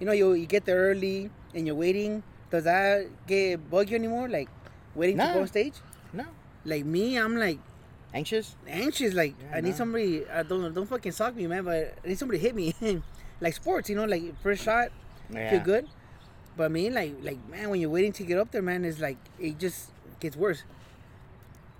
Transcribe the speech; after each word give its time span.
you 0.00 0.06
know, 0.06 0.12
you 0.12 0.32
you 0.34 0.46
get 0.46 0.64
there 0.64 0.78
early 0.90 1.30
and 1.54 1.66
you're 1.66 1.76
waiting. 1.76 2.22
Does 2.50 2.64
that 2.64 3.06
get 3.26 3.68
bug 3.70 3.90
you 3.90 3.96
anymore? 3.96 4.28
Like 4.28 4.48
waiting 4.94 5.18
to 5.18 5.24
go 5.32 5.40
on 5.40 5.48
stage? 5.48 5.74
No. 6.12 6.24
Like 6.64 6.84
me, 6.84 7.16
I'm 7.18 7.36
like 7.36 7.58
Anxious? 8.14 8.56
anxious. 8.66 9.14
Like 9.14 9.34
Yeah, 9.40 9.56
I 9.56 9.60
need 9.60 9.70
no. 9.70 9.76
somebody. 9.76 10.26
I 10.28 10.42
don't 10.42 10.72
don't 10.74 10.86
fucking 10.86 11.12
sock 11.12 11.34
me, 11.36 11.46
man. 11.46 11.64
But 11.64 11.98
I 12.04 12.08
need 12.08 12.18
somebody 12.18 12.38
to 12.38 12.44
hit 12.46 12.54
me. 12.54 12.74
like 13.40 13.54
sports, 13.54 13.88
you 13.90 13.96
know, 13.96 14.04
like 14.04 14.22
first 14.42 14.62
shot, 14.64 14.90
Yeah. 15.30 15.50
feel 15.50 15.60
good. 15.60 15.86
But 16.56 16.70
me, 16.72 16.88
like 16.90 17.14
like 17.22 17.38
man, 17.50 17.68
when 17.70 17.80
you're 17.80 17.90
waiting 17.90 18.12
to 18.12 18.22
get 18.24 18.38
up 18.38 18.50
there, 18.52 18.62
man, 18.62 18.84
it's 18.84 19.00
like 19.00 19.18
it 19.38 19.58
just 19.58 19.90
gets 20.20 20.36
worse. 20.36 20.62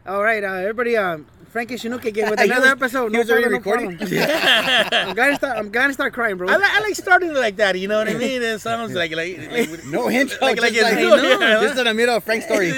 All 0.07 0.23
right, 0.23 0.43
uh, 0.43 0.52
everybody. 0.54 0.96
Um, 0.96 1.27
Frankie 1.50 1.77
Chinook 1.79 2.04
again 2.04 2.30
with 2.30 2.38
He 2.41 2.46
another 2.46 2.62
was- 2.62 2.70
episode. 2.73 3.12
he 3.12 3.18
was 3.18 3.30
already 3.30 3.48
recording? 3.48 3.96
problem. 3.96 4.18
I'm 4.93 5.14
gonna 5.14 5.36
start. 5.36 5.59
I'm 5.59 5.70
gonna 5.70 5.93
start 5.93 6.12
crying, 6.12 6.36
bro. 6.36 6.48
I, 6.48 6.56
li- 6.56 6.62
I 6.66 6.80
like 6.80 6.95
starting 6.95 7.32
like 7.34 7.56
that. 7.56 7.79
You 7.79 7.88
know 7.88 7.98
what 7.98 8.09
I 8.09 8.14
mean? 8.14 8.42
It 8.42 8.61
sounds 8.61 8.95
like 8.95 9.14
like, 9.16 9.38
like 9.50 9.84
No 9.87 10.09
hint. 10.09 10.30
Like- 10.41 10.60
like 10.60 10.73
just, 10.73 10.82
like, 10.84 10.96
good, 10.98 11.41
yeah. 11.41 11.60
just 11.60 11.79
in 11.79 11.84
the 11.87 11.95
middle 11.95 12.16
of 12.16 12.24
Frank's 12.24 12.46
story. 12.46 12.70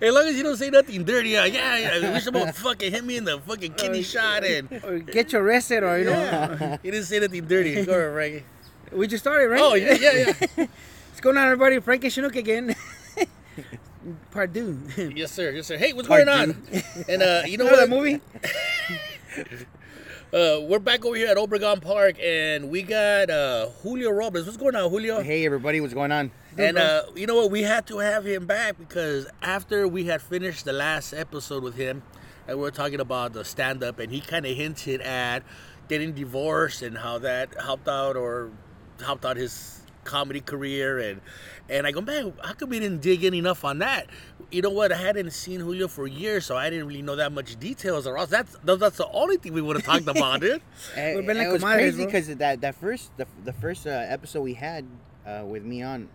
As 0.00 0.12
long 0.12 0.24
as 0.26 0.34
you 0.36 0.42
don't 0.42 0.56
say 0.56 0.68
nothing 0.70 1.04
dirty, 1.04 1.36
uh, 1.36 1.44
yeah, 1.44 1.76
yeah. 1.76 2.08
I 2.08 2.12
wish 2.12 2.24
someone 2.24 2.50
fucking 2.52 2.90
hit 2.90 3.04
me 3.04 3.16
in 3.18 3.24
the 3.24 3.38
fucking 3.38 3.74
kidney 3.74 4.02
shot 4.02 4.42
and 4.42 4.68
or 4.84 4.98
get 4.98 5.32
you 5.32 5.38
arrested, 5.38 5.84
or 5.84 5.96
you 5.98 6.06
know. 6.06 6.10
yeah. 6.10 6.76
You 6.82 6.90
didn't 6.90 7.06
say 7.06 7.20
nothing 7.20 7.44
dirty. 7.46 7.84
Go 7.84 7.92
ahead, 7.92 8.12
Frankie. 8.12 8.44
We 8.90 9.06
just 9.06 9.22
started, 9.22 9.46
right? 9.48 9.60
Oh 9.62 9.74
yeah, 9.74 9.92
yeah, 9.94 10.32
yeah. 10.56 10.66
What's 11.10 11.20
going 11.20 11.36
on, 11.36 11.44
everybody? 11.44 11.78
Frankie 11.78 12.10
Chinook 12.10 12.34
again. 12.34 12.74
Pardon. 14.30 14.92
yes, 15.16 15.32
sir. 15.32 15.50
Yes, 15.50 15.66
sir. 15.66 15.76
Hey, 15.76 15.92
what's 15.92 16.08
Part 16.08 16.26
going 16.26 16.50
on? 16.50 16.62
And 17.08 17.22
uh, 17.22 17.42
you 17.46 17.58
know 17.58 17.64
what? 17.64 17.76
that 17.76 17.88
movie? 17.90 18.20
Uh, 20.34 20.60
we're 20.62 20.78
back 20.78 21.04
over 21.04 21.14
here 21.14 21.28
at 21.28 21.36
Obregon 21.36 21.78
Park, 21.82 22.16
and 22.18 22.70
we 22.70 22.80
got 22.80 23.28
uh, 23.28 23.68
Julio 23.82 24.10
Robles. 24.10 24.46
What's 24.46 24.56
going 24.56 24.74
on, 24.74 24.88
Julio? 24.88 25.20
hey, 25.20 25.44
everybody, 25.44 25.78
what's 25.78 25.92
going 25.92 26.10
on? 26.10 26.30
And 26.56 26.78
uh, 26.78 27.02
you 27.14 27.26
know 27.26 27.34
what? 27.34 27.50
We 27.50 27.60
had 27.64 27.86
to 27.88 27.98
have 27.98 28.24
him 28.24 28.46
back 28.46 28.78
because 28.78 29.26
after 29.42 29.86
we 29.86 30.04
had 30.04 30.22
finished 30.22 30.64
the 30.64 30.72
last 30.72 31.12
episode 31.12 31.62
with 31.62 31.74
him, 31.74 32.02
and 32.48 32.56
we 32.56 32.62
were 32.62 32.70
talking 32.70 32.98
about 32.98 33.34
the 33.34 33.44
stand 33.44 33.84
up, 33.84 33.98
and 33.98 34.10
he 34.10 34.22
kind 34.22 34.46
of 34.46 34.56
hinted 34.56 35.02
at 35.02 35.42
getting 35.88 36.14
divorced 36.14 36.80
and 36.80 36.96
how 36.96 37.18
that 37.18 37.50
helped 37.60 37.86
out 37.86 38.16
or 38.16 38.50
helped 39.04 39.26
out 39.26 39.36
his 39.36 39.81
comedy 40.04 40.40
career. 40.40 40.98
And 40.98 41.20
and 41.68 41.86
I 41.86 41.90
go, 41.92 42.00
man, 42.00 42.32
how 42.42 42.52
come 42.54 42.70
we 42.70 42.80
didn't 42.80 43.00
dig 43.00 43.24
in 43.24 43.34
enough 43.34 43.64
on 43.64 43.78
that? 43.78 44.06
You 44.50 44.60
know 44.60 44.70
what? 44.70 44.92
I 44.92 44.96
hadn't 44.96 45.30
seen 45.30 45.60
Julio 45.60 45.88
for 45.88 46.06
years, 46.06 46.44
so 46.44 46.56
I 46.56 46.68
didn't 46.68 46.86
really 46.86 47.00
know 47.00 47.16
that 47.16 47.32
much 47.32 47.58
details. 47.58 48.06
Or 48.06 48.18
else 48.18 48.28
that's 48.30 48.56
that's 48.64 48.96
the 48.98 49.08
only 49.12 49.38
thing 49.38 49.54
we 49.54 49.62
would 49.62 49.76
have 49.76 49.84
talked 49.84 50.06
about, 50.08 50.40
dude. 50.40 50.60
It, 50.96 51.16
We've 51.16 51.26
been 51.26 51.38
like 51.38 51.46
it 51.48 51.52
was 51.52 51.62
crazy 51.64 52.04
because 52.04 52.26
that 52.36 52.60
that 52.60 52.74
first 52.74 53.16
the, 53.16 53.26
the 53.44 53.52
first 53.54 53.86
uh, 53.86 53.90
episode 53.90 54.42
we 54.42 54.54
had 54.54 54.84
uh, 55.26 55.44
with 55.46 55.64
me 55.64 55.82
on, 55.82 56.08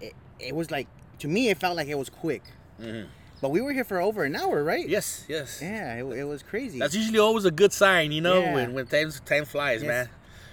it, 0.00 0.12
it 0.38 0.54
was 0.54 0.70
like 0.70 0.88
to 1.20 1.28
me 1.28 1.48
it 1.48 1.58
felt 1.58 1.76
like 1.76 1.88
it 1.88 1.96
was 1.96 2.10
quick, 2.10 2.42
Mhm. 2.80 3.06
but 3.40 3.50
we 3.50 3.60
were 3.62 3.72
here 3.72 3.84
for 3.84 4.00
over 4.00 4.24
an 4.24 4.34
hour, 4.36 4.62
right? 4.62 4.86
Yes, 4.86 5.24
yes. 5.28 5.60
Yeah, 5.62 5.94
it, 5.94 6.04
it 6.04 6.24
was 6.24 6.42
crazy. 6.42 6.78
That's 6.78 6.94
usually 6.94 7.20
always 7.20 7.44
a 7.46 7.50
good 7.50 7.72
sign, 7.72 8.12
you 8.12 8.20
know, 8.20 8.40
Yeah. 8.40 8.54
when 8.54 8.74
when 8.74 8.86
time 8.86 9.10
time 9.24 9.44
flies, 9.46 9.80
Yes. 9.82 9.88
man. 9.88 10.08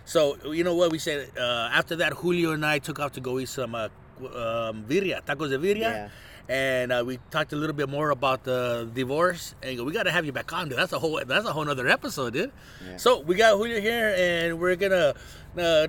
So 0.05 0.37
you 0.51 0.63
know 0.63 0.75
what 0.75 0.91
we 0.91 0.97
said 0.99 1.29
uh, 1.37 1.69
after 1.71 1.95
that, 1.97 2.13
Julio 2.13 2.51
and 2.51 2.65
I 2.65 2.79
took 2.79 2.99
off 2.99 3.13
to 3.13 3.21
go 3.21 3.39
eat 3.39 3.49
some 3.49 3.75
uh, 3.75 3.85
um, 4.21 4.83
birria, 4.87 5.21
tacos 5.21 5.49
de 5.49 5.57
birria, 5.57 5.79
Yeah. 5.79 6.09
and 6.49 6.91
uh, 6.91 7.03
we 7.05 7.19
talked 7.29 7.53
a 7.53 7.55
little 7.55 7.75
bit 7.75 7.87
more 7.89 8.09
about 8.09 8.43
the 8.43 8.89
divorce. 8.93 9.55
And 9.63 9.77
go, 9.77 9.83
we 9.83 9.91
got 9.93 10.03
to 10.03 10.11
have 10.11 10.25
you 10.25 10.31
back 10.31 10.51
on, 10.53 10.69
dude. 10.69 10.77
That's 10.79 10.91
a 10.93 10.99
whole 10.99 11.21
that's 11.25 11.45
a 11.45 11.53
whole 11.53 11.69
other 11.69 11.87
episode, 11.87 12.33
dude. 12.33 12.51
Yeah. 12.85 12.97
So 12.97 13.19
we 13.21 13.35
got 13.35 13.57
Julio 13.57 13.79
here, 13.79 14.13
and 14.17 14.59
we're 14.59 14.75
gonna 14.75 15.13
uh, 15.57 15.87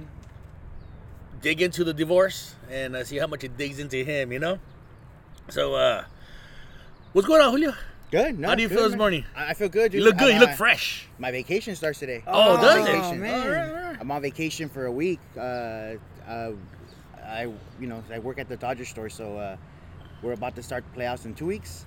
dig 1.40 1.60
into 1.62 1.82
the 1.84 1.92
divorce 1.94 2.54
and 2.70 2.94
uh, 2.96 3.04
see 3.04 3.16
how 3.18 3.26
much 3.26 3.44
it 3.44 3.56
digs 3.56 3.78
into 3.78 4.04
him, 4.04 4.30
you 4.32 4.38
know. 4.38 4.58
So 5.48 5.74
uh, 5.74 6.04
what's 7.12 7.26
going 7.26 7.42
on, 7.42 7.50
Julio? 7.50 7.74
Good. 8.12 8.38
No, 8.38 8.48
How 8.48 8.54
do 8.54 8.62
you 8.62 8.68
good, 8.68 8.74
feel 8.76 8.84
this 8.84 8.92
man. 8.92 8.98
morning? 8.98 9.24
I 9.34 9.50
I 9.50 9.54
feel 9.54 9.68
good. 9.68 9.92
You 9.92 10.02
look 10.04 10.16
good. 10.18 10.28
I'm, 10.28 10.34
You 10.34 10.40
look 10.40 10.50
uh, 10.50 10.64
fresh. 10.64 11.08
My 11.18 11.30
vacation 11.32 11.74
starts 11.74 11.98
today. 11.98 12.22
Oh, 12.26 12.56
does 12.60 12.86
it? 12.86 12.92
vacation. 12.92 13.20
man. 13.20 13.42
All 13.42 13.52
right, 13.52 13.68
all 13.68 13.74
right. 13.90 13.96
I'm 14.00 14.10
on 14.10 14.22
vacation 14.22 14.68
for 14.68 14.86
a 14.86 14.92
week. 14.92 15.18
Uh, 15.36 15.40
uh, 16.28 16.52
I, 17.24 17.42
you 17.80 17.86
know, 17.88 18.02
I 18.12 18.18
work 18.20 18.38
at 18.38 18.48
the 18.48 18.56
Dodger 18.56 18.84
store, 18.84 19.08
so 19.08 19.36
uh, 19.36 19.56
we're 20.22 20.32
about 20.32 20.54
to 20.56 20.62
start 20.62 20.84
playoffs 20.96 21.24
in 21.24 21.34
two 21.34 21.46
weeks. 21.46 21.86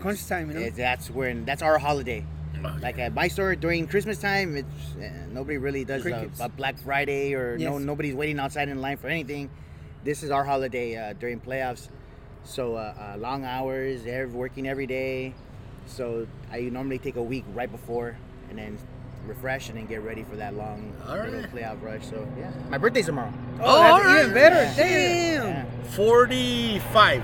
Crunch 0.00 0.26
time, 0.26 0.48
you 0.48 0.54
know. 0.54 0.60
Yeah, 0.60 0.70
that's 0.74 1.10
when 1.10 1.44
that's 1.44 1.62
our 1.62 1.78
holiday. 1.78 2.24
Like 2.80 2.98
at 2.98 3.12
my 3.12 3.28
store 3.28 3.54
during 3.56 3.86
Christmas 3.86 4.18
time, 4.18 4.56
it's 4.56 4.96
uh, 4.96 5.10
nobody 5.30 5.58
really 5.58 5.84
does 5.84 6.00
a, 6.00 6.10
Crickets. 6.10 6.40
a 6.40 6.48
Black 6.48 6.78
Friday 6.78 7.34
or 7.34 7.58
no 7.58 7.76
Yes. 7.76 7.82
nobody's 7.84 8.14
waiting 8.14 8.38
outside 8.40 8.68
in 8.70 8.80
line 8.80 8.96
for 8.96 9.08
anything. 9.08 9.50
This 10.02 10.22
is 10.22 10.30
our 10.30 10.44
holiday 10.44 10.96
uh, 10.96 11.12
during 11.14 11.40
playoffs, 11.40 11.88
so 12.44 12.76
uh, 12.76 12.94
uh, 13.14 13.18
long 13.18 13.44
hours, 13.44 14.02
they're 14.04 14.28
working 14.28 14.66
every 14.68 14.86
day. 14.86 15.34
So 15.86 16.26
I 16.52 16.60
normally 16.60 16.98
take 16.98 17.16
a 17.16 17.22
week 17.22 17.44
right 17.54 17.70
before, 17.70 18.16
and 18.48 18.58
then 18.58 18.78
refresh 19.26 19.68
and 19.70 19.78
then 19.78 19.86
get 19.86 20.02
ready 20.02 20.22
for 20.22 20.36
that 20.36 20.54
long 20.54 20.92
All 21.08 21.16
little 21.16 21.40
right. 21.40 21.50
playoff 21.54 21.82
rush. 21.82 22.06
So 22.06 22.26
yeah, 22.38 22.50
my 22.68 22.78
birthday's 22.78 23.06
tomorrow. 23.06 23.32
Oh, 23.60 23.62
Oh, 23.64 23.82
that's 23.82 24.04
alright. 24.06 24.22
even 24.22 24.34
better. 24.34 24.56
Yeah. 24.56 24.74
Damn. 24.76 25.46
Yeah, 25.46 25.64
45. 25.90 27.22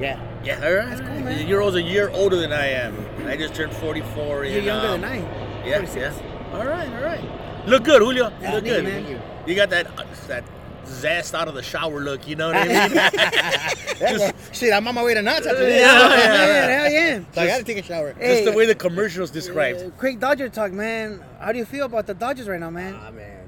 yeah. 0.00 0.20
Yeah, 0.44 0.62
all 0.62 0.74
right. 0.74 0.88
That's 0.90 1.00
cool, 1.00 1.20
man. 1.20 1.46
You're 1.48 1.62
almost 1.62 1.78
a 1.78 1.82
year 1.82 2.10
older 2.10 2.36
than 2.36 2.52
I 2.52 2.66
am. 2.66 2.94
I 3.26 3.34
just 3.36 3.54
turned 3.54 3.72
44. 3.72 4.44
You're 4.44 4.58
in, 4.58 4.64
younger 4.64 4.88
um, 4.88 5.00
than 5.00 5.10
I. 5.10 5.64
Yeah, 5.66 5.76
46. 5.78 6.16
yeah. 6.20 6.58
All 6.58 6.66
right, 6.66 6.88
all 6.94 7.02
right. 7.02 7.66
Look 7.66 7.84
good, 7.84 8.02
Julio. 8.02 8.28
You 8.28 8.34
Yeah, 8.42 8.52
look 8.54 8.64
thank 8.64 8.66
you, 8.66 8.72
good. 8.82 8.84
man. 8.84 9.06
You. 9.10 9.20
You 9.46 9.54
got 9.54 9.70
that 9.70 9.86
uh, 9.98 10.04
that 10.28 10.44
zest 10.86 11.34
out 11.34 11.48
of 11.48 11.54
the 11.54 11.62
shower 11.62 12.00
look. 12.00 12.26
You 12.28 12.36
know 12.36 12.48
what 12.48 12.56
I 12.56 12.88
mean? 12.88 13.00
Well, 14.00 14.32
shit, 14.52 14.72
I'm 14.72 14.86
on 14.88 14.94
my 14.94 15.04
way 15.04 15.14
to 15.14 15.22
nuts 15.22 15.46
after 15.46 15.60
this. 15.64 15.80
Yeah, 15.80 16.08
yeah. 16.08 16.16
yeah, 16.16 16.66
hell 16.82 16.90
yeah. 16.92 17.20
So 17.32 17.40
I 17.42 17.46
gotta 17.46 17.64
take 17.64 17.78
a 17.78 17.82
shower. 17.82 18.12
Just 18.20 18.44
the 18.44 18.52
way 18.52 18.66
the 18.66 18.74
commercials 18.74 19.30
described. 19.30 19.80
Uh, 19.82 19.90
quick 19.90 20.18
Dodger 20.18 20.48
talk, 20.48 20.72
man. 20.72 21.22
How 21.40 21.52
do 21.52 21.58
you 21.58 21.64
feel 21.64 21.86
about 21.86 22.06
the 22.06 22.14
Dodgers 22.14 22.48
right 22.48 22.60
now, 22.60 22.70
man? 22.70 22.94
Ah 23.00 23.10
man. 23.10 23.40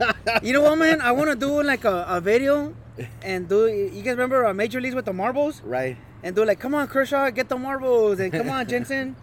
You 0.42 0.52
know 0.52 0.62
what, 0.62 0.76
man? 0.78 1.00
I 1.00 1.12
want 1.12 1.30
to 1.30 1.36
do 1.36 1.62
like 1.62 1.84
a, 1.84 2.04
a 2.08 2.20
video 2.20 2.74
and 3.22 3.48
do. 3.48 3.68
You 3.68 4.02
guys 4.02 4.12
remember 4.16 4.44
uh, 4.46 4.52
Major 4.52 4.80
Leagues 4.80 4.94
with 4.96 5.04
the 5.04 5.12
marbles? 5.12 5.62
right. 5.62 5.96
And 6.24 6.36
do 6.36 6.44
like, 6.44 6.60
come 6.60 6.74
on, 6.74 6.86
Kershaw, 6.86 7.30
get 7.30 7.48
the 7.48 7.56
marbles, 7.58 8.20
and 8.20 8.32
come 8.32 8.48
on, 8.48 8.64
Jansen, 8.68 9.16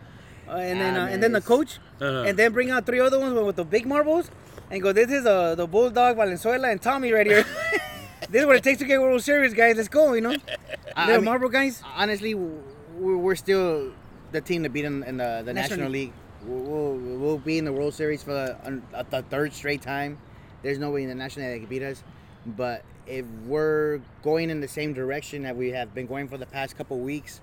uh, 0.50 0.54
and 0.56 0.82
then 0.82 0.98
Ah, 0.98 1.04
uh, 1.04 1.08
and 1.08 1.24
then 1.24 1.32
the 1.32 1.40
coach, 1.42 1.80
Uh-huh. 2.02 2.24
and 2.28 2.38
then 2.38 2.52
bring 2.52 2.72
out 2.72 2.86
three 2.86 3.00
other 3.00 3.18
ones 3.20 3.34
with 3.40 3.56
the 3.56 3.64
big 3.64 3.86
marbles, 3.86 4.30
and 4.72 4.82
go. 4.82 4.92
This 4.92 5.10
is 5.12 5.26
uh, 5.26 5.56
the 5.56 5.68
Bulldog, 5.68 6.16
Valenzuela, 6.16 6.70
and 6.70 6.82
Tommy 6.82 7.12
right 7.12 7.26
here. 7.26 7.46
this 8.30 8.42
is 8.42 8.46
what 8.48 8.56
it 8.58 8.64
takes 8.64 8.80
to 8.80 8.86
get 8.86 9.02
World 9.02 9.22
Series, 9.22 9.54
guys. 9.54 9.76
Let's 9.78 9.88
go, 9.90 10.14
you 10.14 10.22
know. 10.22 10.32
I- 10.32 10.38
I 10.96 11.06
Little 11.08 11.22
mean- 11.22 11.26
marble 11.26 11.50
guys. 11.50 11.82
Honestly, 11.96 12.34
we're, 12.34 13.18
we're 13.18 13.36
still 13.36 13.92
the 14.32 14.42
team 14.42 14.64
to 14.64 14.70
beat 14.70 14.86
in, 14.86 15.04
in 15.04 15.18
the, 15.18 15.42
the 15.46 15.54
National 15.54 15.78
National, 15.80 15.90
League. 15.92 16.14
We'll, 16.46 16.94
we'll, 16.96 17.18
we'll 17.20 17.38
be 17.38 17.58
in 17.58 17.66
the 17.66 17.74
World 17.74 17.94
Series 17.94 18.24
for 18.24 18.34
the, 18.34 18.82
uh, 18.94 19.04
the 19.10 19.22
third 19.24 19.54
straight 19.54 19.82
time. 19.82 20.18
There's 20.64 20.78
nobody 20.78 21.04
in 21.04 21.10
the 21.10 21.16
National 21.16 21.46
League 21.48 21.56
that 21.56 21.60
can 21.62 21.70
beat 21.70 21.84
us. 21.84 22.04
But 22.46 22.84
if 23.08 23.26
we're 23.46 24.02
going 24.24 24.50
in 24.50 24.62
the 24.62 24.68
same 24.68 24.94
direction 24.94 25.44
that 25.44 25.56
we 25.56 25.70
have 25.72 25.94
been 25.94 26.06
going 26.08 26.28
for 26.28 26.38
the 26.38 26.46
past 26.46 26.78
couple 26.78 27.00
weeks, 27.00 27.42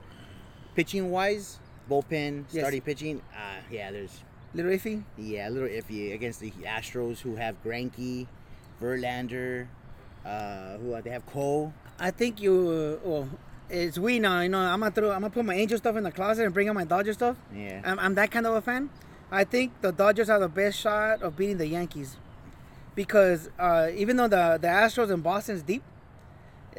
pitching 0.74 1.10
wise, 1.10 1.58
bullpen, 1.90 2.44
Yes. 2.50 2.62
starting 2.62 2.80
pitching, 2.82 3.22
uh, 3.34 3.60
yeah, 3.70 3.90
there's 3.90 4.22
Little 4.54 4.72
iffy. 4.72 5.02
yeah 5.18 5.48
a 5.48 5.50
little 5.50 5.68
iffy 5.68 6.14
against 6.14 6.40
the 6.40 6.50
Astros 6.64 7.20
who 7.20 7.36
have 7.36 7.62
Greinke, 7.62 8.26
Verlander, 8.80 9.66
uh, 10.24 10.78
who 10.78 10.94
uh, 10.94 11.00
they 11.00 11.10
have 11.10 11.26
Cole. 11.26 11.72
I 11.98 12.10
think 12.10 12.40
you. 12.40 12.98
Uh, 13.04 13.08
well, 13.08 13.28
it's 13.68 13.98
we 13.98 14.18
now. 14.18 14.40
You 14.40 14.48
know, 14.48 14.58
I'm 14.58 14.80
gonna 14.80 14.90
throw. 14.92 15.10
I'm 15.10 15.20
gonna 15.20 15.30
put 15.30 15.44
my 15.44 15.54
Angel 15.54 15.78
stuff 15.78 15.96
in 15.96 16.04
the 16.04 16.12
closet 16.12 16.44
and 16.44 16.54
bring 16.54 16.68
out 16.68 16.74
my 16.74 16.84
Dodger 16.84 17.12
stuff. 17.12 17.36
Yeah. 17.54 17.82
I'm, 17.84 17.98
I'm 17.98 18.14
that 18.14 18.30
kind 18.30 18.46
of 18.46 18.54
a 18.54 18.62
fan. 18.62 18.90
I 19.30 19.44
think 19.44 19.72
the 19.80 19.92
Dodgers 19.92 20.28
have 20.28 20.40
the 20.40 20.48
best 20.48 20.78
shot 20.78 21.22
of 21.22 21.36
beating 21.36 21.58
the 21.58 21.66
Yankees 21.66 22.16
because 22.94 23.50
uh, 23.58 23.88
even 23.94 24.16
though 24.16 24.28
the 24.28 24.58
the 24.60 24.68
Astros 24.68 25.10
in 25.12 25.20
Boston's 25.20 25.62
deep, 25.62 25.82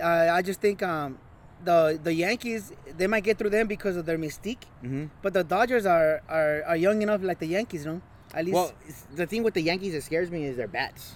uh, 0.01 0.29
I 0.31 0.41
just 0.41 0.61
think 0.61 0.81
um, 0.83 1.19
the 1.63 1.99
the 2.01 2.13
Yankees 2.13 2.71
they 2.97 3.07
might 3.07 3.23
get 3.23 3.37
through 3.37 3.49
them 3.51 3.67
because 3.67 3.95
of 3.97 4.05
their 4.05 4.17
mystique. 4.17 4.63
hmm 4.81 5.05
But 5.21 5.33
the 5.33 5.43
Dodgers 5.43 5.85
are, 5.85 6.21
are, 6.29 6.63
are 6.65 6.77
young 6.77 7.01
enough 7.01 7.21
like 7.23 7.39
the 7.39 7.47
Yankees, 7.47 7.85
you 7.85 7.91
know. 7.93 8.01
At 8.33 8.45
least, 8.45 8.55
Well, 8.55 8.71
the 9.15 9.25
thing 9.25 9.43
with 9.43 9.53
the 9.53 9.61
Yankees 9.61 9.93
that 9.93 10.03
scares 10.03 10.29
me 10.29 10.45
is 10.45 10.57
their 10.57 10.67
bats. 10.67 11.15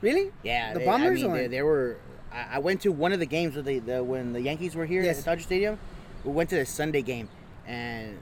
really, 0.00 0.32
Yeah, 0.42 0.72
The 0.72 0.78
they, 0.80 0.86
Bombers 0.86 1.22
I 1.22 1.26
mean, 1.26 1.34
they, 1.36 1.46
they 1.48 1.62
were. 1.62 1.96
I, 2.32 2.56
I 2.56 2.58
went 2.60 2.80
to 2.82 2.90
one 2.92 3.12
of 3.12 3.18
the 3.18 3.26
games 3.26 3.56
with 3.56 3.66
the, 3.66 3.78
the 3.80 4.02
when 4.02 4.32
the 4.32 4.40
Yankees 4.40 4.74
were 4.74 4.86
here 4.86 5.02
Yes. 5.02 5.18
at 5.18 5.24
Dodger 5.26 5.42
Stadium. 5.42 5.78
We 6.24 6.32
went 6.32 6.48
to 6.50 6.56
the 6.56 6.64
Sunday 6.66 7.02
game, 7.02 7.28
and 7.66 8.18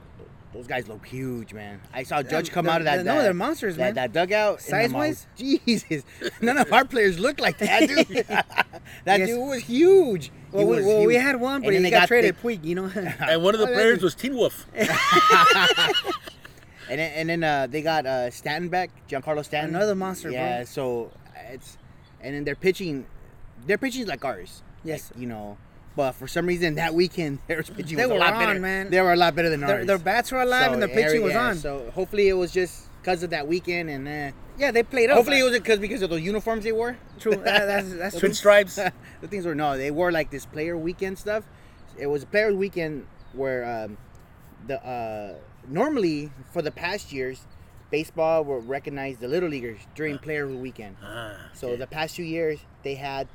those 0.53 0.65
guys 0.67 0.87
look 0.87 1.05
huge, 1.05 1.53
man. 1.53 1.79
I 1.93 2.03
saw 2.03 2.23
Judge 2.23 2.49
come 2.51 2.65
they're- 2.65 2.73
out 2.75 2.81
of 2.81 2.85
that. 2.85 2.95
they're- 2.97 3.03
no, 3.05 3.15
that- 3.17 3.23
they're 3.23 3.33
monsters, 3.33 3.75
that, 3.75 3.83
man. 3.83 3.93
That 3.95 4.13
dugout, 4.13 4.65
and 4.67 4.75
I'm 4.75 4.95
all, 4.95 5.01
Size-wise? 5.13 5.27
Jesus, 5.37 6.03
none 6.41 6.57
of 6.57 6.71
our 6.73 6.85
players 6.85 7.19
look 7.19 7.39
like 7.39 7.57
that, 7.59 7.87
dude. 7.87 8.07
that 8.25 8.45
Yes. 9.19 9.29
dude 9.29 9.47
was 9.47 9.63
huge. 9.63 10.31
well, 10.51 10.65
we, 10.65 10.75
was 10.77 10.85
well, 10.85 11.05
we 11.05 11.15
had 11.15 11.35
one, 11.39 11.61
but 11.61 11.73
he 11.73 11.79
they 11.79 11.89
got, 11.91 12.07
traded. 12.07 12.35
they- 12.41 12.55
Puig, 12.57 12.63
you 12.65 12.75
know. 12.75 12.85
And 12.95 13.43
one 13.43 13.53
of 13.53 13.59
the 13.59 13.69
Oh, 13.69 13.73
players 13.73 14.01
was 14.01 14.15
Teen 14.15 14.35
Wolf. 14.35 14.65
And 16.89 16.99
then, 16.99 17.11
and 17.13 17.29
then 17.29 17.43
uh, 17.43 17.67
they 17.67 17.83
got 17.83 18.07
uh, 18.07 18.31
Stanton 18.31 18.69
back, 18.69 18.89
Giancarlo 19.07 19.45
Stanton. 19.45 19.75
Another 19.75 19.93
monster, 19.93 20.29
bro. 20.29 20.37
Yeah, 20.39 20.63
so 20.63 21.11
it's 21.51 21.77
and 22.21 22.33
then 22.33 22.43
they're 22.43 22.55
pitching, 22.55 23.05
their 23.67 23.77
pitching 23.77 24.01
is 24.01 24.07
like 24.07 24.25
ours. 24.25 24.63
Yes. 24.83 25.11
Like, 25.13 25.21
you 25.21 25.27
know. 25.27 25.57
But 25.95 26.13
for 26.13 26.27
some 26.27 26.45
reason 26.45 26.75
that 26.75 26.93
weekend 26.93 27.39
their 27.47 27.63
pitching 27.63 27.97
They 27.97 28.05
was 28.05 28.15
a 28.15 28.19
lot 28.19 28.33
on, 28.33 28.39
better. 28.39 28.59
man. 28.59 28.89
They 28.89 29.01
were 29.01 29.13
a 29.13 29.17
lot 29.17 29.35
better 29.35 29.49
than 29.49 29.61
Their, 29.61 29.77
ours. 29.79 29.87
their 29.87 29.97
bats 29.97 30.31
were 30.31 30.41
alive 30.41 30.67
So, 30.67 30.73
and 30.73 30.81
their 30.81 30.89
pitching 30.89 31.23
was 31.23 31.33
yeah, 31.33 31.47
on. 31.49 31.55
So 31.57 31.91
hopefully 31.93 32.29
it 32.29 32.33
was 32.33 32.51
just 32.51 32.87
because 33.01 33.23
of 33.23 33.29
that 33.31 33.47
weekend 33.47 33.89
and 33.89 34.07
uh, 34.07 34.35
yeah, 34.57 34.71
they 34.71 34.83
played 34.83 35.09
up. 35.09 35.15
hopefully 35.17 35.39
it 35.39 35.43
was 35.43 35.53
because 35.53 35.79
because 35.79 36.01
of 36.01 36.09
the 36.09 36.19
uniforms 36.21 36.63
they 36.63 36.71
wore. 36.71 36.97
true. 37.19 37.31
That- 37.35 37.65
that's 37.65 37.93
that's 37.95 38.13
true. 38.15 38.29
Twin 38.29 38.33
stripes. 38.33 38.75
the 39.21 39.27
things 39.27 39.45
were 39.45 39.55
no, 39.55 39.77
they 39.77 39.91
wore 39.91 40.11
like 40.11 40.29
this 40.31 40.45
player 40.45 40.77
weekend 40.77 41.17
stuff. 41.17 41.43
It 41.97 42.07
was 42.07 42.23
a 42.23 42.27
player 42.27 42.53
weekend 42.53 43.05
where 43.33 43.65
um, 43.65 43.97
the 44.67 44.81
uh, 44.85 45.35
normally 45.67 46.31
for 46.53 46.61
the 46.61 46.71
past 46.71 47.11
years, 47.11 47.45
baseball 47.91 48.43
will 48.43 48.61
recognize 48.61 49.17
the 49.17 49.27
little 49.27 49.49
leaguers 49.49 49.79
during 49.95 50.17
player 50.17 50.47
weekend. 50.47 50.95
Ah, 51.03 51.49
So 51.53 51.75
the 51.75 51.87
past 51.87 52.15
few 52.15 52.25
years 52.25 52.59
they 52.83 52.95
had 52.95 53.27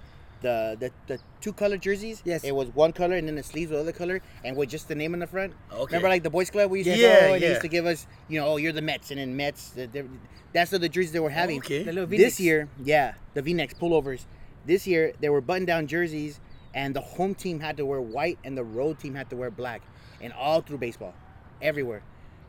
the 0.44 0.76
the, 0.79 0.91
the 1.08 1.19
two 1.41 1.52
color 1.52 1.76
jerseys. 1.76 2.23
Yes. 2.25 2.44
It 2.44 2.55
was 2.55 2.69
one 2.75 2.93
color 2.93 3.17
and 3.17 3.26
then 3.29 3.35
the 3.35 3.43
sleeves 3.43 3.70
were 3.70 3.76
the 3.79 3.82
other 3.82 3.93
color 3.93 4.20
and 4.44 4.56
with 4.56 4.69
just 4.69 4.87
the 4.88 4.94
name 4.94 5.12
on 5.14 5.20
the 5.20 5.26
front. 5.26 5.52
Okay. 5.73 5.96
Remember 5.96 6.08
like 6.08 6.23
the 6.23 6.31
boys 6.31 6.50
club 6.50 6.70
we 6.70 6.79
used 6.81 6.91
to 6.91 6.96
Yeah, 6.96 7.20
go 7.29 7.35
and 7.35 7.43
they 7.43 7.49
used 7.50 7.62
to 7.62 7.69
give 7.69 7.87
us, 7.87 8.06
you 8.29 8.38
know, 8.41 8.46
oh 8.46 8.56
you're 8.58 8.73
the 8.73 8.82
Mets 8.82 9.11
and 9.11 9.19
then 9.20 9.37
Mets. 9.37 9.70
the- 9.70 9.87
the- 9.87 10.06
That's 10.52 10.70
what 10.70 10.81
the 10.82 10.88
jerseys 10.88 11.12
they 11.12 11.20
were 11.20 11.31
having. 11.43 11.58
Okay. 11.58 11.82
The 11.82 11.93
little 11.93 12.06
This 12.06 12.19
V-necks. 12.38 12.41
year, 12.41 12.69
yeah, 12.85 13.14
the 13.35 13.43
V-necks 13.43 13.75
pullovers. 13.75 14.23
This 14.67 14.87
year 14.87 15.12
they 15.20 15.29
were 15.29 15.41
button-down 15.41 15.88
jerseys, 15.88 16.38
and 16.75 16.94
the 16.94 17.00
home 17.00 17.35
team 17.35 17.58
had 17.61 17.76
to 17.79 17.85
wear 17.85 18.00
white, 18.00 18.38
and 18.44 18.56
the 18.56 18.62
road 18.64 18.99
team 19.00 19.14
had 19.17 19.29
to 19.31 19.37
wear 19.37 19.50
black, 19.50 19.82
and 20.23 20.32
all 20.32 20.61
through 20.61 20.79
baseball, 20.79 21.12
everywhere. 21.61 22.02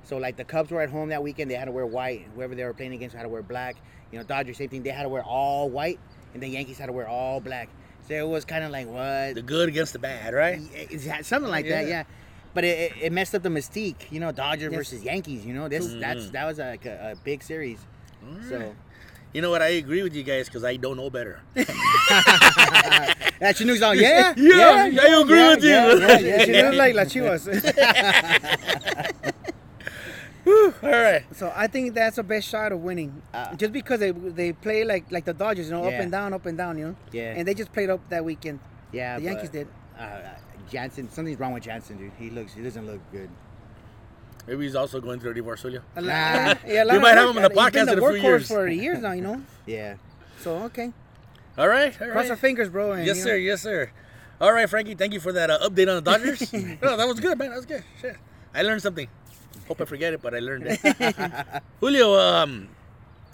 So 0.04 0.18
like 0.18 0.38
the 0.38 0.46
Cubs 0.46 0.70
were 0.70 0.82
at 0.82 0.90
home 0.92 1.10
that 1.10 1.24
weekend, 1.24 1.50
they 1.50 1.56
had 1.56 1.66
to 1.66 1.72
wear 1.72 1.86
white. 1.88 2.28
Whoever 2.36 2.54
they 2.54 2.64
were 2.64 2.76
playing 2.76 2.94
against 2.94 3.16
had 3.16 3.24
to 3.24 3.30
wear 3.30 3.42
black. 3.42 3.76
You 4.12 4.20
know, 4.20 4.24
Dodgers 4.24 4.58
same 4.58 4.70
thing, 4.70 4.84
they 4.84 4.92
had 4.92 5.04
to 5.04 5.10
wear 5.10 5.24
all 5.24 5.68
white, 5.70 6.00
and 6.36 6.44
the 6.44 6.48
Yankees 6.48 6.78
had 6.78 6.86
to 6.86 6.94
wear 6.94 7.08
all 7.08 7.40
black. 7.42 7.70
So 8.08 8.14
it 8.14 8.28
was 8.28 8.46
kind 8.46 8.64
of 8.64 8.72
like 8.72 8.88
what 8.88 9.34
the 9.36 9.42
good 9.42 9.68
against 9.70 9.94
the 9.94 10.00
bad, 10.00 10.34
right? 10.34 10.60
it's 10.74 11.06
had 11.06 11.26
something 11.26 11.50
like 11.52 11.68
that, 11.68 11.86
Yeah. 11.86 11.90
yeah. 11.90 12.04
But 12.54 12.64
it, 12.64 12.80
it- 12.80 12.94
it 13.06 13.12
messed 13.12 13.34
up 13.36 13.42
the 13.44 13.50
mystique, 13.50 14.10
you 14.12 14.20
know, 14.20 14.32
Dodgers 14.32 14.72
Yes. 14.72 14.78
versus 14.78 15.04
Yankees. 15.04 15.46
You 15.46 15.54
know, 15.54 15.68
this 15.68 15.88
Mhm. 15.88 16.00
that's 16.00 16.30
that 16.30 16.46
was 16.46 16.58
like 16.60 16.86
a, 16.86 17.12
a 17.14 17.16
big 17.24 17.42
series. 17.44 17.80
So 18.50 18.74
You 19.34 19.42
know 19.42 19.50
what? 19.50 19.62
I 19.62 19.68
agree 19.84 20.02
with 20.02 20.16
you 20.16 20.24
guys 20.24 20.48
because 20.48 20.64
I 20.64 20.78
don't 20.78 20.96
know 20.96 21.10
better. 21.10 21.42
that's 23.40 23.60
your 23.60 23.68
news 23.68 23.82
on. 23.88 23.98
Yeah, 24.00 24.34
Yeah, 24.38 24.90
I 25.04 25.22
agree 25.22 25.38
yeah, 25.38 25.50
with 25.56 25.64
you. 25.64 25.70
Yeah, 25.72 25.94
yeah, 25.94 26.20
yeah, 26.20 26.38
She 26.46 26.52
yeah. 26.54 26.62
looked 26.64 26.76
like 26.78 26.96
La 26.96 27.04
Chivas. 27.04 27.44
All 30.86 30.92
right. 30.92 31.24
so 31.36 31.52
I 31.56 31.68
think 31.68 31.94
that's 31.94 32.18
the 32.18 32.24
best 32.24 32.48
shot 32.48 32.72
of 32.72 32.80
winning. 32.82 33.22
Uh, 33.34 33.56
just 33.56 33.74
because 33.74 34.00
they 34.00 34.12
they 34.12 34.54
play 34.54 34.84
like 34.84 35.12
like 35.12 35.26
the 35.26 35.34
Dodgers, 35.34 35.68
you 35.68 35.74
know, 35.74 35.84
up 35.86 35.94
and 35.94 36.12
down, 36.12 36.34
up 36.34 36.46
and 36.46 36.58
down, 36.58 36.78
you 36.78 36.86
know. 36.90 36.96
Yeah. 37.12 37.34
And 37.36 37.48
they 37.48 37.54
just 37.54 37.72
played 37.74 37.90
up 37.90 38.08
that 38.10 38.24
weekend. 38.24 38.60
Yeah, 38.92 39.18
The 39.18 39.24
Yankees 39.26 39.50
but, 39.50 39.54
did. 39.54 39.68
Uh, 40.00 40.22
Jansen, 40.72 41.10
something's 41.10 41.40
wrong 41.40 41.54
with 41.54 41.64
Jansen, 41.64 41.98
dude. 41.98 42.12
He 42.18 42.30
looks, 42.30 42.54
he 42.54 42.62
doesn't 42.64 42.86
look 42.88 43.02
good. 43.12 43.30
Maybe 44.48 44.64
he's 44.64 44.76
also 44.76 45.02
going 45.02 45.20
through 45.20 45.32
a 45.32 45.34
divorce, 45.34 45.62
Julio. 45.64 45.82
A 45.96 46.02
lot- 46.02 46.08
Nah. 46.08 46.54
yeah, 46.68 46.84
a 46.84 46.86
lot 46.86 46.94
You 46.96 47.00
might 47.00 47.10
have 47.18 47.28
work- 47.28 47.36
him 47.38 47.44
on 47.44 47.52
the 47.52 47.62
he's 47.62 47.72
been 47.72 47.86
podcast 47.86 47.86
the 47.86 47.92
in 47.94 47.98
a 47.98 48.02
few 48.02 48.04
workhorse 48.04 48.22
years. 48.24 48.48
for 48.48 48.68
years 48.68 49.00
now, 49.02 49.12
you 49.14 49.22
know. 49.22 49.42
Yeah. 49.66 49.96
So 50.40 50.56
okay, 50.66 50.92
All 51.58 51.68
right. 51.68 52.00
All 52.02 52.08
cross 52.12 52.24
right. 52.24 52.32
our 52.32 52.36
fingers, 52.38 52.70
bro. 52.70 52.92
And, 52.94 53.06
Yes, 53.06 53.22
sir. 53.24 53.30
know, 53.32 53.36
Yes, 53.36 53.62
sir. 53.62 53.92
All 54.42 54.52
right, 54.54 54.70
Frankie. 54.70 54.96
Thank 54.96 55.14
you 55.14 55.20
for 55.20 55.32
that 55.32 55.50
uh, 55.50 55.60
update 55.68 55.88
on 55.90 55.96
the 55.96 56.02
Dodgers. 56.02 56.52
no, 56.82 56.98
that 56.98 57.08
was 57.08 57.20
good, 57.20 57.38
man. 57.40 57.50
That 57.52 57.56
was 57.58 57.66
good. 57.66 57.84
Shit. 58.02 58.18
I 58.54 58.62
learned 58.64 58.82
something. 58.82 59.08
Hope 59.68 59.82
I 59.82 59.86
forget 59.86 60.14
it, 60.14 60.22
but 60.22 60.34
I 60.36 60.40
learned 60.40 60.68
it. 60.68 60.80
Julio, 61.80 62.16
um, 62.20 62.70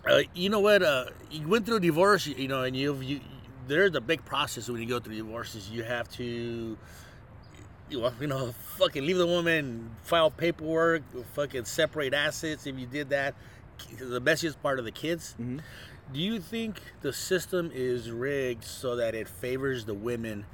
uh, 0.07 0.22
you 0.33 0.50
know 0.50 0.60
what? 0.60 0.81
Uh, 0.81 1.06
you 1.30 1.48
went 1.48 1.66
through 1.66 1.78
a 1.78 1.81
divorce, 1.81 2.28
you, 2.28 2.48
know, 2.48 2.63
and 2.63 2.75
you've 2.75 3.04
you. 3.04 3.19
There's 3.68 3.95
a 3.95 4.01
big 4.01 4.25
process 4.25 4.69
when 4.69 4.81
you 4.81 4.88
go 4.88 5.00
through 5.00 5.16
divorces. 5.16 5.69
You 5.69 5.83
have 5.83 6.10
to, 6.13 6.78
you 7.89 8.28
know, 8.28 8.54
fucking 8.78 9.06
leave 9.06 9.18
the 9.18 9.28
woman, 9.28 9.92
file 10.04 10.31
paperwork, 10.31 11.04
fucking 11.36 11.66
separate 11.66 12.13
assets. 12.13 12.66
If 12.66 12.77
you 12.80 12.88
did 12.88 13.10
that, 13.10 13.36
the 14.00 14.19
messiest 14.22 14.62
part 14.62 14.80
of 14.80 14.86
the 14.86 14.92
kids. 14.92 15.36
Mhm. 15.39 15.62
Do 16.12 16.19
you 16.19 16.39
think 16.42 16.81
the 17.01 17.13
system 17.13 17.72
is 17.74 18.12
rigged 18.12 18.63
so 18.66 18.98
that 18.98 19.16
it 19.16 19.27
favors 19.30 19.86
the 19.86 19.94
women 19.94 20.45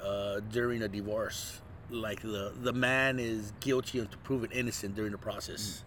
uh, 0.00 0.40
during 0.40 0.82
a 0.82 0.88
divorce? 0.88 1.60
Like 1.94 2.22
the 2.22 2.52
the 2.60 2.72
man 2.72 3.18
is 3.20 3.52
guilty 3.60 4.00
and 4.00 4.08
proven 4.24 4.50
innocent 4.50 4.94
during 4.96 5.12
the 5.12 5.18
process. 5.18 5.84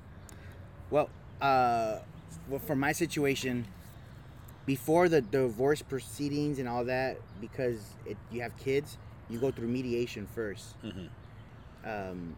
Well, 0.90 1.10
uh, 1.42 1.98
well, 2.50 2.60
for 2.60 2.76
my 2.76 2.94
situation, 2.94 3.68
before 4.66 5.10
the 5.10 5.20
divorce 5.22 5.82
proceedings 5.82 6.60
and 6.60 6.68
all 6.70 6.86
that, 6.86 7.18
because 7.42 7.82
it, 8.06 8.16
you 8.32 8.42
have 8.42 8.56
kids, 8.58 8.98
you 9.30 9.38
go 9.38 9.52
through 9.52 9.68
mediation 9.68 10.28
1st 10.34 10.64
Mhm. 10.86 11.10
Um, 11.86 12.36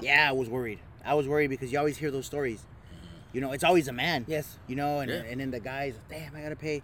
yeah, 0.00 0.28
I 0.28 0.32
was 0.32 0.48
worried. 0.48 0.78
I 1.04 1.12
was 1.14 1.28
worried 1.28 1.48
because 1.48 1.70
you 1.72 1.78
always 1.78 1.98
hear 1.98 2.10
those 2.10 2.26
stories. 2.26 2.64
You 3.32 3.40
know, 3.40 3.52
it's 3.52 3.64
always 3.64 3.86
a 3.86 3.92
man. 3.92 4.24
Yes. 4.28 4.56
You 4.66 4.76
know, 4.76 5.00
and, 5.00 5.10
Yeah. 5.10 5.18
and 5.30 5.40
then 5.40 5.50
the 5.50 5.60
guys, 5.60 5.94
damn, 6.08 6.34
I 6.34 6.40
gotta 6.42 6.56
pay 6.56 6.82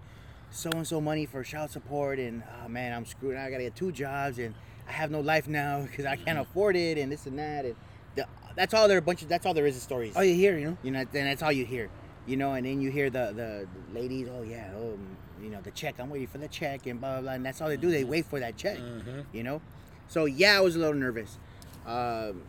so 0.50 0.71
and 0.71 0.87
so 0.87 1.00
money 1.00 1.25
for 1.27 1.43
child 1.43 1.71
support, 1.71 2.19
and 2.19 2.43
oh 2.62 2.69
man, 2.69 2.93
I'm 2.93 3.05
screwed. 3.06 3.37
I 3.37 3.50
gotta 3.50 3.65
get 3.65 3.75
two 3.75 3.91
jobs, 3.91 4.38
and 4.38 4.55
I 4.88 4.93
have 4.93 5.11
no 5.11 5.21
life 5.21 5.49
now 5.49 5.83
because 5.83 6.05
I 6.06 6.17
can't 6.17 6.38
afford 6.38 6.77
it, 6.77 6.99
and 6.99 7.11
this 7.11 7.27
and 7.27 7.38
that, 7.38 7.65
and 7.65 7.75
the, 8.15 8.27
that's 8.55 8.73
all 8.75 8.88
there. 8.88 8.99
A 8.99 9.03
bunch 9.03 9.23
of 9.23 9.29
that's 9.29 9.44
all 9.47 9.55
there 9.55 9.67
is 9.67 9.77
of 9.77 9.83
stories. 9.83 10.17
all 10.17 10.25
you 10.25 10.35
hear, 10.35 10.56
you 10.59 10.67
know. 10.67 10.79
You 10.83 10.91
know, 10.93 11.05
then 11.12 11.25
that's 11.27 11.43
all 11.43 11.53
you 11.53 11.65
hear. 11.65 11.88
You 12.27 12.37
know, 12.37 12.53
and 12.55 12.67
then 12.67 12.81
you 12.81 12.91
hear 12.91 13.11
the 13.11 13.33
the 13.35 13.99
ladies, 13.99 14.29
oh 14.31 14.43
yeah, 14.43 14.71
oh, 14.77 14.99
mm, 14.99 15.44
you 15.44 15.50
know, 15.50 15.61
the 15.61 15.71
check. 15.73 15.97
I'm 15.99 16.11
waiting 16.11 16.27
for 16.29 16.38
the 16.38 16.49
check, 16.49 16.87
and 16.87 17.00
blah 17.00 17.12
blah 17.15 17.21
blah. 17.23 17.33
And 17.33 17.44
that's 17.47 17.61
all 17.61 17.69
they 17.69 17.77
do. 17.77 17.91
They 17.91 18.05
wait 18.05 18.27
for 18.27 18.41
that 18.41 18.56
check. 18.56 18.79
Mhm. 18.79 19.25
You 19.33 19.43
know, 19.43 19.61
so 20.09 20.25
yeah, 20.25 20.56
I 20.56 20.61
was 20.61 20.77
a 20.77 20.79
little 20.79 20.94
nervous. 20.94 21.38
Um, 21.87 22.43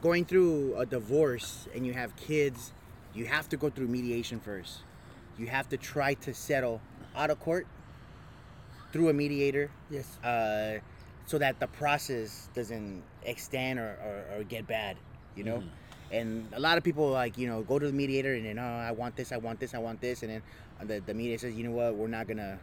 going 0.00 0.24
through 0.24 0.76
a 0.76 0.86
divorce 0.86 1.66
and 1.74 1.84
you 1.84 1.92
have 1.92 2.14
kids, 2.16 2.72
you 3.14 3.26
have 3.26 3.48
to 3.48 3.56
go 3.56 3.68
through 3.68 3.88
mediation 3.88 4.38
first. 4.38 4.78
You 5.36 5.46
have 5.48 5.68
to 5.70 5.76
try 5.76 6.14
to 6.14 6.32
settle 6.32 6.80
out 7.16 7.30
of 7.30 7.40
court 7.40 7.66
through 8.92 9.08
a 9.08 9.12
mediator 9.12 9.70
Yes. 9.90 10.16
uh, 10.24 10.78
so 11.30 11.38
that 11.38 11.60
the 11.60 11.68
process 11.68 12.48
doesn't 12.56 13.04
extend 13.22 13.78
or, 13.78 13.96
or, 14.02 14.38
or 14.38 14.42
get 14.42 14.66
bad, 14.66 14.96
you 15.36 15.44
know. 15.44 15.62
And 16.10 16.48
a 16.52 16.58
lot 16.58 16.76
of 16.76 16.82
people 16.82 17.08
like 17.08 17.38
you 17.38 17.46
know 17.46 17.62
go 17.62 17.78
to 17.78 17.86
the 17.86 17.92
mediator 17.92 18.34
and 18.34 18.44
then 18.44 18.58
oh 18.58 18.64
I 18.64 18.90
want 18.90 19.14
this 19.14 19.30
I 19.30 19.36
want 19.36 19.60
this 19.60 19.72
I 19.72 19.78
want 19.78 20.00
this 20.00 20.24
and 20.24 20.32
then 20.32 20.42
the 20.88 20.98
the 20.98 21.14
mediator 21.14 21.46
says 21.46 21.54
you 21.54 21.62
know 21.62 21.70
what 21.70 21.94
we're 21.94 22.08
not 22.08 22.26
gonna 22.26 22.58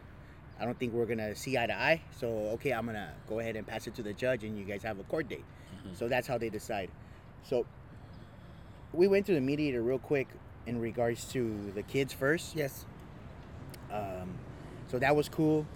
I 0.60 0.66
don't 0.66 0.78
think 0.78 0.92
we're 0.92 1.06
gonna 1.06 1.34
see 1.34 1.56
eye 1.56 1.66
to 1.66 1.72
eye 1.72 2.02
so 2.14 2.28
okay 2.56 2.72
I'm 2.72 2.84
gonna 2.84 3.14
go 3.26 3.38
ahead 3.38 3.56
and 3.56 3.66
pass 3.66 3.86
it 3.86 3.94
to 3.94 4.02
the 4.02 4.12
judge 4.12 4.44
and 4.44 4.58
you 4.58 4.66
guys 4.66 4.82
have 4.82 4.98
a 4.98 5.04
court 5.04 5.30
date. 5.30 5.46
So 5.94 6.06
that's 6.06 6.26
how 6.26 6.36
they 6.36 6.50
decide. 6.50 6.90
So 7.44 7.64
we 8.92 9.08
went 9.08 9.24
to 9.26 9.32
the 9.32 9.40
mediator 9.40 9.80
real 9.80 9.98
quick 9.98 10.28
in 10.66 10.78
regards 10.78 11.24
to 11.32 11.72
the 11.74 11.82
kids 11.82 12.12
first. 12.12 12.54
Yes. 12.54 12.84
Um, 13.90 14.34
so 14.88 14.98
that 14.98 15.16
was 15.16 15.30
cool, 15.30 15.66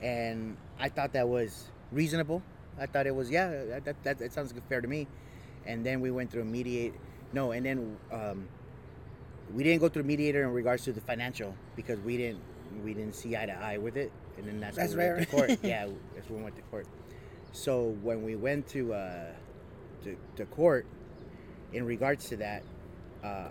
and 0.00 0.56
I 0.78 0.88
thought 0.88 1.12
that 1.12 1.28
was 1.28 1.68
reasonable. 1.92 2.42
I 2.78 2.86
thought 2.86 3.06
it 3.06 3.14
was 3.14 3.30
yeah, 3.30 3.48
that 3.84 4.02
that, 4.02 4.18
that, 4.18 4.32
sounds 4.32 4.52
fair 4.68 4.80
to 4.80 4.88
me. 4.88 5.06
And 5.66 5.84
then 5.86 6.00
we 6.00 6.10
went 6.10 6.30
through 6.30 6.42
a 6.42 6.46
mediate. 6.46 6.94
No, 7.32 7.52
and 7.52 7.64
then 7.64 7.96
um, 8.10 8.48
we 9.52 9.62
didn't 9.62 9.80
go 9.80 9.88
through 9.88 10.02
mediator 10.02 10.42
in 10.42 10.52
regards 10.52 10.84
to 10.84 10.92
the 10.92 11.00
financial 11.00 11.54
because 11.76 11.98
we 12.00 12.16
didn't 12.16 12.40
we 12.84 12.94
didn't 12.94 13.14
see 13.14 13.36
eye 13.36 13.46
to 13.46 13.52
eye 13.52 13.78
with 13.78 13.96
it, 13.96 14.10
and 14.36 14.46
then 14.46 14.60
that's, 14.60 14.76
That's 14.76 14.94
when 14.94 15.08
we 15.08 15.14
went 15.14 15.30
to 15.30 15.36
rare. 15.36 15.46
court. 15.46 15.58
yeah, 15.62 15.86
that's 16.14 16.28
when 16.28 16.38
we 16.38 16.44
went 16.44 16.56
to 16.56 16.62
court. 16.62 16.86
So 17.52 17.96
when 18.02 18.24
we 18.24 18.34
went 18.36 18.66
to 18.68 18.94
uh, 18.94 19.26
to, 20.04 20.16
to 20.36 20.46
court, 20.46 20.86
in 21.72 21.84
regards 21.84 22.28
to 22.30 22.36
that, 22.38 22.62
uh, 23.22 23.48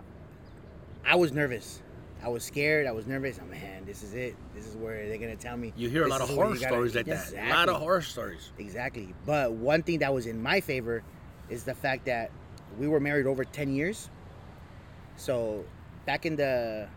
I 1.04 1.16
was 1.16 1.32
nervous. 1.32 1.82
I 2.24 2.28
was 2.28 2.44
scared. 2.44 2.86
I 2.86 2.92
was 2.92 3.06
nervous. 3.06 3.40
Oh 3.42 3.46
man, 3.50 3.84
this 3.84 4.02
is 4.02 4.14
it. 4.14 4.36
This 4.54 4.66
is 4.66 4.76
where 4.76 5.08
they're 5.08 5.18
gonna 5.18 5.34
tell 5.36 5.56
me. 5.56 5.72
You 5.76 5.88
hear 5.88 6.04
a 6.04 6.08
lot 6.08 6.20
of 6.20 6.28
horror 6.30 6.54
you 6.54 6.60
gotta- 6.60 6.72
stories 6.74 6.94
like 6.94 7.06
Yes, 7.06 7.32
that. 7.32 7.46
A 7.48 7.50
lot 7.50 7.68
of 7.68 7.76
horror 7.76 8.00
stories. 8.02 8.52
Exactly. 8.58 9.12
But 9.26 9.52
one 9.52 9.82
thing 9.82 9.98
that 10.00 10.14
was 10.14 10.26
in 10.26 10.40
my 10.42 10.60
favor 10.60 11.02
is 11.48 11.64
the 11.64 11.74
fact 11.74 12.06
that 12.06 12.30
we 12.78 12.86
were 12.86 13.00
married 13.00 13.26
over 13.26 13.44
10 13.44 13.72
years. 13.74 14.08
So 15.16 15.64
back 16.06 16.24
in 16.24 16.36
the 16.36 16.88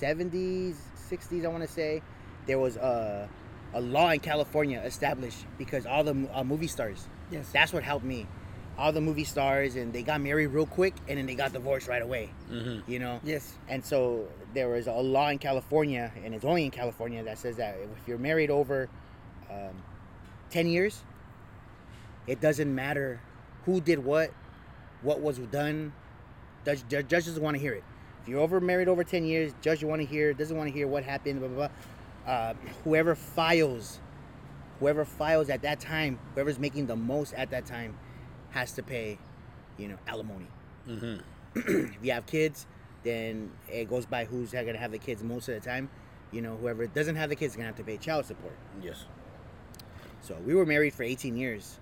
70s, 0.00 0.74
60s, 1.10 1.44
I 1.44 1.48
want 1.48 1.62
to 1.62 1.68
say, 1.68 2.02
there 2.46 2.58
was 2.58 2.76
a, 2.76 3.28
a 3.72 3.80
law 3.80 4.10
in 4.10 4.20
California 4.20 4.80
established 4.84 5.46
because 5.56 5.86
all 5.86 6.04
the 6.04 6.28
uh, 6.32 6.44
movie 6.44 6.66
stars, 6.66 7.06
Yes. 7.30 7.48
that's 7.52 7.72
what 7.72 7.82
helped 7.82 8.04
me. 8.04 8.26
All 8.76 8.92
the 8.92 9.00
movie 9.00 9.24
stars, 9.24 9.76
and 9.76 9.92
they 9.92 10.02
got 10.02 10.20
married 10.20 10.48
real 10.48 10.66
quick, 10.66 10.94
and 11.08 11.18
then 11.18 11.26
they 11.26 11.34
got 11.34 11.52
divorced 11.52 11.86
right 11.86 12.02
away. 12.02 12.30
Mm-hmm. 12.50 12.90
You 12.90 12.98
know, 12.98 13.20
yes. 13.22 13.54
and 13.68 13.84
so 13.84 14.26
there 14.52 14.68
was 14.68 14.86
a 14.86 14.92
law 14.92 15.28
in 15.28 15.38
California, 15.38 16.12
and 16.24 16.34
it's 16.34 16.44
only 16.44 16.64
in 16.64 16.70
California 16.70 17.22
that 17.22 17.38
says 17.38 17.56
that 17.56 17.76
if 17.76 18.08
you're 18.08 18.18
married 18.18 18.50
over 18.50 18.88
um, 19.50 19.82
10 20.50 20.66
years, 20.66 21.02
it 22.26 22.40
doesn't 22.40 22.72
matter 22.74 23.20
who 23.64 23.80
did 23.80 24.04
what, 24.04 24.32
what 25.02 25.20
was 25.20 25.38
done. 25.38 25.92
Judge, 26.64 26.84
judge, 26.88 27.08
judge 27.08 27.26
doesn't 27.26 27.42
want 27.42 27.56
to 27.56 27.60
hear 27.60 27.74
it. 27.74 27.84
If 28.22 28.28
you're 28.28 28.40
over 28.40 28.60
married 28.60 28.88
over 28.88 29.04
10 29.04 29.24
years, 29.24 29.52
judge 29.60 29.82
you 29.82 29.88
want 29.88 30.00
to 30.00 30.06
hear, 30.06 30.32
doesn't 30.32 30.56
want 30.56 30.68
to 30.68 30.72
hear 30.72 30.88
what 30.88 31.04
happened, 31.04 31.40
blah, 31.40 31.48
blah, 31.48 31.68
blah. 31.68 32.32
Uh, 32.32 32.54
whoever 32.84 33.14
files, 33.14 34.00
whoever 34.80 35.04
files 35.04 35.50
at 35.50 35.60
that 35.62 35.78
time, 35.78 36.18
whoever's 36.34 36.58
making 36.58 36.86
the 36.86 36.96
most 36.96 37.34
at 37.34 37.50
that 37.50 37.66
time 37.66 37.94
has 38.54 38.72
to 38.72 38.82
pay, 38.82 39.18
you 39.76 39.88
know, 39.88 39.96
alimony. 40.06 40.46
Mm-hmm. 40.88 41.16
if 41.56 41.98
you 42.02 42.12
have 42.12 42.24
kids, 42.26 42.66
then 43.02 43.50
it 43.68 43.90
goes 43.90 44.06
by 44.06 44.24
who's 44.24 44.52
to 44.52 44.76
have 44.78 44.92
the 44.92 44.98
kids 44.98 45.22
most 45.22 45.48
of 45.48 45.54
the 45.54 45.68
time. 45.68 45.90
You 46.32 46.40
know, 46.40 46.56
whoever 46.56 46.86
doesn't 46.86 47.16
have 47.16 47.28
the 47.28 47.36
kids 47.36 47.54
is 47.54 47.58
to 47.58 47.64
have 47.64 47.76
to 47.76 47.84
pay 47.84 47.96
child 47.96 48.26
support. 48.26 48.56
Yes. 48.82 49.04
So 50.22 50.36
we 50.46 50.54
were 50.54 50.64
married 50.64 50.94
for 50.94 51.02
18 51.02 51.36
years. 51.36 51.78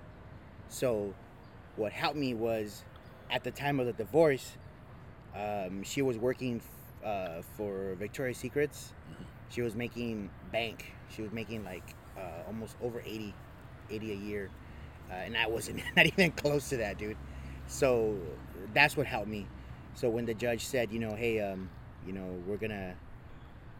So 0.69 1.15
what 1.77 1.93
helped 1.93 2.17
me 2.17 2.35
was 2.35 2.83
at 3.31 3.45
the 3.45 3.51
time 3.51 3.79
of 3.79 3.87
the 3.87 3.93
divorce, 3.93 4.57
um, 5.37 5.83
she 5.83 6.03
was 6.03 6.19
working 6.19 6.61
uh, 7.05 7.43
for 7.57 7.95
Victoria's 7.95 8.39
Secrets. 8.39 8.93
She 9.49 9.61
was 9.61 9.75
making 9.75 10.31
bank. 10.51 10.93
She 11.15 11.23
was 11.23 11.33
making 11.33 11.65
like 11.65 11.95
uh, 12.17 12.47
almost 12.47 12.77
over 12.83 13.01
80, 13.01 13.35
80 13.91 14.13
a 14.13 14.17
year. 14.17 14.51
Uh, 15.13 15.17
and 15.17 15.37
I 15.37 15.47
wasn't 15.47 15.83
not 15.97 16.07
even 16.07 16.33
close 16.33 16.71
to 16.71 16.79
that, 16.79 16.99
dude. 16.99 17.17
So 17.67 18.17
that's 18.73 18.97
what 18.97 19.07
helped 19.07 19.29
me. 19.29 19.47
So 19.95 20.09
when 20.09 20.25
the 20.25 20.35
judge 20.35 20.65
said, 20.65 20.91
you 20.91 20.99
know, 20.99 21.15
hey, 21.15 21.41
um, 21.41 21.69
you 22.07 22.13
know, 22.13 22.27
we're 22.47 22.57
gonna, 22.57 22.95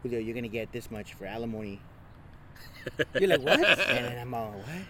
Julio, 0.03 0.19
you're 0.19 0.35
gonna 0.35 0.47
get 0.47 0.71
this 0.71 0.91
much 0.91 1.13
for 1.15 1.25
alimony. 1.25 1.81
You're 3.19 3.29
like, 3.29 3.41
what? 3.41 3.59
and 3.59 4.05
then 4.05 4.19
I'm 4.19 4.33
all, 4.33 4.51
what? 4.51 4.85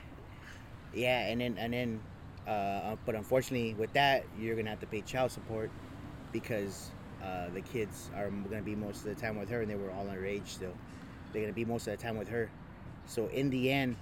Yeah, 0.94 1.28
and 1.28 1.42
then 1.42 1.58
and 1.58 1.74
then, 1.74 2.00
uh, 2.48 2.96
but 3.06 3.16
unfortunately, 3.16 3.74
with 3.76 3.94
that, 3.94 4.26
you're 4.40 4.56
gonna 4.56 4.70
have 4.70 4.80
to 4.82 4.88
pay 4.88 5.02
child 5.02 5.32
support 5.32 5.72
because 6.32 6.92
uh, 7.24 7.50
the 7.54 7.62
kids 7.62 8.10
are 8.16 8.30
gonna 8.30 8.62
be 8.62 8.76
most 8.76 9.06
of 9.06 9.16
the 9.16 9.22
time 9.22 9.38
with 9.40 9.50
her, 9.50 9.62
and 9.62 9.70
they 9.72 9.76
were 9.76 9.92
all 9.92 10.06
underage 10.06 10.48
still. 10.48 10.74
They're 11.32 11.44
gonna 11.44 11.54
be 11.54 11.66
most 11.66 11.88
of 11.88 11.98
the 11.98 12.04
time 12.04 12.18
with 12.18 12.30
her. 12.30 12.50
So 13.08 13.28
in 13.28 13.50
the 13.50 13.72
end, 13.72 13.96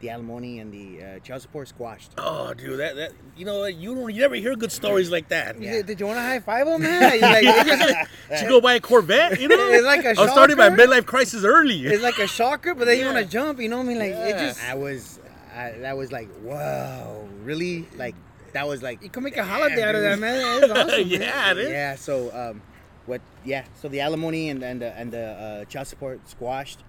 the 0.00 0.10
alimony 0.10 0.58
and 0.58 0.72
the 0.72 1.02
uh, 1.04 1.18
child 1.20 1.40
support 1.42 1.68
squashed. 1.68 2.12
Oh, 2.18 2.52
dude, 2.54 2.78
that 2.80 2.96
that 2.96 3.12
you 3.36 3.44
know 3.46 3.64
you 3.64 3.94
don't 3.94 4.14
you 4.14 4.20
never 4.20 4.34
hear 4.34 4.54
good 4.54 4.70
stories 4.72 5.10
like 5.10 5.28
that. 5.28 5.60
Yeah. 5.60 5.72
Did, 5.72 5.86
did 5.86 6.00
you 6.00 6.06
want 6.06 6.18
to 6.18 6.22
high 6.22 6.40
five 6.40 6.66
him, 6.66 6.82
man? 6.82 7.12
You're 7.18 7.20
like, 7.22 7.44
it's, 7.44 7.84
just- 8.28 8.40
Should 8.40 8.48
go 8.48 8.60
buy 8.60 8.74
a 8.74 8.80
Corvette, 8.80 9.40
you 9.40 9.48
know? 9.48 9.56
It's 9.72 9.84
like 9.84 10.04
a 10.04 10.10
I 10.18 10.22
was 10.22 10.30
starting 10.32 10.56
my 10.56 10.68
midlife 10.70 11.06
crisis 11.06 11.44
early. 11.44 11.86
it's 11.86 12.02
like 12.02 12.18
a 12.18 12.26
shocker, 12.26 12.74
but 12.74 12.84
then 12.84 12.98
you 12.98 13.06
want 13.06 13.18
to 13.18 13.24
jump. 13.24 13.60
You 13.60 13.68
know 13.68 13.78
what 13.78 13.84
I 13.84 13.88
mean? 13.88 13.98
Like 13.98 14.12
it 14.12 14.38
just 14.38 14.62
I 14.64 14.74
was, 14.74 15.18
I, 15.54 15.70
that 15.78 15.96
was 15.96 16.12
like, 16.12 16.28
whoa, 16.42 17.28
really? 17.42 17.86
Like 17.96 18.14
that 18.52 18.66
was 18.68 18.82
like 18.82 19.02
you 19.02 19.08
can 19.10 19.22
make 19.22 19.36
a 19.36 19.44
holiday 19.44 19.76
Damn, 19.76 19.88
out 19.88 19.94
of 19.94 20.02
that, 20.02 20.10
dude. 20.12 20.20
man. 20.20 20.62
It's 20.62 20.72
awesome. 20.72 20.86
man. 20.88 21.06
yeah, 21.08 21.50
it 21.52 21.58
is. 21.58 21.68
Yeah. 21.70 21.94
So, 21.96 22.34
um, 22.34 22.62
what? 23.06 23.20
Yeah. 23.44 23.64
So 23.80 23.88
the 23.88 24.00
alimony 24.00 24.50
and 24.50 24.62
and 24.62 24.80
the 24.82 24.92
and 24.96 25.10
the 25.10 25.24
uh, 25.26 25.64
child 25.66 25.86
support 25.86 26.28
squashed. 26.28 26.80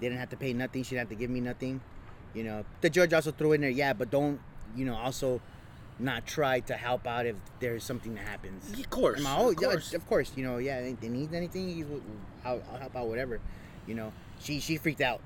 They 0.00 0.08
didn't 0.08 0.18
have 0.20 0.30
to 0.30 0.36
pay 0.36 0.52
nothing. 0.52 0.82
She 0.82 0.90
didn't 0.90 1.08
have 1.08 1.16
to 1.18 1.20
give 1.20 1.30
me 1.30 1.40
nothing. 1.40 1.80
You 2.36 2.44
know, 2.44 2.64
the 2.82 2.90
judge 2.90 3.12
also 3.14 3.32
threw 3.32 3.52
in 3.52 3.62
there, 3.62 3.70
yeah, 3.70 3.94
but 3.94 4.10
don't, 4.10 4.38
you 4.76 4.84
know, 4.84 4.94
also 4.94 5.40
not 5.98 6.26
try 6.26 6.60
to 6.60 6.74
help 6.74 7.06
out 7.06 7.24
if 7.24 7.36
there's 7.60 7.82
something 7.82 8.14
that 8.14 8.26
happens. 8.26 8.78
Of 8.78 8.90
course. 8.90 9.22
Oh, 9.26 9.50
of 9.50 9.56
yeah, 9.60 9.68
course. 9.68 9.94
of 9.94 10.06
course. 10.06 10.32
You 10.36 10.44
know, 10.44 10.58
yeah, 10.58 10.82
they 11.00 11.08
need 11.08 11.32
anything, 11.32 11.86
I'll, 12.44 12.62
I'll 12.70 12.78
help 12.78 12.94
out, 12.94 13.08
whatever. 13.08 13.40
You 13.86 13.94
know, 13.94 14.12
she 14.38 14.60
she 14.60 14.76
freaked 14.76 15.00
out. 15.00 15.22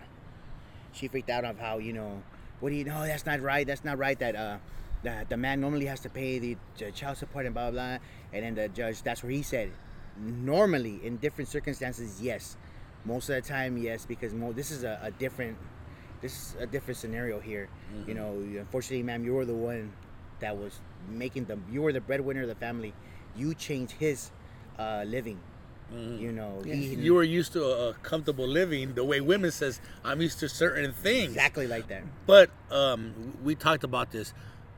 She 0.93 1.09
freaked 1.09 1.31
out 1.31 1.45
of 1.45 1.59
how 1.59 1.79
you 1.79 1.93
know, 1.93 2.23
what 2.61 2.71
do 2.71 2.77
you 2.77 2.85
know? 2.85 3.03
That's 3.05 3.27
not 3.27 3.41
right. 3.41 3.67
That's 3.67 3.85
not 3.85 3.99
right. 3.99 4.19
That 4.19 4.37
uh, 4.37 4.59
that 5.03 5.29
the 5.29 5.37
man 5.37 5.61
normally 5.61 5.87
has 5.87 6.01
to 6.01 6.09
pay 6.11 6.39
the, 6.39 6.57
the 6.79 6.93
child 6.93 7.17
support 7.17 7.45
and 7.47 7.55
blah 7.55 7.71
blah. 7.71 7.97
blah. 7.97 7.99
And 8.33 8.45
then 8.45 8.55
the 8.55 8.69
judge, 8.69 9.03
that's 9.03 9.25
where 9.25 9.33
he 9.33 9.43
said, 9.43 9.71
normally 10.17 11.01
in 11.03 11.17
different 11.17 11.49
circumstances, 11.49 12.21
yes. 12.23 12.57
Most 13.05 13.31
of 13.31 13.35
the 13.35 13.41
time, 13.41 13.79
yes, 13.79 14.07
because 14.07 14.35
mo- 14.35 14.53
this 14.53 14.71
is 14.71 14.85
a, 14.85 15.01
a 15.03 15.11
different, 15.11 15.57
this 16.21 16.33
is 16.33 16.57
a 16.61 16.67
different 16.67 16.99
scenario 16.99 17.41
here. 17.41 17.69
You 18.07 18.15
know, 18.15 18.33
unfortunately, 18.35 19.03
ma'am, 19.03 19.25
you 19.25 19.35
were 19.35 19.45
the 19.45 19.55
one 19.55 19.93
that 20.41 20.57
was 20.57 20.81
making 21.09 21.45
them. 21.47 21.65
you 21.71 21.83
were 21.83 21.93
the 21.93 22.01
breadwinner 22.01 22.43
of 22.43 22.49
the 22.49 22.55
family. 22.55 22.93
You 23.37 23.55
changed 23.55 23.93
his 23.93 24.31
uh, 24.79 25.05
living. 25.07 25.41
You 25.93 26.31
know, 26.31 26.63
he, 26.65 26.95
You 26.95 27.15
were 27.15 27.25
used 27.25 27.53
to 27.55 27.65
a, 27.65 27.89
a 27.91 27.95
comfortable 27.95 28.47
living 28.47 28.95
the 28.95 29.05
way 29.05 29.21
women 29.21 29.51
says 29.51 29.81
I'm 30.05 30.21
used 30.21 30.39
to 30.39 30.49
certain 30.49 30.93
things. 30.93 31.33
exactly 31.33 31.67
like 31.67 31.89
that. 31.89 32.05
But 32.27 32.51
um, 32.71 33.37
we 33.43 33.57
talked 33.57 33.83
about 33.83 34.13
this. 34.13 34.33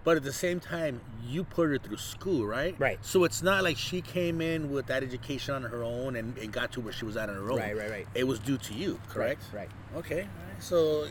But 0.04 0.16
at 0.16 0.24
the 0.24 0.32
same 0.32 0.58
time, 0.58 1.00
you 1.24 1.44
put 1.44 1.68
her 1.68 1.78
through 1.78 1.98
school, 1.98 2.44
right? 2.46 2.74
Right. 2.78 2.98
So 3.02 3.24
it's 3.24 3.42
not 3.42 3.62
like 3.62 3.76
she 3.76 4.00
came 4.00 4.40
in 4.40 4.72
with 4.72 4.86
that 4.86 5.02
education 5.02 5.54
on 5.54 5.62
her 5.62 5.84
own 5.84 6.16
and, 6.16 6.36
and 6.38 6.50
got 6.50 6.72
to 6.72 6.80
where 6.80 6.92
she 6.92 7.04
was 7.04 7.16
at 7.16 7.28
on 7.28 7.36
her 7.36 7.50
own. 7.52 7.58
Right, 7.58 7.76
right, 7.76 7.90
right. 7.90 8.06
It 8.14 8.24
was 8.24 8.38
due 8.40 8.58
to 8.58 8.74
you, 8.74 8.98
correct? 9.08 9.42
Right. 9.52 9.70
Okay. 9.94 10.26
So 10.60 11.06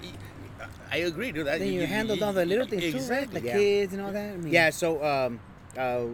I 0.92 0.98
agree, 0.98 1.32
dude. 1.32 1.48
Then 1.48 1.74
you 1.74 1.86
handled 1.86 2.22
all 2.22 2.34
the 2.34 2.46
little 2.46 2.66
things 2.68 2.94
too, 2.94 3.12
right? 3.14 3.30
The 3.30 3.42
Yeah. 3.42 3.54
kids 3.58 3.94
and 3.94 4.02
all 4.02 4.12
that. 4.12 4.34
I 4.34 4.38
mean, 4.38 4.52
Yeah. 4.54 4.70
So, 4.70 5.04
um, 5.04 5.40
uh, 5.78 6.06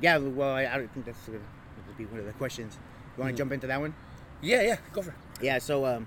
yeah. 0.00 0.18
Well, 0.18 0.50
I, 0.54 0.66
I 0.66 0.76
don't 0.78 0.92
think 0.92 1.06
that's 1.06 1.26
gonna 1.26 1.38
be 1.96 2.04
one 2.06 2.20
of 2.20 2.26
the 2.26 2.32
questions. 2.32 2.78
You 3.16 3.22
want 3.22 3.34
to 3.34 3.38
jump 3.38 3.52
into 3.52 3.66
that 3.68 3.80
one? 3.80 3.94
Yeah, 4.42 4.62
yeah. 4.62 4.76
Go 4.92 5.02
for 5.02 5.10
it. 5.10 5.16
Yeah. 5.40 5.58
So, 5.58 5.86
um, 5.86 6.06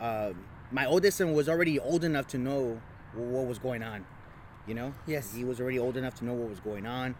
uh, 0.00 0.32
my 0.72 0.86
oldest 0.86 1.18
son 1.18 1.32
was 1.32 1.48
already 1.48 1.78
old 1.78 2.04
enough 2.04 2.26
to 2.28 2.38
know 2.38 2.80
what 3.14 3.46
was 3.46 3.58
going 3.58 3.82
on. 3.82 4.04
You 4.66 4.74
know. 4.74 4.94
Yes. 5.06 5.34
He 5.34 5.44
was 5.44 5.60
already 5.60 5.78
old 5.78 5.96
enough 5.96 6.14
to 6.16 6.24
know 6.24 6.32
what 6.34 6.48
was 6.48 6.60
going 6.60 6.86
on. 6.86 7.14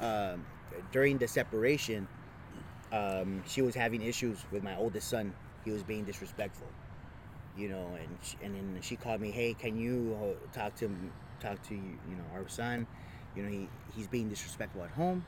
Um, 0.00 0.46
during 0.92 1.18
the 1.18 1.28
separation, 1.28 2.08
um, 2.92 3.42
she 3.46 3.62
was 3.62 3.74
having 3.74 4.02
issues 4.02 4.38
with 4.50 4.62
my 4.62 4.76
oldest 4.76 5.08
son. 5.08 5.32
He 5.64 5.70
was 5.70 5.82
being 5.82 6.04
disrespectful. 6.04 6.66
You 7.56 7.68
know, 7.68 7.86
and 7.98 8.18
she, 8.22 8.36
and 8.42 8.54
then 8.54 8.78
she 8.82 8.96
called 8.96 9.20
me. 9.20 9.30
Hey, 9.30 9.54
can 9.54 9.76
you 9.78 10.16
uh, 10.22 10.56
talk 10.56 10.74
to 10.76 10.86
him- 10.86 11.12
talk 11.40 11.60
to 11.68 11.74
you 11.74 11.98
you 12.08 12.16
know 12.16 12.24
our 12.34 12.48
son? 12.48 12.86
You 13.36 13.42
know, 13.42 13.48
he 13.48 13.68
he's 13.94 14.06
being 14.06 14.28
disrespectful 14.28 14.82
at 14.82 14.90
home. 14.90 15.24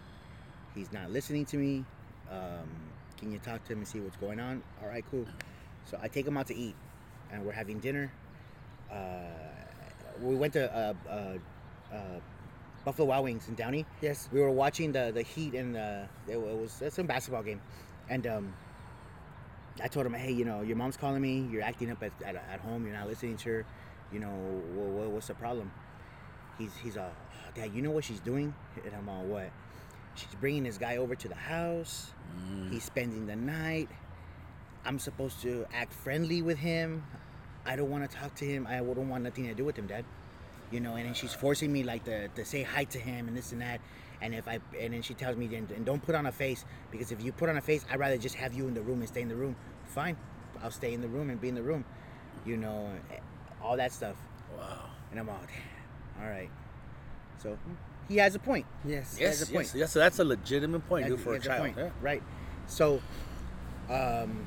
He's 0.74 0.92
not 0.92 1.10
listening 1.10 1.44
to 1.46 1.56
me. 1.56 1.84
Um, 2.30 2.70
can 3.18 3.30
you 3.32 3.38
talk 3.38 3.64
to 3.64 3.72
him 3.72 3.78
and 3.80 3.88
see 3.88 4.00
what's 4.00 4.16
going 4.16 4.40
on? 4.40 4.62
All 4.82 4.88
right, 4.88 5.04
cool. 5.10 5.26
So 5.84 5.98
I 6.00 6.08
take 6.08 6.26
him 6.26 6.36
out 6.36 6.46
to 6.48 6.56
eat, 6.56 6.74
and 7.30 7.44
we're 7.44 7.52
having 7.52 7.78
dinner. 7.78 8.12
Uh, 8.90 8.96
we 10.20 10.34
went 10.34 10.52
to 10.54 10.72
uh, 10.74 10.94
uh, 11.08 11.94
uh, 11.94 11.98
Buffalo 12.84 13.08
Wild 13.08 13.24
Wings 13.24 13.48
in 13.48 13.54
Downey. 13.54 13.86
Yes. 14.00 14.28
We 14.32 14.40
were 14.40 14.50
watching 14.50 14.92
the 14.92 15.12
the 15.12 15.22
Heat 15.22 15.54
and 15.54 15.74
the 15.74 16.08
it 16.28 16.40
was 16.40 16.80
it's 16.80 16.96
some 16.96 17.06
basketball 17.06 17.42
game, 17.42 17.60
and 18.08 18.26
um, 18.26 18.54
I 19.82 19.88
told 19.88 20.06
him, 20.06 20.14
hey, 20.14 20.32
you 20.32 20.44
know, 20.44 20.62
your 20.62 20.76
mom's 20.76 20.96
calling 20.96 21.22
me. 21.22 21.48
You're 21.50 21.62
acting 21.62 21.90
up 21.90 22.02
at, 22.02 22.12
at, 22.24 22.36
at 22.36 22.60
home. 22.60 22.84
You're 22.84 22.96
not 22.96 23.08
listening 23.08 23.36
to 23.38 23.48
her. 23.50 23.66
You 24.12 24.20
know, 24.20 24.28
what, 24.74 25.10
what's 25.10 25.28
the 25.28 25.34
problem? 25.34 25.72
He's 26.58 26.74
he's 26.82 26.96
all, 26.98 27.10
"Oh, 27.10 27.50
Dad, 27.54 27.72
you 27.74 27.80
know 27.80 27.90
what 27.90 28.04
she's 28.04 28.20
doing? 28.20 28.54
And 28.84 28.94
I'm 28.94 29.08
all, 29.08 29.24
what? 29.24 29.50
She's 30.14 30.34
bringing 30.40 30.64
this 30.64 30.76
guy 30.76 30.98
over 30.98 31.14
to 31.14 31.28
the 31.28 31.34
house. 31.34 32.10
Mm. 32.38 32.70
He's 32.70 32.84
spending 32.84 33.26
the 33.26 33.36
night. 33.36 33.88
I'm 34.84 34.98
supposed 34.98 35.40
to 35.42 35.64
act 35.72 35.92
friendly 35.92 36.42
with 36.42 36.58
him. 36.58 37.04
I 37.64 37.76
don't 37.76 37.90
want 37.90 38.08
to 38.08 38.16
talk 38.16 38.34
to 38.36 38.44
him. 38.44 38.66
I 38.66 38.78
don't 38.78 39.08
want 39.08 39.24
nothing 39.24 39.46
to 39.46 39.54
do 39.54 39.64
with 39.64 39.76
him, 39.76 39.86
Dad. 39.86 40.04
You 40.70 40.80
know, 40.80 40.96
and 40.96 41.06
then 41.06 41.14
she's 41.14 41.32
forcing 41.32 41.72
me 41.72 41.82
like 41.82 42.04
to, 42.04 42.28
to 42.28 42.44
say 42.44 42.62
hi 42.62 42.84
to 42.84 42.98
him 42.98 43.28
and 43.28 43.36
this 43.36 43.52
and 43.52 43.60
that. 43.62 43.80
And 44.22 44.34
if 44.34 44.46
I 44.48 44.60
and 44.80 44.94
then 44.94 45.02
she 45.02 45.14
tells 45.14 45.36
me 45.36 45.46
then 45.48 45.68
and 45.74 45.84
don't 45.84 46.00
put 46.02 46.14
on 46.14 46.26
a 46.26 46.32
face 46.32 46.64
because 46.90 47.10
if 47.12 47.22
you 47.22 47.32
put 47.32 47.48
on 47.50 47.56
a 47.56 47.60
face, 47.60 47.84
I'd 47.90 47.98
rather 47.98 48.16
just 48.16 48.36
have 48.36 48.54
you 48.54 48.68
in 48.68 48.74
the 48.74 48.80
room 48.80 49.00
and 49.00 49.08
stay 49.08 49.20
in 49.20 49.28
the 49.28 49.34
room. 49.34 49.56
Fine, 49.86 50.16
I'll 50.62 50.70
stay 50.70 50.94
in 50.94 51.00
the 51.02 51.08
room 51.08 51.28
and 51.28 51.40
be 51.40 51.48
in 51.48 51.54
the 51.56 51.62
room. 51.62 51.84
You 52.46 52.56
know, 52.56 52.88
all 53.60 53.76
that 53.76 53.92
stuff. 53.92 54.16
Wow. 54.56 54.84
And 55.10 55.18
I'm 55.20 55.28
all, 55.28 55.40
all 56.22 56.28
right. 56.28 56.48
So 57.42 57.58
he 58.08 58.16
has 58.18 58.34
a 58.34 58.38
point. 58.38 58.64
Yes. 58.84 59.16
Yes, 59.20 59.38
That's 59.40 59.50
a 59.50 59.52
yes, 59.52 59.70
point. 59.72 59.80
yes. 59.80 59.92
So 59.92 59.98
that's 59.98 60.18
a 60.20 60.24
legitimate 60.24 60.86
point, 60.88 61.06
dude, 61.06 61.18
That's- 61.18 61.24
for 61.24 61.30
a 61.30 61.32
that's 61.34 61.44
the 61.44 61.50
child. 61.50 61.60
point, 61.62 61.76
Yeah. 61.78 61.90
Right. 62.00 62.22
So, 62.66 63.02
um, 63.90 64.46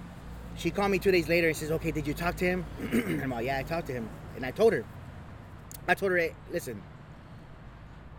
she 0.56 0.72
called 0.72 0.92
me 0.92 1.00
two 1.00 1.12
days 1.12 1.28
later 1.28 1.48
and 1.48 1.56
says, 1.58 1.70
"Okay, 1.72 1.92
did 1.92 2.08
you 2.08 2.14
talk 2.14 2.36
to 2.38 2.46
him?" 2.46 2.66
and 2.80 3.22
I'm 3.22 3.30
like, 3.30 3.46
"Yeah, 3.46 3.58
I 3.58 3.64
talked 3.64 3.88
to 3.88 3.94
him." 3.94 4.08
And 4.38 4.46
I 4.46 4.52
told 4.52 4.72
her, 4.74 4.86
I 5.88 5.94
told 5.96 6.12
her, 6.14 6.18
hey, 6.18 6.34
"Listen, 6.52 6.82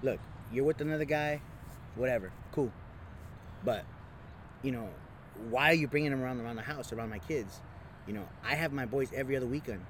look, 0.02 0.20
you're 0.52 0.64
with 0.64 0.80
another 0.80 1.04
guy, 1.04 1.40
whatever, 1.94 2.32
cool, 2.52 2.72
but 3.64 3.84
you 4.62 4.72
know, 4.72 4.88
why 5.50 5.70
are 5.70 5.74
you 5.74 5.86
bringing 5.88 6.12
him 6.12 6.22
around 6.22 6.40
around 6.40 6.56
the 6.56 6.62
house, 6.62 6.92
around 6.92 7.10
my 7.10 7.18
kids? 7.18 7.60
You 8.06 8.14
know, 8.14 8.28
I 8.44 8.54
have 8.54 8.72
my 8.72 8.86
boys 8.86 9.10
every 9.14 9.36
other 9.36 9.46
weekend. 9.46 9.84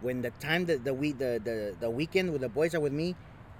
When 0.00 0.22
the 0.22 0.30
time 0.30 0.66
that 0.66 0.84
the 0.84 0.94
week 0.94 1.18
the, 1.18 1.40
the 1.42 1.74
the 1.80 1.90
weekend 1.90 2.32
when 2.32 2.40
the 2.40 2.48
boys 2.48 2.74
are 2.74 2.80
with 2.80 2.92
me, 2.92 3.14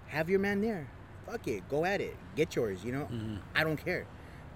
have 0.09 0.29
your 0.31 0.39
man 0.39 0.61
there. 0.61 0.89
Fuck 1.27 1.49
it, 1.49 1.69
go 1.69 1.85
at 1.85 2.01
it, 2.01 2.17
get 2.37 2.55
yours. 2.55 2.85
You 2.85 2.93
know, 2.93 3.09
I 3.55 3.65
don't 3.65 3.77
care. 3.83 4.07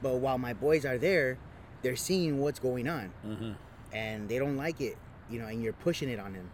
But 0.03 0.17
while 0.17 0.39
my 0.39 0.53
boys 0.55 0.85
are 0.85 0.99
there, 0.99 1.37
they're 1.83 1.97
seeing 1.97 2.39
what's 2.41 2.59
going 2.61 2.87
on, 2.89 3.13
Mm-hmm. 3.27 3.53
and 3.93 4.29
they 4.29 4.39
don't 4.39 4.57
like 4.57 4.81
it. 4.81 4.97
You 5.31 5.41
know, 5.41 5.47
and 5.47 5.63
you're 5.63 5.73
pushing 5.73 6.09
it 6.09 6.19
on 6.21 6.33
them. 6.33 6.51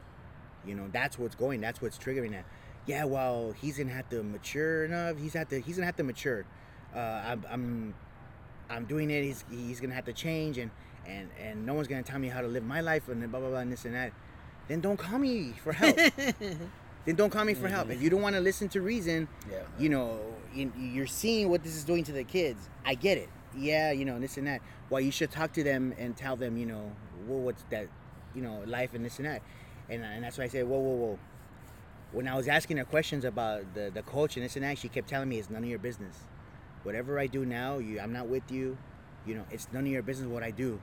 You 0.66 0.74
know, 0.74 0.88
that's 0.92 1.18
what's 1.18 1.34
going. 1.34 1.60
That's 1.60 1.80
what's 1.82 1.98
triggering 1.98 2.32
that. 2.32 2.44
Yeah, 2.86 3.04
well, 3.04 3.52
he's 3.60 3.78
gonna 3.78 3.92
have 3.92 4.08
to 4.10 4.22
mature 4.22 4.84
enough. 4.84 5.18
He's 5.18 5.32
have 5.34 5.48
to. 5.48 5.60
He's 5.60 5.76
gonna 5.76 5.86
have 5.86 5.96
to 5.96 6.04
mature. 6.04 6.44
Uh, 6.94 6.98
I'm, 6.98 7.44
I'm 7.50 7.94
I'm 8.70 8.84
doing 8.84 9.10
it. 9.10 9.22
He's 9.24 9.44
he's 9.50 9.80
gonna 9.80 9.94
have 9.94 10.04
to 10.06 10.12
change, 10.12 10.58
and 10.58 10.70
and 11.06 11.28
and 11.40 11.66
no 11.66 11.74
one's 11.74 11.88
gonna 11.88 12.02
tell 12.02 12.18
me 12.18 12.28
how 12.28 12.40
to 12.40 12.46
live 12.46 12.64
my 12.64 12.80
life, 12.80 13.08
and 13.08 13.20
then 13.20 13.30
blah 13.30 13.40
blah 13.40 13.48
blah 13.50 13.58
and 13.58 13.72
this 13.72 13.84
and 13.84 13.94
that. 13.94 14.12
Then 14.68 14.80
don't 14.80 14.96
call 14.96 15.18
me 15.18 15.52
for 15.62 15.72
help. 15.72 15.96
then 17.04 17.14
don't 17.14 17.30
call 17.30 17.44
me 17.44 17.54
for 17.54 17.68
help. 17.68 17.90
If 17.90 18.02
you 18.02 18.10
don't 18.10 18.22
want 18.22 18.34
to 18.36 18.40
listen 18.40 18.68
to 18.70 18.80
reason, 18.80 19.28
Yeah. 19.50 19.58
you 19.78 19.88
know, 19.88 20.18
you, 20.52 20.72
you're 20.76 21.06
seeing 21.06 21.48
what 21.50 21.62
this 21.62 21.76
is 21.76 21.84
doing 21.84 22.02
to 22.04 22.12
the 22.12 22.24
kids. 22.24 22.68
I 22.84 22.94
get 22.94 23.16
it. 23.18 23.28
Yeah, 23.56 23.92
you 23.92 24.04
know, 24.04 24.18
this 24.18 24.36
and 24.38 24.46
that. 24.48 24.60
Well, 24.90 25.00
you 25.00 25.12
should 25.12 25.30
talk 25.30 25.52
to 25.52 25.62
them 25.62 25.94
and 25.98 26.16
tell 26.16 26.34
them, 26.34 26.56
you 26.56 26.66
know, 26.66 26.90
well, 27.28 27.38
what's 27.40 27.62
that, 27.70 27.86
you 28.34 28.42
know, 28.42 28.62
life 28.66 28.92
and 28.94 29.04
this 29.04 29.18
and 29.18 29.26
that. 29.26 29.40
And, 29.88 30.02
and 30.04 30.24
that's 30.24 30.36
why 30.36 30.44
I 30.44 30.48
say, 30.48 30.64
whoa, 30.64 30.78
whoa, 30.78 30.94
whoa. 30.94 31.18
When 32.16 32.26
I 32.26 32.34
was 32.34 32.48
asking 32.48 32.78
her 32.78 32.84
questions 32.86 33.26
about 33.26 33.74
the, 33.74 33.90
the 33.92 34.00
coach 34.00 34.36
and 34.38 34.44
this 34.46 34.56
and 34.56 34.64
that, 34.64 34.78
she 34.78 34.88
kept 34.88 35.06
telling 35.06 35.28
me 35.28 35.38
it's 35.38 35.50
none 35.50 35.62
of 35.62 35.68
your 35.68 35.78
business. 35.78 36.16
Whatever 36.82 37.18
I 37.18 37.26
do 37.26 37.44
now, 37.44 37.76
you, 37.76 38.00
I'm 38.00 38.10
not 38.14 38.26
with 38.26 38.50
you. 38.50 38.78
You 39.26 39.34
know, 39.34 39.44
it's 39.50 39.68
none 39.70 39.84
of 39.84 39.92
your 39.92 40.00
business 40.00 40.26
what 40.26 40.42
I 40.42 40.50
do. 40.50 40.80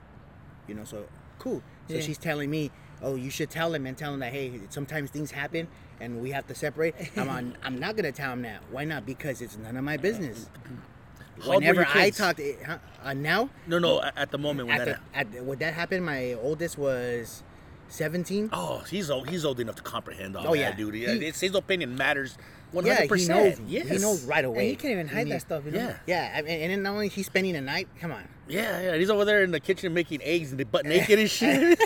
You 0.67 0.75
know, 0.75 0.83
so 0.83 1.07
cool. 1.39 1.63
So 1.87 1.95
Yeah. 1.95 2.01
she's 2.01 2.19
telling 2.19 2.51
me, 2.51 2.69
oh, 3.01 3.15
you 3.15 3.31
should 3.31 3.49
tell 3.49 3.73
him 3.73 3.87
and 3.87 3.97
tell 3.97 4.13
him 4.13 4.19
that, 4.19 4.31
hey, 4.31 4.61
sometimes 4.69 5.09
things 5.09 5.31
happen 5.31 5.67
and 5.99 6.21
we 6.21 6.29
have 6.29 6.45
to 6.49 6.53
separate. 6.53 6.93
I'm 7.17 7.29
on, 7.29 7.57
I'm 7.63 7.79
not 7.79 7.95
gonna 7.95 8.11
tell 8.11 8.31
him 8.33 8.43
that. 8.43 8.61
Why 8.69 8.83
not? 8.83 9.03
Because 9.03 9.41
it's 9.41 9.57
none 9.57 9.75
of 9.75 9.83
my 9.83 9.95
uh, 9.95 9.97
business. 9.97 10.51
Uh, 10.53 10.69
uh, 10.69 11.45
How 11.45 11.49
Whenever 11.55 11.83
I 11.89 12.11
talked, 12.11 12.41
eh, 12.41 12.53
huh, 12.63 12.77
uh, 13.03 13.13
now, 13.13 13.49
No, 13.65 13.79
no. 13.79 14.03
At, 14.03 14.15
at 14.19 14.29
the 14.29 14.37
moment 14.37 14.67
when 14.69 14.79
at 14.79 14.85
that. 14.85 14.99
the, 15.33 15.39
at, 15.39 15.45
when 15.45 15.57
that 15.57 15.73
happened, 15.73 16.05
my 16.05 16.33
oldest 16.33 16.77
was 16.77 17.41
17. 17.89 18.49
Oh, 18.51 18.79
he's 18.89 19.09
old. 19.11 19.29
He's 19.29 19.45
old 19.45 19.59
enough 19.59 19.75
to 19.75 19.83
comprehend 19.83 20.35
all 20.35 20.47
Oh, 20.47 20.51
that, 20.53 20.57
yeah. 20.59 20.71
dude. 20.75 20.95
Yeah, 20.95 21.13
He- 21.13 21.25
it's, 21.27 21.39
his 21.39 21.53
opinion 21.55 21.95
matters 21.95 22.37
one 22.71 22.85
yeah, 22.85 22.95
hundred 22.95 23.19
he 23.19 23.27
knows. 23.27 23.49
percent. 23.51 23.69
Yes, 23.69 23.87
He 23.89 23.97
knows 23.99 24.23
right 24.23 24.43
away. 24.43 24.59
And 24.61 24.69
you 24.71 24.75
can't 24.77 24.91
even 24.93 25.07
hide 25.07 25.27
He- 25.27 25.33
that 25.33 25.41
stuff, 25.41 25.63
you 25.65 25.71
know? 25.71 25.77
Yeah, 25.77 25.97
Yeah, 26.07 26.33
I 26.37 26.41
mean, 26.41 26.59
and 26.61 26.71
then 26.71 26.81
not 26.83 26.93
only 26.93 27.07
he's 27.09 27.27
spending 27.27 27.53
the 27.53 27.61
night. 27.61 27.87
Come 28.01 28.11
on. 28.11 28.23
yeah, 28.47 28.81
yeah. 28.81 28.95
He's 28.97 29.09
over 29.11 29.25
there 29.25 29.43
in 29.43 29.51
the 29.51 29.59
kitchen 29.59 29.93
making 29.93 30.21
eggs 30.23 30.51
and 30.51 30.71
butt 30.71 30.85
naked 30.87 31.19
and 31.19 31.29
shit. 31.29 31.79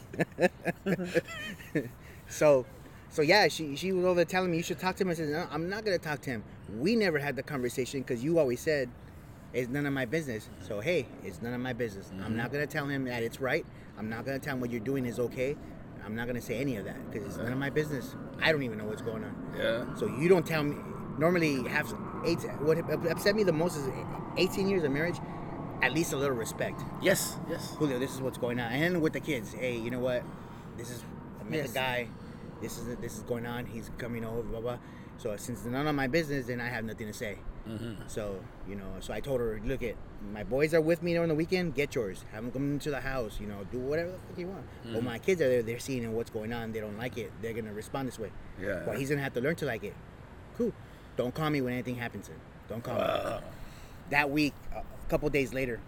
So, 2.31 2.67
so 3.11 3.23
yeah, 3.23 3.49
she 3.49 3.75
she 3.75 3.91
was 3.93 4.05
over 4.05 4.17
there 4.17 4.25
telling 4.27 4.51
me 4.51 4.59
you 4.59 4.63
should 4.63 4.79
talk 4.79 4.97
to 4.97 5.03
him. 5.05 5.09
I 5.11 5.15
said, 5.15 5.29
no, 5.31 5.47
I'm 5.51 5.69
not 5.71 5.85
gonna 5.85 5.97
talk 5.99 6.21
to 6.23 6.31
him. 6.31 6.45
We 6.79 6.95
never 6.95 7.19
had 7.19 7.37
the 7.37 7.43
conversation 7.43 8.01
because 8.01 8.23
you 8.23 8.39
always 8.39 8.61
said 8.61 8.91
it's 9.53 9.69
none 9.69 9.87
of 9.87 9.93
my 9.93 10.05
business. 10.05 10.49
So 10.61 10.81
hey, 10.81 11.07
it's 11.25 11.41
none 11.43 11.55
of 11.55 11.61
my 11.61 11.73
business. 11.73 12.11
I'm 12.13 12.19
mm-hmm. 12.19 12.37
not 12.37 12.53
gonna 12.53 12.67
tell 12.67 12.87
him 12.87 13.05
that 13.05 13.23
it's 13.23 13.41
right. 13.41 13.65
I'm 13.99 14.09
not 14.09 14.25
gonna 14.25 14.39
tell 14.39 14.55
him 14.55 14.61
what 14.61 14.71
you're 14.71 14.81
doing 14.81 15.07
is 15.07 15.19
okay. 15.19 15.57
I'm 16.05 16.15
not 16.15 16.27
gonna 16.27 16.41
say 16.41 16.59
any 16.59 16.77
of 16.77 16.85
that 16.85 17.11
because 17.11 17.27
it's 17.27 17.37
none 17.39 17.53
of 17.53 17.59
my 17.59 17.71
business. 17.71 18.15
I 18.41 18.53
don't 18.53 18.63
even 18.63 18.79
know 18.79 18.85
what's 18.85 19.03
going 19.03 19.25
on. 19.25 19.55
yeah. 19.57 19.95
So 19.97 20.07
you 20.07 20.29
don't 20.29 20.47
tell 20.47 20.63
me. 20.63 20.77
Normally, 21.19 21.67
have 21.69 21.93
eight. 22.25 22.39
What 22.61 22.79
upset 23.11 23.35
me 23.35 23.43
the 23.43 23.53
most 23.53 23.77
is 23.77 23.89
18 24.37 24.69
years 24.69 24.85
of 24.85 24.93
marriage. 24.93 25.17
At 25.83 25.93
least 25.93 26.13
a 26.13 26.17
little 26.17 26.37
respect. 26.37 26.81
Yes, 27.01 27.37
yes. 27.49 27.75
Julio, 27.77 27.99
this 27.99 28.15
is 28.15 28.21
what's 28.21 28.39
going 28.39 28.59
on. 28.59 28.73
And 28.73 29.01
with 29.01 29.13
the 29.13 29.21
kids, 29.21 29.53
hey, 29.53 29.77
you 29.77 29.91
know 29.91 30.01
what? 30.01 30.23
This 30.77 30.91
is 30.91 31.05
I 31.41 31.45
met 31.45 31.57
Yes. 31.57 31.69
the 31.69 31.75
guy. 31.75 32.09
This 32.61 32.79
is 32.79 32.97
this 32.97 33.17
is 33.17 33.23
going 33.25 33.47
on. 33.47 33.67
He's 33.67 33.91
coming 33.99 34.25
over. 34.25 34.43
Blah 34.43 34.61
blah. 34.61 34.79
So 35.19 35.37
since 35.37 35.61
it's 35.61 35.67
none 35.67 35.87
of 35.87 35.95
my 35.95 36.07
business, 36.07 36.47
then 36.47 36.61
I 36.61 36.69
have 36.69 36.85
nothing 36.85 37.09
to 37.09 37.13
say. 37.13 37.39
Mm-hmm. 37.69 38.03
So 38.07 38.41
you 38.69 38.77
know, 38.77 38.87
so 39.01 39.13
I 39.13 39.21
told 39.21 39.41
her, 39.41 39.61
look, 39.65 39.83
it 39.83 39.97
my 40.33 40.43
boys 40.43 40.75
are 40.75 40.81
with 40.81 41.03
me 41.03 41.17
on 41.17 41.29
the 41.29 41.35
weekend. 41.35 41.75
Get 41.75 41.95
yours. 41.95 42.25
Have 42.33 42.43
them 42.43 42.53
come 42.53 42.73
into 42.73 42.91
the 42.91 43.01
house. 43.01 43.39
You 43.41 43.47
know, 43.47 43.65
do 43.71 43.79
whatever 43.79 44.11
the 44.11 44.19
fuck 44.19 44.39
you 44.39 44.47
want. 44.47 44.65
Well, 44.85 44.95
mm-hmm. 44.95 45.05
my 45.05 45.19
kids 45.19 45.41
are 45.43 45.49
there. 45.49 45.63
They're 45.63 45.79
seeing 45.79 46.11
what's 46.15 46.31
going 46.31 46.53
on. 46.53 46.73
They 46.73 46.81
don't 46.81 46.99
like 46.99 47.19
it. 47.19 47.31
They're 47.43 47.53
gonna 47.53 47.73
respond 47.73 48.09
this 48.09 48.19
way. 48.19 48.31
Yeah. 48.61 48.85
Well, 48.87 48.97
he's 48.97 49.11
gonna 49.11 49.23
have 49.23 49.35
to 49.35 49.41
learn 49.41 49.57
to 49.57 49.67
like 49.67 49.85
it. 49.85 49.95
Cool. 50.57 50.73
Don't 51.17 51.35
call 51.35 51.51
me 51.51 51.61
when 51.61 51.73
anything 51.73 51.97
happens. 51.97 52.29
Then. 52.29 52.37
Don't 52.69 52.83
call 52.83 52.95
me 52.95 53.03
uh. 53.03 53.41
that 54.11 54.31
week, 54.31 54.55
a 54.75 54.83
couple 55.09 55.29
days 55.31 55.53
later, 55.53 55.81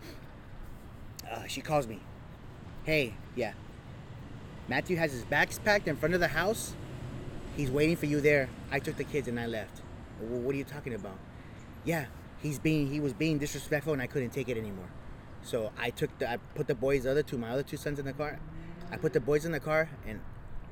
uh, 1.31 1.47
she 1.47 1.61
calls 1.61 1.87
me. 1.87 2.01
Hey, 2.85 3.15
yeah. 3.37 3.53
Matthew 4.69 4.97
has 4.97 5.13
his 5.13 5.25
bags 5.25 5.59
packed 5.59 5.89
in 5.89 5.97
front 5.97 6.15
of 6.15 6.21
the 6.21 6.29
house. 6.29 6.75
He's 7.57 7.71
waiting 7.71 7.97
for 7.97 8.07
you 8.07 8.21
there. 8.21 8.49
I 8.71 8.79
took 8.79 8.97
the 8.97 9.05
kids 9.05 9.29
and 9.29 9.39
I 9.39 9.47
left. 9.47 9.83
"Well, 10.21 10.41
what 10.41 10.55
are 10.55 10.59
you 10.59 10.65
talking 10.65 10.95
about? 10.95 11.19
Yeah, 11.85 12.07
he's 12.43 12.59
being 12.59 12.91
he 12.91 13.01
was 13.01 13.13
being 13.13 13.39
disrespectful 13.39 13.93
and 13.93 14.03
I 14.03 14.07
couldn't 14.07 14.31
take 14.31 14.49
it 14.49 14.57
anymore. 14.57 14.89
So 15.43 15.73
I 15.79 15.91
took 15.91 16.17
the 16.19 16.31
I 16.31 16.37
put 16.55 16.67
the 16.67 16.75
boys, 16.75 17.05
the 17.05 17.11
other 17.11 17.23
two, 17.23 17.39
my 17.39 17.51
other 17.51 17.63
two 17.63 17.77
sons 17.77 17.99
in 17.99 18.05
the 18.05 18.13
car. 18.13 18.39
I 18.91 18.97
put 18.97 19.13
the 19.13 19.21
boys 19.21 19.45
in 19.45 19.53
the 19.53 19.61
car 19.61 19.89
and 20.07 20.21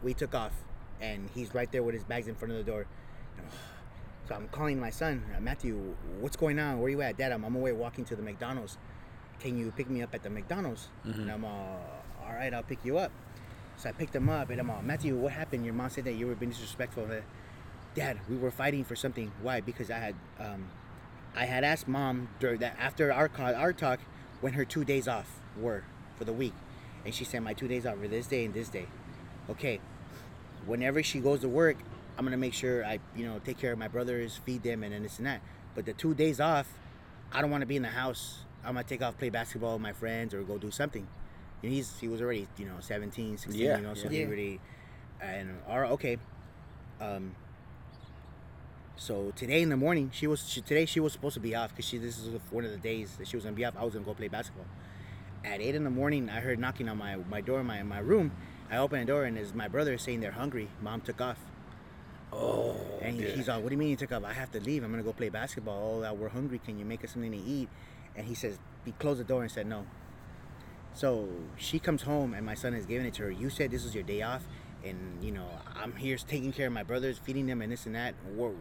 we 0.02 0.14
took 0.14 0.34
off. 0.34 0.52
And 1.00 1.30
he's 1.34 1.54
right 1.54 1.70
there 1.70 1.82
with 1.82 1.94
his 1.94 2.02
bags 2.04 2.26
in 2.26 2.34
front 2.34 2.52
of 2.52 2.58
the 2.58 2.70
door. 2.70 2.86
So 4.28 4.34
I'm 4.34 4.46
calling 4.48 4.78
my 4.78 4.90
son, 4.90 5.24
uh, 5.34 5.40
Matthew, 5.40 5.96
what's 6.20 6.36
going 6.36 6.58
on? 6.58 6.80
Where 6.80 6.88
are 6.88 6.90
you 6.90 7.00
at? 7.00 7.16
Dad, 7.16 7.32
I'm 7.32 7.46
on 7.46 7.52
my 7.54 7.60
way 7.60 7.72
walking 7.72 8.04
to 8.04 8.14
the 8.14 8.20
McDonald's. 8.20 8.76
Can 9.40 9.56
you 9.56 9.72
pick 9.74 9.88
me 9.88 10.02
up 10.02 10.14
at 10.14 10.22
the 10.22 10.28
McDonald's? 10.28 10.88
And 11.22 11.30
I'm 11.30 11.46
all, 11.46 11.80
all 12.22 12.34
right, 12.34 12.52
I'll 12.52 12.62
pick 12.62 12.84
you 12.84 12.98
up. 12.98 13.10
So 13.78 13.88
I 13.88 13.92
picked 13.92 14.14
him 14.14 14.28
up 14.28 14.50
and 14.50 14.60
I'm 14.60 14.68
all, 14.68 14.82
Matthew, 14.82 15.16
what 15.16 15.32
happened? 15.32 15.64
Your 15.64 15.72
mom 15.72 15.88
said 15.88 16.04
that 16.04 16.12
you 16.12 16.26
were 16.26 16.34
being 16.34 16.50
disrespectful. 16.50 17.08
Dad, 17.94 18.18
we 18.28 18.36
were 18.36 18.50
fighting 18.50 18.84
for 18.84 18.94
something. 18.94 19.32
Why? 19.40 19.62
Because 19.62 19.90
I 19.90 19.96
had, 19.96 20.14
um, 20.38 20.68
I 21.38 21.44
had 21.44 21.62
asked 21.62 21.86
mom 21.86 22.28
during 22.40 22.58
that 22.58 22.76
after 22.80 23.12
our 23.12 23.28
call, 23.28 23.54
our 23.54 23.72
talk, 23.72 24.00
when 24.40 24.54
her 24.54 24.64
two 24.64 24.84
days 24.84 25.06
off 25.06 25.40
were 25.56 25.84
for 26.16 26.24
the 26.24 26.32
week, 26.32 26.52
and 27.04 27.14
she 27.14 27.24
said 27.24 27.44
my 27.44 27.54
two 27.54 27.68
days 27.68 27.86
off 27.86 27.96
were 27.98 28.08
this 28.08 28.26
day 28.26 28.44
and 28.44 28.52
this 28.52 28.68
day. 28.68 28.86
Okay, 29.48 29.78
whenever 30.66 31.00
she 31.00 31.20
goes 31.20 31.40
to 31.42 31.48
work, 31.48 31.76
I'm 32.18 32.24
gonna 32.24 32.36
make 32.36 32.54
sure 32.54 32.84
I, 32.84 32.98
you 33.14 33.24
know, 33.24 33.38
take 33.38 33.56
care 33.56 33.72
of 33.72 33.78
my 33.78 33.86
brothers, 33.86 34.40
feed 34.44 34.64
them, 34.64 34.82
and 34.82 34.92
then 34.92 35.04
this 35.04 35.18
and 35.18 35.26
that. 35.26 35.40
But 35.76 35.86
the 35.86 35.92
two 35.92 36.12
days 36.12 36.40
off, 36.40 36.66
I 37.32 37.40
don't 37.40 37.52
want 37.52 37.62
to 37.62 37.66
be 37.66 37.76
in 37.76 37.82
the 37.82 37.88
house. 37.88 38.40
I'm 38.64 38.74
gonna 38.74 38.82
take 38.82 39.00
off, 39.00 39.16
play 39.16 39.30
basketball 39.30 39.74
with 39.74 39.82
my 39.82 39.92
friends, 39.92 40.34
or 40.34 40.42
go 40.42 40.58
do 40.58 40.72
something. 40.72 41.06
And 41.62 41.72
he's 41.72 42.00
he 42.00 42.08
was 42.08 42.20
already, 42.20 42.48
you 42.56 42.66
know, 42.66 42.80
17, 42.80 43.38
16, 43.38 43.64
Yeah, 43.64 43.76
you 43.76 43.82
know, 43.84 43.94
so 43.94 44.04
yeah. 44.04 44.10
he 44.10 44.24
already, 44.24 44.60
and 45.20 45.50
all 45.68 45.78
right, 45.78 45.90
okay. 45.92 46.18
Um. 47.00 47.36
So 49.00 49.32
today 49.36 49.62
in 49.62 49.68
the 49.68 49.76
morning, 49.76 50.10
she 50.12 50.26
was 50.26 50.48
she, 50.48 50.60
today 50.60 50.84
she 50.84 50.98
was 50.98 51.12
supposed 51.12 51.34
to 51.34 51.40
be 51.40 51.54
off 51.54 51.70
because 51.70 51.84
she 51.86 51.98
this 51.98 52.18
is 52.18 52.28
one 52.50 52.64
of 52.64 52.72
the 52.72 52.76
days 52.78 53.14
that 53.18 53.28
she 53.28 53.36
was 53.36 53.44
gonna 53.44 53.54
be 53.54 53.64
off. 53.64 53.74
I 53.78 53.84
was 53.84 53.94
gonna 53.94 54.04
go 54.04 54.12
play 54.12 54.26
basketball. 54.28 54.66
At 55.44 55.60
eight 55.60 55.76
in 55.76 55.84
the 55.84 55.90
morning, 55.90 56.28
I 56.28 56.40
heard 56.40 56.58
knocking 56.58 56.88
on 56.88 56.98
my 56.98 57.14
my 57.16 57.40
door, 57.40 57.60
in 57.60 57.66
my 57.66 57.82
my 57.84 58.00
room. 58.00 58.32
I 58.70 58.78
open 58.78 58.98
the 59.00 59.06
door 59.06 59.24
and 59.24 59.38
it's 59.38 59.54
my 59.54 59.68
brother 59.68 59.96
saying 59.98 60.20
they're 60.20 60.32
hungry. 60.32 60.68
Mom 60.82 61.00
took 61.00 61.20
off. 61.20 61.38
Oh, 62.32 62.76
And 63.00 63.16
he- 63.16 63.30
he's 63.30 63.48
like, 63.48 63.62
"What 63.62 63.70
do 63.70 63.74
you 63.74 63.78
mean 63.78 63.88
you 63.88 63.96
took 63.96 64.12
off? 64.12 64.24
I 64.24 64.34
have 64.34 64.50
to 64.52 64.60
leave. 64.60 64.82
I'm 64.82 64.90
gonna 64.90 65.04
go 65.04 65.12
play 65.12 65.28
basketball. 65.30 66.04
Oh, 66.04 66.12
we're 66.14 66.28
hungry. 66.28 66.58
Can 66.58 66.78
you 66.78 66.84
make 66.84 67.04
us 67.04 67.12
something 67.12 67.30
to 67.32 67.38
eat?" 67.38 67.68
And 68.16 68.26
he 68.26 68.34
says, 68.34 68.58
he 68.84 68.90
closed 68.92 69.20
the 69.20 69.24
door 69.24 69.42
and 69.42 69.50
said 69.50 69.66
no. 69.66 69.86
So 70.92 71.28
she 71.56 71.78
comes 71.78 72.02
home 72.02 72.34
and 72.34 72.44
my 72.44 72.54
son 72.54 72.74
is 72.74 72.84
giving 72.84 73.06
it 73.06 73.14
to 73.14 73.22
her. 73.24 73.30
You 73.30 73.48
said 73.48 73.70
this 73.70 73.84
was 73.84 73.94
your 73.94 74.02
day 74.02 74.22
off, 74.22 74.44
and 74.84 75.22
you 75.22 75.30
know 75.30 75.48
I'm 75.76 75.94
here 75.94 76.16
taking 76.16 76.52
care 76.52 76.66
of 76.66 76.72
my 76.72 76.82
brothers, 76.82 77.16
feeding 77.18 77.46
them, 77.46 77.62
and 77.62 77.70
this 77.70 77.86
and 77.86 77.94
that. 77.94 78.14
What, 78.34 78.52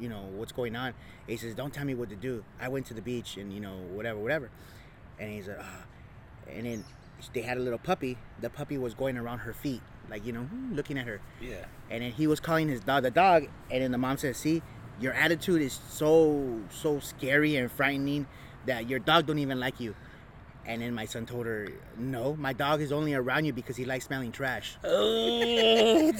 you 0.00 0.08
know 0.08 0.24
what's 0.34 0.52
going 0.52 0.76
on? 0.76 0.94
he 1.26 1.36
says, 1.36 1.54
"Don't 1.54 1.72
tell 1.72 1.84
me 1.84 1.94
what 1.94 2.08
to 2.10 2.16
do. 2.16 2.44
I 2.60 2.68
went 2.68 2.86
to 2.86 2.94
the 2.94 3.02
beach 3.02 3.36
and 3.36 3.52
you 3.52 3.60
know 3.60 3.76
whatever, 3.92 4.18
whatever." 4.18 4.50
And 5.18 5.32
he's 5.32 5.48
like, 5.48 5.58
ah. 5.60 5.84
and 6.48 6.66
then 6.66 6.84
they 7.32 7.40
had 7.40 7.56
a 7.56 7.60
little 7.60 7.78
puppy. 7.78 8.18
The 8.40 8.50
puppy 8.50 8.76
was 8.78 8.94
going 8.94 9.16
around 9.16 9.38
her 9.40 9.52
feet, 9.52 9.80
like 10.10 10.26
you 10.26 10.32
know, 10.32 10.48
looking 10.72 10.98
at 10.98 11.06
her. 11.06 11.20
yeah. 11.40 11.64
And 11.90 12.02
then 12.02 12.12
he 12.12 12.26
was 12.26 12.40
calling 12.40 12.68
his 12.68 12.80
dog 12.80 13.02
the 13.02 13.10
dog, 13.10 13.46
and 13.70 13.82
then 13.82 13.92
the 13.92 13.98
mom 13.98 14.18
says 14.18 14.36
"See, 14.36 14.62
your 15.00 15.12
attitude 15.12 15.62
is 15.62 15.78
so 15.88 16.60
so 16.70 17.00
scary 17.00 17.56
and 17.56 17.70
frightening 17.70 18.26
that 18.66 18.88
your 18.88 18.98
dog 18.98 19.26
don't 19.26 19.38
even 19.38 19.58
like 19.60 19.80
you." 19.80 19.94
And 20.68 20.82
then 20.82 20.94
my 20.94 21.04
son 21.04 21.26
told 21.26 21.46
her, 21.46 21.68
"No, 21.96 22.34
my 22.34 22.52
dog 22.52 22.80
is 22.80 22.90
only 22.90 23.14
around 23.14 23.44
you 23.44 23.52
because 23.52 23.76
he 23.76 23.84
likes 23.84 24.06
smelling 24.06 24.32
trash." 24.32 24.76
Oh, 24.84 26.12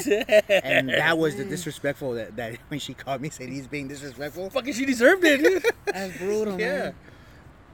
And 0.62 0.88
that 0.88 1.18
was 1.18 1.36
the 1.36 1.44
disrespectful 1.44 2.12
that, 2.14 2.36
that 2.36 2.56
when 2.68 2.78
she 2.80 2.94
called 2.94 3.20
me, 3.20 3.30
said 3.30 3.48
he's 3.48 3.66
being 3.66 3.88
disrespectful. 3.88 4.50
fucking 4.50 4.72
she 4.74 4.84
deserved 4.86 5.24
it. 5.24 5.64
That's 5.86 6.16
brutal, 6.18 6.58
Yeah. 6.60 6.78
man. 6.78 6.94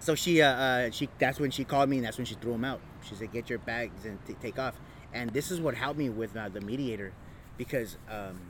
So 0.00 0.14
she, 0.16 0.42
uh, 0.42 0.48
uh, 0.50 0.90
she, 0.90 1.08
that's 1.18 1.38
when 1.38 1.52
she 1.52 1.62
called 1.62 1.88
me, 1.88 1.98
and 1.98 2.04
that's 2.06 2.16
when 2.18 2.24
she 2.24 2.34
threw 2.34 2.54
him 2.54 2.64
out. 2.64 2.80
She 3.02 3.14
said, 3.14 3.30
"Get 3.32 3.48
your 3.48 3.60
bags 3.60 4.04
and 4.04 4.18
t- 4.26 4.34
take 4.42 4.58
off." 4.58 4.74
And 5.12 5.30
this 5.30 5.50
is 5.52 5.60
what 5.60 5.74
helped 5.76 5.96
me 5.98 6.08
with 6.08 6.36
uh, 6.36 6.48
the 6.48 6.60
mediator, 6.60 7.12
because 7.56 7.98
um, 8.10 8.40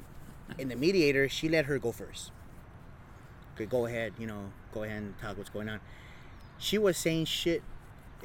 in 0.59 0.69
the 0.69 0.77
mediator, 0.77 1.29
she 1.29 1.49
let 1.51 1.67
her 1.67 1.79
go 1.79 1.93
first. 1.93 2.31
Okay, 3.55 3.67
go 3.67 3.85
ahead, 3.85 4.15
you 4.19 4.27
know, 4.27 4.51
go 4.73 4.83
ahead 4.85 5.03
and 5.03 5.19
talk 5.19 5.37
what's 5.37 5.51
going 5.51 5.69
on. 5.69 5.81
She 6.57 6.79
was 6.79 6.97
saying 6.97 7.27
shit, 7.27 7.63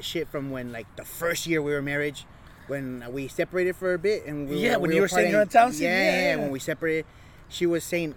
shit 0.02 0.28
from 0.28 0.52
when 0.52 0.72
like 0.72 0.88
the 0.96 1.06
first 1.06 1.48
year 1.48 1.62
we 1.62 1.72
were 1.74 1.82
married, 1.82 2.20
when 2.68 3.04
we 3.12 3.28
separated 3.28 3.76
for 3.76 3.94
a 3.94 4.00
bit, 4.00 4.26
and 4.26 4.50
we 4.50 4.58
Yeah, 4.58 4.74
were, 4.76 4.80
when 4.82 4.90
we 4.90 4.96
you 4.96 5.02
were 5.02 5.08
saying 5.08 5.32
you're 5.32 5.42
in 5.42 5.48
town, 5.48 5.72
yeah, 5.76 5.88
yeah, 5.88 6.04
yeah, 6.12 6.22
yeah. 6.22 6.36
when 6.38 6.52
we 6.52 6.60
separated, 6.60 7.06
she 7.50 7.66
was 7.66 7.84
saying 7.84 8.16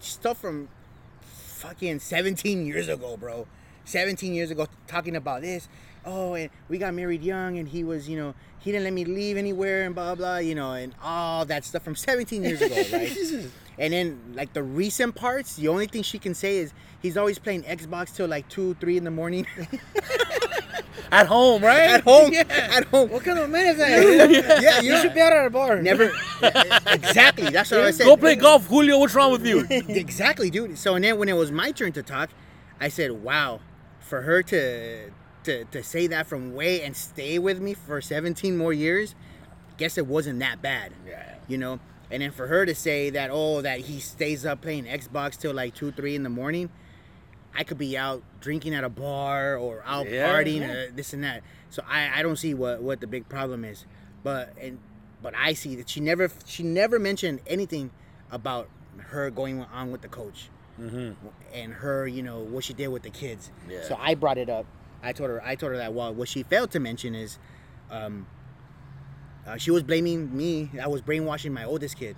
stuff 0.00 0.38
from 0.40 0.68
fucking 1.22 1.98
17 2.00 2.66
years 2.66 2.88
ago, 2.88 3.16
bro. 3.16 3.46
17 3.84 4.34
years 4.34 4.50
ago, 4.50 4.66
talking 4.86 5.14
about 5.16 5.42
this. 5.42 5.68
oh, 6.04 6.34
and 6.34 6.50
we 6.68 6.78
got 6.78 6.92
married 6.94 7.22
young, 7.22 7.58
and 7.58 7.68
he 7.68 7.82
was, 7.84 8.08
you 8.08 8.16
know, 8.16 8.34
he 8.60 8.70
didn't 8.72 8.84
let 8.84 8.92
me 8.92 9.04
leave 9.04 9.36
anywhere, 9.36 9.84
and 9.84 9.94
blah 9.94 10.14
blah, 10.14 10.38
you 10.38 10.54
know, 10.54 10.72
and 10.72 10.94
all 11.02 11.44
that 11.44 11.64
stuff 11.64 11.82
from 11.82 11.96
17 11.96 12.42
years 12.42 12.60
ago, 12.60 12.74
right? 12.92 13.16
and 13.78 13.92
then 13.92 14.20
like 14.34 14.52
the 14.52 14.62
recent 14.62 15.14
parts, 15.14 15.56
the 15.56 15.68
only 15.68 15.86
thing 15.86 16.02
she 16.02 16.18
can 16.18 16.34
say 16.34 16.58
is 16.58 16.72
he's 17.00 17.16
always 17.16 17.38
playing 17.38 17.62
Xbox 17.62 18.14
till 18.14 18.26
like 18.28 18.48
two, 18.48 18.74
three 18.80 18.96
in 18.96 19.04
the 19.04 19.10
morning 19.10 19.46
At 21.12 21.26
home, 21.26 21.62
right? 21.62 21.90
at 21.90 22.00
home. 22.02 22.32
Yeah. 22.36 22.42
At 22.48 22.84
home. 22.84 23.10
What 23.10 23.22
kind 23.24 23.38
of 23.38 23.48
man 23.48 23.66
is 23.66 23.78
that? 23.78 24.60
Yeah, 24.62 24.80
you 24.80 24.92
yeah. 24.92 25.00
should 25.00 25.14
be 25.14 25.20
out 25.20 25.32
at 25.32 25.46
a 25.46 25.50
bar. 25.50 25.80
Never. 25.80 26.12
exactly. 26.86 27.50
That's 27.50 27.70
what 27.70 27.80
I 27.80 27.90
said. 27.90 28.04
Go 28.04 28.16
play 28.16 28.34
golf, 28.34 28.66
Julio. 28.66 28.98
What's 28.98 29.14
wrong 29.14 29.32
with 29.32 29.46
you? 29.46 29.66
exactly, 29.70 30.50
dude. 30.50 30.76
So 30.78 30.94
and 30.94 31.04
then 31.04 31.18
when 31.18 31.28
it 31.28 31.34
was 31.34 31.52
my 31.52 31.70
turn 31.70 31.92
to 31.92 32.02
talk, 32.02 32.30
I 32.80 32.88
said, 32.88 33.12
"Wow, 33.12 33.60
for 34.00 34.22
her 34.22 34.42
to 34.44 35.10
to 35.44 35.64
to 35.64 35.82
say 35.82 36.06
that 36.08 36.26
from 36.26 36.54
way 36.54 36.82
and 36.82 36.96
stay 36.96 37.38
with 37.38 37.60
me 37.60 37.74
for 37.74 38.00
17 38.00 38.56
more 38.56 38.72
years, 38.72 39.14
guess 39.76 39.96
it 39.96 40.06
wasn't 40.06 40.40
that 40.40 40.60
bad." 40.60 40.92
Yeah. 41.06 41.36
You 41.48 41.58
know. 41.58 41.80
And 42.10 42.22
then 42.22 42.30
for 42.30 42.46
her 42.46 42.64
to 42.64 42.74
say 42.74 43.10
that, 43.10 43.30
oh, 43.32 43.62
that 43.62 43.80
he 43.80 43.98
stays 43.98 44.46
up 44.46 44.60
playing 44.60 44.84
Xbox 44.84 45.36
till 45.36 45.52
like 45.52 45.74
two, 45.74 45.90
three 45.90 46.14
in 46.14 46.22
the 46.22 46.28
morning, 46.30 46.70
I 47.56 47.64
could 47.64 47.78
be 47.78 47.96
out 47.96 48.22
drinking 48.40 48.74
at 48.74 48.84
a 48.84 48.88
bar 48.88 49.56
or 49.56 49.82
out 49.86 50.08
Yeah, 50.10 50.28
partying, 50.32 50.60
yeah. 50.60 50.86
uh, 50.88 50.92
this 50.94 51.12
and 51.12 51.24
that. 51.24 51.42
So 51.70 51.82
I, 51.88 52.20
I 52.20 52.22
don't 52.22 52.36
see 52.36 52.54
what, 52.54 52.82
what 52.82 53.00
the 53.00 53.06
big 53.06 53.28
problem 53.28 53.64
is, 53.64 53.86
but 54.22 54.52
and 54.60 54.78
but 55.22 55.34
I 55.34 55.54
see 55.54 55.74
that 55.76 55.88
she 55.88 56.00
never 56.00 56.30
she 56.44 56.62
never 56.62 56.98
mentioned 56.98 57.40
anything 57.46 57.90
about 58.30 58.68
her 58.98 59.30
going 59.30 59.62
on 59.62 59.90
with 59.90 60.02
the 60.02 60.08
coach 60.08 60.48
and 61.54 61.72
her 61.72 62.06
you 62.06 62.22
know 62.22 62.40
what 62.40 62.64
she 62.64 62.74
did 62.74 62.88
with 62.88 63.02
the 63.02 63.10
kids. 63.10 63.50
Yeah. 63.68 63.82
So 63.82 63.96
I 63.98 64.14
brought 64.14 64.38
it 64.38 64.48
up. 64.50 64.66
I 65.02 65.12
told 65.12 65.30
her 65.30 65.42
I 65.44 65.54
told 65.54 65.72
her 65.72 65.78
that 65.78 65.94
well 65.94 66.12
what 66.12 66.28
she 66.28 66.42
failed 66.42 66.70
to 66.72 66.80
mention 66.80 67.14
is, 67.14 67.38
um, 67.90 68.26
uh, 69.46 69.56
she 69.56 69.70
was 69.70 69.82
blaming 69.82 70.36
me. 70.36 70.70
I 70.82 70.86
was 70.88 71.00
brainwashing 71.00 71.52
my 71.52 71.64
oldest 71.64 71.96
kid, 71.98 72.16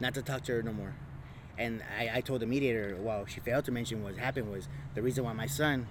not 0.00 0.14
to 0.14 0.22
talk 0.22 0.42
to 0.44 0.52
her 0.52 0.62
no 0.62 0.72
more. 0.72 0.94
And 1.58 1.82
I, 1.98 2.18
I 2.18 2.20
told 2.20 2.40
the 2.40 2.46
mediator, 2.46 2.96
well, 3.00 3.26
she 3.26 3.40
failed 3.40 3.64
to 3.64 3.72
mention 3.72 4.02
what 4.04 4.16
happened 4.16 4.50
was 4.50 4.68
the 4.94 5.02
reason 5.02 5.24
why 5.24 5.32
my 5.32 5.46
son 5.46 5.88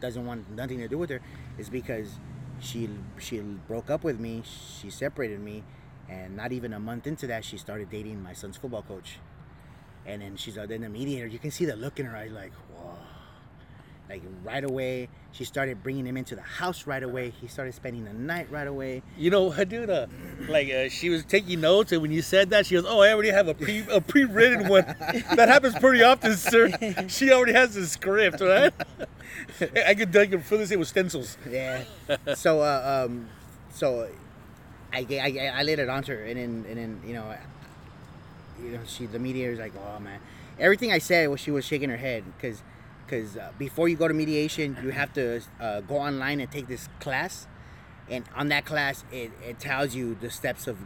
doesn't 0.00 0.26
want 0.26 0.50
nothing 0.50 0.78
to 0.78 0.88
do 0.88 0.98
with 0.98 1.08
her 1.08 1.20
is 1.56 1.70
because 1.70 2.18
she 2.60 2.88
she 3.18 3.40
broke 3.40 3.90
up 3.90 4.04
with 4.04 4.20
me, 4.20 4.42
she 4.44 4.90
separated 4.90 5.40
me, 5.40 5.62
and 6.08 6.36
not 6.36 6.52
even 6.52 6.72
a 6.74 6.80
month 6.80 7.06
into 7.06 7.26
that, 7.26 7.44
she 7.44 7.56
started 7.56 7.90
dating 7.90 8.22
my 8.22 8.34
son's 8.34 8.56
football 8.58 8.82
coach. 8.82 9.18
And 10.04 10.22
then 10.22 10.36
she's 10.36 10.54
then 10.54 10.82
the 10.82 10.88
mediator, 10.88 11.26
you 11.26 11.38
can 11.38 11.50
see 11.50 11.64
the 11.64 11.76
look 11.76 11.98
in 11.98 12.06
her 12.06 12.16
eyes, 12.16 12.30
like. 12.30 12.52
Like 14.08 14.22
right 14.44 14.62
away, 14.62 15.08
she 15.32 15.44
started 15.44 15.82
bringing 15.82 16.06
him 16.06 16.16
into 16.16 16.36
the 16.36 16.42
house 16.42 16.86
right 16.86 17.02
away. 17.02 17.30
He 17.30 17.48
started 17.48 17.74
spending 17.74 18.04
the 18.04 18.12
night 18.12 18.48
right 18.50 18.66
away. 18.66 19.02
You 19.18 19.30
know? 19.30 19.50
Uh, 19.50 20.06
like 20.48 20.70
uh, 20.70 20.88
she 20.88 21.08
was 21.08 21.24
taking 21.24 21.60
notes, 21.60 21.90
and 21.92 22.00
when 22.00 22.12
you 22.12 22.22
said 22.22 22.50
that, 22.50 22.66
she 22.66 22.76
goes, 22.76 22.84
"Oh, 22.86 23.00
I 23.00 23.12
already 23.12 23.30
have 23.30 23.48
a 23.48 23.54
pre 23.54 23.84
a 23.90 24.00
pre-written 24.00 24.68
one." 24.68 24.84
that 25.34 25.48
happens 25.48 25.74
pretty 25.78 26.02
often, 26.04 26.36
sir. 26.36 26.70
She 27.08 27.32
already 27.32 27.52
has 27.52 27.74
a 27.76 27.86
script, 27.86 28.40
right? 28.40 28.72
I 29.86 29.94
could 29.94 30.16
I 30.16 30.26
could 30.26 30.44
fill 30.44 30.58
this 30.58 30.70
in 30.70 30.78
with 30.78 30.88
stencils. 30.88 31.36
Yeah. 31.50 31.82
so, 32.34 32.60
uh, 32.60 33.06
um, 33.06 33.28
so 33.72 34.08
I, 34.92 35.06
I, 35.10 35.52
I 35.58 35.62
laid 35.62 35.78
it 35.78 35.88
on 35.88 36.02
to 36.04 36.12
her, 36.12 36.24
and 36.24 36.38
then, 36.38 36.64
and 36.68 36.78
then, 36.78 37.00
you 37.06 37.14
know, 37.14 37.34
you 38.62 38.70
know, 38.70 38.80
she, 38.86 39.06
the 39.06 39.18
mediator's 39.18 39.58
like, 39.58 39.72
oh 39.76 39.98
man, 40.00 40.20
everything 40.58 40.92
I 40.92 40.98
said 40.98 41.28
was 41.28 41.40
she 41.40 41.50
was 41.50 41.64
shaking 41.64 41.90
her 41.90 41.96
head 41.96 42.24
because, 42.36 42.62
because 43.06 43.36
uh, 43.36 43.52
before 43.58 43.88
you 43.88 43.96
go 43.96 44.08
to 44.08 44.14
mediation, 44.14 44.76
you 44.82 44.90
have 44.90 45.12
to 45.14 45.40
uh, 45.60 45.80
go 45.82 45.96
online 45.96 46.40
and 46.40 46.50
take 46.50 46.66
this 46.66 46.88
class, 47.00 47.46
and 48.10 48.24
on 48.34 48.48
that 48.48 48.64
class, 48.64 49.04
it, 49.12 49.30
it 49.46 49.58
tells 49.58 49.94
you 49.94 50.16
the 50.20 50.30
steps 50.30 50.66
of 50.66 50.78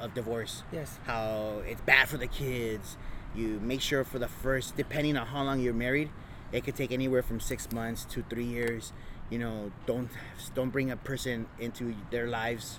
of 0.00 0.14
divorce. 0.14 0.62
Yes. 0.72 0.98
How 1.06 1.62
it's 1.66 1.80
bad 1.82 2.08
for 2.08 2.16
the 2.16 2.26
kids. 2.26 2.96
You 3.34 3.58
make 3.60 3.80
sure 3.80 4.04
for 4.04 4.18
the 4.18 4.28
first, 4.28 4.76
depending 4.76 5.16
on 5.16 5.26
how 5.26 5.42
long 5.42 5.60
you're 5.60 5.74
married, 5.74 6.10
it 6.52 6.62
could 6.64 6.76
take 6.76 6.92
anywhere 6.92 7.22
from 7.22 7.40
six 7.40 7.70
months 7.72 8.04
to 8.10 8.22
three 8.30 8.44
years. 8.44 8.92
You 9.30 9.38
know, 9.38 9.72
don't 9.86 10.08
don't 10.54 10.70
bring 10.70 10.90
a 10.90 10.96
person 10.96 11.46
into 11.58 11.94
their 12.10 12.28
lives. 12.28 12.78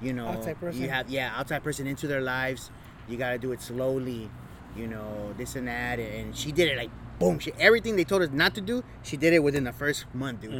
You 0.00 0.12
know, 0.12 0.28
Outside 0.28 0.60
person. 0.60 0.80
you 0.82 0.88
have 0.88 1.10
yeah, 1.10 1.32
outside 1.36 1.62
person 1.64 1.86
into 1.86 2.06
their 2.06 2.20
lives. 2.20 2.70
You 3.08 3.16
gotta 3.16 3.38
do 3.38 3.52
it 3.52 3.60
slowly. 3.60 4.30
You 4.76 4.86
know, 4.86 5.34
this 5.36 5.56
and 5.56 5.66
that, 5.66 5.98
and 5.98 6.36
she 6.36 6.52
did 6.52 6.68
it 6.68 6.76
like 6.76 6.90
boom. 7.20 7.38
She 7.38 7.52
everything 7.60 7.94
they 7.96 8.04
told 8.04 8.22
us 8.22 8.30
not 8.32 8.56
to 8.56 8.60
do, 8.60 8.82
she 9.04 9.16
did 9.16 9.32
it 9.32 9.44
within 9.44 9.64
the 9.64 9.72
first 9.72 10.12
month, 10.12 10.40
dude. 10.40 10.52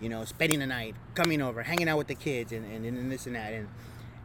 You 0.00 0.08
know, 0.10 0.24
spending 0.24 0.60
the 0.60 0.66
night, 0.66 0.94
coming 1.14 1.42
over, 1.42 1.62
hanging 1.64 1.88
out 1.88 1.98
with 1.98 2.06
the 2.06 2.14
kids, 2.14 2.52
and, 2.52 2.64
and, 2.70 2.86
and 2.86 3.12
this 3.12 3.26
and 3.26 3.36
that, 3.36 3.52
and 3.52 3.68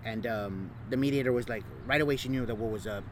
and 0.06 0.28
um, 0.28 0.72
the 0.89 0.98
mediator 0.98 1.32
was 1.34 1.50
like 1.50 1.63
right 1.86 2.02
away 2.02 2.15
she 2.17 2.30
knew 2.30 2.46
that 2.46 2.56
what 2.56 2.72
was 2.72 2.88
up. 2.88 3.04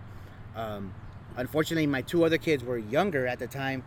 Um, 0.55 0.93
unfortunately, 1.37 1.87
my 1.87 2.01
two 2.01 2.23
other 2.25 2.37
kids 2.37 2.63
were 2.63 2.77
younger 2.77 3.27
at 3.27 3.39
the 3.39 3.47
time. 3.47 3.83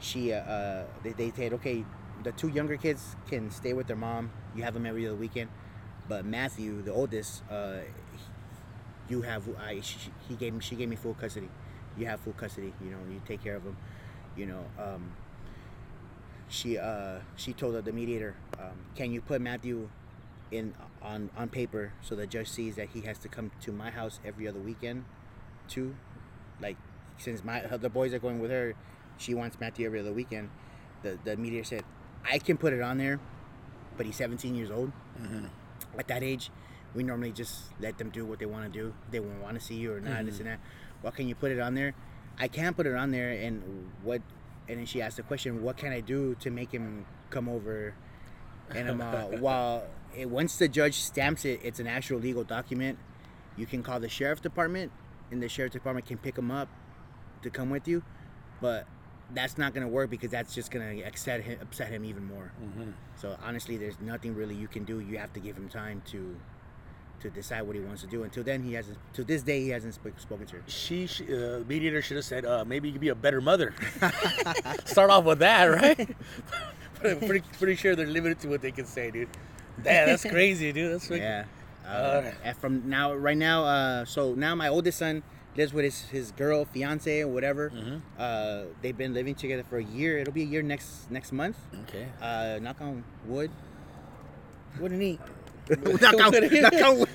She 0.00 0.32
uh, 0.32 0.38
uh, 0.40 0.84
they, 1.02 1.12
they 1.12 1.32
said 1.36 1.52
okay, 1.54 1.84
the 2.24 2.32
two 2.32 2.48
younger 2.48 2.76
kids 2.76 3.16
can 3.28 3.50
stay 3.50 3.72
with 3.72 3.86
their 3.88 3.96
mom. 3.96 4.30
You 4.54 4.62
have 4.64 4.74
them 4.74 4.86
every 4.86 5.06
other 5.06 5.16
weekend, 5.16 5.50
but 6.08 6.24
Matthew, 6.24 6.82
the 6.82 6.92
oldest, 6.92 7.42
uh, 7.50 7.78
you 9.08 9.22
have 9.22 9.48
I 9.58 9.80
she, 9.80 9.98
he 10.28 10.34
gave 10.34 10.54
me 10.54 10.60
she 10.60 10.76
gave 10.76 10.88
me 10.88 10.96
full 10.96 11.14
custody. 11.14 11.48
You 11.96 12.06
have 12.06 12.20
full 12.20 12.34
custody. 12.34 12.72
You 12.84 12.90
know 12.90 12.98
you 13.10 13.20
take 13.26 13.42
care 13.42 13.56
of 13.56 13.62
him. 13.64 13.76
You 14.36 14.46
know. 14.46 14.64
Um, 14.78 15.12
she 16.48 16.78
uh, 16.78 17.18
she 17.36 17.52
told 17.52 17.84
the 17.84 17.92
mediator, 17.92 18.36
um, 18.58 18.86
"Can 18.94 19.10
you 19.12 19.20
put 19.20 19.40
Matthew 19.40 19.88
in 20.50 20.74
on 21.02 21.30
on 21.36 21.48
paper 21.48 21.92
so 22.02 22.14
the 22.14 22.26
judge 22.26 22.48
sees 22.48 22.76
that 22.76 22.90
he 22.94 23.00
has 23.02 23.18
to 23.18 23.28
come 23.28 23.50
to 23.62 23.72
my 23.72 23.90
house 23.90 24.20
every 24.24 24.46
other 24.46 24.60
weekend, 24.60 25.04
too? 25.68 25.96
Like 26.60 26.76
since 27.18 27.42
my 27.42 27.60
the 27.60 27.88
boys 27.90 28.14
are 28.14 28.18
going 28.20 28.38
with 28.38 28.50
her, 28.50 28.74
she 29.18 29.34
wants 29.34 29.58
Matthew 29.58 29.86
every 29.86 30.00
other 30.00 30.12
weekend. 30.12 30.50
The 31.02 31.18
the 31.24 31.36
mediator 31.36 31.64
said, 31.64 31.82
I 32.24 32.38
can 32.38 32.56
put 32.56 32.72
it 32.72 32.80
on 32.80 32.98
there, 32.98 33.18
but 33.96 34.06
he's 34.06 34.16
17 34.16 34.54
years 34.54 34.70
old. 34.70 34.92
At 35.98 36.08
that 36.08 36.22
age, 36.22 36.50
we 36.94 37.02
normally 37.02 37.32
just 37.32 37.64
let 37.80 37.98
them 37.98 38.10
do 38.10 38.24
what 38.24 38.38
they 38.38 38.46
want 38.46 38.70
to 38.72 38.78
do. 38.78 38.94
They 39.10 39.18
won't 39.20 39.40
want 39.42 39.58
to 39.58 39.64
see 39.64 39.74
you 39.74 39.92
or 39.94 40.00
not, 40.00 40.24
this 40.26 40.38
and 40.38 40.46
that. 40.46 40.60
Well, 41.02 41.12
can 41.12 41.26
you 41.28 41.34
put 41.34 41.50
it 41.50 41.58
on 41.58 41.74
there? 41.74 41.94
I 42.38 42.48
can't 42.48 42.76
put 42.76 42.86
it 42.86 42.94
on 42.94 43.10
there, 43.10 43.30
and 43.30 43.90
what? 44.02 44.22
And 44.68 44.78
then 44.78 44.86
she 44.86 45.00
asked 45.00 45.16
the 45.16 45.22
question, 45.22 45.62
"What 45.62 45.76
can 45.76 45.92
I 45.92 46.00
do 46.00 46.34
to 46.40 46.50
make 46.50 46.70
him 46.72 47.06
come 47.30 47.48
over?" 47.48 47.94
And 48.74 48.90
um, 48.90 49.00
uh, 49.00 49.22
while 49.40 49.84
it, 50.16 50.28
once 50.28 50.56
the 50.56 50.68
judge 50.68 50.94
stamps 50.94 51.44
it, 51.44 51.60
it's 51.62 51.80
an 51.80 51.86
actual 51.86 52.18
legal 52.18 52.44
document. 52.44 52.98
You 53.56 53.66
can 53.66 53.82
call 53.82 54.00
the 54.00 54.08
sheriff 54.08 54.42
department, 54.42 54.92
and 55.30 55.42
the 55.42 55.48
sheriff 55.48 55.72
department 55.72 56.06
can 56.06 56.18
pick 56.18 56.36
him 56.36 56.50
up 56.50 56.68
to 57.42 57.50
come 57.50 57.70
with 57.70 57.88
you. 57.88 58.02
But 58.60 58.86
that's 59.34 59.58
not 59.58 59.74
gonna 59.74 59.88
work 59.88 60.10
because 60.10 60.30
that's 60.30 60.54
just 60.54 60.70
gonna 60.70 61.02
upset 61.06 61.42
him, 61.42 61.58
upset 61.60 61.90
him 61.90 62.04
even 62.04 62.24
more. 62.24 62.52
So 63.16 63.36
honestly, 63.42 63.76
there's 63.76 64.00
nothing 64.00 64.34
really 64.34 64.54
you 64.54 64.68
can 64.68 64.84
do. 64.84 65.00
You 65.00 65.18
have 65.18 65.32
to 65.34 65.40
give 65.40 65.56
him 65.56 65.68
time 65.68 66.02
to 66.10 66.36
to 67.20 67.30
decide 67.30 67.62
what 67.62 67.74
he 67.76 67.82
wants 67.82 68.02
to 68.02 68.08
do. 68.08 68.22
Until 68.24 68.42
then, 68.42 68.62
he 68.62 68.74
hasn't. 68.74 68.98
To 69.14 69.24
this 69.24 69.42
day, 69.42 69.60
he 69.60 69.70
hasn't 69.70 69.94
sp- 69.96 70.16
spoken 70.18 70.46
to 70.46 70.56
her. 70.56 70.62
She, 70.66 71.06
sh- 71.06 71.22
uh, 71.22 71.60
mediator 71.66 72.02
should 72.02 72.16
have 72.16 72.24
said, 72.26 72.44
uh, 72.44 72.64
maybe 72.64 72.88
you 72.88 72.92
could 72.92 73.00
be 73.00 73.08
a 73.08 73.14
better 73.14 73.40
mother. 73.40 73.74
Start 74.84 75.10
off 75.10 75.24
with 75.24 75.38
that, 75.40 75.64
right? 75.66 75.96
but 77.02 77.10
I'm 77.12 77.18
pretty, 77.20 77.42
pretty 77.58 77.76
sure 77.76 77.96
they're 77.96 78.06
limited 78.06 78.40
to 78.40 78.48
what 78.48 78.60
they 78.62 78.70
can 78.72 78.86
say, 78.86 79.10
dude. 79.10 79.28
Damn, 79.82 80.08
that's 80.08 80.24
crazy, 80.24 80.72
dude. 80.72 80.92
That's 80.94 81.08
freaking- 81.08 81.18
Yeah. 81.18 81.44
Uh, 81.86 82.32
and 82.42 82.56
from 82.56 82.88
now, 82.90 83.14
right 83.14 83.36
now, 83.36 83.64
uh, 83.64 84.04
so 84.04 84.34
now 84.34 84.54
my 84.56 84.66
oldest 84.68 84.98
son 84.98 85.22
lives 85.56 85.72
with 85.72 85.84
his, 85.84 86.00
his 86.08 86.32
girl, 86.32 86.64
fiance, 86.64 87.20
or 87.20 87.28
whatever. 87.28 87.70
Mm-hmm. 87.70 87.96
Uh, 88.18 88.62
they've 88.82 88.96
been 88.98 89.14
living 89.14 89.36
together 89.36 89.62
for 89.62 89.78
a 89.78 89.84
year. 89.84 90.18
It'll 90.18 90.32
be 90.34 90.42
a 90.42 90.46
year 90.46 90.62
next 90.62 91.08
next 91.12 91.30
month. 91.32 91.56
Okay. 91.84 92.08
Uh, 92.20 92.58
knock 92.60 92.80
on 92.80 93.04
wood. 93.24 93.50
Wouldn't 94.80 95.00
eat. 95.00 95.20
knock, 96.00 96.14
on, 96.14 96.32
knock 96.60 96.72
on 96.74 97.06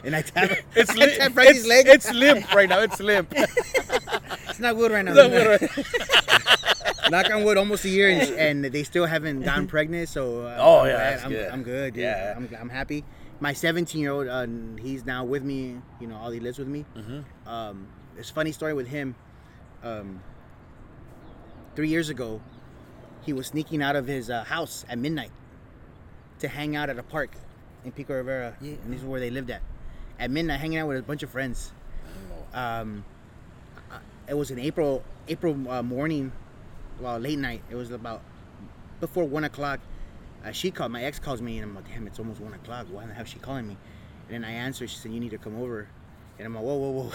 and 0.04 0.14
I 0.16 0.22
tap, 0.22 0.50
It's, 0.76 0.90
I 0.90 0.94
li- 0.94 1.16
tap 1.16 1.32
Frankie's 1.32 1.58
it's, 1.60 1.66
leg. 1.66 1.86
it's 1.88 2.12
limp 2.12 2.52
right 2.54 2.68
now. 2.68 2.80
It's 2.80 3.00
limp. 3.00 3.32
It's 4.48 4.60
not 4.60 4.76
wood 4.76 4.92
right 4.92 5.04
now. 5.04 5.14
No, 5.14 5.28
what 5.28 5.60
do 5.60 5.66
I- 5.66 7.10
knock 7.10 7.30
on 7.30 7.42
wood, 7.44 7.56
almost 7.56 7.84
a 7.84 7.88
year, 7.88 8.08
and, 8.08 8.22
and 8.64 8.64
they 8.72 8.84
still 8.84 9.04
haven't 9.06 9.42
gotten 9.42 9.66
pregnant. 9.66 10.08
So 10.08 10.42
uh, 10.46 10.56
Oh, 10.60 10.80
I'm 10.80 10.86
yeah, 10.88 11.20
I'm, 11.24 11.30
good. 11.30 11.50
I'm 11.50 11.62
good. 11.64 11.94
Dude. 11.94 12.02
Yeah. 12.04 12.34
I'm, 12.36 12.48
I'm 12.60 12.68
happy. 12.68 13.04
My 13.40 13.52
17 13.52 14.00
year 14.00 14.12
old, 14.12 14.28
uh, 14.28 14.46
he's 14.80 15.04
now 15.04 15.24
with 15.24 15.42
me. 15.42 15.76
You 16.00 16.06
know, 16.06 16.16
all 16.16 16.30
he 16.30 16.38
lives 16.40 16.58
with 16.58 16.68
me. 16.68 16.84
Mm-hmm. 16.96 17.48
Um, 17.48 17.88
it's 18.16 18.30
funny 18.30 18.52
story 18.52 18.74
with 18.74 18.86
him. 18.86 19.16
Um, 19.82 20.20
three 21.74 21.88
years 21.88 22.08
ago, 22.10 22.40
he 23.22 23.32
was 23.32 23.48
sneaking 23.48 23.82
out 23.82 23.96
of 23.96 24.06
his 24.06 24.30
uh, 24.30 24.44
house 24.44 24.84
at 24.88 24.98
midnight 24.98 25.30
to 26.44 26.48
hang 26.48 26.76
out 26.76 26.90
at 26.90 26.98
a 26.98 27.02
park 27.02 27.30
in 27.84 27.92
Pico 27.92 28.14
Rivera, 28.14 28.54
Yeah. 28.60 28.74
and 28.84 28.92
this 28.92 29.00
is 29.00 29.06
where 29.06 29.20
they 29.20 29.30
lived 29.30 29.50
at. 29.50 29.62
At 30.18 30.30
midnight, 30.30 30.60
hanging 30.60 30.78
out 30.78 30.88
with 30.88 30.98
a 30.98 31.02
bunch 31.02 31.22
of 31.22 31.30
friends. 31.30 31.72
Um, 32.52 33.04
uh, 33.90 33.98
it 34.28 34.34
was 34.34 34.50
an 34.50 34.58
April 34.58 35.02
April 35.28 35.56
uh, 35.68 35.82
morning, 35.82 36.30
well, 37.00 37.18
late 37.18 37.38
night. 37.38 37.62
It 37.70 37.74
was 37.74 37.90
about 37.90 38.20
before 39.00 39.24
one 39.24 39.44
o'clock. 39.44 39.80
uh, 40.44 40.52
she 40.52 40.70
called 40.70 40.92
my 40.92 41.02
ex 41.02 41.18
calls 41.18 41.40
me 41.42 41.58
and 41.58 41.64
I'm 41.70 41.74
like, 41.74 41.88
damn, 41.88 42.06
it's 42.06 42.18
almost 42.18 42.40
one 42.40 42.52
o'clock. 42.54 42.86
Why 42.90 43.06
the 43.06 43.14
hell 43.14 43.24
is 43.24 43.30
she 43.30 43.38
calling 43.38 43.66
me? 43.66 43.76
And 44.28 44.34
then 44.44 44.44
I 44.44 44.52
answer. 44.52 44.86
She 44.86 44.96
said, 44.96 45.10
you 45.12 45.18
need 45.20 45.30
to 45.30 45.38
come 45.38 45.56
over. 45.60 45.88
And 46.38 46.46
I'm 46.46 46.54
like, 46.54 46.64
whoa, 46.64 46.76
whoa, 46.76 46.90
whoa, 46.90 47.12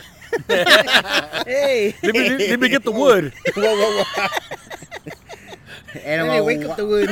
Hey. 1.46 1.96
Let 2.04 2.14
me, 2.16 2.48
let 2.50 2.60
me 2.60 2.70
get 2.70 2.84
the 2.84 2.92
wood. 2.92 3.34
whoa, 3.56 3.64
whoa, 3.64 4.04
whoa. 4.04 4.28
and 6.04 6.22
I'm 6.22 6.28
like, 6.28 6.44
wake 6.44 6.66
up 6.68 6.76
the 6.78 6.86
wood. 6.86 7.10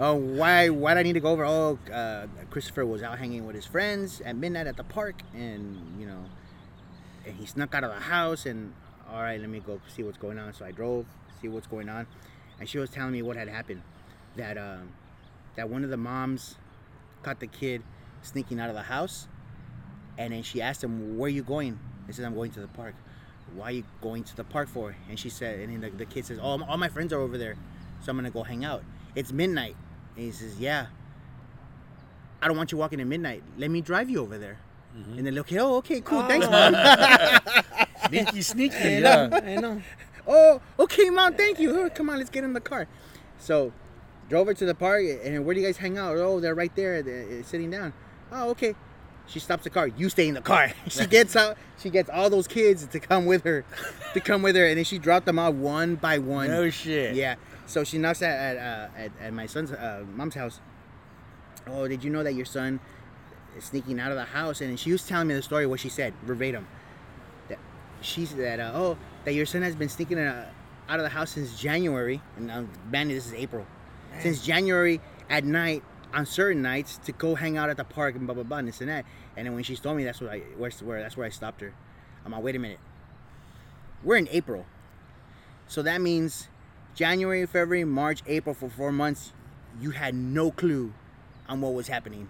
Oh, 0.00 0.14
why? 0.14 0.70
Why 0.70 0.92
would 0.92 0.98
I 0.98 1.02
need 1.04 1.12
to 1.12 1.20
go 1.20 1.30
over? 1.30 1.44
Oh, 1.44 1.78
uh, 1.92 2.26
Christopher 2.50 2.84
was 2.84 3.02
out 3.02 3.18
hanging 3.18 3.46
with 3.46 3.54
his 3.54 3.64
friends 3.64 4.20
at 4.24 4.34
midnight 4.34 4.66
at 4.66 4.76
the 4.76 4.82
park, 4.82 5.22
and 5.32 6.00
you 6.00 6.06
know, 6.06 6.24
and 7.24 7.36
he 7.36 7.46
snuck 7.46 7.74
out 7.74 7.84
of 7.84 7.94
the 7.94 8.00
house. 8.00 8.44
And 8.44 8.72
all 9.08 9.22
right, 9.22 9.40
let 9.40 9.48
me 9.48 9.60
go 9.60 9.80
see 9.86 10.02
what's 10.02 10.18
going 10.18 10.38
on. 10.38 10.52
So 10.52 10.64
I 10.64 10.72
drove, 10.72 11.06
see 11.40 11.46
what's 11.46 11.68
going 11.68 11.88
on, 11.88 12.08
and 12.58 12.68
she 12.68 12.78
was 12.78 12.90
telling 12.90 13.12
me 13.12 13.22
what 13.22 13.36
had 13.36 13.48
happened. 13.48 13.82
That 14.36 14.58
um, 14.58 14.90
that 15.54 15.70
one 15.70 15.84
of 15.84 15.90
the 15.90 15.96
moms 15.96 16.56
caught 17.22 17.38
the 17.38 17.46
kid 17.46 17.82
sneaking 18.22 18.58
out 18.58 18.70
of 18.70 18.74
the 18.74 18.82
house, 18.82 19.28
and 20.18 20.32
then 20.32 20.42
she 20.42 20.60
asked 20.60 20.82
him, 20.82 21.16
"Where 21.16 21.26
are 21.26 21.30
you 21.30 21.44
going?" 21.44 21.78
He 22.08 22.12
said, 22.12 22.24
"I'm 22.24 22.34
going 22.34 22.50
to 22.52 22.60
the 22.60 22.68
park." 22.68 22.94
Why 23.54 23.66
are 23.66 23.72
you 23.72 23.84
going 24.00 24.24
to 24.24 24.34
the 24.36 24.42
park 24.42 24.68
for? 24.68 24.96
And 25.08 25.20
she 25.20 25.28
said, 25.28 25.60
and 25.60 25.70
then 25.70 25.80
the, 25.82 25.96
the 25.96 26.06
kid 26.06 26.24
says, 26.24 26.38
"Oh, 26.42 26.60
all 26.66 26.78
my 26.78 26.88
friends 26.88 27.12
are 27.12 27.20
over 27.20 27.38
there, 27.38 27.54
so 28.02 28.10
I'm 28.10 28.16
gonna 28.16 28.30
go 28.30 28.42
hang 28.42 28.64
out." 28.64 28.82
It's 29.14 29.32
midnight. 29.32 29.76
And 30.16 30.24
he 30.26 30.30
says, 30.32 30.58
Yeah. 30.58 30.86
I 32.42 32.48
don't 32.48 32.56
want 32.56 32.72
you 32.72 32.78
walking 32.78 33.00
at 33.00 33.06
midnight. 33.06 33.42
Let 33.56 33.70
me 33.70 33.80
drive 33.80 34.10
you 34.10 34.20
over 34.20 34.36
there. 34.38 34.58
And 35.16 35.26
then 35.26 35.34
look, 35.34 35.50
at 35.50 35.58
oh, 35.58 35.76
okay, 35.78 36.00
cool. 36.00 36.22
Thanks, 36.24 36.46
Oh. 36.48 36.50
mom. 36.50 36.74
Sneaky, 38.08 38.42
sneaky. 38.42 38.76
I 38.76 38.88
Yeah. 38.98 39.26
know. 39.26 39.36
I 39.42 39.54
know. 39.56 39.82
oh, 40.26 40.60
okay, 40.78 41.10
mom. 41.10 41.34
Thank 41.34 41.58
you. 41.58 41.76
Oh, 41.76 41.90
come 41.90 42.10
on, 42.10 42.18
let's 42.18 42.30
get 42.30 42.44
in 42.44 42.52
the 42.52 42.60
car. 42.60 42.86
So, 43.38 43.72
drove 44.28 44.46
her 44.46 44.54
to 44.54 44.64
the 44.66 44.74
park. 44.74 45.02
And 45.24 45.44
where 45.44 45.54
do 45.54 45.60
you 45.60 45.66
guys 45.66 45.78
hang 45.78 45.98
out? 45.98 46.16
Oh, 46.16 46.38
they're 46.38 46.54
right 46.54 46.74
there, 46.76 47.02
they're, 47.02 47.40
uh, 47.40 47.42
sitting 47.42 47.70
down. 47.70 47.92
Oh, 48.30 48.50
okay. 48.50 48.74
She 49.26 49.38
stops 49.38 49.64
the 49.64 49.70
car. 49.70 49.88
You 49.88 50.08
stay 50.08 50.28
in 50.28 50.34
the 50.34 50.40
car. 50.40 50.72
she 50.88 51.06
gets 51.06 51.34
out. 51.34 51.56
She 51.78 51.90
gets 51.90 52.10
all 52.10 52.30
those 52.30 52.46
kids 52.46 52.86
to 52.86 53.00
come 53.00 53.26
with 53.26 53.44
her, 53.44 53.64
to 54.12 54.20
come 54.20 54.42
with 54.42 54.56
her, 54.56 54.66
and 54.66 54.76
then 54.76 54.84
she 54.84 54.98
dropped 54.98 55.26
them 55.26 55.38
off 55.38 55.54
one 55.54 55.96
by 55.96 56.18
one. 56.18 56.48
No 56.48 56.70
shit. 56.70 57.14
Yeah. 57.14 57.36
So 57.66 57.84
she 57.84 57.98
knocks 57.98 58.22
at 58.22 58.56
at, 58.56 58.56
uh, 58.56 58.88
at, 58.96 59.12
at 59.20 59.32
my 59.32 59.46
son's 59.46 59.72
uh, 59.72 60.04
mom's 60.14 60.34
house. 60.34 60.60
Oh, 61.66 61.88
did 61.88 62.04
you 62.04 62.10
know 62.10 62.22
that 62.22 62.34
your 62.34 62.44
son 62.44 62.80
is 63.56 63.64
sneaking 63.64 63.98
out 63.98 64.10
of 64.10 64.16
the 64.16 64.24
house? 64.24 64.60
And 64.60 64.78
she 64.78 64.92
was 64.92 65.06
telling 65.06 65.28
me 65.28 65.34
the 65.34 65.42
story. 65.42 65.66
What 65.66 65.80
she 65.80 65.88
said 65.88 66.12
verbatim. 66.24 66.66
That 67.48 67.58
she 68.02 68.26
said 68.26 68.38
that 68.38 68.60
uh, 68.60 68.72
oh 68.74 68.98
that 69.24 69.32
your 69.32 69.46
son 69.46 69.62
has 69.62 69.74
been 69.74 69.88
sneaking 69.88 70.18
uh, 70.18 70.50
out 70.88 70.98
of 70.98 71.04
the 71.04 71.08
house 71.10 71.30
since 71.30 71.58
January. 71.58 72.20
And 72.36 72.50
uh, 72.50 72.62
man, 72.90 73.08
this 73.08 73.26
is 73.26 73.34
April. 73.34 73.66
Since 74.20 74.44
January 74.44 75.00
at 75.28 75.44
night 75.44 75.82
on 76.14 76.24
certain 76.26 76.62
nights 76.62 76.98
to 77.04 77.12
go 77.12 77.34
hang 77.34 77.56
out 77.56 77.68
at 77.68 77.76
the 77.76 77.84
park 77.84 78.14
and 78.14 78.26
blah 78.26 78.34
blah 78.34 78.44
blah 78.44 78.58
and 78.58 78.68
this 78.68 78.80
and 78.80 78.88
that. 78.88 79.04
And 79.36 79.46
then 79.46 79.54
when 79.54 79.64
she 79.64 79.76
told 79.76 79.96
me 79.96 80.04
that's 80.04 80.20
what 80.20 80.30
I 80.30 80.38
where, 80.56 80.70
where 80.70 81.02
that's 81.02 81.16
where 81.16 81.26
I 81.26 81.30
stopped 81.30 81.60
her. 81.60 81.74
I'm 82.24 82.32
like, 82.32 82.42
wait 82.42 82.56
a 82.56 82.58
minute. 82.58 82.80
We're 84.02 84.16
in 84.16 84.28
April. 84.30 84.66
So 85.66 85.82
that 85.82 86.00
means 86.00 86.48
January, 86.94 87.44
February, 87.46 87.84
March, 87.84 88.22
April 88.26 88.54
for 88.54 88.68
four 88.68 88.92
months, 88.92 89.32
you 89.80 89.90
had 89.90 90.14
no 90.14 90.50
clue 90.50 90.92
on 91.48 91.60
what 91.60 91.74
was 91.74 91.88
happening. 91.88 92.28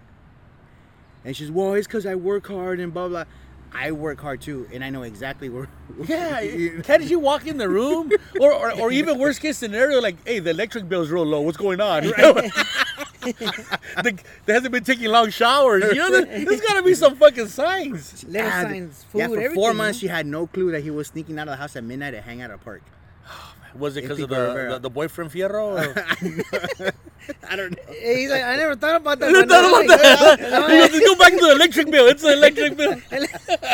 And 1.23 1.35
she's, 1.35 1.51
well, 1.51 1.73
it's 1.73 1.87
because 1.87 2.05
I 2.05 2.15
work 2.15 2.47
hard 2.47 2.79
and 2.79 2.93
blah, 2.93 3.07
blah. 3.07 3.25
I 3.73 3.91
work 3.91 4.21
hard 4.21 4.41
too, 4.41 4.69
and 4.71 4.83
I 4.83 4.89
know 4.89 5.03
exactly 5.03 5.49
where. 5.49 5.67
Yeah, 6.07 6.81
can't 6.83 7.03
you 7.03 7.19
walk 7.19 7.45
in 7.45 7.57
the 7.57 7.69
room, 7.69 8.11
or, 8.39 8.53
or 8.53 8.71
or 8.79 8.91
even 8.91 9.17
worst 9.17 9.41
case 9.41 9.57
scenario, 9.57 10.01
like, 10.01 10.15
hey, 10.25 10.39
the 10.39 10.49
electric 10.51 10.89
bill's 10.89 11.09
real 11.09 11.25
low. 11.25 11.41
What's 11.41 11.57
going 11.57 11.81
on? 11.81 12.05
the, 13.33 14.19
they 14.45 14.53
hasn't 14.53 14.71
been 14.71 14.83
taking 14.83 15.09
long 15.09 15.29
showers. 15.29 15.83
You 15.83 15.95
know, 15.95 16.11
there, 16.11 16.45
there's 16.45 16.61
got 16.61 16.75
to 16.75 16.83
be 16.83 16.93
some 16.93 17.15
fucking 17.15 17.47
signs. 17.47 18.23
Little 18.23 18.49
signs, 18.49 19.03
food, 19.05 19.19
yeah, 19.19 19.27
for 19.27 19.33
everything. 19.35 19.55
four 19.55 19.73
months, 19.73 19.99
she 19.99 20.07
had 20.07 20.25
no 20.25 20.47
clue 20.47 20.71
that 20.71 20.81
he 20.81 20.91
was 20.91 21.07
sneaking 21.07 21.37
out 21.39 21.47
of 21.47 21.53
the 21.53 21.57
house 21.57 21.75
at 21.75 21.83
midnight 21.83 22.11
to 22.11 22.21
hang 22.21 22.41
out 22.41 22.51
at 22.51 22.55
a 22.55 22.59
park. 22.59 22.81
Was 23.75 23.97
it 23.97 24.01
because 24.01 24.19
of 24.21 24.29
the, 24.29 24.69
the 24.71 24.79
the 24.83 24.89
boyfriend 24.89 25.31
Fierro? 25.31 25.75
or- 25.75 26.91
I 27.49 27.55
don't 27.55 27.71
know. 27.71 27.93
Eh, 27.93 28.17
he's 28.17 28.29
like, 28.29 28.43
I 28.43 28.55
never 28.55 28.75
thought 28.75 28.95
about 28.97 29.19
that. 29.19 29.29
I 29.29 29.39
one. 29.39 29.47
thought 29.49 29.65
about 29.65 29.87
like, 29.87 29.99
that. 29.99 30.39
He 30.39 30.77
goes, 30.77 30.91
Let's 30.93 31.05
go 31.05 31.15
back 31.17 31.31
to 31.33 31.39
the 31.39 31.51
electric 31.51 31.91
bill. 31.91 32.07
It's 32.07 32.21
the 32.21 32.33
electric 32.33 32.77
bill. 32.77 32.95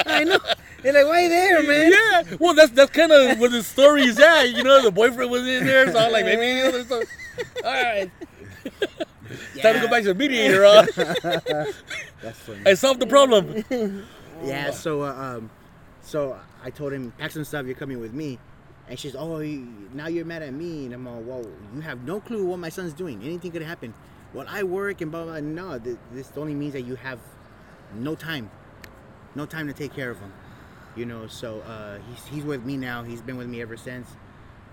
I 0.05 0.23
know. 0.23 0.39
He's 0.81 0.93
like, 0.93 1.05
why 1.05 1.21
you 1.23 1.29
there, 1.29 1.63
man? 1.63 1.91
Yeah, 1.91 2.37
well, 2.39 2.55
that's 2.55 2.71
that's 2.71 2.89
kind 2.89 3.11
of 3.11 3.37
where 3.37 3.49
the 3.49 3.61
story 3.61 4.03
is 4.03 4.19
at. 4.19 4.45
You 4.45 4.63
know, 4.63 4.81
the 4.81 4.89
boyfriend 4.91 5.29
was 5.29 5.47
in 5.47 5.65
there, 5.65 5.91
so 5.91 5.99
I'm 5.99 6.11
like, 6.11 6.25
maybe. 6.25 6.47
You 6.47 6.63
know, 6.63 6.71
there's 6.71 6.91
all 6.91 7.03
right, 7.63 8.09
time 9.61 9.75
to 9.75 9.79
go 9.81 9.87
back 9.87 10.03
to 10.03 10.13
the 10.13 10.15
mediator. 10.15 10.63
Huh? 10.65 10.85
That's 12.21 12.39
funny. 12.39 12.61
I 12.65 12.73
solved 12.75 12.99
the 12.99 13.07
problem. 13.07 13.63
Yeah, 14.43 14.71
so 14.71 15.03
uh, 15.03 15.13
um, 15.13 15.51
so 16.01 16.35
I 16.63 16.71
told 16.71 16.93
him 16.93 17.13
pack 17.19 17.29
some 17.29 17.43
stuff. 17.43 17.67
You're 17.67 17.75
coming 17.75 17.99
with 17.99 18.11
me, 18.11 18.39
and 18.89 18.97
she's 18.97 19.15
oh 19.15 19.37
you, 19.37 19.67
now 19.93 20.07
you're 20.07 20.25
mad 20.25 20.41
at 20.41 20.51
me, 20.51 20.85
and 20.85 20.95
I'm 20.95 21.05
all 21.07 21.21
well 21.21 21.45
you 21.75 21.81
have 21.81 22.03
no 22.05 22.19
clue 22.19 22.47
what 22.47 22.57
my 22.57 22.69
son's 22.69 22.93
doing. 22.93 23.21
Anything 23.23 23.51
could 23.51 23.61
happen. 23.61 23.93
Well, 24.33 24.47
I 24.49 24.63
work 24.63 25.01
and 25.01 25.11
blah 25.11 25.25
blah. 25.25 25.41
No, 25.41 25.77
th- 25.77 25.97
this 26.11 26.31
only 26.37 26.55
means 26.55 26.73
that 26.73 26.81
you 26.81 26.95
have 26.95 27.19
no 27.93 28.15
time, 28.15 28.49
no 29.35 29.45
time 29.45 29.67
to 29.67 29.73
take 29.73 29.93
care 29.93 30.09
of 30.09 30.19
him. 30.19 30.33
You 30.95 31.05
know, 31.05 31.27
so 31.27 31.59
uh, 31.61 31.99
he's 32.09 32.25
he's 32.25 32.43
with 32.43 32.65
me 32.65 32.77
now. 32.77 33.03
He's 33.03 33.21
been 33.21 33.37
with 33.37 33.47
me 33.47 33.61
ever 33.61 33.77
since. 33.77 34.07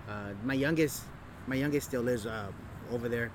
Uh, 0.09 0.31
my 0.43 0.55
youngest, 0.55 1.03
my 1.45 1.55
youngest 1.55 1.87
still 1.87 2.01
lives 2.01 2.25
uh, 2.25 2.47
over 2.91 3.07
there. 3.07 3.29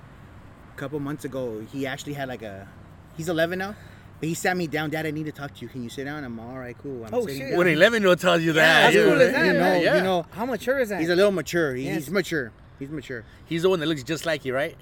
A 0.75 0.77
couple 0.77 0.99
months 0.99 1.23
ago, 1.23 1.65
he 1.71 1.87
actually 1.87 2.13
had 2.13 2.27
like 2.27 2.41
a. 2.41 2.67
He's 3.15 3.29
11 3.29 3.59
now, 3.59 3.75
but 4.19 4.27
he 4.27 4.35
sat 4.35 4.57
me 4.57 4.67
down. 4.67 4.89
Dad, 4.89 5.05
I 5.05 5.11
need 5.11 5.25
to 5.25 5.31
talk 5.31 5.53
to 5.55 5.61
you. 5.61 5.69
Can 5.69 5.83
you 5.83 5.89
sit 5.89 6.03
down? 6.03 6.23
I'm 6.25 6.37
all 6.37 6.57
right, 6.57 6.77
cool. 6.77 7.05
I'm 7.05 7.13
Oh, 7.13 7.21
sitting 7.21 7.37
shit. 7.41 7.49
down. 7.51 7.57
When 7.59 7.67
11 7.67 8.01
year 8.01 8.09
old 8.09 8.19
tells 8.19 8.41
you 8.41 8.51
that, 8.53 8.83
how 8.85 8.91
dude, 8.91 9.07
cool 9.09 9.21
is 9.21 9.31
that, 9.31 9.45
you 9.45 9.53
know, 9.53 9.59
man? 9.59 9.81
Yeah. 9.81 9.95
you 9.97 10.03
know, 10.03 10.25
How 10.31 10.45
mature 10.45 10.79
is 10.79 10.89
that? 10.89 10.99
he's 10.99 11.09
a 11.09 11.15
little 11.15 11.31
mature. 11.31 11.73
He- 11.75 11.83
Yes. 11.85 11.95
He's 11.95 12.09
mature. 12.11 12.51
He's 12.77 12.89
mature. 12.89 13.23
he's 13.45 13.61
the 13.61 13.69
one 13.69 13.79
that 13.79 13.85
looks 13.87 14.03
just 14.03 14.25
like 14.25 14.43
you, 14.43 14.53
right? 14.53 14.75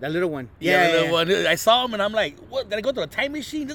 That 0.00 0.10
little 0.10 0.30
one. 0.30 0.48
Yeah, 0.58 0.88
Yeah, 0.88 0.96
the 1.00 1.04
yeah, 1.06 1.12
one. 1.12 1.30
I 1.46 1.54
saw 1.54 1.84
him 1.84 1.92
and 1.94 2.02
I'm 2.02 2.12
like, 2.12 2.38
what? 2.48 2.70
Did 2.70 2.78
I 2.78 2.80
go 2.80 2.92
to 2.92 3.02
a 3.02 3.06
time 3.06 3.32
machine? 3.32 3.70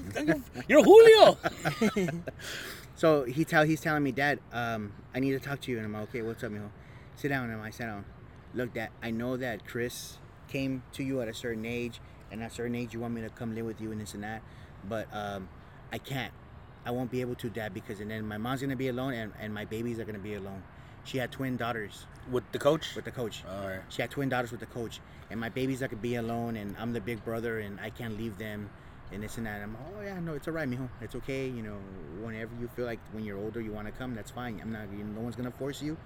You're 0.67 0.83
Julio. 0.83 1.37
So 2.95 3.23
he 3.23 3.45
tell 3.45 3.63
he's 3.65 3.81
telling 3.81 4.03
me, 4.03 4.11
Dad, 4.11 4.39
um, 4.53 4.91
I 5.15 5.19
need 5.19 5.31
to 5.31 5.39
talk 5.39 5.61
to 5.61 5.71
you. 5.71 5.77
And 5.77 5.85
I'm 5.87 5.93
like, 5.93 6.03
okay, 6.09 6.21
what's 6.21 6.43
up, 6.43 6.51
mijo? 6.51 6.69
Sit 7.15 7.29
down. 7.29 7.49
And 7.49 7.59
I 7.61 7.71
sat 7.71 7.85
down. 7.87 8.05
Look, 8.53 8.73
Dad, 8.75 8.89
I 9.01 9.09
know 9.09 9.37
that 9.37 9.65
Chris 9.65 10.17
came 10.51 10.83
to 10.93 11.03
you 11.03 11.21
at 11.21 11.27
a 11.27 11.33
certain 11.33 11.65
age, 11.65 11.99
and 12.31 12.43
at 12.43 12.51
a 12.51 12.53
certain 12.53 12.75
age 12.75 12.93
you 12.93 12.99
want 12.99 13.13
me 13.13 13.21
to 13.21 13.29
come 13.29 13.55
live 13.55 13.65
with 13.65 13.81
you 13.81 13.91
and 13.91 14.01
this 14.01 14.13
and 14.13 14.23
that, 14.23 14.41
but 14.87 15.07
um, 15.13 15.47
I 15.91 15.97
can't. 15.97 16.33
I 16.85 16.91
won't 16.91 17.11
be 17.11 17.21
able 17.21 17.35
to, 17.35 17.49
Dad, 17.49 17.73
because 17.73 17.99
and 17.99 18.09
then 18.09 18.27
my 18.27 18.37
mom's 18.37 18.61
gonna 18.61 18.75
be 18.75 18.87
alone, 18.87 19.13
and, 19.13 19.33
and 19.39 19.53
my 19.53 19.65
babies 19.65 19.99
are 19.99 20.05
gonna 20.05 20.19
be 20.19 20.33
alone. 20.33 20.63
She 21.03 21.17
had 21.17 21.31
twin 21.31 21.57
daughters 21.57 22.05
With 22.29 22.43
the 22.51 22.59
coach? 22.59 22.95
with 22.95 23.05
the 23.05 23.11
coach. 23.11 23.43
All 23.49 23.67
right. 23.67 23.81
She 23.89 24.01
had 24.01 24.11
twin 24.11 24.29
daughters 24.29 24.51
with 24.51 24.59
the 24.59 24.67
coach, 24.67 24.99
and 25.29 25.39
my 25.39 25.49
babies 25.49 25.81
are 25.81 25.87
gonna 25.87 26.01
be 26.01 26.15
alone, 26.15 26.55
and 26.55 26.75
I'm 26.79 26.93
the 26.93 27.01
big 27.01 27.23
brother, 27.23 27.59
and 27.59 27.79
I 27.79 27.89
can't 27.89 28.17
leave 28.17 28.37
them, 28.37 28.69
and 29.11 29.23
this 29.23 29.37
and 29.37 29.45
that. 29.45 29.61
I'm, 29.61 29.77
oh 29.97 30.01
yeah, 30.01 30.19
no, 30.19 30.33
it's 30.33 30.47
alright, 30.47 30.69
mijo. 30.69 30.89
It's 31.01 31.15
okay. 31.15 31.47
You 31.47 31.61
know, 31.61 31.77
whenever 32.21 32.51
you 32.59 32.67
feel 32.75 32.85
like 32.85 32.99
when 33.11 33.23
you're 33.23 33.37
older 33.37 33.61
you 33.61 33.71
want 33.71 33.87
to 33.87 33.93
come, 33.93 34.15
that's 34.15 34.31
fine. 34.31 34.59
I'm 34.61 34.71
not. 34.71 34.91
You 34.91 35.03
no 35.03 35.21
one's 35.21 35.35
gonna 35.35 35.51
force 35.51 35.81
you. 35.81 35.97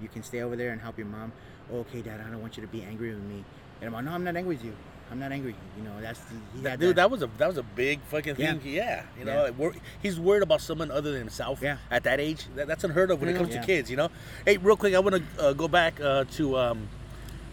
You 0.00 0.08
can 0.08 0.22
stay 0.22 0.42
over 0.42 0.56
there 0.56 0.70
and 0.70 0.80
help 0.80 0.98
your 0.98 1.06
mom. 1.06 1.32
Oh, 1.72 1.78
okay, 1.80 2.02
Dad, 2.02 2.20
I 2.26 2.30
don't 2.30 2.40
want 2.40 2.56
you 2.56 2.62
to 2.62 2.68
be 2.68 2.82
angry 2.82 3.14
with 3.14 3.22
me. 3.22 3.44
And 3.82 3.88
I'm 3.88 3.92
like, 3.92 4.04
no, 4.04 4.12
I'm 4.12 4.22
not 4.24 4.36
angry 4.36 4.54
with 4.54 4.64
you. 4.64 4.74
I'm 5.10 5.18
not 5.18 5.30
angry. 5.32 5.54
You 5.76 5.82
know, 5.84 6.00
that's 6.00 6.20
the, 6.20 6.34
he 6.54 6.60
That- 6.62 6.78
dude, 6.80 6.90
that. 6.90 7.02
that 7.02 7.10
was 7.10 7.22
a 7.22 7.28
that 7.36 7.46
was 7.48 7.58
a 7.58 7.62
big 7.62 8.00
fucking 8.04 8.36
Yeah. 8.38 8.54
thing. 8.54 8.60
Yeah, 8.72 9.02
you 9.18 9.24
know, 9.26 9.32
Yeah. 9.34 9.42
like, 9.42 9.58
wor- 9.58 9.74
he's 10.02 10.18
worried 10.18 10.42
about 10.42 10.62
someone 10.62 10.90
other 10.90 11.10
than 11.10 11.18
himself. 11.20 11.58
Yeah. 11.60 11.76
at 11.90 12.04
that 12.04 12.18
age, 12.20 12.46
that, 12.56 12.66
that's 12.66 12.82
unheard 12.84 13.10
of 13.10 13.20
when 13.20 13.28
it 13.28 13.36
comes 13.36 13.52
Yeah. 13.52 13.60
to 13.60 13.66
kids. 13.66 13.90
You 13.90 13.98
know. 13.98 14.08
Hey, 14.46 14.56
real 14.56 14.76
quick, 14.76 14.94
I 14.94 15.00
want 15.00 15.16
to 15.16 15.42
uh, 15.48 15.52
go 15.52 15.68
back 15.68 16.00
uh, 16.00 16.24
to 16.36 16.56
um, 16.56 16.88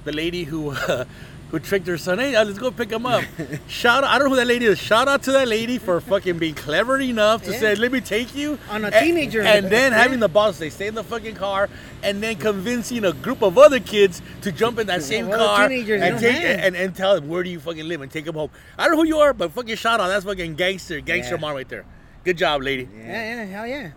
the 0.06 0.14
lady 0.14 0.46
who 0.46 0.70
uh, 0.72 1.04
who 1.52 1.60
tricked 1.60 1.88
her 1.88 1.98
son. 1.98 2.20
Hey, 2.20 2.36
uh, 2.36 2.46
let's 2.46 2.60
go 2.60 2.72
pick 2.72 2.92
him 2.92 3.06
up. 3.06 3.24
Shout 3.68 4.04
out! 4.04 4.10
I 4.10 4.18
don't 4.20 4.26
know 4.26 4.32
who 4.32 4.36
that 4.38 4.48
lady 4.48 4.66
is. 4.66 4.78
Shout 4.80 5.08
out 5.08 5.24
to 5.24 5.32
that 5.34 5.48
lady 5.48 5.78
for 5.78 6.00
fucking 6.12 6.38
being 6.38 6.54
clever 6.56 7.00
enough 7.00 7.44
to 7.44 7.52
Yeah. 7.52 7.60
say, 7.60 7.76
"Let 7.76 7.92
me 7.92 8.02
take 8.02 8.36
you." 8.36 8.60
On 8.70 8.84
a 8.84 8.88
And- 8.88 8.96
teenager. 9.06 9.42
and 9.42 9.68
then 9.70 9.92
Yeah. 9.92 9.98
having 9.98 10.20
the 10.20 10.28
boss 10.30 10.58
say, 10.58 10.70
"Stay 10.70 10.88
in 10.88 10.96
the 10.96 11.04
fucking 11.04 11.36
car," 11.36 11.70
and 12.04 12.22
then 12.22 12.36
convincing 12.36 13.04
a 13.06 13.14
group 13.14 13.42
of 13.42 13.58
other 13.58 13.80
kids 13.80 14.22
to 14.42 14.52
jump 14.52 14.80
in 14.80 14.88
that 14.88 15.02
same 15.04 15.28
Well, 15.28 15.40
car 15.48 15.66
and 15.66 16.20
take 16.20 16.44
and, 16.44 16.76
and 16.76 16.96
tell 16.96 17.16
them 17.16 17.28
where 17.30 17.44
do 17.44 17.50
you 17.50 17.60
fucking 17.60 17.88
live 17.88 18.02
and 18.02 18.12
take 18.12 18.26
them 18.26 18.36
home. 18.36 18.50
I 18.78 18.86
don't 18.86 18.94
know 18.96 19.02
who 19.04 19.08
you 19.08 19.18
are, 19.20 19.34
but 19.34 19.52
fucking 19.52 19.76
shout 19.78 20.00
out. 20.00 20.08
That's 20.10 20.26
fucking 20.26 20.56
gangster, 20.56 21.00
gangster 21.02 21.36
Yeah. 21.36 21.42
mom 21.42 21.56
right 21.56 21.68
there. 21.68 21.86
Good 22.24 22.38
job, 22.38 22.62
lady. 22.62 22.88
Yeah, 22.96 23.06
yeah, 23.08 23.46
hell 23.46 23.68
yeah. 23.68 23.90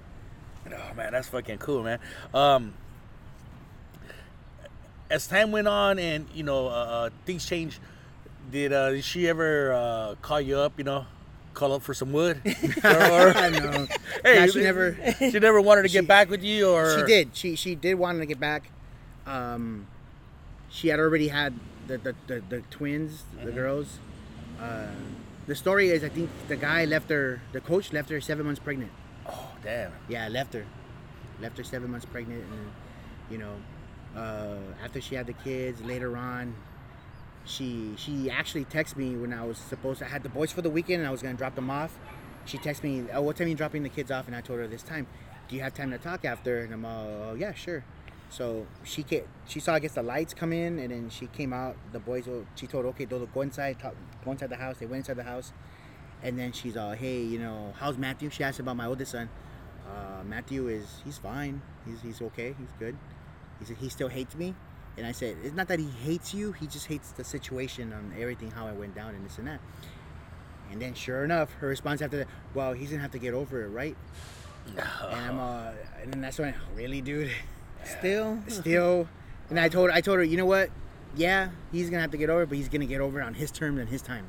Oh 0.75 0.95
man, 0.97 1.13
that's 1.13 1.29
fucking 1.29 1.59
cool, 1.59 1.83
man. 1.83 1.99
Um, 2.33 2.73
as 5.13 5.27
time 5.27 5.53
went 5.53 5.69
on 5.69 5.99
and 5.99 6.27
you 6.35 6.43
know 6.43 6.67
uh, 6.67 6.71
uh, 6.71 7.11
things 7.27 7.47
changed, 7.47 7.79
did 8.51 8.73
uh, 8.73 8.91
did 8.91 9.05
she 9.05 9.29
ever 9.29 9.73
uh, 9.73 10.15
call 10.23 10.41
you 10.41 10.57
up? 10.59 10.73
You 10.79 10.85
know, 10.85 11.07
call 11.55 11.73
up 11.75 11.83
for 11.83 11.95
some 11.95 12.13
wood? 12.13 12.41
or, 12.85 12.91
or- 12.91 13.37
I 13.37 13.87
hey, 14.25 14.41
Nah, 14.41 14.47
she 14.47 14.61
never. 14.63 14.97
she 15.19 15.39
never 15.39 15.61
wanted 15.61 15.83
to 15.83 15.89
get 15.89 16.09
back 16.09 16.31
with 16.31 16.43
you, 16.43 16.69
or 16.71 16.99
She 16.99 17.07
did. 17.07 17.37
She 17.37 17.55
she 17.57 17.75
did 17.75 17.95
want 17.95 18.19
to 18.21 18.27
get 18.27 18.41
back. 18.41 18.71
Um, 19.27 19.87
she 20.69 20.89
had 20.89 20.99
already 20.99 21.29
had 21.29 21.55
the 21.87 21.99
the, 21.99 22.15
the, 22.27 22.43
the 22.49 22.61
twins, 22.71 23.25
the 23.45 23.53
girls. 23.53 23.99
Uh, 24.61 24.87
the 25.47 25.55
story 25.57 25.91
is, 25.91 26.05
I 26.05 26.09
think 26.09 26.31
the 26.49 26.57
guy 26.57 26.85
left 26.85 27.11
her, 27.11 27.41
the 27.53 27.61
coach 27.61 27.93
left 27.93 28.09
her 28.11 28.21
seven 28.21 28.47
months 28.47 28.61
pregnant. 28.61 28.93
Oh 29.29 29.51
damn. 29.63 29.91
Yeah, 30.09 30.29
left 30.29 30.55
her, 30.55 30.65
left 31.41 31.59
her 31.59 31.65
seven 31.65 31.91
months 31.91 32.07
pregnant, 32.07 32.45
and 32.45 32.71
you 33.31 33.39
know, 33.39 33.55
uh, 34.17 34.57
after 34.83 35.01
she 35.01 35.15
had 35.15 35.27
the 35.27 35.33
kids, 35.33 35.81
later 35.83 36.17
on, 36.17 36.55
she 37.45 37.95
she 37.97 38.31
actually 38.31 38.65
texted 38.65 38.97
me 38.97 39.17
when 39.17 39.33
I 39.33 39.45
was 39.45 39.59
supposed 39.59 39.99
to 39.99 40.07
I 40.07 40.09
had 40.09 40.23
the 40.23 40.29
boys 40.29 40.53
for 40.53 40.63
the 40.63 40.71
weekend 40.71 41.01
and 41.01 41.09
I 41.09 41.11
was 41.11 41.23
gonna 41.23 41.35
drop 41.35 41.55
them 41.55 41.71
off. 41.71 41.99
She 42.45 42.59
texted 42.59 42.85
me, 42.85 43.05
"Oh, 43.13 43.23
what 43.23 43.37
time 43.37 43.47
are 43.47 43.51
you 43.51 43.57
dropping 43.57 43.83
the 43.83 43.89
kids 43.89 44.11
off?" 44.11 44.27
And 44.27 44.37
I 44.37 44.41
told 44.41 44.59
her 44.61 44.67
this 44.67 44.83
time. 44.83 45.07
Do 45.53 45.57
you 45.57 45.63
have 45.65 45.75
time 45.75 45.91
to 45.91 45.99
talk 45.99 46.25
after? 46.25 46.61
And 46.61 46.73
I'm 46.73 46.85
all, 46.87 47.07
oh, 47.07 47.37
yeah, 47.39 47.53
sure. 47.53 47.85
So 48.31 48.67
she 48.85 49.03
came, 49.03 49.25
she 49.47 49.61
saw 49.61 49.75
I 49.75 49.81
guess 49.81 49.93
the 49.93 50.03
lights 50.03 50.33
come 50.33 50.51
in, 50.51 50.79
and 50.79 50.91
then 50.91 51.11
she 51.11 51.27
came 51.27 51.53
out. 51.53 51.77
The 51.93 51.99
boys, 51.99 52.27
she 52.55 52.67
told, 52.67 52.87
okay, 52.87 53.05
Dodo, 53.05 53.27
go 53.27 53.43
inside, 53.43 53.79
talk, 53.79 53.95
go 54.25 54.31
inside 54.31 54.49
the 54.49 54.57
house. 54.57 54.79
They 54.79 54.87
went 54.87 55.01
inside 55.01 55.17
the 55.17 55.25
house, 55.25 55.53
and 56.23 56.39
then 56.39 56.53
she's 56.53 56.77
all, 56.77 56.93
hey, 56.93 57.21
you 57.21 57.39
know, 57.39 57.75
how's 57.79 57.99
Matthew? 57.99 58.31
She 58.31 58.43
asked 58.43 58.61
about 58.61 58.77
my 58.77 58.87
oldest 58.87 59.13
son. 59.13 59.29
Uh, 59.87 60.25
Matthew 60.25 60.69
is, 60.69 61.03
he's 61.05 61.19
fine. 61.19 61.61
He's, 61.85 62.01
he's 62.01 62.23
okay. 62.23 62.55
He's 62.59 62.73
good. 62.79 62.97
He 63.63 63.67
said 63.69 63.77
he 63.79 63.89
still 63.89 64.09
hates 64.09 64.35
me, 64.35 64.55
and 64.97 65.07
I 65.07 65.13
said 65.13 65.37
it's 65.45 65.55
not 65.55 65.69
that 65.69 65.79
he 65.79 65.89
hates 66.05 66.35
you. 66.35 66.53
He 66.53 66.67
just 66.67 66.87
hates 66.87 67.13
the 67.13 67.23
situation 67.25 67.93
and 67.93 68.13
everything, 68.21 68.51
how 68.51 68.67
I 68.67 68.73
went 68.73 68.95
down 68.95 69.15
and 69.15 69.25
this 69.25 69.39
and 69.39 69.47
that. 69.47 69.61
And 70.73 70.81
then, 70.83 70.95
sure 70.95 71.23
enough, 71.23 71.53
her 71.55 71.69
response 71.69 72.03
after 72.03 72.17
that, 72.19 72.29
well, 72.55 72.73
he's 72.73 72.91
gonna 72.91 73.03
have 73.03 73.11
to 73.13 73.19
get 73.19 73.35
over 73.35 73.63
it, 73.65 73.69
right? 73.69 73.97
And 74.67 74.81
I'm, 75.15 75.39
uh, 75.39 75.71
and 76.03 76.13
then 76.13 76.21
that's 76.23 76.39
when, 76.39 76.55
I, 76.55 76.77
really, 76.77 77.01
dude. 77.01 77.31
Still, 77.85 78.39
still 78.49 79.09
and 79.51 79.59
i 79.59 79.69
told 79.69 79.91
i 79.91 80.01
told 80.01 80.17
her 80.17 80.23
you 80.25 80.37
know 80.37 80.47
what 80.47 80.71
yeah 81.17 81.49
he's 81.73 81.91
gonna 81.91 82.01
have 82.01 82.13
to 82.13 82.17
get 82.17 82.31
over 82.31 82.43
it 82.43 82.49
but 82.49 82.57
he's 82.57 82.69
gonna 82.69 82.87
get 82.87 83.01
over 83.01 83.21
it 83.21 83.25
on 83.25 83.35
his 83.35 83.51
terms 83.51 83.81
and 83.81 83.89
his 83.89 84.01
time 84.01 84.25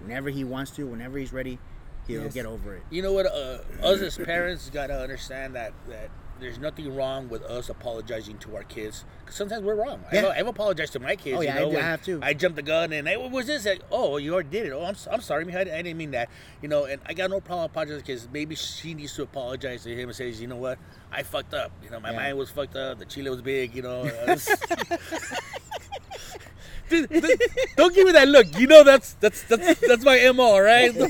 whenever 0.00 0.30
he 0.30 0.44
wants 0.44 0.70
to 0.70 0.86
whenever 0.86 1.18
he's 1.18 1.32
ready 1.32 1.58
he'll 2.06 2.22
Yes. 2.22 2.32
get 2.32 2.46
over 2.46 2.76
it 2.76 2.82
You 2.88 3.02
know 3.02 3.12
what? 3.12 3.26
Uh, 3.26 3.58
us 3.82 4.00
as 4.00 4.16
parents 4.16 4.70
gotta 4.70 4.94
understand 5.02 5.56
that 5.56 5.72
that 5.88 6.10
there's 6.40 6.58
nothing 6.58 6.94
wrong 6.94 7.28
with 7.28 7.42
us 7.44 7.68
apologizing 7.68 8.38
to 8.38 8.56
our 8.56 8.62
kids. 8.64 9.04
Cause 9.24 9.34
sometimes 9.34 9.64
we're 9.64 9.74
wrong. 9.74 10.04
Yeah. 10.12 10.26
I've, 10.28 10.38
I've 10.40 10.46
apologized 10.46 10.92
to 10.94 11.00
my 11.00 11.16
kids. 11.16 11.38
Oh, 11.38 11.40
yeah, 11.40 11.56
I 11.56 11.60
know, 11.60 11.70
do- 11.70 11.78
I 11.78 11.80
have 11.80 12.02
too. 12.02 12.20
I 12.22 12.34
jumped 12.34 12.56
the 12.56 12.62
gun 12.62 12.92
and 12.92 13.08
hey, 13.08 13.16
what 13.16 13.30
was 13.30 13.46
this? 13.46 13.64
Like, 13.66 13.80
oh, 13.90 14.18
you 14.18 14.34
already 14.34 14.50
did 14.50 14.66
it. 14.66 14.72
Oh, 14.72 14.84
I'm, 14.84 14.94
I'm 15.10 15.20
sorry. 15.20 15.44
I, 15.52 15.60
I 15.60 15.64
didn't 15.64 15.96
mean 15.96 16.12
that. 16.12 16.28
You 16.62 16.68
know, 16.68 16.84
and 16.84 17.00
I 17.06 17.14
got 17.14 17.30
no 17.30 17.40
problem 17.40 17.66
apologizing 17.66 18.02
because 18.06 18.28
maybe 18.32 18.54
she 18.54 18.94
needs 18.94 19.14
to 19.16 19.22
apologize 19.22 19.82
to 19.84 19.94
him 19.94 20.08
and 20.08 20.16
says, 20.16 20.40
you 20.40 20.46
know 20.46 20.56
what, 20.56 20.78
I 21.10 21.22
fucked 21.22 21.54
up. 21.54 21.72
You 21.82 21.90
know, 21.90 22.00
my 22.00 22.10
Yeah. 22.10 22.16
mind 22.16 22.38
was 22.38 22.50
fucked 22.50 22.76
up. 22.76 22.98
The 22.98 23.04
chile 23.06 23.30
was 23.30 23.42
big. 23.42 23.74
You 23.74 23.82
know. 23.82 24.04
Dude, 26.88 27.08
don't 27.76 27.92
give 27.94 28.06
me 28.06 28.12
that 28.12 28.28
look. 28.28 28.46
You 28.60 28.68
know 28.68 28.84
that's 28.84 29.14
that's 29.14 29.42
that's 29.44 29.80
that's 29.80 30.04
my 30.04 30.30
mo, 30.34 30.58
right? 30.58 30.94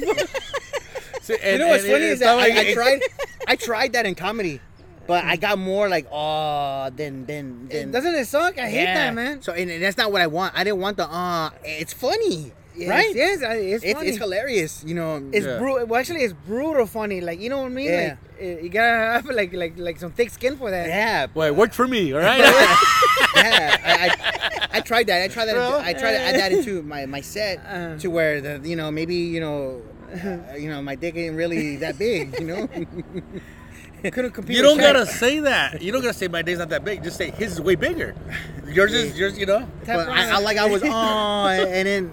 So, 1.22 1.34
you 1.44 1.58
know 1.58 1.66
what's 1.66 1.82
and 1.82 1.92
funny 1.92 2.04
is 2.04 2.20
that 2.20 2.38
I, 2.38 2.60
I 2.70 2.72
tried 2.72 3.00
i 3.48 3.56
tried 3.56 3.92
that 3.94 4.06
in 4.06 4.14
comedy 4.14 4.60
but 5.06 5.24
i 5.24 5.36
got 5.36 5.58
more 5.58 5.88
like 5.88 6.06
oh 6.12 6.90
then 6.94 7.24
then 7.26 7.68
then 7.70 7.90
doesn't 7.90 8.14
it 8.14 8.26
suck? 8.26 8.58
I 8.58 8.68
hate 8.68 8.86
that, 8.86 9.14
man. 9.14 9.42
so 9.42 9.52
and, 9.52 9.70
and 9.70 9.82
that's 9.82 9.96
not 9.96 10.10
what 10.12 10.20
i 10.22 10.26
want 10.26 10.54
i 10.56 10.64
didn't 10.64 10.80
want 10.80 10.96
the 10.96 11.08
uh 11.10 11.50
it's 11.64 11.92
funny 11.92 12.52
Yes, 12.78 12.90
right 12.90 13.14
Yes, 13.14 13.40
it's 13.42 13.84
it's, 13.84 13.94
funny. 13.94 14.08
it's 14.10 14.18
hilarious 14.18 14.84
you 14.86 14.94
know 14.94 15.16
It's 15.32 15.46
Yeah. 15.46 15.56
brutal. 15.56 15.86
Well, 15.86 15.98
actually, 15.98 16.20
it's 16.24 16.34
brutal 16.46 16.84
funny. 16.84 17.22
Like 17.22 17.40
you 17.40 17.48
know 17.48 17.60
what 17.62 17.72
I 17.72 17.80
mean? 17.80 17.88
Yeah. 17.88 18.16
Like 18.38 18.62
you 18.64 18.68
gotta 18.68 19.12
have 19.16 19.24
like 19.40 19.54
like 19.54 19.78
like 19.78 19.98
some 19.98 20.12
thick 20.12 20.28
skin 20.28 20.58
for 20.58 20.70
that. 20.70 20.86
yeah 20.86 21.26
Well, 21.32 21.48
it 21.48 21.56
worked 21.56 21.72
for 21.74 21.88
me, 21.88 22.12
all 22.12 22.20
right? 22.20 22.36
yeah, 23.36 23.80
I, 23.82 24.10
I, 24.12 24.68
I 24.76 24.80
tried 24.82 25.06
that. 25.06 25.22
I 25.22 25.28
tried 25.28 25.46
that. 25.46 25.54
Bro. 25.54 25.80
I 25.82 25.94
tried 25.94 26.12
to 26.12 26.20
add 26.20 26.34
that 26.34 26.52
into 26.52 26.82
my, 26.82 27.06
my 27.06 27.22
set 27.22 27.64
Uh. 27.64 27.96
to 27.96 28.08
where 28.10 28.42
the 28.42 28.60
you 28.68 28.76
know 28.76 28.90
maybe 28.90 29.14
you 29.16 29.40
know 29.40 29.80
uh, 30.12 30.54
you 30.60 30.68
know 30.68 30.82
my 30.82 30.96
dick 30.96 31.16
ain't 31.16 31.34
really 31.34 31.76
that 31.76 31.96
big. 31.96 32.38
You 32.38 32.44
know. 32.46 32.68
Couldn't 34.12 34.32
compete. 34.32 34.56
you 34.56 34.62
don't 34.62 34.78
gotta 34.78 35.06
say 35.06 35.40
that. 35.40 35.82
You 35.82 35.92
don't 35.92 36.02
gotta 36.02 36.14
say 36.14 36.28
my 36.28 36.42
day's 36.42 36.58
not 36.58 36.68
that 36.70 36.84
big. 36.84 37.02
Just 37.02 37.16
say 37.16 37.30
his 37.30 37.52
is 37.54 37.60
way 37.60 37.74
bigger. 37.74 38.14
Yours 38.66 38.92
is 38.92 39.18
yours. 39.18 39.38
You 39.38 39.46
know. 39.46 39.68
But 39.84 40.08
I, 40.08 40.30
I 40.36 40.38
like 40.40 40.56
I 40.58 40.68
was 40.68 40.82
on, 40.84 41.50
and 41.54 41.86
then 41.86 42.12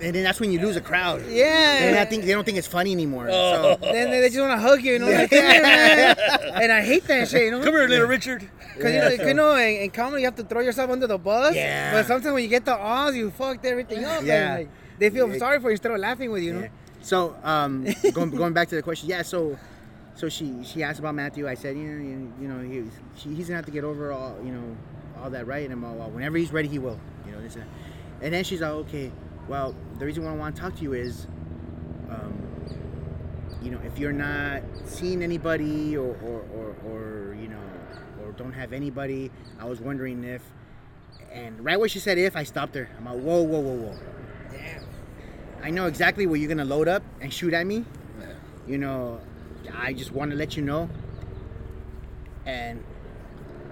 and 0.00 0.14
then 0.14 0.24
that's 0.24 0.40
when 0.40 0.52
you 0.52 0.60
lose 0.60 0.76
a 0.76 0.80
crowd. 0.80 1.24
Yeah. 1.28 1.84
And 1.84 1.98
I 1.98 2.04
think 2.04 2.24
they 2.24 2.32
don't 2.32 2.44
think 2.44 2.58
it's 2.58 2.66
funny 2.66 2.92
anymore. 2.92 3.28
Oh. 3.30 3.76
So 3.80 3.92
Then 3.92 4.10
they 4.10 4.20
they 4.20 4.28
just 4.28 4.40
want 4.40 4.52
to 4.52 4.58
hug 4.58 4.82
you, 4.82 4.94
you 4.94 4.98
know? 4.98 5.06
Like, 5.10 5.30
come 5.30 5.38
here, 5.42 5.62
man. 5.62 6.16
And 6.62 6.72
I 6.72 6.82
hate 6.82 7.04
that 7.04 7.28
shit, 7.28 7.44
you 7.44 7.50
know? 7.52 7.62
Come 7.62 7.72
here, 7.72 7.88
little 7.88 8.06
Richard. 8.06 8.48
Because 8.76 8.92
you 8.92 9.00
know, 9.00 9.24
you 9.28 9.34
know 9.34 9.54
in, 9.56 9.82
in 9.84 9.90
comedy, 9.90 10.20
you 10.22 10.26
have 10.26 10.36
to 10.36 10.44
throw 10.44 10.60
yourself 10.60 10.90
under 10.90 11.06
the 11.06 11.16
bus. 11.16 11.54
Yeah. 11.54 11.92
But 11.92 12.06
sometimes 12.06 12.34
when 12.34 12.42
you 12.42 12.50
get 12.50 12.66
the 12.66 12.76
odds, 12.76 13.16
you 13.16 13.30
fucked 13.30 13.64
everything 13.64 14.04
up. 14.04 14.18
and, 14.18 14.26
Yeah. 14.26 14.54
like, 14.58 14.68
they 14.98 15.08
feel 15.08 15.32
Yeah. 15.32 15.38
sorry 15.38 15.60
for 15.60 15.68
you 15.68 15.72
instead 15.72 15.92
of 15.92 15.98
laughing 15.98 16.30
with 16.30 16.42
you, 16.42 16.48
you 16.48 16.54
know? 16.54 16.60
Yeah. 16.64 16.68
So 17.00 17.36
um, 17.42 17.86
going 18.12 18.30
going 18.32 18.52
back 18.52 18.68
to 18.68 18.74
the 18.74 18.82
question, 18.82 19.08
yeah. 19.08 19.22
So 19.22 19.56
so 20.16 20.28
she 20.28 20.64
she 20.64 20.82
asked 20.82 20.98
about 20.98 21.14
Matthew. 21.14 21.46
I 21.46 21.54
said, 21.54 21.76
you 21.76 21.84
know, 21.84 22.32
you, 22.40 22.48
know, 22.48 22.60
he, 22.60 22.90
she, 23.16 23.34
he's 23.34 23.46
gonna 23.46 23.56
have 23.56 23.66
to 23.66 23.70
get 23.70 23.84
over 23.84 24.10
all 24.12 24.36
you 24.42 24.50
know 24.50 24.76
all 25.22 25.30
that, 25.30 25.46
right? 25.46 25.64
And 25.64 25.72
I'm 25.72 25.84
all, 25.84 25.94
well, 25.94 26.10
whenever 26.10 26.36
he's 26.36 26.52
ready, 26.52 26.68
he 26.68 26.78
will. 26.78 26.98
You 27.24 27.32
know 27.32 27.40
this 27.40 27.54
and. 27.56 27.64
And 28.22 28.32
then 28.32 28.44
she's 28.44 28.60
like, 28.60 28.70
okay, 28.70 29.12
well, 29.48 29.74
the 29.98 30.06
reason 30.06 30.24
why 30.24 30.30
I 30.30 30.34
want 30.34 30.56
to 30.56 30.62
talk 30.62 30.74
to 30.76 30.82
you 30.82 30.94
is, 30.94 31.26
um, 32.08 32.34
you 33.62 33.70
know, 33.70 33.80
if 33.84 33.98
you're 33.98 34.12
not 34.12 34.62
seeing 34.86 35.22
anybody 35.22 35.96
or 35.96 36.16
or, 36.22 36.44
or 36.54 36.76
or 36.90 37.34
you 37.34 37.48
know 37.48 37.60
or 38.24 38.32
don't 38.32 38.52
have 38.52 38.72
anybody, 38.72 39.30
I 39.58 39.64
was 39.66 39.80
wondering 39.80 40.24
if. 40.24 40.42
And 41.32 41.62
right 41.62 41.78
when 41.78 41.90
she 41.90 41.98
said 41.98 42.16
if, 42.16 42.34
I 42.34 42.44
stopped 42.44 42.74
her. 42.76 42.88
I'm 42.96 43.04
like, 43.04 43.22
whoa, 43.22 43.42
whoa, 43.42 43.60
whoa, 43.60 43.74
whoa. 43.74 43.98
Damn. 44.50 44.86
I 45.62 45.68
know 45.68 45.86
exactly 45.86 46.26
where 46.26 46.38
you're 46.38 46.48
gonna 46.48 46.64
load 46.64 46.88
up 46.88 47.02
and 47.20 47.32
shoot 47.32 47.52
at 47.52 47.66
me. 47.66 47.84
You 48.66 48.78
know, 48.78 49.20
I 49.74 49.92
just 49.92 50.12
want 50.12 50.30
to 50.30 50.36
let 50.36 50.56
you 50.56 50.62
know. 50.62 50.88
And 52.44 52.82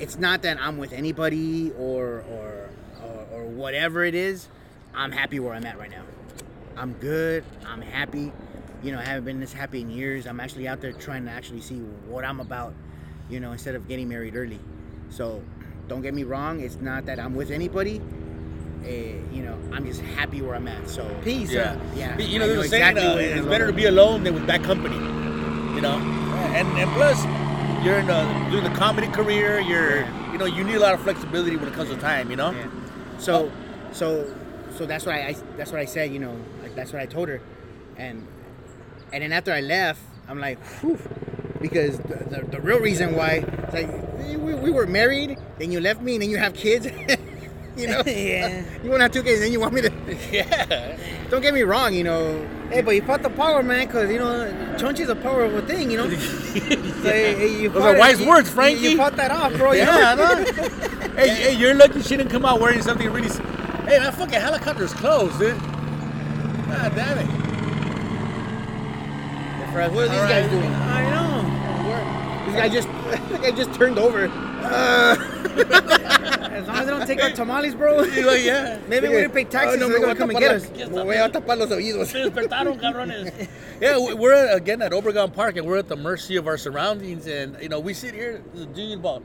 it's 0.01 0.19
not 0.19 0.43
that 0.43 0.61
I'm 0.61 0.79
with 0.79 0.93
anybody 0.93 1.71
or 1.73 2.25
or 2.29 2.69
or, 3.03 3.27
or 3.33 3.45
whatever 3.45 4.05
it 4.05 4.15
is. 4.15 4.49
I'm 4.95 5.13
happy 5.13 5.41
where 5.41 5.55
I'm 5.55 5.67
at 5.67 5.79
right 5.79 5.91
now. 5.91 6.03
I'm 6.77 6.93
good. 6.95 7.45
I'm 7.67 7.83
happy. 7.83 8.33
You 8.83 8.93
know, 8.93 8.99
I 8.99 9.05
haven't 9.05 9.25
been 9.25 9.41
this 9.41 9.53
happy 9.53 9.81
in 9.81 9.91
years. 9.91 10.27
I'm 10.27 10.41
actually 10.41 10.69
out 10.69 10.81
there 10.81 10.93
trying 10.93 11.25
to 11.25 11.31
actually 11.31 11.61
see 11.61 11.79
what 11.79 12.25
I'm 12.25 12.41
about. 12.41 12.75
You 13.31 13.41
know, 13.41 13.53
instead 13.53 13.75
of 13.75 13.89
getting 13.89 14.09
married 14.09 14.37
early. 14.37 14.61
So, 15.09 15.43
don't 15.89 16.03
get 16.03 16.13
me 16.15 16.25
wrong. 16.25 16.61
It's 16.61 16.77
not 16.77 17.07
that 17.07 17.19
I'm 17.19 17.35
with 17.35 17.51
anybody. 17.51 18.01
Uh, 18.85 18.89
you 19.33 19.43
know, 19.43 19.59
I'm 19.73 19.87
just 19.87 20.03
happy 20.03 20.43
where 20.43 20.55
I'm 20.55 20.69
at. 20.69 20.91
So 20.91 21.09
Peace. 21.25 21.51
Yeah. 21.51 21.75
huh? 21.75 21.85
Yeah, 21.97 22.19
You 22.19 22.39
know, 22.39 22.47
there's 22.47 22.59
know 22.59 22.65
a 22.65 22.69
saying, 22.69 22.99
exactly 22.99 23.33
uh, 23.33 23.37
it's 23.39 23.47
better 23.47 23.67
to 23.67 23.73
be 23.73 23.87
alone 23.87 24.25
than 24.25 24.35
with 24.35 24.47
bad 24.47 24.63
company. 24.63 24.97
You 25.75 25.81
know, 25.81 25.97
and 26.55 26.69
and 26.79 26.91
plus, 26.93 27.25
you're 27.85 27.99
in 27.99 28.07
the 28.07 28.23
doing 28.51 28.65
the 28.65 28.71
comedy 28.79 29.09
career. 29.09 29.61
You're, 29.61 30.01
Yeah. 30.01 30.33
you 30.33 30.39
know, 30.39 30.45
you 30.47 30.65
need 30.65 30.77
a 30.77 30.81
lot 30.81 30.95
of 30.95 31.01
flexibility 31.03 31.57
when 31.57 31.69
it 31.69 31.75
comes 31.75 31.91
to 31.91 31.97
time. 31.97 32.31
You 32.31 32.37
know. 32.37 32.51
Yeah. 32.53 32.69
So, 33.19 33.35
oh. 33.35 33.53
so, 33.93 34.35
so 34.77 34.87
that's 34.87 35.05
what 35.07 35.15
I, 35.15 35.29
I 35.29 35.37
that's 35.57 35.71
what 35.73 35.81
I 35.81 35.85
said. 35.85 36.13
You 36.13 36.19
know, 36.21 36.37
like 36.63 36.75
that's 36.75 36.93
what 36.93 37.03
I 37.03 37.07
told 37.07 37.29
her, 37.29 37.41
and 37.97 38.27
and 39.13 39.23
then 39.23 39.33
after 39.33 39.53
I 39.53 39.61
left, 39.61 40.01
I'm 40.29 40.41
like, 40.41 40.59
Whew, 40.81 40.99
because 41.61 41.99
the, 41.99 42.17
the, 42.31 42.47
the 42.53 42.61
real 42.61 42.79
reason 42.81 43.15
why, 43.17 43.45
it's 43.63 43.75
like 43.75 43.91
we, 44.19 44.55
we 44.55 44.71
were 44.71 44.87
married, 44.87 45.39
then 45.59 45.71
you 45.73 45.81
left 45.81 46.01
me, 46.03 46.15
and 46.15 46.23
then 46.23 46.31
you 46.31 46.39
have 46.39 46.55
kids. 46.55 46.87
you 47.77 47.87
know, 47.89 48.03
Yeah. 48.07 48.63
you 48.85 48.91
want 48.91 49.01
to 49.01 49.05
have 49.05 49.13
two 49.13 49.23
kids, 49.23 49.35
and 49.37 49.45
then 49.45 49.53
you 49.53 49.61
want 49.61 49.75
me 49.75 49.81
to. 49.83 49.93
Yeah. 50.33 50.97
Don't 51.31 51.41
get 51.43 51.55
me 51.55 51.63
wrong, 51.63 51.95
you 51.95 52.05
know. 52.05 52.47
Hey, 52.71 52.83
but 52.83 52.93
you 52.95 53.03
fought 53.03 53.23
the 53.23 53.31
power, 53.31 53.63
man, 53.63 53.87
because, 53.87 54.11
you 54.11 54.19
know, 54.19 54.47
Chunchi's 54.79 55.09
a 55.09 55.17
powerful 55.17 55.61
thing, 55.63 55.91
you 55.91 55.97
know? 55.99 56.09
So, 56.11 56.17
hey, 56.17 57.35
hey, 57.35 57.61
you 57.63 57.69
Those 57.71 57.83
are 57.85 57.97
wise 57.99 58.21
you- 58.21 58.29
words, 58.29 58.49
you- 58.49 58.55
Frankie. 58.55 58.81
You, 58.89 58.97
fought 58.97 59.17
that 59.17 59.31
off, 59.31 59.53
bro. 59.55 59.73
you 59.73 59.79
Yeah, 59.81 60.15
know? 60.15 60.35
no? 60.45 60.45
hey, 61.17 61.29
hey, 61.29 61.53
you're 61.55 61.75
lucky 61.75 62.03
she 62.03 62.17
didn't 62.17 62.31
come 62.31 62.45
out 62.45 62.61
wearing 62.61 62.83
something 62.83 63.11
really. 63.11 63.29
Hey, 63.89 63.99
that 63.99 64.15
fucking 64.15 64.41
helicopter's 64.41 64.93
closed, 64.93 65.39
dude. 65.39 65.59
God 65.61 66.95
damn 66.95 67.19
it. 67.19 67.27
What 69.75 69.85
are 69.85 69.89
these 69.89 69.99
All 69.99 70.29
guys 70.29 70.45
right. 70.45 70.51
doing? 70.51 70.73
I 70.73 71.11
know. 71.11 72.47
This 72.47 72.55
guy 72.57 72.69
just, 72.69 72.89
this 73.29 73.41
guy 73.41 73.51
just 73.51 73.75
turned 73.75 73.99
over. 73.99 74.29
As 76.55 76.67
long 76.69 76.77
as 76.77 76.85
they 76.87 76.91
don't 76.93 77.07
take 77.07 77.23
our 77.23 77.31
tamales, 77.31 77.75
bro. 77.75 78.03
You're 78.05 78.27
like, 78.27 78.45
yeah. 78.45 78.79
Maybe 78.89 79.09
we 79.09 79.15
didn't 79.15 79.33
pay 79.33 79.45
taxes, 79.45 79.77
Oh, 79.83 79.87
so 79.87 79.89
they're 79.89 79.99
going 80.01 80.15
to 80.15 80.19
come 80.19 80.31
and 80.31 80.39
get 80.39 80.53
us. 80.53 80.67
tapar 80.69 80.91
la- 80.93 81.05
Me 81.05 81.15
voy 81.17 81.25
a 81.25 81.29
tapar 81.29 81.57
los 81.59 81.71
oídos. 81.71 82.07
Se 82.07 82.19
despertaron, 82.31 82.81
cabrones. 82.81 83.49
Yeah, 83.81 83.99
we- 83.99 84.15
we're 84.15 84.53
again 84.55 84.81
at 84.83 84.93
Obregon 84.93 85.33
Park, 85.35 85.57
and 85.57 85.67
we're 85.67 85.79
at 85.79 85.89
the 85.89 85.97
mercy 85.97 86.37
of 86.37 86.47
our 86.47 86.57
surroundings. 86.57 87.27
And 87.27 87.61
you 87.61 87.69
know, 87.69 87.81
we 87.81 87.93
sit 87.93 88.15
here, 88.15 88.43
there's 88.55 88.67
dude 88.67 88.99
about 89.01 89.23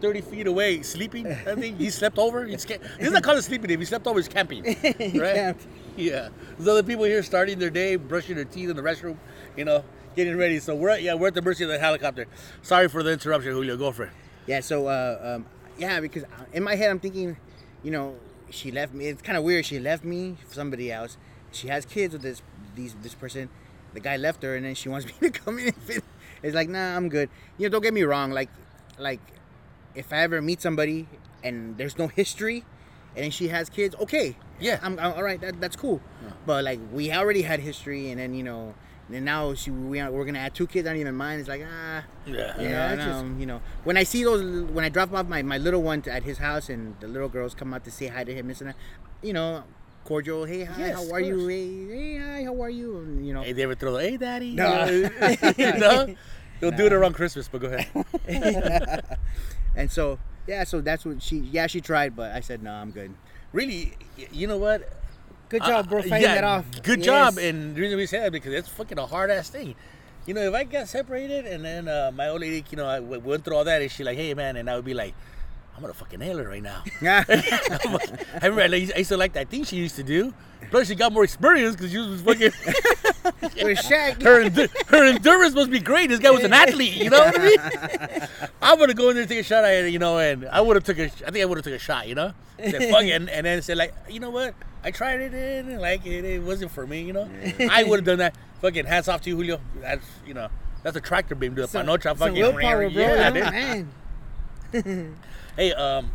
30 0.00 0.20
feet 0.22 0.46
away, 0.48 0.82
sleeping. 0.82 1.26
I 1.28 1.54
think 1.54 1.78
he 1.78 1.88
slept 1.90 2.18
over. 2.18 2.44
He's 2.44 2.64
ca- 2.64 2.78
he's 2.98 3.12
not 3.12 3.22
called 3.22 3.38
it 3.38 3.42
sleeping. 3.42 3.70
If 3.70 3.78
he 3.78 3.86
slept 3.86 4.06
over, 4.08 4.18
he's 4.18 4.28
camping. 4.28 4.64
Right? 5.14 5.34
camped. 5.36 5.66
Yeah. 5.96 6.30
There's 6.58 6.66
other 6.68 6.82
people 6.82 7.04
here 7.04 7.22
starting 7.22 7.58
their 7.60 7.70
day, 7.70 7.94
brushing 7.96 8.34
their 8.34 8.44
teeth 8.44 8.70
in 8.70 8.76
the 8.76 8.82
restroom. 8.82 9.16
You 9.56 9.64
know, 9.66 9.84
getting 10.16 10.36
ready. 10.36 10.58
So 10.58 10.74
we're 10.74 10.88
at, 10.90 11.02
yeah, 11.02 11.14
we're 11.14 11.28
at 11.28 11.34
the 11.34 11.42
mercy 11.42 11.62
of 11.64 11.70
the 11.70 11.78
helicopter. 11.78 12.26
Sorry 12.62 12.88
for 12.88 13.02
the 13.04 13.12
interruption, 13.12 13.52
Julio. 13.52 13.76
Go 13.76 13.92
for 13.92 14.04
it. 14.04 14.10
Yeah, 14.46 14.58
so 14.60 14.88
uh, 14.88 15.36
um, 15.36 15.46
yeah, 15.82 16.00
because 16.00 16.24
in 16.52 16.62
my 16.62 16.76
head 16.76 16.90
I'm 16.90 17.00
thinking, 17.00 17.36
you 17.82 17.90
know, 17.90 18.14
she 18.50 18.70
left 18.70 18.94
me. 18.94 19.06
It's 19.06 19.22
kind 19.22 19.36
of 19.36 19.42
weird. 19.42 19.66
She 19.66 19.80
left 19.80 20.04
me 20.04 20.36
for 20.46 20.54
somebody 20.54 20.92
else. 20.92 21.16
She 21.50 21.66
has 21.68 21.84
kids 21.84 22.12
with 22.12 22.22
this 22.22 22.40
these 22.76 22.94
this 23.02 23.14
person. 23.14 23.48
The 23.92 24.00
guy 24.00 24.16
left 24.16 24.42
her, 24.44 24.54
and 24.54 24.64
then 24.64 24.74
she 24.74 24.88
wants 24.92 25.06
me 25.06 25.12
to 25.20 25.30
come 25.30 25.58
in. 25.58 25.74
And. 25.90 26.02
It's 26.42 26.54
like, 26.54 26.68
nah, 26.68 26.96
I'm 26.96 27.08
good. 27.08 27.28
You 27.58 27.68
know, 27.68 27.72
don't 27.72 27.82
get 27.82 27.94
me 27.94 28.02
wrong. 28.02 28.30
Like, 28.30 28.50
like, 28.98 29.20
if 29.94 30.12
I 30.12 30.18
ever 30.18 30.40
meet 30.42 30.60
somebody 30.60 31.06
and 31.44 31.76
there's 31.78 31.98
no 31.98 32.08
history, 32.08 32.64
and 33.16 33.32
she 33.34 33.48
has 33.48 33.68
kids, 33.68 33.94
okay, 34.00 34.36
Yeah. 34.58 34.78
I'm, 34.82 34.98
I'm 34.98 35.12
all 35.12 35.22
right. 35.22 35.40
That, 35.40 35.60
that's 35.60 35.76
cool. 35.76 36.00
But 36.46 36.64
like, 36.64 36.80
we 36.92 37.12
already 37.12 37.42
had 37.42 37.60
history, 37.60 38.10
and 38.10 38.18
then 38.20 38.34
you 38.34 38.42
know, 38.42 38.74
and 39.14 39.24
now 39.24 39.54
she 39.54 39.70
we 39.70 40.00
are, 40.00 40.10
we're 40.10 40.24
gonna 40.24 40.38
add 40.38 40.54
two 40.54 40.66
kids. 40.66 40.86
I 40.86 40.92
don't 40.92 41.00
even 41.00 41.14
mind. 41.14 41.40
It's 41.40 41.48
like 41.48 41.62
ah. 41.66 42.04
Yeah. 42.26 42.60
You 42.60 42.68
Yeah, 42.68 42.94
know, 42.94 43.02
I 43.04 43.06
just- 43.06 43.40
you 43.40 43.46
know, 43.46 43.60
when 43.84 43.96
I 43.96 44.02
see 44.04 44.24
those, 44.24 44.42
when 44.70 44.84
I 44.84 44.88
drop 44.88 45.12
off 45.12 45.26
my, 45.26 45.42
my 45.42 45.58
little 45.58 45.82
one 45.82 46.02
to, 46.02 46.12
at 46.12 46.22
his 46.22 46.38
house 46.38 46.68
and 46.68 46.94
the 47.00 47.08
little 47.08 47.28
girls 47.28 47.54
come 47.54 47.72
out 47.74 47.84
to 47.84 47.90
say 47.90 48.06
hi 48.08 48.24
to 48.24 48.34
him, 48.34 48.48
this 48.48 48.60
and 48.60 48.70
that, 48.70 48.76
you 49.22 49.32
know, 49.32 49.64
cordial, 50.04 50.44
hey, 50.44 50.64
hi, 50.64 50.78
Yes, 50.78 50.94
how 51.08 51.14
are 51.14 51.20
you? 51.20 51.46
Hey, 51.48 51.86
hey, 51.86 52.18
hi, 52.18 52.44
how 52.44 52.60
are 52.62 52.70
you? 52.70 52.98
And, 52.98 53.26
you 53.26 53.32
know, 53.34 53.42
Hey, 53.42 53.52
they 53.52 53.62
ever 53.62 53.74
throw 53.74 53.92
the 53.92 54.00
hey 54.02 54.16
daddy? 54.16 54.54
No. 54.54 54.86
no. 55.78 56.14
They'll 56.60 56.70
do 56.70 56.86
it 56.86 56.92
around 56.92 57.14
Christmas, 57.14 57.48
but 57.48 57.60
go 57.60 57.68
ahead. 57.68 59.04
and 59.76 59.90
so, 59.90 60.18
yeah, 60.46 60.64
so 60.64 60.80
that's 60.80 61.04
what 61.04 61.22
she, 61.22 61.38
yeah, 61.38 61.66
she 61.66 61.80
tried, 61.80 62.14
but 62.16 62.32
I 62.32 62.40
said, 62.40 62.62
no, 62.62 62.72
I'm 62.72 62.90
good. 62.90 63.12
Really, 63.52 63.94
you 64.32 64.46
know 64.46 64.58
what? 64.58 64.88
Good 65.52 65.62
job, 65.64 65.88
bro, 65.88 65.98
Uh, 66.00 66.02
fighting 66.02 66.22
yeah, 66.22 66.34
that 66.36 66.44
off. 66.44 66.64
Good 66.82 66.98
Yes. 67.00 67.06
job. 67.06 67.38
And 67.38 67.76
the 67.76 67.80
reason 67.80 67.96
we 67.98 68.06
say 68.06 68.18
that 68.20 68.32
because 68.32 68.52
it's 68.54 68.68
fucking 68.68 68.98
a 68.98 69.06
hard 69.06 69.30
ass 69.30 69.50
thing. 69.50 69.74
You 70.26 70.34
know, 70.34 70.40
if 70.42 70.54
I 70.54 70.64
got 70.64 70.88
separated 70.88 71.46
and 71.46 71.64
then 71.64 71.88
uh, 71.88 72.10
my 72.14 72.28
old 72.28 72.40
lady, 72.40 72.64
you 72.70 72.76
know, 72.76 72.86
I 72.88 72.96
w- 73.00 73.20
went 73.20 73.44
through 73.44 73.56
all 73.56 73.64
that 73.64 73.82
and 73.82 73.90
she 73.90 74.02
like, 74.02 74.16
hey 74.16 74.32
man, 74.34 74.56
and 74.56 74.70
I 74.70 74.76
would 74.76 74.84
be 74.84 74.94
like, 74.94 75.14
I'm 75.76 75.82
gonna 75.82 75.94
fucking 75.94 76.20
nail 76.20 76.38
her 76.38 76.48
right 76.48 76.62
now. 76.62 76.82
Yeah. 77.02 77.24
I 77.28 78.46
remember 78.46 78.62
I 78.62 78.66
used 78.78 78.92
I 78.96 79.02
to 79.02 79.16
like 79.16 79.32
that 79.34 79.48
thing 79.48 79.64
she 79.64 79.76
used 79.76 79.96
to 79.96 80.02
do. 80.02 80.32
Plus, 80.70 80.88
she 80.88 80.94
got 80.94 81.12
more 81.12 81.24
experience 81.24 81.76
because 81.76 81.90
she 81.90 81.98
was 81.98 82.22
fucking. 82.22 82.52
With 83.64 83.78
Shaq. 83.78 84.22
her 84.22 84.42
endu- 84.48 84.70
her 84.88 85.04
endurance 85.04 85.54
must 85.54 85.70
be 85.70 85.80
great. 85.80 86.08
This 86.08 86.18
guy 86.18 86.30
was 86.30 86.44
an 86.44 86.52
athlete. 86.54 86.96
You 86.96 87.10
know 87.10 87.18
what 87.18 87.38
I 87.38 87.44
mean? 87.44 88.28
I'm 88.62 88.78
gonna 88.78 88.94
go 88.94 89.08
in 89.10 89.16
there 89.16 89.22
and 89.22 89.28
take 89.28 89.40
a 89.40 89.42
shot 89.42 89.64
at 89.64 89.84
it, 89.84 89.92
you 89.92 89.98
know, 89.98 90.18
and 90.18 90.46
I 90.48 90.60
would 90.62 90.76
have 90.76 90.84
took 90.84 90.98
a. 90.98 91.04
I 91.04 91.30
think 91.30 91.38
I 91.38 91.44
would 91.44 91.58
have 91.58 91.64
took 91.64 91.74
a 91.74 91.78
shot, 91.78 92.08
you 92.08 92.14
know. 92.14 92.32
Said 92.58 92.90
fuck 92.90 93.02
it, 93.02 93.10
and, 93.10 93.28
and 93.28 93.44
then 93.44 93.60
said 93.60 93.76
like, 93.76 93.92
you 94.08 94.20
know 94.20 94.30
what? 94.30 94.54
I 94.84 94.90
tried 94.90 95.20
it 95.20 95.32
and 95.34 95.80
like 95.80 96.04
it. 96.06 96.24
It 96.24 96.42
wasn't 96.42 96.70
for 96.72 96.86
me, 96.86 97.02
you 97.02 97.12
know. 97.12 97.28
I 97.70 97.84
would 97.84 97.98
have 98.00 98.06
done 98.06 98.18
that. 98.18 98.34
Fucking 98.60 98.84
hats 98.86 99.08
off 99.08 99.20
to 99.22 99.30
you, 99.30 99.36
Julio. 99.36 99.60
That's 99.80 100.06
you 100.26 100.34
know. 100.34 100.48
That's 100.82 100.96
a 100.96 101.00
tractor 101.00 101.34
beam 101.36 101.54
to 101.54 101.62
the 101.62 101.68
Some- 101.68 101.86
panocha. 101.86 102.16
Fucking 102.16 102.34
willpower, 102.34 102.90
bro, 102.90 103.02
Yeah, 103.02 103.28
you 103.28 103.34
know? 103.34 103.44
dude. 103.44 103.52
man. 103.52 105.16
Hey, 105.56 105.72
um, 105.74 106.10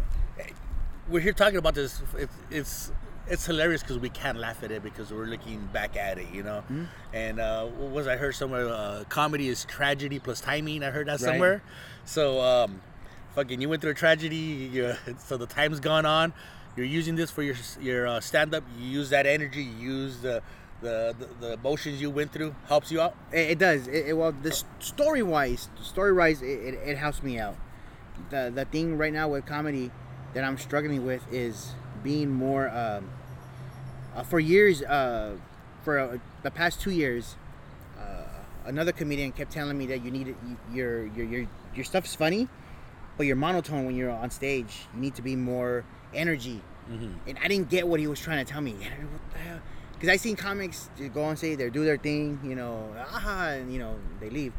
we're 1.07 1.19
here 1.21 1.31
talking 1.33 1.57
about 1.57 1.75
this. 1.75 2.01
It's 2.17 2.33
it's, 2.49 2.91
it's 3.27 3.45
hilarious 3.45 3.83
because 3.83 3.99
we 3.99 4.09
can't 4.09 4.37
laugh 4.39 4.63
at 4.63 4.71
it 4.71 4.81
because 4.81 5.11
we're 5.11 5.25
looking 5.25 5.67
back 5.71 5.95
at 5.95 6.17
it, 6.17 6.27
you 6.33 6.41
know. 6.43 6.61
Hmm? 6.61 6.85
And 7.13 7.39
uh, 7.39 7.65
what 7.67 7.91
was 7.91 8.07
I 8.07 8.17
heard 8.17 8.33
somewhere? 8.35 8.67
Uh, 8.67 9.03
comedy 9.09 9.47
is 9.47 9.63
tragedy 9.65 10.17
plus 10.19 10.41
timing. 10.41 10.83
I 10.83 10.89
heard 10.89 11.07
that 11.07 11.21
Right. 11.21 11.29
somewhere. 11.31 11.61
So, 12.05 12.41
um, 12.41 12.81
fucking, 13.35 13.61
you 13.61 13.69
went 13.69 13.81
through 13.83 13.91
a 13.91 13.95
tragedy. 13.95 14.35
You, 14.35 14.95
so 15.19 15.37
the 15.37 15.45
time's 15.45 15.79
gone 15.79 16.05
on. 16.07 16.33
You're 16.77 16.85
using 16.85 17.15
this 17.15 17.31
for 17.31 17.41
your 17.41 17.55
your 17.81 18.07
uh, 18.07 18.19
stand 18.21 18.53
up. 18.55 18.63
You 18.79 18.87
use 18.87 19.09
that 19.09 19.25
energy. 19.25 19.63
You 19.63 19.89
use 19.93 20.21
the 20.21 20.43
the, 20.81 21.15
the, 21.17 21.47
the 21.47 21.53
emotions 21.53 21.99
you 21.99 22.11
went 22.11 22.31
through 22.31 22.53
helps 22.67 22.91
you 22.91 23.01
out. 23.01 23.15
It, 23.31 23.51
it 23.51 23.59
does. 23.59 23.87
It, 23.87 24.09
it- 24.09 24.13
well, 24.13 24.31
the 24.31 24.51
story 24.79 25.23
wise, 25.23 25.69
story 25.81 26.13
wise, 26.13 26.43
it, 26.43 26.45
it, 26.47 26.73
it 26.85 26.97
helps 26.97 27.23
me 27.23 27.39
out. 27.39 27.57
The 28.29 28.51
the 28.53 28.65
thing 28.65 28.97
right 28.97 29.11
now 29.11 29.27
with 29.29 29.45
comedy 29.47 29.91
that 30.35 30.43
I'm 30.43 30.57
struggling 30.57 31.05
with 31.05 31.23
is 31.33 31.73
being 32.03 32.29
more. 32.29 32.69
Um, 32.69 33.09
uh, 34.15 34.23
for 34.23 34.39
years, 34.39 34.81
uh, 34.83 35.35
for 35.83 35.99
uh, 35.99 36.17
the 36.43 36.51
past 36.51 36.81
two 36.81 36.91
years, 36.91 37.35
uh, 37.99 38.23
another 38.65 38.91
comedian 38.91 39.31
kept 39.31 39.51
telling 39.51 39.77
me 39.77 39.85
that 39.87 40.03
you 40.03 40.11
need 40.11 40.35
your 40.71 41.07
your 41.07 41.25
your 41.25 41.47
your 41.75 41.85
stuff's 41.85 42.13
funny, 42.15 42.47
but 43.17 43.25
you're 43.25 43.35
monotone 43.35 43.85
when 43.85 43.95
you're 43.95 44.11
on 44.11 44.29
stage. 44.29 44.85
You 44.93 45.01
need 45.01 45.15
to 45.15 45.21
be 45.23 45.35
more 45.35 45.83
energy. 46.13 46.61
And 47.27 47.37
I 47.43 47.47
didn't 47.49 47.69
get 47.69 47.87
what 47.87 47.99
he 47.99 48.07
was 48.07 48.19
trying 48.19 48.45
to 48.45 48.49
tell 48.49 48.61
me. 48.61 48.75
I 48.79 48.89
don't 48.89 49.01
know 49.01 49.07
what 49.07 49.31
the 49.33 49.39
hell? 49.39 49.59
Because 49.93 50.09
I 50.09 50.15
seen 50.17 50.35
comics 50.35 50.89
go 51.13 51.27
and 51.27 51.37
say 51.37 51.55
they 51.55 51.69
do 51.69 51.83
their 51.83 51.97
thing, 51.97 52.39
you 52.43 52.55
know, 52.55 52.93
aha, 52.97 53.49
and 53.57 53.73
you 53.73 53.79
know 53.79 53.95
they 54.19 54.29
leave. 54.29 54.53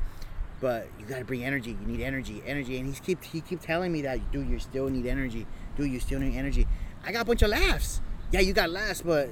But 0.60 0.88
you 0.98 1.06
gotta 1.06 1.24
bring 1.24 1.44
energy. 1.44 1.70
You 1.80 1.86
need 1.86 2.00
energy, 2.00 2.42
energy. 2.44 2.76
And 2.78 2.92
he 2.92 3.00
keep 3.00 3.22
he 3.22 3.40
keep 3.40 3.60
telling 3.60 3.92
me 3.92 4.02
that, 4.02 4.32
dude, 4.32 4.48
you 4.48 4.58
still 4.58 4.88
need 4.90 5.06
energy. 5.06 5.46
Dude, 5.76 5.90
you 5.90 6.00
still 6.00 6.18
need 6.18 6.36
energy. 6.36 6.66
I 7.04 7.12
got 7.12 7.22
a 7.22 7.24
bunch 7.24 7.42
of 7.42 7.50
laughs. 7.50 8.00
Yeah, 8.32 8.40
you 8.40 8.52
got 8.52 8.68
laughs, 8.68 9.00
but 9.00 9.30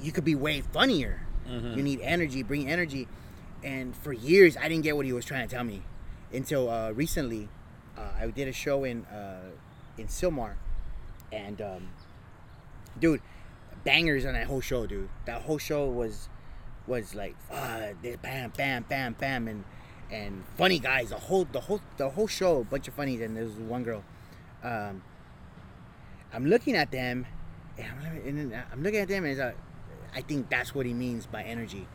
you 0.00 0.12
could 0.12 0.24
be 0.24 0.34
way 0.34 0.60
funnier. 0.60 1.20
You 1.76 1.82
need 1.82 2.00
energy. 2.02 2.42
Bring 2.42 2.68
energy. 2.68 3.08
And 3.64 3.96
for 3.96 4.12
years, 4.12 4.56
I 4.56 4.68
didn't 4.68 4.84
get 4.84 4.96
what 4.96 5.06
he 5.06 5.12
was 5.12 5.24
trying 5.24 5.48
to 5.48 5.52
tell 5.52 5.64
me, 5.64 5.82
until 6.32 6.70
uh, 6.70 6.92
recently, 6.92 7.48
uh, 7.96 8.02
I 8.20 8.26
did 8.28 8.46
a 8.46 8.52
show 8.52 8.84
in 8.84 9.04
uh, 9.06 9.50
in 9.96 10.06
Sylmar, 10.06 10.54
and 11.32 11.60
um, 11.60 11.88
dude, 12.98 13.20
bangers 13.84 14.24
on 14.24 14.34
that 14.34 14.46
whole 14.46 14.60
show, 14.60 14.86
dude. 14.86 15.08
That 15.26 15.42
whole 15.42 15.58
show 15.58 15.86
was 15.88 16.28
was 16.86 17.14
like 17.14 17.36
uh, 17.50 17.88
bam, 18.22 18.52
bam, 18.56 18.84
bam, 18.88 19.16
bam, 19.18 19.48
and 19.48 19.64
and 20.10 20.44
funny 20.56 20.78
guys. 20.78 21.10
The 21.10 21.16
whole 21.16 21.46
the 21.50 21.60
whole 21.60 21.80
the 21.96 22.10
whole 22.10 22.26
show, 22.26 22.60
a 22.60 22.64
bunch 22.64 22.88
of 22.88 22.94
funnies, 22.94 23.20
and 23.20 23.36
there's 23.36 23.52
one 23.52 23.82
girl. 23.84 24.04
Um, 24.62 25.02
I'm 26.32 26.46
looking 26.46 26.76
at 26.76 26.90
them, 26.90 27.26
and 27.78 27.86
I'm, 27.86 28.38
and 28.38 28.62
I'm 28.72 28.82
looking 28.82 29.00
at 29.00 29.08
them, 29.08 29.24
and 29.24 29.32
it's 29.32 29.40
like, 29.40 29.56
I 30.14 30.20
think 30.20 30.50
that's 30.50 30.74
what 30.74 30.86
he 30.86 30.92
means 30.94 31.26
by 31.26 31.42
energy. 31.42 31.86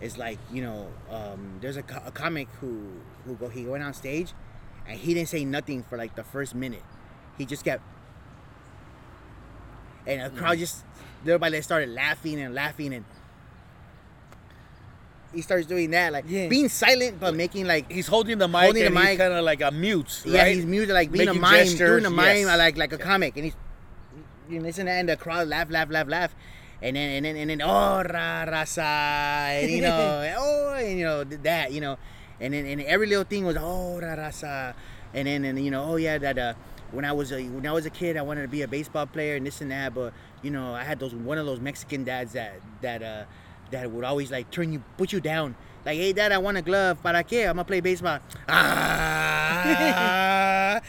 It's 0.00 0.18
like 0.18 0.38
you 0.52 0.62
know, 0.62 0.88
um, 1.10 1.58
there's 1.60 1.76
a, 1.76 1.82
co- 1.82 2.02
a 2.04 2.10
comic 2.10 2.48
who 2.60 2.86
who 3.24 3.34
go 3.34 3.48
he 3.48 3.64
went 3.66 3.84
on 3.84 3.94
stage, 3.94 4.32
and 4.86 4.98
he 4.98 5.14
didn't 5.14 5.28
say 5.28 5.44
nothing 5.44 5.82
for 5.82 5.96
like 5.96 6.16
the 6.16 6.24
first 6.24 6.54
minute. 6.54 6.82
He 7.38 7.46
just 7.46 7.64
kept, 7.64 7.82
and 10.06 10.22
the 10.34 10.38
crowd 10.38 10.58
just 10.58 10.84
everybody 11.22 11.52
little 11.52 11.62
started 11.62 11.90
laughing 11.90 12.40
and 12.40 12.54
laughing, 12.54 12.94
and 12.94 13.04
he 15.32 15.40
starts 15.40 15.66
doing 15.66 15.90
that, 15.90 16.12
like 16.12 16.24
Yeah. 16.28 16.48
being 16.48 16.68
silent 16.68 17.18
but 17.18 17.34
making 17.34 17.66
like 17.66 17.90
He's 17.90 18.06
holding 18.06 18.38
the 18.38 18.48
mic. 18.48 18.62
Holding 18.64 18.84
the 18.84 18.90
mic. 18.90 19.18
kind 19.18 19.32
of 19.32 19.44
like 19.44 19.62
a 19.62 19.70
mute. 19.70 20.22
yeah, 20.26 20.46
he's 20.48 20.66
muted 20.66 20.90
like 20.94 21.10
being 21.10 21.26
Making 21.26 21.38
a 21.38 21.42
mime, 21.42 21.64
gestures, 21.64 21.78
doing 22.02 22.04
a 22.06 22.10
mime 22.10 22.36
yes. 22.46 22.58
like 22.58 22.76
like 22.76 22.92
a 22.92 22.98
comic, 22.98 23.36
and 23.36 23.44
he's 23.46 23.54
you 24.48 24.58
know, 24.58 24.64
listen 24.66 24.88
and 24.88 25.08
the 25.08 25.16
crowd 25.16 25.48
laugh, 25.48 25.70
laugh, 25.70 25.88
laugh, 25.90 26.06
laugh, 26.08 26.34
and 26.82 26.96
then 26.96 27.10
and 27.16 27.24
then 27.24 27.36
and 27.36 27.50
then 27.50 27.62
oh 27.62 28.02
ra 28.02 28.44
raza, 28.46 28.78
and 29.62 29.70
you 29.70 29.80
know 29.80 30.34
oh 30.38 30.74
and 30.74 30.98
you 30.98 31.04
know 31.04 31.24
that 31.24 31.72
you 31.72 31.80
know, 31.80 31.96
and 32.40 32.52
then 32.52 32.66
and 32.66 32.82
every 32.82 33.06
little 33.06 33.24
thing 33.24 33.46
was 33.46 33.56
oh 33.58 34.00
ra 34.00 34.16
raza, 34.16 34.74
and 35.14 35.26
then 35.28 35.44
and 35.46 35.64
you 35.64 35.70
know 35.70 35.84
oh 35.84 35.96
yeah 35.96 36.18
that 36.18 36.36
uh 36.36 36.52
when 36.92 37.04
I 37.04 37.12
was 37.12 37.32
a 37.32 37.42
when 37.42 37.66
I 37.66 37.72
was 37.72 37.86
a 37.86 37.90
kid 37.90 38.16
I 38.16 38.22
wanted 38.22 38.42
to 38.42 38.48
be 38.48 38.62
a 38.62 38.68
baseball 38.68 39.06
player 39.06 39.36
and 39.36 39.46
this 39.46 39.60
and 39.60 39.70
that, 39.70 39.94
but 39.94 40.12
you 40.42 40.50
know 40.50 40.74
I 40.74 40.84
had 40.84 40.98
those 41.00 41.14
one 41.14 41.38
of 41.38 41.46
those 41.46 41.60
Mexican 41.60 42.04
dads 42.04 42.32
that 42.34 42.60
that 42.80 43.02
uh 43.02 43.24
that 43.70 43.90
would 43.90 44.04
always 44.04 44.30
like 44.30 44.50
turn 44.50 44.72
you 44.72 44.82
put 44.96 45.12
you 45.12 45.20
down. 45.20 45.54
Like, 45.84 45.96
hey, 45.96 46.12
dad, 46.12 46.30
I 46.30 46.38
want 46.38 46.56
a 46.56 46.62
glove. 46.62 47.02
¿Para 47.02 47.24
qué? 47.24 47.42
I'm 47.42 47.56
gonna 47.56 47.64
play 47.64 47.80
baseball. 47.80 48.20
Ah, 48.48 49.80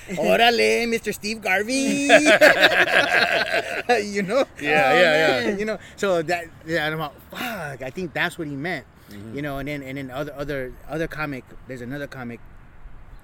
órale, 0.17 0.85
Mr. 0.85 1.11
Steve 1.11 1.41
Garvey. 1.41 2.05
you 4.05 4.21
know? 4.21 4.45
Yeah, 4.61 4.93
yeah, 4.93 5.01
yeah. 5.01 5.49
man, 5.49 5.57
You 5.57 5.65
know, 5.65 5.79
so 5.95 6.21
that, 6.21 6.45
yeah, 6.67 6.85
I'm 6.85 6.99
like, 6.99 7.11
fuck. 7.31 7.81
I 7.81 7.89
think 7.89 8.13
that's 8.13 8.37
what 8.37 8.47
he 8.47 8.55
meant. 8.55 8.85
Mm-hmm. 9.09 9.35
You 9.35 9.41
know, 9.41 9.57
and 9.57 9.67
then 9.67 9.81
and 9.81 9.97
then 9.97 10.11
other 10.11 10.31
other 10.37 10.73
other 10.87 11.07
comic. 11.07 11.43
There's 11.67 11.81
another 11.81 12.05
comic 12.07 12.39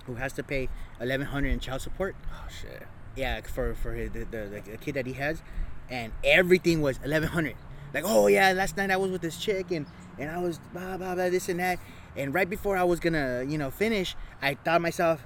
who 0.10 0.16
has 0.16 0.34
to 0.34 0.44
pay 0.44 0.68
1100 0.98 1.48
in 1.48 1.60
child 1.60 1.82
support. 1.82 2.16
Oh 2.32 2.48
shit. 2.50 2.84
Yeah, 3.16 3.42
for 3.42 3.74
for 3.76 3.94
his, 3.94 4.12
the, 4.12 4.26
the 4.26 4.62
the 4.66 4.78
kid 4.78 4.96
that 4.96 5.06
he 5.06 5.14
has, 5.14 5.42
and 5.90 6.12
everything 6.24 6.82
was 6.82 7.00
1100. 7.00 7.56
Like, 7.94 8.04
oh 8.06 8.28
yeah, 8.28 8.52
last 8.52 8.78
night 8.78 8.92
I 8.92 8.98
was 8.98 9.12
with 9.12 9.22
this 9.22 9.38
chick 9.38 9.72
and 9.72 9.86
and 10.18 10.30
I 10.30 10.40
was 10.40 10.60
blah 10.74 10.98
blah 10.98 11.16
blah 11.16 11.30
this 11.30 11.50
and 11.50 11.60
that. 11.60 11.80
And 12.16 12.34
right 12.34 12.50
before 12.50 12.78
I 12.78 12.84
was 12.84 13.00
gonna 13.00 13.46
you 13.48 13.58
know 13.58 13.72
finish, 13.72 14.16
I 14.42 14.56
thought 14.56 14.82
myself. 14.82 15.24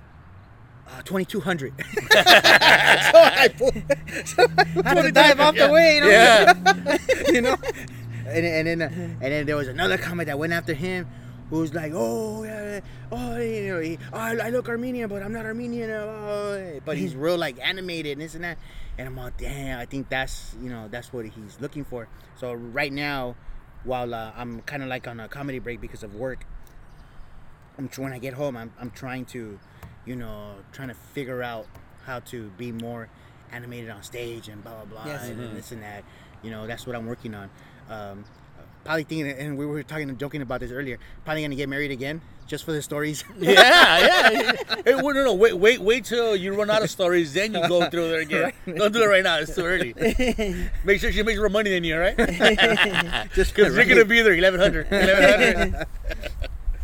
Uh, 0.86 1.01
2200 1.03 1.73
so 1.79 2.19
I 2.19 3.49
pulled, 3.57 3.73
so 4.25 4.45
I 4.84 4.89
Had 4.89 5.01
to 5.03 5.11
dive 5.13 5.39
off 5.39 5.55
the 5.55 5.69
way, 5.69 5.95
you 5.95 6.01
know? 6.01 6.09
Yeah. 6.09 6.97
you 7.31 7.41
know. 7.41 7.55
And, 8.27 8.45
and 8.45 8.67
then 8.67 8.81
uh, 8.81 8.89
and 8.93 9.21
then 9.21 9.45
there 9.45 9.55
was 9.55 9.69
another 9.69 9.97
comment 9.97 10.27
that 10.27 10.38
went 10.38 10.51
after 10.51 10.73
him, 10.73 11.07
who 11.49 11.59
was 11.59 11.73
like, 11.73 11.91
"Oh 11.95 12.43
yeah, 12.43 12.79
oh 13.11 13.37
you 13.37 13.67
know, 13.73 13.79
he, 13.79 13.97
oh, 14.11 14.17
I 14.17 14.49
look 14.49 14.69
Armenian, 14.69 15.09
but 15.09 15.21
I'm 15.23 15.33
not 15.33 15.45
Armenian." 15.45 15.89
Oh. 15.91 16.79
But 16.85 16.97
he's 16.97 17.15
real 17.15 17.37
like 17.37 17.57
animated 17.65 18.13
and 18.13 18.21
this 18.21 18.35
and 18.35 18.43
that. 18.43 18.57
And 18.97 19.07
I'm 19.07 19.15
like, 19.15 19.37
damn, 19.37 19.79
I 19.79 19.85
think 19.85 20.09
that's 20.09 20.55
you 20.61 20.69
know 20.69 20.87
that's 20.89 21.11
what 21.11 21.25
he's 21.25 21.57
looking 21.59 21.83
for. 21.83 22.07
So 22.37 22.53
right 22.53 22.91
now, 22.91 23.35
while 23.83 24.13
uh, 24.13 24.31
I'm 24.35 24.61
kind 24.61 24.83
of 24.83 24.89
like 24.89 25.07
on 25.07 25.19
a 25.19 25.27
comedy 25.27 25.59
break 25.59 25.81
because 25.81 26.03
of 26.03 26.15
work, 26.15 26.45
I'm 27.77 27.87
when 27.97 28.13
I 28.13 28.19
get 28.19 28.33
home, 28.33 28.55
I'm 28.57 28.71
I'm 28.79 28.91
trying 28.91 29.25
to, 29.25 29.59
you 30.05 30.15
know, 30.15 30.55
trying 30.71 30.89
to 30.89 30.93
figure 30.93 31.41
out 31.41 31.65
how 32.05 32.19
to 32.19 32.49
be 32.57 32.71
more 32.71 33.09
animated 33.51 33.89
on 33.89 34.03
stage 34.03 34.47
and 34.49 34.63
blah 34.63 34.73
blah 34.85 35.03
blah 35.03 35.05
Yes. 35.11 35.29
and, 35.29 35.39
Mhm. 35.39 35.53
this 35.55 35.71
and 35.71 35.83
that. 35.83 36.03
You 36.41 36.51
know, 36.51 36.67
that's 36.67 36.85
what 36.85 36.95
I'm 36.95 37.05
working 37.05 37.33
on. 37.33 37.49
Um, 37.89 38.25
probably 38.84 39.03
thinking, 39.03 39.29
and 39.31 39.57
we 39.57 39.65
were 39.65 39.84
talking 39.84 40.09
and 40.09 40.19
joking 40.19 40.41
about 40.41 40.59
this 40.59 40.71
earlier. 40.71 40.97
Probably 41.25 41.43
gonna 41.43 41.55
get 41.55 41.69
married 41.69 41.91
again 41.91 42.21
just 42.47 42.65
for 42.65 42.71
the 42.71 42.81
stories. 42.81 43.23
Yeah, 43.39 43.99
yeah. 43.99 44.51
Hey, 44.86 44.95
well, 44.95 45.13
no, 45.13 45.23
no, 45.23 45.34
wait, 45.34 45.53
wait, 45.53 45.79
wait 45.79 46.05
till 46.05 46.36
you 46.36 46.53
run 46.55 46.69
out 46.69 46.81
of 46.84 46.89
stories, 46.89 47.34
then 47.34 47.53
you 47.53 47.67
go 47.67 47.89
through 47.89 48.09
there 48.09 48.19
again. 48.19 48.51
Don't 48.75 48.91
do 48.93 49.01
it 49.03 49.07
right 49.07 49.23
now; 49.23 49.38
it's 49.38 49.55
too 49.55 49.61
early. 49.65 49.93
Make 50.84 50.99
sure 50.99 51.11
she 51.11 51.23
makes 51.23 51.39
more 51.39 51.49
money 51.49 51.69
than 51.69 51.84
you, 51.84 51.97
right? 51.97 52.17
just 53.34 53.55
Because 53.55 53.75
you're 53.75 53.86
gonna 53.86 54.05
be 54.05 54.21
there, 54.21 54.34
1100. 54.36 54.91
1100. 54.91 55.88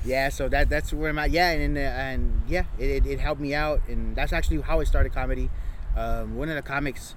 yeah 0.06 0.30
so 0.30 0.48
that 0.48 0.70
that's 0.70 0.94
where 0.94 1.10
i'm 1.10 1.20
at 1.20 1.30
yeah 1.30 1.50
and 1.52 1.78
uh, 1.78 1.82
and 1.82 2.42
yeah 2.48 2.64
it, 2.80 2.90
it, 2.90 3.06
it 3.06 3.20
helped 3.20 3.42
me 3.42 3.54
out 3.54 3.82
and 3.90 4.16
that's 4.16 4.32
actually 4.32 4.60
how 4.62 4.80
i 4.80 4.84
started 4.86 5.14
comedy 5.14 5.50
um, 5.98 6.38
one 6.38 6.48
of 6.48 6.56
the 6.56 6.62
comics 6.62 7.16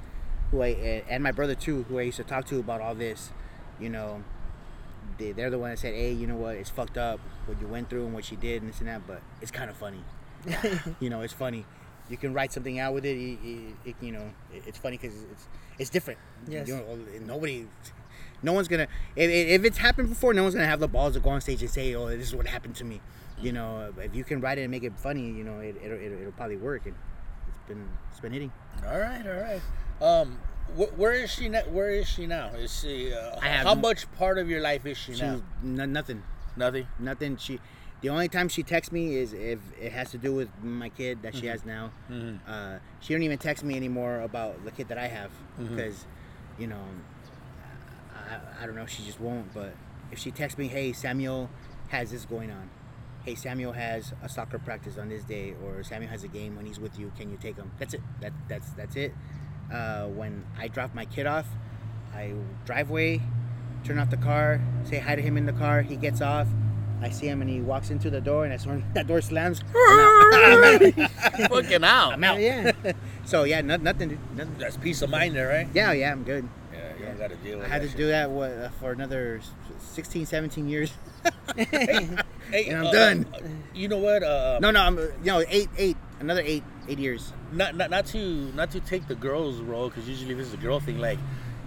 who 0.51 0.63
i 0.63 0.69
and 1.09 1.23
my 1.23 1.31
brother 1.31 1.55
too 1.55 1.85
who 1.85 1.99
i 2.01 2.03
used 2.03 2.17
to 2.17 2.25
talk 2.25 2.45
to 2.45 2.59
about 2.59 2.81
all 2.81 2.95
this 2.95 3.31
you 3.81 3.89
know 3.89 4.25
they, 5.19 5.33
they're 5.33 5.51
the 5.51 5.59
one 5.59 5.71
that 5.71 5.79
said 5.79 5.95
hey 5.95 6.13
you 6.13 6.27
know 6.27 6.37
what? 6.37 6.57
It's 6.57 6.71
fucked 6.71 6.99
up 6.99 7.21
what 7.47 7.61
you 7.61 7.67
went 7.67 7.91
through 7.91 8.05
and 8.05 8.15
what 8.15 8.25
she 8.25 8.37
did 8.37 8.63
and 8.63 8.71
this 8.71 8.81
and 8.81 8.89
that 8.89 9.07
but 9.07 9.21
it's 9.41 9.51
kind 9.51 9.71
of 9.71 9.77
funny. 9.77 10.01
You 11.01 11.11
know 11.11 11.21
it's 11.23 11.33
funny. 11.33 11.65
You 12.11 12.17
can 12.17 12.35
write 12.35 12.53
something 12.53 12.79
out 12.79 12.95
with 12.95 13.05
it, 13.07 13.17
it, 13.17 13.39
it, 13.45 13.75
it 13.91 13.97
you 14.01 14.13
know 14.13 14.31
it- 14.53 14.65
it's 14.67 14.79
funny 14.79 14.99
because 14.99 15.17
it's 15.31 15.47
it's 15.79 15.91
different. 15.91 16.19
Yes. 16.49 16.69
you 16.69 16.77
know, 16.77 16.99
nobody 17.27 17.67
no 18.43 18.53
one's 18.53 18.69
gonna 18.69 18.89
if, 19.17 19.31
if 19.31 19.65
it's 19.65 19.79
happened 19.79 20.09
before 20.09 20.35
no 20.35 20.43
one's 20.43 20.55
gonna 20.55 20.67
have 20.67 20.81
the 20.81 20.89
balls 20.89 21.15
to 21.15 21.21
go 21.21 21.31
on 21.31 21.41
stage 21.41 21.63
and 21.63 21.71
say 21.71 21.95
oh 21.95 22.09
this 22.09 22.29
is 22.29 22.35
what 22.35 22.47
happened 22.47 22.75
to 22.77 22.85
me. 22.85 23.01
You 23.41 23.53
know 23.53 23.93
if 23.99 24.15
you 24.15 24.25
can 24.25 24.41
write 24.41 24.59
it 24.59 24.63
and 24.63 24.71
make 24.71 24.83
it 24.85 24.93
funny 24.99 25.27
you 25.31 25.45
know 25.45 25.61
it, 25.61 25.77
it'll, 25.83 25.99
it'll, 25.99 26.19
it'll 26.21 26.33
probably 26.33 26.57
work 26.57 26.87
and 26.87 26.95
it's 27.49 27.59
been 27.69 27.89
it's 28.11 28.21
been 28.21 28.33
hitting. 28.33 28.53
All 28.87 28.99
right, 28.99 29.25
all 29.27 29.41
right. 29.41 29.61
Um, 30.01 30.39
where 30.97 31.13
is 31.13 31.31
she? 31.31 31.49
Na- 31.49 31.63
where 31.71 31.91
is 31.91 32.09
she 32.09 32.27
now? 32.27 32.49
Is 32.55 32.81
she? 32.81 33.13
Uh, 33.13 33.39
how 33.41 33.75
much 33.75 34.11
part 34.13 34.39
of 34.39 34.49
your 34.49 34.61
life 34.61 34.87
is 34.87 34.97
she 34.99 35.13
now? 35.13 35.41
n- 35.63 35.93
nothing 35.93 36.23
Nothing. 36.57 36.87
nothing 36.99 37.37
she 37.37 37.61
the 38.03 38.09
only 38.09 38.29
time 38.29 38.49
she 38.49 38.63
texts 38.63 38.93
me 38.93 39.15
is 39.17 39.33
if 39.33 39.59
it 39.81 39.93
has 39.93 40.11
to 40.11 40.19
do 40.19 40.35
with 40.35 40.49
my 40.63 40.89
kid 40.89 41.23
that 41.23 41.35
she 41.37 41.47
has 41.47 41.65
now 41.65 41.93
Mhm. 42.11 42.41
uh, 42.47 42.79
she 43.01 43.15
don't 43.15 43.23
even 43.23 43.39
text 43.39 43.63
me 43.65 43.75
anymore 43.77 44.21
about 44.21 44.63
the 44.65 44.71
kid 44.71 44.89
that 44.89 44.99
i 44.99 45.07
have 45.07 45.31
because 45.57 46.05
you 46.59 46.67
know 46.67 46.85
I, 48.15 48.63
I 48.63 48.67
don't 48.67 48.75
know 48.77 48.87
she 48.87 49.03
just 49.05 49.21
won't 49.21 49.53
but 49.55 49.73
if 50.11 50.19
she 50.19 50.31
texts 50.31 50.59
me 50.59 50.69
hey 50.69 50.93
samuel 50.93 51.49
has 51.89 52.11
this 52.11 52.25
going 52.25 52.51
on 52.51 52.69
hey 53.25 53.35
samuel 53.35 53.73
has 53.73 54.13
a 54.23 54.29
soccer 54.29 54.59
practice 54.59 54.99
on 54.99 55.09
this 55.09 55.25
day 55.25 55.55
or 55.65 55.83
samuel 55.83 56.11
has 56.11 56.25
a 56.25 56.29
game 56.29 56.57
when 56.57 56.67
he's 56.67 56.81
with 56.81 56.99
you 56.99 57.13
can 57.17 57.31
you 57.31 57.39
take 57.41 57.57
him 57.57 57.71
that's 57.79 57.95
it 57.95 58.03
that 58.21 58.33
that's 58.49 58.71
that's 58.71 58.97
it 58.97 59.15
uh, 59.73 60.07
when 60.07 60.45
i 60.59 60.69
drop 60.69 60.95
my 60.95 61.05
kid 61.05 61.27
off 61.27 61.47
i 62.15 62.33
driveway 62.65 63.21
turn 63.85 63.99
off 63.99 64.11
the 64.11 64.17
car 64.17 64.61
say 64.85 64.99
hi 64.99 65.15
to 65.17 65.23
him 65.23 65.37
in 65.37 65.47
the 65.47 65.53
car 65.53 65.83
he 65.83 65.97
gets 65.97 66.21
off 66.21 66.47
I 67.05 67.11
see 67.11 67.27
him 67.27 67.41
and 67.41 67.51
he 67.51 67.61
walks 67.61 67.91
into 67.91 68.11
the 68.11 68.21
door 68.21 68.45
and 68.45 68.55
I 68.55 68.57
saw 68.59 68.77
that 68.95 69.09
door 69.09 69.21
slams. 69.21 69.61
I'm 69.75 70.63
out. 70.63 71.11
Fucking 71.51 71.83
out. 71.83 72.13
I'm 72.13 72.23
out. 72.23 72.39
Yeah. 72.39 72.71
so 73.25 73.43
yeah, 73.43 73.61
no, 73.61 73.75
nothing. 73.75 74.21
Nothing. 74.37 74.55
That's 74.57 74.77
peace 74.77 75.03
of 75.03 75.11
mind 75.11 75.35
there, 75.35 75.49
right? 75.49 75.67
Yeah, 75.75 75.91
yeah, 75.91 76.13
I'm 76.13 76.23
good. 76.23 76.49
Yeah, 76.73 76.93
you 77.01 77.07
don't 77.07 77.19
got 77.19 77.31
to 77.31 77.37
deal 77.39 77.59
with 77.59 77.67
I 77.67 77.71
had 77.71 77.83
to 77.83 77.89
shit. 77.89 77.97
do 77.97 78.07
that 78.07 78.31
what, 78.31 78.53
uh, 78.53 78.69
for 78.79 78.93
another 78.93 79.41
16, 79.81 80.27
17 80.27 80.69
years. 80.69 80.93
Hey, 81.57 82.67
and 82.69 82.79
I'm 82.79 82.87
uh, 82.87 82.93
done. 82.93 83.27
uh, 83.35 83.39
you 83.75 83.89
know 83.89 83.99
what? 83.99 84.23
Uh, 84.23 84.59
no, 84.61 84.71
no, 84.71 84.81
I'm 84.81 84.99
uh, 84.99 85.03
you 85.03 85.27
know 85.27 85.43
eight, 85.49 85.71
eight, 85.77 85.97
another 86.23 86.43
eight, 86.45 86.65
eight 86.89 86.99
years. 86.99 87.33
not, 87.53 87.77
not 87.77 87.91
not 87.91 88.07
to 88.07 88.53
not 88.55 88.71
to 88.71 88.81
take 88.81 89.07
the 89.09 89.15
girls' 89.15 89.61
role 89.61 89.89
because 89.89 90.09
usually 90.09 90.35
this 90.35 90.49
is 90.49 90.55
a 90.55 90.59
girl 90.59 90.81
thing. 90.81 90.99
Like, 90.99 91.19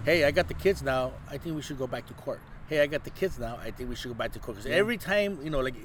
hey, 0.04 0.24
I 0.24 0.30
got 0.30 0.48
the 0.48 0.54
kids 0.54 0.82
now. 0.82 1.12
I 1.30 1.38
think 1.38 1.56
we 1.56 1.62
should 1.62 1.78
go 1.78 1.86
back 1.86 2.06
to 2.06 2.14
court. 2.14 2.40
Hey, 2.68 2.80
I 2.80 2.86
got 2.86 3.04
the 3.04 3.10
kids 3.10 3.38
now. 3.38 3.58
I 3.62 3.70
think 3.70 3.88
we 3.88 3.94
should 3.94 4.08
go 4.08 4.14
back 4.14 4.32
to 4.32 4.40
court. 4.40 4.56
Because 4.56 4.70
every 4.70 4.96
time, 4.96 5.38
you 5.44 5.50
know, 5.50 5.60
like 5.60 5.76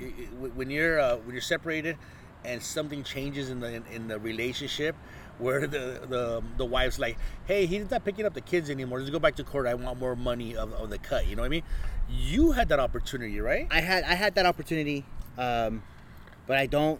when 0.55 0.69
you're 0.72 0.99
uh, 0.99 1.17
when 1.17 1.34
you're 1.34 1.41
separated, 1.41 1.97
and 2.43 2.61
something 2.61 3.03
changes 3.03 3.49
in 3.49 3.59
the 3.59 3.74
in, 3.76 3.84
in 3.91 4.07
the 4.07 4.19
relationship, 4.19 4.95
where 5.38 5.67
the 5.67 6.01
the 6.07 6.43
the 6.57 6.65
wife's 6.65 6.99
like, 6.99 7.17
hey, 7.45 7.65
he's 7.65 7.89
not 7.91 8.03
picking 8.03 8.26
up 8.26 8.34
the 8.34 8.41
kids 8.41 8.69
anymore. 8.69 8.99
Let's 8.99 9.11
go 9.11 9.19
back 9.19 9.36
to 9.36 9.43
court. 9.43 9.67
I 9.67 9.74
want 9.76 9.99
more 9.99 10.15
money 10.15 10.55
of, 10.55 10.74
of 10.74 10.89
the 10.89 10.97
cut. 10.97 11.28
You 11.28 11.36
know 11.36 11.43
what 11.43 11.47
I 11.47 11.49
mean? 11.49 11.63
You 12.09 12.51
had 12.51 12.69
that 12.69 12.80
opportunity, 12.80 13.39
right? 13.39 13.67
I 13.69 13.82
had 13.82 14.03
I 14.03 14.15
had 14.15 14.36
that 14.36 14.45
opportunity, 14.45 15.05
um, 15.38 15.84
but 16.47 16.57
I 16.57 16.65
don't. 16.65 16.99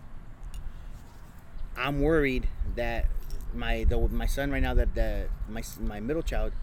I'm 1.78 2.02
worried 2.02 2.48
that 2.76 3.06
my 3.54 3.84
the, 3.84 3.98
my 4.10 4.26
son 4.26 4.52
right 4.52 4.62
now 4.62 4.74
that 4.74 4.96
the 4.96 5.28
my 5.50 5.64
my 5.80 6.00
middle 6.00 6.24
child, 6.24 6.54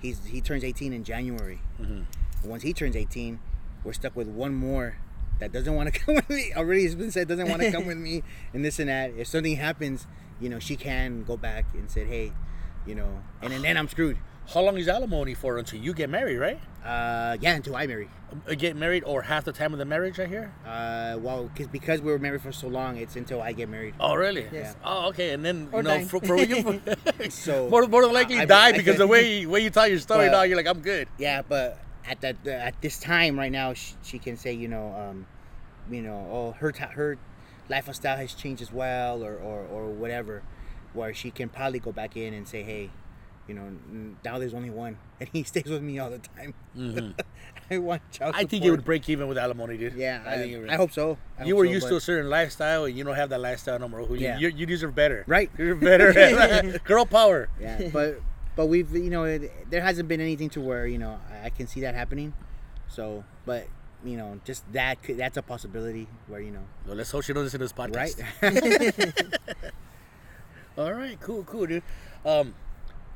he's 0.00 0.24
he 0.26 0.40
turns 0.40 0.64
18 0.64 0.92
in 0.92 1.04
January. 1.04 1.60
Mhm. 1.80 2.04
Once 2.44 2.62
he 2.62 2.72
turns 2.72 2.94
18, 2.96 3.40
we're 3.84 3.92
stuck 3.92 4.14
with 4.16 4.28
one 4.28 4.54
more 4.54 4.96
that 5.40 5.52
doesn't 5.52 5.74
want 5.74 5.92
to 5.92 5.98
come 6.04 6.14
with 6.14 6.28
me. 6.30 6.52
Already 6.54 6.84
has 6.84 6.94
been 6.94 7.10
said 7.10 7.28
doesn't 7.28 7.48
want 7.48 7.62
to 7.62 7.70
come 7.72 7.86
with 7.86 7.98
me, 7.98 8.22
and 8.52 8.64
this 8.64 8.78
and 8.78 8.88
that. 8.88 9.12
If 9.16 9.26
something 9.28 9.56
happens, 9.56 10.06
you 10.40 10.48
know, 10.48 10.58
she 10.58 10.76
can 10.76 11.24
go 11.24 11.36
back 11.36 11.64
and 11.74 11.90
say, 11.90 12.04
hey, 12.04 12.32
you 12.86 12.94
know, 12.94 13.22
and 13.42 13.52
then, 13.52 13.62
then 13.62 13.76
I'm 13.76 13.88
screwed. 13.88 14.18
How 14.52 14.60
long 14.60 14.76
is 14.76 14.88
alimony 14.88 15.34
for 15.34 15.58
until 15.58 15.80
you 15.80 15.94
get 15.94 16.10
married, 16.10 16.36
right? 16.38 16.60
Uh, 16.84 17.36
yeah, 17.40 17.54
until 17.54 17.74
I 17.76 17.86
marry. 17.86 18.10
Uh, 18.48 18.54
Get 18.54 18.76
married 18.76 19.04
or 19.04 19.22
half 19.22 19.44
the 19.44 19.52
time 19.52 19.72
of 19.72 19.78
the 19.78 19.84
marriage, 19.86 20.20
I 20.20 20.26
hear. 20.26 20.52
Uh, 20.66 21.16
well, 21.18 21.50
cause, 21.56 21.66
because 21.68 22.02
we 22.02 22.10
were 22.12 22.18
married 22.18 22.42
for 22.42 22.52
so 22.52 22.68
long, 22.68 22.98
it's 22.98 23.16
until 23.16 23.40
I 23.40 23.52
get 23.52 23.68
married. 23.70 23.94
Oh, 23.98 24.14
really? 24.14 24.46
Yes. 24.52 24.76
Oh, 24.84 25.08
okay. 25.08 25.30
And 25.30 25.42
then 25.44 25.68
Or 25.72 25.80
you 25.80 25.88
know, 25.88 25.98
die. 25.98 26.04
for, 26.04 26.20
for 26.20 26.36
you, 26.36 26.80
So- 27.30 27.70
more, 27.70 27.86
more 27.86 28.02
than 28.02 28.12
likely 28.12 28.38
I- 28.38 28.44
die 28.44 28.72
because 28.72 28.98
the 28.98 29.06
way 29.06 29.46
way 29.52 29.60
you 29.60 29.70
tell 29.70 29.88
your 29.88 29.98
story 29.98 30.26
But- 30.26 30.32
now, 30.32 30.42
you're 30.42 30.56
like, 30.58 30.66
I'm 30.66 30.80
good. 30.80 31.08
Yeah, 31.18 31.40
but 31.42 31.78
at 32.06 32.20
that 32.20 32.46
at 32.46 32.80
this 32.82 32.98
time 32.98 33.38
right 33.38 33.52
now, 33.52 33.72
she, 33.72 33.94
she 34.02 34.18
can 34.18 34.36
say, 34.36 34.52
you 34.52 34.68
know, 34.68 34.92
um, 34.94 35.26
you 35.90 36.02
know, 36.02 36.28
oh, 36.30 36.52
her 36.58 36.70
ta- 36.70 36.88
her 36.88 37.16
lifestyle 37.70 38.16
has 38.18 38.34
changed 38.34 38.60
as 38.60 38.70
well, 38.72 39.24
or, 39.24 39.34
or 39.36 39.60
or 39.72 39.86
whatever, 39.90 40.42
where 40.92 41.14
she 41.14 41.30
can 41.30 41.48
probably 41.48 41.78
go 41.78 41.92
back 41.92 42.14
in 42.16 42.34
and 42.34 42.46
say, 42.46 42.62
hey, 42.62 42.90
you 43.48 43.54
know, 43.54 44.16
now 44.24 44.38
there's 44.38 44.54
only 44.54 44.70
one, 44.70 44.96
and 45.20 45.28
he 45.32 45.42
stays 45.42 45.64
with 45.64 45.82
me 45.82 45.98
all 45.98 46.10
the 46.10 46.18
time. 46.18 46.54
Mhm. 46.76 47.18
I 47.70 47.78
want 47.78 48.02
child 48.10 48.34
I 48.36 48.44
think 48.44 48.62
it 48.62 48.70
would 48.70 48.84
break 48.84 49.08
even 49.08 49.26
with 49.26 49.38
alimony, 49.38 49.78
dude. 49.78 49.94
Yeah, 49.94 50.22
I, 50.26 50.36
think 50.36 50.52
it 50.52 50.58
would. 50.58 50.68
I 50.68 50.76
hope 50.76 50.92
so. 50.92 51.16
I 51.38 51.44
you 51.44 51.54
hope 51.54 51.60
were 51.60 51.66
so, 51.66 51.72
used 51.72 51.88
to 51.88 51.96
a 51.96 52.00
certain 52.00 52.28
lifestyle, 52.28 52.84
and 52.84 52.96
you 52.96 53.04
don't 53.04 53.14
have 53.14 53.30
that 53.30 53.40
lifestyle 53.40 53.78
no 53.78 53.88
more. 53.88 54.02
You, 54.02 54.16
Yeah. 54.16 54.38
you, 54.38 54.48
you 54.48 54.66
deserve 54.66 54.94
better. 54.94 55.24
Right. 55.26 55.50
You're 55.58 55.74
better. 55.74 56.78
Girl 56.84 57.06
power. 57.06 57.48
Yeah, 57.58 57.88
but 57.90 58.20
but 58.54 58.66
we've 58.66 58.92
you 58.94 59.08
know 59.08 59.24
it, 59.24 59.70
there 59.70 59.80
hasn't 59.80 60.08
been 60.08 60.20
anything 60.20 60.50
to 60.50 60.60
where 60.60 60.86
you 60.86 60.98
know 60.98 61.18
I, 61.32 61.46
I 61.46 61.50
can 61.50 61.66
see 61.66 61.80
that 61.80 61.94
happening. 61.94 62.34
So, 62.88 63.24
but 63.46 63.66
you 64.04 64.18
know, 64.18 64.38
just 64.44 64.70
that 64.74 65.02
could, 65.02 65.16
that's 65.16 65.38
a 65.38 65.42
possibility 65.42 66.06
where 66.26 66.40
you 66.40 66.50
know, 66.50 66.64
Well, 66.86 66.96
let's 66.96 67.10
hope 67.10 67.24
she 67.24 67.32
doesn't 67.32 67.44
listen 67.44 67.60
to 67.60 67.64
this 67.64 67.72
podcast. 67.72 68.20
right? 68.42 69.64
All 70.76 70.92
right, 70.92 71.18
cool, 71.20 71.44
cool, 71.44 71.66
dude. 71.66 71.82
Um, 72.26 72.54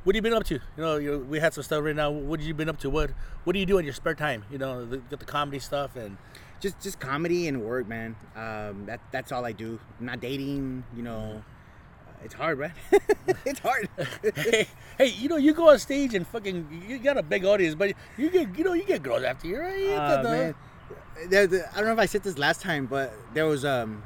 what 0.03 0.15
have 0.15 0.23
you 0.23 0.29
been 0.29 0.37
up 0.37 0.43
to? 0.45 0.55
You 0.55 0.61
know, 0.83 0.97
you, 0.97 1.19
we 1.29 1.39
had 1.39 1.53
some 1.53 1.63
stuff 1.63 1.83
right 1.83 1.95
now. 1.95 2.09
What 2.11 2.39
have 2.39 2.47
you 2.47 2.53
been 2.53 2.69
up 2.69 2.79
to? 2.79 2.89
What 2.89 3.11
What 3.43 3.53
do 3.53 3.59
you 3.59 3.65
do 3.65 3.77
in 3.77 3.85
your 3.85 3.93
spare 3.93 4.15
time? 4.15 4.43
You 4.51 4.57
know, 4.57 4.85
the, 4.85 4.97
get 4.97 5.19
the 5.19 5.25
comedy 5.25 5.59
stuff 5.59 5.95
and. 5.95 6.17
just 6.61 6.75
just 6.81 6.99
comedy 6.99 7.47
and 7.47 7.61
work, 7.63 7.87
man. 7.87 8.15
Um, 8.35 8.85
that 8.85 8.99
that's 9.11 9.31
all 9.31 9.45
I 9.45 9.53
do. 9.53 9.79
I'm 9.99 10.05
not 10.07 10.19
dating, 10.19 10.83
you 10.95 11.03
know. 11.03 11.41
It's 12.21 12.33
hard, 12.33 12.59
right? 12.59 12.71
it's 13.45 13.59
hard. 13.61 13.87
hey, 14.35 14.67
hey, 14.97 15.07
you 15.07 15.29
know, 15.29 15.37
you 15.37 15.53
go 15.53 15.69
on 15.69 15.79
stage 15.79 16.13
and 16.15 16.27
fucking, 16.27 16.83
you 16.85 16.99
got 16.99 17.15
a 17.17 17.23
big 17.23 17.45
audience, 17.45 17.75
but 17.75 17.93
you 18.17 18.29
get, 18.29 18.57
you 18.57 18.65
know, 18.65 18.73
you 18.73 18.83
get 18.83 19.01
girls 19.01 19.23
after 19.23 19.47
you, 19.47 19.57
right? 19.57 19.87
Uh, 19.95 20.23
man. 20.23 20.55
There, 21.29 21.47
there- 21.47 21.69
I 21.71 21.77
don't 21.77 21.85
know 21.85 21.93
if 21.93 21.99
I 21.99 22.07
said 22.07 22.23
this 22.23 22.37
last 22.37 22.59
time, 22.61 22.87
but 22.87 23.13
there 23.33 23.45
was 23.45 23.63
um, 23.63 24.03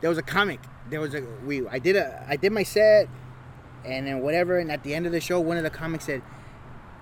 there 0.00 0.08
was 0.08 0.18
a 0.18 0.22
comic. 0.22 0.60
There 0.88 1.00
was 1.00 1.14
a 1.14 1.20
we. 1.44 1.66
I 1.68 1.78
did 1.78 1.96
a 1.96 2.24
I 2.26 2.36
did 2.36 2.52
my 2.52 2.62
set, 2.62 3.08
and 3.86 4.06
then 4.06 4.20
whatever. 4.20 4.58
And 4.58 4.70
at 4.70 4.82
the 4.82 4.94
end 4.94 5.06
of 5.06 5.12
the 5.12 5.20
show, 5.20 5.40
one 5.40 5.56
of 5.56 5.62
the 5.62 5.70
comics 5.70 6.04
said, 6.04 6.22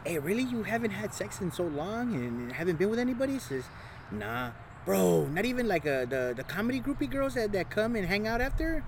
"Hey, 0.05 0.19
really? 0.19 0.43
You 0.43 0.63
haven't 0.65 0.91
had 0.93 1.13
sex 1.15 1.41
in 1.41 1.51
so 1.51 1.65
long 1.65 2.15
and 2.15 2.53
haven't 2.53 2.79
been 2.79 2.91
with 2.91 2.99
anybody?" 2.99 3.35
He 3.35 3.39
says, 3.39 3.65
"Nah, 4.11 4.51
bro. 4.85 5.27
Not 5.27 5.45
even 5.45 5.67
like 5.67 5.87
a, 5.87 6.07
the 6.09 6.35
the 6.37 6.45
comedy 6.45 6.81
groupie 6.81 7.11
girls 7.11 7.35
that, 7.35 7.53
that 7.53 7.71
come 7.71 7.97
and 7.97 8.07
hang 8.07 8.27
out 8.27 8.41
after." 8.41 8.85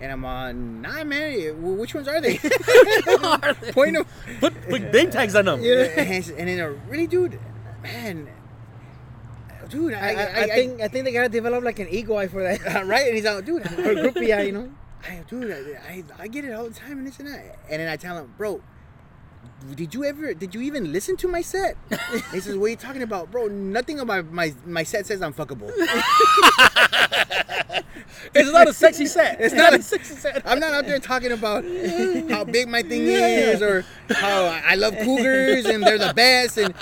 And 0.00 0.10
I'm 0.10 0.24
on, 0.24 0.82
nah, 0.82 1.04
man. 1.04 1.62
well, 1.62 1.76
Which 1.76 1.94
ones 1.94 2.08
are 2.08 2.20
they? 2.20 2.36
Point 3.72 3.94
them. 3.94 4.04
Put, 4.40 4.68
put 4.68 4.92
name 4.92 5.08
tags 5.08 5.36
on 5.36 5.44
them. 5.44 5.62
Yeah. 5.62 5.84
And, 5.96 6.28
and 6.36 6.48
then, 6.48 6.58
a 6.58 6.70
really, 6.90 7.06
dude, 7.06 7.38
man, 7.80 8.28
dude, 9.68 9.94
I, 9.94 9.98
I, 9.98 10.12
I, 10.12 10.42
I 10.42 10.46
think 10.48 10.80
I 10.80 10.88
think 10.88 11.04
they 11.04 11.12
gotta 11.12 11.28
develop 11.28 11.64
like 11.64 11.78
an 11.78 11.88
ego 11.88 12.16
eye 12.16 12.28
for 12.28 12.42
that. 12.42 12.60
uh, 12.66 12.84
right? 12.92 13.06
And 13.06 13.14
he's 13.16 13.24
like, 13.24 13.44
dude, 13.44 13.62
or 13.62 13.94
groupie 13.94 14.36
eye, 14.36 14.42
you 14.42 14.52
know. 14.52 14.70
I, 15.06 15.22
dude, 15.28 15.52
I, 15.52 15.92
I, 15.92 16.04
I 16.18 16.28
get 16.28 16.44
it 16.44 16.52
all 16.52 16.64
the 16.64 16.74
time 16.74 16.98
and 16.98 17.06
this 17.06 17.18
and 17.18 17.28
that. 17.28 17.58
And 17.70 17.80
then 17.80 17.88
I 17.88 17.96
tell 17.96 18.16
him, 18.16 18.32
bro, 18.38 18.62
did 19.74 19.94
you 19.94 20.04
ever, 20.04 20.34
did 20.34 20.54
you 20.54 20.62
even 20.62 20.92
listen 20.92 21.16
to 21.18 21.28
my 21.28 21.42
set? 21.42 21.76
he 22.32 22.40
says, 22.40 22.56
what 22.56 22.66
are 22.66 22.68
you 22.68 22.76
talking 22.76 23.02
about, 23.02 23.30
bro? 23.30 23.46
Nothing 23.46 24.00
about 24.00 24.30
my 24.30 24.54
my 24.66 24.82
set 24.82 25.06
says 25.06 25.22
I'm 25.22 25.34
fuckable. 25.34 25.70
It's 28.34 28.52
not 28.52 28.68
a 28.68 28.72
sexy 28.72 29.06
set. 29.06 29.36
It's 29.40 29.54
not 29.54 29.74
a 29.74 29.82
sexy 29.82 30.14
set. 30.14 30.42
I'm 30.46 30.58
not 30.58 30.72
out 30.72 30.86
there 30.86 30.98
talking 30.98 31.32
about 31.32 31.64
how 32.30 32.44
big 32.44 32.68
my 32.68 32.82
thing 32.82 33.02
is 33.06 33.62
or 33.62 33.84
how 34.10 34.44
I 34.44 34.74
love 34.74 34.96
cougars 34.98 35.66
and 35.66 35.82
they're 35.82 35.98
the 35.98 36.14
best. 36.14 36.58
And 36.58 36.74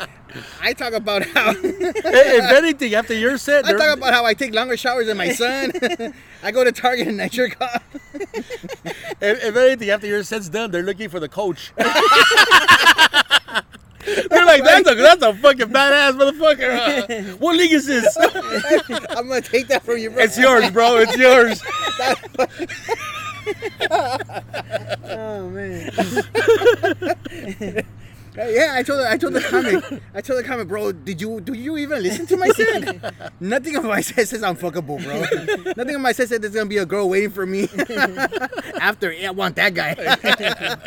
I 0.60 0.72
talk 0.72 0.92
about 0.92 1.24
how 1.26 1.50
if 1.56 2.44
anything, 2.52 2.94
after 2.94 3.14
your 3.14 3.36
set, 3.38 3.64
I 3.64 3.68
they're- 3.68 3.78
talk 3.78 3.96
about 3.98 4.12
how 4.14 4.24
I 4.24 4.34
take 4.34 4.54
longer 4.54 4.76
showers 4.76 5.06
than 5.06 5.16
my 5.16 5.32
son. 5.34 5.72
I 6.42 6.50
go 6.50 6.64
to 6.64 6.72
Target 6.72 7.08
and 7.08 7.20
I 7.20 7.28
jerk 7.28 7.60
off. 7.60 7.82
if, 8.14 9.44
if 9.44 9.56
anything, 9.56 9.90
after 9.90 10.06
your 10.06 10.22
set's 10.22 10.48
done, 10.48 10.70
they're 10.70 10.82
looking 10.82 11.08
for 11.08 11.20
the 11.20 11.28
coach. 11.28 11.72
They're 14.04 14.44
like, 14.44 14.64
that's 14.64 14.90
a 14.90 14.94
that's 14.96 15.22
a 15.22 15.32
fucking 15.34 15.68
badass 15.68 16.12
motherfucker. 16.18 16.72
Uh, 17.32 17.36
what 17.36 17.54
league 17.56 17.72
is 17.72 17.86
this? 17.86 18.16
I'm 19.10 19.28
gonna 19.28 19.40
take 19.40 19.68
that 19.68 19.84
from 19.84 19.98
you, 19.98 20.10
bro. 20.10 20.22
it's 20.24 20.36
yours, 20.36 20.70
bro. 20.72 20.96
It's 20.96 21.16
yours. 21.16 21.62
Oh 25.14 25.48
man. 25.50 25.90
Yeah, 28.34 28.72
I 28.74 28.82
told 28.82 29.00
I 29.04 29.16
told 29.18 29.34
the 29.34 29.40
comic, 29.42 30.02
I 30.14 30.20
told 30.22 30.38
the 30.42 30.44
comic, 30.48 30.66
bro. 30.68 30.92
Did 30.92 31.20
you 31.20 31.40
do 31.40 31.52
you 31.52 31.76
even 31.76 32.02
listen 32.02 32.26
to 32.26 32.36
my 32.38 32.48
set? 32.56 33.12
Nothing 33.40 33.76
of 33.76 33.84
my 33.84 34.00
set 34.08 34.26
says 34.26 34.42
I'm 34.42 34.56
fuckable, 34.56 35.02
bro. 35.04 35.20
Nothing 35.76 35.96
of 35.96 36.00
my 36.00 36.12
set 36.12 36.30
said 36.30 36.40
there's 36.40 36.54
gonna 36.54 36.66
be 36.66 36.78
a 36.78 36.86
girl 36.86 37.08
waiting 37.10 37.30
for 37.30 37.44
me 37.44 37.64
after. 38.80 39.12
Yeah, 39.12 39.28
I 39.28 39.30
want 39.32 39.56
that 39.56 39.74
guy. 39.74 40.78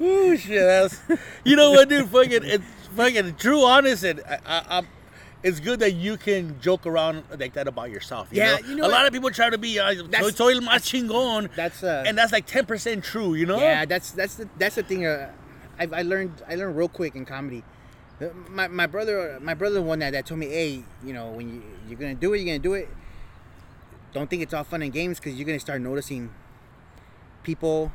Ooh, 0.00 0.36
shit. 0.36 0.60
That's, 0.62 0.98
you 1.44 1.56
know 1.56 1.72
what, 1.72 1.88
dude? 1.88 2.08
Fucking, 2.08 2.40
it's 2.44 2.64
fucking 2.96 3.36
true, 3.36 3.64
honest, 3.64 4.02
and 4.04 4.20
I, 4.26 4.38
I, 4.46 4.64
I'm. 4.78 4.88
It's 5.42 5.58
good 5.60 5.80
that 5.80 5.92
you 5.92 6.18
can 6.18 6.60
joke 6.60 6.86
around 6.86 7.22
like 7.38 7.54
that 7.54 7.66
about 7.66 7.90
yourself. 7.90 8.28
You 8.30 8.38
Yeah, 8.42 8.56
know? 8.56 8.68
you 8.68 8.74
know 8.76 8.82
a 8.84 8.88
what? 8.88 8.92
lot 8.92 9.06
of 9.06 9.12
people 9.12 9.30
try 9.30 9.48
to 9.48 9.56
be 9.56 9.78
uh, 9.78 9.94
soy, 10.20 10.30
soy 10.32 10.52
el 10.52 10.60
más 10.60 10.82
chingón, 10.84 11.48
That's 11.56 11.82
uh, 11.82 12.04
and 12.06 12.18
that's 12.18 12.30
like 12.32 12.44
ten 12.46 12.66
percent 12.66 13.04
true. 13.04 13.34
You 13.34 13.46
know? 13.46 13.58
Yeah, 13.58 13.86
that's 13.86 14.10
that's 14.10 14.34
the 14.34 14.48
that's 14.58 14.74
the 14.74 14.82
thing. 14.82 15.06
Uh, 15.06 15.30
I, 15.80 15.88
I 15.92 16.02
learned 16.02 16.42
I 16.46 16.54
learned 16.56 16.76
real 16.76 16.88
quick 16.88 17.16
in 17.16 17.24
comedy. 17.24 17.64
Uh, 18.20 18.26
My, 18.50 18.68
my 18.68 18.86
brother 18.86 19.38
my 19.40 19.54
brother 19.54 19.80
one 19.80 20.00
that 20.00 20.12
that 20.12 20.26
told 20.26 20.40
me, 20.40 20.48
hey, 20.48 20.84
you 21.04 21.12
know, 21.12 21.30
when 21.30 21.48
you 21.48 21.62
you're 21.88 21.98
gonna 21.98 22.14
do 22.14 22.34
it, 22.34 22.38
you're 22.38 22.46
gonna 22.46 22.58
do 22.58 22.74
it. 22.74 22.88
Don't 24.12 24.28
think 24.28 24.42
it's 24.42 24.52
all 24.52 24.64
fun 24.64 24.82
and 24.82 24.92
games 24.92 25.18
because 25.18 25.34
you're 25.34 25.46
gonna 25.46 25.58
start 25.58 25.80
noticing 25.80 26.30
people. 27.42 27.92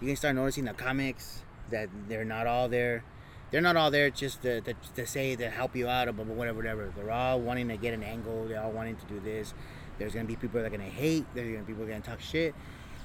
You're 0.00 0.08
gonna 0.08 0.16
start 0.16 0.34
noticing 0.34 0.64
the 0.64 0.74
comics 0.74 1.40
that 1.70 1.88
they're 2.08 2.24
not 2.24 2.46
all 2.46 2.68
there. 2.68 3.02
They're 3.50 3.60
not 3.60 3.76
all 3.76 3.90
there 3.90 4.10
just 4.10 4.42
to, 4.42 4.60
to, 4.62 4.74
to 4.96 5.06
say 5.06 5.36
to 5.36 5.50
help 5.50 5.76
you 5.76 5.86
out 5.86 6.08
or 6.08 6.12
whatever, 6.12 6.56
whatever. 6.56 6.92
They're 6.96 7.10
all 7.10 7.38
wanting 7.40 7.68
to 7.68 7.76
get 7.76 7.92
an 7.94 8.02
angle. 8.02 8.46
They're 8.48 8.62
all 8.62 8.72
wanting 8.72 8.96
to 8.96 9.04
do 9.06 9.20
this. 9.20 9.54
There's 9.98 10.14
gonna 10.14 10.26
be 10.26 10.36
people 10.36 10.60
that 10.60 10.66
are 10.66 10.70
gonna 10.70 10.84
hate. 10.84 11.24
There's 11.34 11.48
gonna 11.52 11.64
be 11.64 11.72
people 11.72 11.86
that 11.86 11.92
are 11.92 12.00
gonna 12.00 12.16
talk 12.16 12.20
shit. 12.20 12.54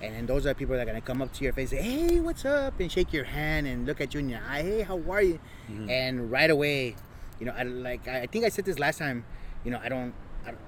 And 0.01 0.13
then 0.13 0.25
those 0.25 0.45
are 0.45 0.53
people 0.53 0.75
that 0.75 0.83
are 0.83 0.85
gonna 0.85 1.01
come 1.01 1.21
up 1.21 1.33
to 1.33 1.43
your 1.43 1.53
face, 1.53 1.71
say, 1.71 1.81
"Hey, 1.81 2.19
what's 2.19 2.45
up?" 2.45 2.79
and 2.79 2.91
shake 2.91 3.11
your 3.11 3.23
hand 3.23 3.65
and 3.65 3.85
look 3.85 3.99
at 3.99 4.13
you 4.13 4.19
in 4.19 4.29
your 4.29 4.41
eye. 4.47 4.61
Hey, 4.61 4.81
how 4.83 5.01
are 5.09 5.21
you? 5.21 5.39
Mm-hmm. 5.71 5.89
And 5.89 6.31
right 6.31 6.49
away, 6.49 6.95
you 7.39 7.45
know, 7.45 7.53
I 7.57 7.63
like. 7.63 8.07
I 8.07 8.21
I 8.21 8.25
think 8.27 8.45
I 8.45 8.49
said 8.49 8.65
this 8.65 8.77
last 8.77 8.99
time. 8.99 9.25
You 9.65 9.71
know, 9.71 9.79
I 9.83 9.89
don't. 9.89 10.13
I 10.45 10.51
don't 10.51 10.61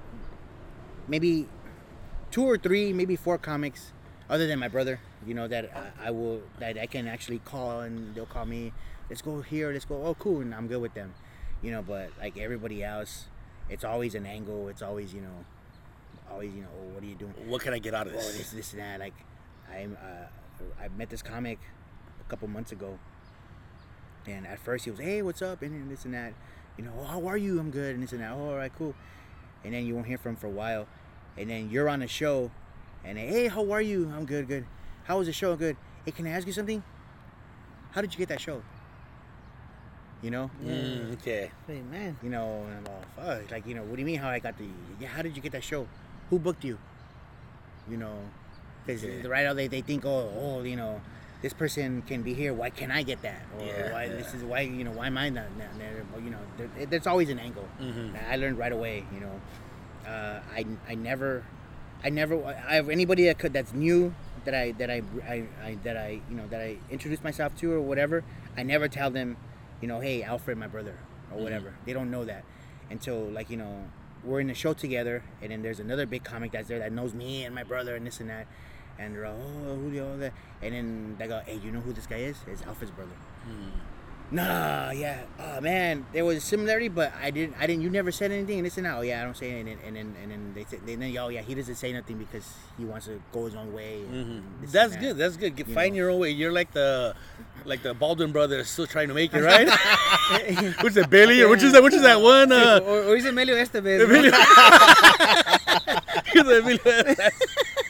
maybe 1.10 1.46
two 2.30 2.44
or 2.44 2.56
three, 2.56 2.92
maybe 2.92 3.16
four 3.16 3.36
comics, 3.36 3.92
other 4.28 4.46
than 4.46 4.58
my 4.58 4.68
brother. 4.68 5.00
You 5.26 5.34
know 5.34 5.48
that 5.48 5.70
I, 5.74 6.08
I 6.08 6.10
will 6.10 6.42
that 6.58 6.78
I 6.78 6.86
can 6.86 7.06
actually 7.06 7.40
call 7.40 7.80
and 7.80 8.14
they'll 8.14 8.26
call 8.26 8.46
me. 8.46 8.72
Let's 9.10 9.22
go 9.22 9.42
here. 9.42 9.72
Let's 9.72 9.84
go. 9.84 10.02
Oh, 10.04 10.14
cool, 10.14 10.40
and 10.40 10.54
I'm 10.54 10.68
good 10.68 10.80
with 10.80 10.94
them. 10.94 11.14
You 11.62 11.72
know, 11.72 11.82
but 11.82 12.10
like 12.18 12.38
everybody 12.38 12.82
else, 12.82 13.26
it's 13.68 13.84
always 13.84 14.14
an 14.14 14.24
angle. 14.24 14.68
It's 14.68 14.82
always 14.82 15.12
you 15.12 15.20
know, 15.20 15.44
always 16.30 16.52
you 16.54 16.62
know, 16.62 16.68
oh, 16.80 16.94
what 16.94 17.02
are 17.02 17.06
you 17.06 17.14
doing? 17.14 17.34
What 17.46 17.62
can 17.62 17.72
I 17.72 17.78
get 17.78 17.94
out 17.94 18.06
of 18.06 18.12
this? 18.12 18.24
oh, 18.24 18.28
this? 18.28 18.38
this, 18.38 18.50
this, 18.52 18.72
and 18.72 18.82
that. 18.82 19.00
Like, 19.00 19.14
I'm, 19.72 19.96
uh, 20.00 20.64
I 20.82 20.88
met 20.96 21.10
this 21.10 21.22
comic 21.22 21.58
a 22.20 22.30
couple 22.30 22.48
months 22.48 22.72
ago, 22.72 22.98
and 24.26 24.46
at 24.46 24.58
first 24.58 24.84
he 24.84 24.90
was, 24.90 25.00
hey, 25.00 25.22
what's 25.22 25.42
up, 25.42 25.62
and 25.62 25.90
this 25.90 26.04
and 26.04 26.14
that. 26.14 26.34
You 26.76 26.84
know, 26.84 26.92
oh, 26.98 27.04
how 27.04 27.26
are 27.26 27.36
you? 27.36 27.58
I'm 27.58 27.70
good, 27.70 27.94
and 27.94 28.02
this 28.02 28.12
and 28.12 28.20
that. 28.20 28.32
Oh, 28.32 28.50
all 28.50 28.56
right, 28.56 28.72
cool. 28.76 28.94
And 29.64 29.74
then 29.74 29.84
you 29.86 29.94
won't 29.94 30.06
hear 30.06 30.18
from 30.18 30.32
him 30.32 30.36
for 30.36 30.46
a 30.46 30.50
while, 30.50 30.86
and 31.36 31.50
then 31.50 31.70
you're 31.70 31.88
on 31.88 32.02
a 32.02 32.08
show, 32.08 32.50
and 33.04 33.18
then, 33.18 33.28
hey, 33.28 33.48
how 33.48 33.70
are 33.72 33.82
you? 33.82 34.10
I'm 34.14 34.24
good, 34.24 34.48
good. 34.48 34.66
How 35.04 35.18
was 35.18 35.26
the 35.26 35.32
show? 35.32 35.56
Good. 35.56 35.76
Hey, 36.04 36.12
can 36.12 36.26
I 36.26 36.30
ask 36.30 36.46
you 36.46 36.52
something? 36.52 36.82
How 37.90 38.00
did 38.00 38.12
you 38.12 38.18
get 38.18 38.28
that 38.28 38.40
show? 38.40 38.62
You 40.22 40.30
know, 40.30 40.50
Mm, 40.62 41.14
okay. 41.14 41.50
Hey 41.66 41.80
man. 41.90 42.14
you 42.22 42.28
know, 42.28 42.64
and 42.68 42.86
I'm 42.86 42.92
all, 42.92 43.02
fuck, 43.16 43.50
like, 43.50 43.66
you 43.66 43.74
know, 43.74 43.82
what 43.82 43.94
do 43.96 44.00
you 44.00 44.06
mean 44.06 44.18
how 44.18 44.28
I 44.28 44.38
got 44.38 44.58
the, 44.58 44.66
yeah, 45.00 45.08
how 45.08 45.22
did 45.22 45.34
you 45.34 45.40
get 45.40 45.52
that 45.52 45.64
show? 45.64 45.86
Who 46.30 46.38
booked 46.38 46.64
you? 46.64 46.78
You 47.90 47.96
know, 47.96 48.16
because 48.86 49.02
Yeah. 49.04 49.26
right 49.28 49.44
now 49.44 49.54
they, 49.54 49.66
they 49.66 49.80
think, 49.80 50.04
oh, 50.06 50.30
oh, 50.38 50.62
you 50.62 50.76
know, 50.76 51.00
this 51.42 51.52
person 51.52 52.02
can 52.02 52.22
be 52.22 52.34
here. 52.34 52.52
Why 52.54 52.70
can't 52.70 52.92
I 52.92 53.02
get 53.02 53.22
that? 53.22 53.42
Or 53.58 53.64
Yeah, 53.66 53.92
why 53.92 54.04
yeah. 54.04 54.16
this 54.16 54.34
is 54.34 54.42
why 54.44 54.60
you 54.60 54.84
know 54.84 54.92
why 54.92 55.06
am 55.06 55.16
I 55.18 55.28
not, 55.30 55.46
not 55.58 55.76
there? 55.78 56.04
You 56.22 56.30
know, 56.30 56.38
there, 56.56 56.86
there's 56.86 57.06
always 57.06 57.30
an 57.30 57.38
angle. 57.38 57.66
Mhm. 57.80 58.12
I 58.30 58.36
learned 58.36 58.58
right 58.58 58.72
away. 58.72 59.04
You 59.14 59.20
know, 59.20 59.40
uh, 60.06 60.40
I 60.54 60.66
I 60.88 60.94
never, 60.94 61.42
I 62.04 62.10
never, 62.10 62.44
I 62.44 62.74
have 62.74 62.88
anybody 62.90 63.24
that 63.26 63.38
could 63.38 63.52
that's 63.52 63.72
new 63.72 64.14
that 64.44 64.54
I 64.54 64.72
that 64.72 64.90
I, 64.90 65.02
I, 65.26 65.44
I 65.64 65.78
that 65.82 65.96
I 65.96 66.20
you 66.30 66.36
know 66.36 66.46
that 66.48 66.60
I 66.60 66.76
introduce 66.90 67.24
myself 67.24 67.56
to 67.58 67.72
or 67.72 67.80
whatever. 67.80 68.22
I 68.56 68.62
never 68.62 68.86
tell 68.88 69.10
them, 69.10 69.36
you 69.80 69.88
know, 69.88 70.00
hey 70.00 70.22
Alfred, 70.22 70.58
my 70.58 70.66
brother, 70.68 70.94
or 71.32 71.40
whatever. 71.42 71.72
They 71.86 71.92
don't 71.94 72.10
know 72.10 72.24
that 72.26 72.44
until 72.90 73.18
like 73.30 73.48
you 73.50 73.56
know 73.56 73.84
we're 74.24 74.40
in 74.40 74.48
the 74.48 74.54
show 74.54 74.72
together, 74.74 75.22
and 75.42 75.50
then 75.50 75.62
there's 75.62 75.80
another 75.80 76.06
big 76.06 76.24
comic 76.24 76.52
that's 76.52 76.68
there 76.68 76.78
that 76.78 76.92
knows 76.92 77.14
me 77.14 77.44
and 77.44 77.54
my 77.54 77.62
brother 77.64 77.94
and 77.96 78.06
this 78.06 78.20
and 78.20 78.30
that. 78.30 78.46
And 78.98 79.14
they're 79.14 79.26
all, 79.26 79.36
oh, 79.66 79.76
Julio, 79.76 80.10
all 80.12 80.18
that. 80.18 80.34
And 80.60 80.74
then 80.74 81.16
they 81.18 81.26
go, 81.26 81.40
hey, 81.46 81.56
you 81.56 81.70
know 81.70 81.80
who 81.80 81.92
this 81.92 82.06
guy 82.06 82.16
is? 82.16 82.36
It's 82.46 82.62
Alfred's 82.62 82.90
brother. 82.92 83.12
Nah, 84.32 84.92
yeah. 84.92 85.22
Oh 85.40 85.60
man, 85.60 86.06
there 86.12 86.24
was 86.24 86.36
a 86.36 86.40
similarity, 86.40 86.86
but 86.86 87.12
I 87.20 87.32
didn't. 87.32 87.56
I 87.58 87.66
didn't. 87.66 87.82
You 87.82 87.90
never 87.90 88.12
said 88.12 88.30
anything, 88.30 88.58
and 88.58 88.66
this 88.66 88.76
and 88.76 88.86
that. 88.86 88.96
Oh 88.96 89.00
yeah, 89.00 89.20
I 89.20 89.24
don't 89.24 89.36
say 89.36 89.50
anything. 89.50 89.78
And 89.84 89.96
then 89.96 90.14
and 90.22 90.30
then 90.30 90.52
they 90.54 90.64
said, 90.64 90.86
then 90.86 91.02
oh 91.18 91.28
yeah, 91.28 91.40
he 91.42 91.52
doesn't 91.56 91.74
say 91.74 91.92
nothing 91.92 92.16
because 92.18 92.46
he 92.78 92.84
wants 92.84 93.06
to 93.06 93.20
go 93.32 93.46
his 93.46 93.56
own 93.56 93.72
way. 93.72 94.02
Mhm. 94.08 94.42
That's 94.70 94.92
that. 94.92 95.00
good. 95.00 95.16
That's 95.16 95.36
good. 95.36 95.58
You 95.58 95.64
find 95.64 95.94
know. 95.94 95.98
your 95.98 96.10
own 96.10 96.20
way. 96.20 96.30
You're 96.30 96.52
like 96.52 96.70
the, 96.72 97.16
like 97.64 97.82
the 97.82 97.94
Baldwin 97.94 98.32
brothers 98.32 98.68
still 98.68 98.86
trying 98.86 99.08
to 99.08 99.14
make 99.14 99.32
it, 99.34 99.40
right? 99.42 99.68
which 100.82 100.92
is 100.92 100.96
it, 100.98 101.10
Billy? 101.10 101.42
Or 101.42 101.48
which 101.48 101.62
is 101.62 101.72
that? 101.72 101.82
Which 101.82 101.94
is 101.94 102.02
that 102.02 102.20
one? 102.20 102.52
Uh, 102.52 102.80
or, 102.84 103.02
or 103.04 103.16
is 103.16 103.24
Emilio 103.26 103.56
Estevez? 103.56 104.04
Emilio. 104.04 104.32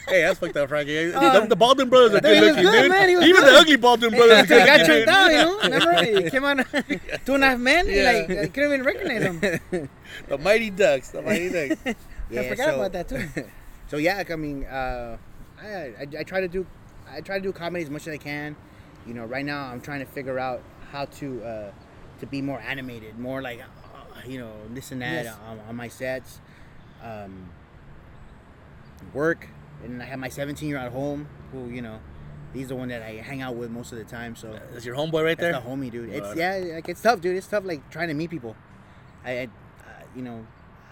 Hey, 0.07 0.23
that's 0.23 0.39
fucked 0.39 0.57
up, 0.57 0.67
Frankie. 0.67 1.05
the, 1.11 1.45
the 1.47 1.55
Baldwin 1.55 1.87
brothers 1.87 2.15
are 2.15 2.17
Uh, 2.17 2.21
good 2.21 2.41
looking, 2.43 2.63
good, 2.63 2.81
dude. 2.81 2.91
man, 2.91 3.09
Even 3.09 3.31
good. 3.31 3.43
the 3.45 3.57
ugly 3.57 3.75
Baldwin 3.77 4.09
brothers. 4.11 4.39
are 4.39 4.45
good 4.45 4.65
got 4.65 4.85
tricked 4.85 5.07
out, 5.07 5.31
you 5.31 5.37
know. 5.37 5.59
Remember, 5.61 6.03
he 6.03 6.29
came 6.29 6.43
on 6.43 6.57
two 7.25 7.35
and 7.35 7.43
a 7.45 7.49
half 7.51 7.59
men. 7.59 7.87
Yeah. 7.87 8.25
Like 8.27 8.37
I 8.39 8.47
couldn't 8.47 8.73
even 8.73 8.83
recognize 8.83 9.21
him. 9.23 9.89
The 10.27 10.37
Mighty 10.37 10.69
Ducks. 10.69 11.11
The 11.11 11.21
Mighty 11.21 11.49
Ducks. 11.49 11.81
I 12.35 12.49
forgot 12.49 12.69
so- 12.69 12.75
about 12.75 12.91
that 12.91 13.07
too. 13.07 13.25
So 13.87 13.95
yeah, 13.97 14.21
I 14.29 14.35
mean, 14.35 14.65
uh, 14.65 15.17
I, 15.61 15.67
I 15.67 16.07
I 16.19 16.23
try 16.23 16.41
to 16.41 16.47
do 16.49 16.65
I 17.09 17.21
try 17.21 17.37
to 17.37 17.43
do 17.43 17.53
comedy 17.53 17.83
as 17.85 17.89
much 17.89 18.05
as 18.07 18.13
I 18.13 18.17
can. 18.17 18.57
You 19.07 19.13
know, 19.13 19.25
right 19.25 19.45
now 19.45 19.65
I'm 19.65 19.81
trying 19.81 19.99
to 19.99 20.05
figure 20.05 20.37
out 20.39 20.61
how 20.91 21.05
to 21.05 21.43
uh, 21.43 21.71
to 22.19 22.25
be 22.25 22.41
more 22.41 22.59
animated, 22.59 23.17
more 23.17 23.41
like 23.41 23.59
uh, 23.61 24.27
you 24.27 24.39
know 24.39 24.53
this 24.73 24.91
and 24.91 25.01
that 25.01 25.25
Yes. 25.25 25.35
on, 25.47 25.59
on 25.67 25.75
my 25.75 25.87
sets. 25.87 26.39
Um, 27.03 27.49
work, 29.13 29.47
and 29.83 30.01
I 30.01 30.05
have 30.05 30.19
my 30.19 30.29
17 30.29 30.67
year 30.69 30.79
old 30.79 30.91
home 30.91 31.27
who 31.51 31.69
you 31.69 31.81
know. 31.81 31.99
He's 32.53 32.67
the 32.67 32.75
one 32.75 32.89
that 32.89 33.01
I 33.01 33.11
hang 33.13 33.41
out 33.41 33.55
with 33.55 33.71
most 33.71 33.93
of 33.93 33.97
the 33.97 34.03
time. 34.03 34.35
So 34.35 34.59
That's 34.73 34.83
your 34.85 34.93
homeboy 34.93 35.23
right 35.23 35.37
there. 35.37 35.53
that's 35.53 35.63
the 35.63 35.69
homie, 35.71 35.89
dude. 35.89 36.09
It's 36.09 36.35
yeah, 36.35 36.57
like 36.75 36.89
it's 36.89 37.01
tough, 37.01 37.21
dude. 37.21 37.37
It's 37.37 37.47
tough, 37.47 37.63
like 37.63 37.89
trying 37.89 38.09
to 38.09 38.13
meet 38.13 38.29
people. 38.29 38.57
I, 39.23 39.31
I 39.31 39.43
uh, 39.45 39.47
you 40.13 40.21
know, 40.21 40.45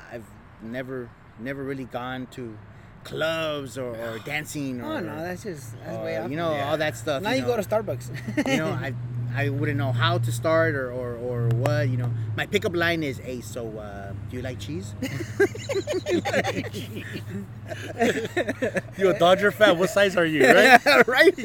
I've 0.09 0.23
never, 0.61 1.09
never 1.37 1.61
really 1.61 1.83
gone 1.83 2.27
to 2.27 2.57
clubs 3.03 3.77
or, 3.77 3.95
or 3.95 4.19
dancing 4.25 4.81
or 4.81 4.85
Oh 4.85 4.99
no, 4.99 5.15
that's 5.21 5.43
just 5.43 5.73
that's 5.83 5.97
or, 5.97 6.03
way 6.03 6.17
off. 6.17 6.29
you 6.29 6.37
know 6.37 6.51
Yeah. 6.53 6.69
all 6.69 6.77
that 6.77 6.97
stuff. 6.97 7.23
now 7.23 7.31
you 7.31 7.41
you 7.41 7.45
go 7.45 7.55
to 7.55 7.61
Starbucks. 7.63 8.47
you 8.47 8.57
know, 8.57 8.69
I 8.71 8.93
I 9.35 9.49
wouldn't 9.49 9.77
know 9.77 9.91
how 9.91 10.17
to 10.17 10.31
start 10.31 10.73
or, 10.73 10.91
or, 10.91 11.13
or 11.15 11.47
what. 11.49 11.87
You 11.87 11.97
know, 11.97 12.11
my 12.35 12.47
pickup 12.47 12.75
line 12.75 13.03
is, 13.03 13.19
"Hey, 13.19 13.41
so 13.41 13.77
uh, 13.77 14.13
do 14.29 14.37
you 14.37 14.41
like 14.41 14.59
cheese?" 14.59 14.93
You 18.97 19.09
a 19.11 19.17
Dodger 19.17 19.51
fan? 19.51 19.77
What 19.77 19.89
size 19.89 20.15
are 20.17 20.25
you? 20.25 20.45
Right? 20.45 20.79
right. 21.07 21.35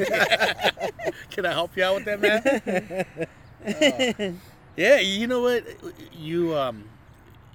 Can 1.31 1.47
I 1.47 1.53
help 1.53 1.77
you 1.77 1.85
out 1.85 1.95
with 1.97 2.05
that, 2.07 2.21
man? 2.21 3.27
Uh, 3.67 4.33
yeah, 4.77 4.99
you 5.01 5.27
know 5.27 5.41
what? 5.43 5.65
You 6.19 6.57
um, 6.57 6.85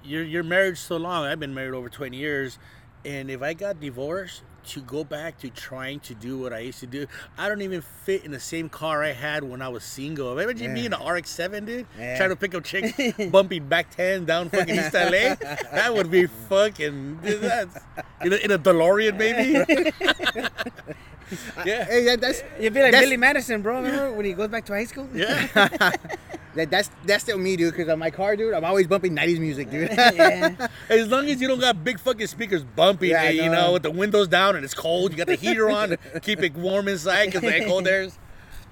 you're 0.04 0.22
you're 0.24 0.42
married 0.44 0.78
so 0.78 0.96
long. 0.96 1.24
I've 1.24 1.40
been 1.40 1.54
married 1.54 1.74
over 1.74 1.88
twenty 1.88 2.16
years, 2.16 2.58
and 3.04 3.30
if 3.30 3.42
I 3.42 3.54
got 3.54 3.80
divorced, 3.80 4.42
to 4.62 4.80
go 4.82 5.02
back 5.04 5.38
to 5.38 5.48
trying 5.48 5.98
to 6.00 6.14
do 6.14 6.38
what 6.38 6.52
I 6.52 6.58
used 6.58 6.80
to 6.80 6.86
do. 6.86 7.06
I 7.38 7.48
don't 7.48 7.62
even 7.62 7.80
fit 7.80 8.24
in 8.26 8.30
the 8.30 8.38
same 8.38 8.68
car 8.68 9.02
I 9.02 9.12
had 9.12 9.42
when 9.42 9.62
I 9.62 9.68
was 9.68 9.82
single. 9.82 10.38
Imagine 10.38 10.74
me 10.74 10.84
in 10.86 10.92
an 10.92 11.02
RX-7, 11.04 11.64
dude, 11.66 11.86
Yeah. 11.98 12.16
trying 12.18 12.28
to 12.28 12.36
pick 12.36 12.54
up 12.54 12.62
chicks, 12.62 12.92
bumping 13.30 13.66
back 13.68 13.90
10 13.90 14.26
down 14.26 14.50
fucking 14.50 14.74
East 14.74 14.92
LA. 14.92 15.34
That 15.72 15.92
would 15.94 16.10
be 16.10 16.26
fucking. 16.26 17.20
Dude, 17.24 17.40
that's, 17.40 17.78
in, 18.22 18.32
a, 18.34 18.36
in 18.36 18.50
a 18.50 18.58
DeLorean, 18.58 19.16
maybe. 19.16 19.90
yeah. 21.64 21.84
Hey, 21.84 22.04
that, 22.04 22.20
that's 22.20 22.42
You'd 22.58 22.74
be 22.74 22.82
like 22.82 22.92
Billy 22.92 23.16
Madison, 23.16 23.62
bro. 23.62 23.76
Remember 23.76 24.12
when 24.12 24.24
he 24.24 24.32
goes 24.32 24.48
back 24.48 24.64
to 24.66 24.72
high 24.72 24.84
school? 24.84 25.08
Yeah. 25.14 25.46
that, 26.54 26.70
that's 26.70 26.90
that's 27.04 27.22
still 27.24 27.38
me, 27.38 27.56
dude. 27.56 27.72
Because 27.72 27.88
on 27.88 27.98
my 27.98 28.10
car, 28.10 28.36
dude, 28.36 28.54
I'm 28.54 28.64
always 28.64 28.86
bumping 28.86 29.14
'90s 29.14 29.38
music, 29.38 29.70
dude. 29.70 29.90
yeah. 29.90 30.68
As 30.88 31.08
long 31.08 31.28
as 31.28 31.40
you 31.40 31.48
don't 31.48 31.60
got 31.60 31.82
big 31.84 31.98
fucking 32.00 32.26
speakers 32.26 32.64
bumping, 32.64 33.10
Yeah, 33.10 33.22
I 33.22 33.26
eh, 33.26 33.30
you 33.30 33.50
know. 33.50 33.72
with 33.72 33.82
the 33.82 33.90
windows 33.90 34.28
down 34.28 34.56
and 34.56 34.64
it's 34.64 34.74
cold, 34.74 35.12
you 35.12 35.18
got 35.18 35.26
the 35.26 35.36
heater 35.36 35.70
on 35.70 35.90
to 35.90 36.20
keep 36.20 36.42
it 36.42 36.54
warm 36.54 36.88
inside 36.88 37.26
because 37.26 37.42
the 37.42 37.64
cold 37.66 37.84
there's. 37.84 38.18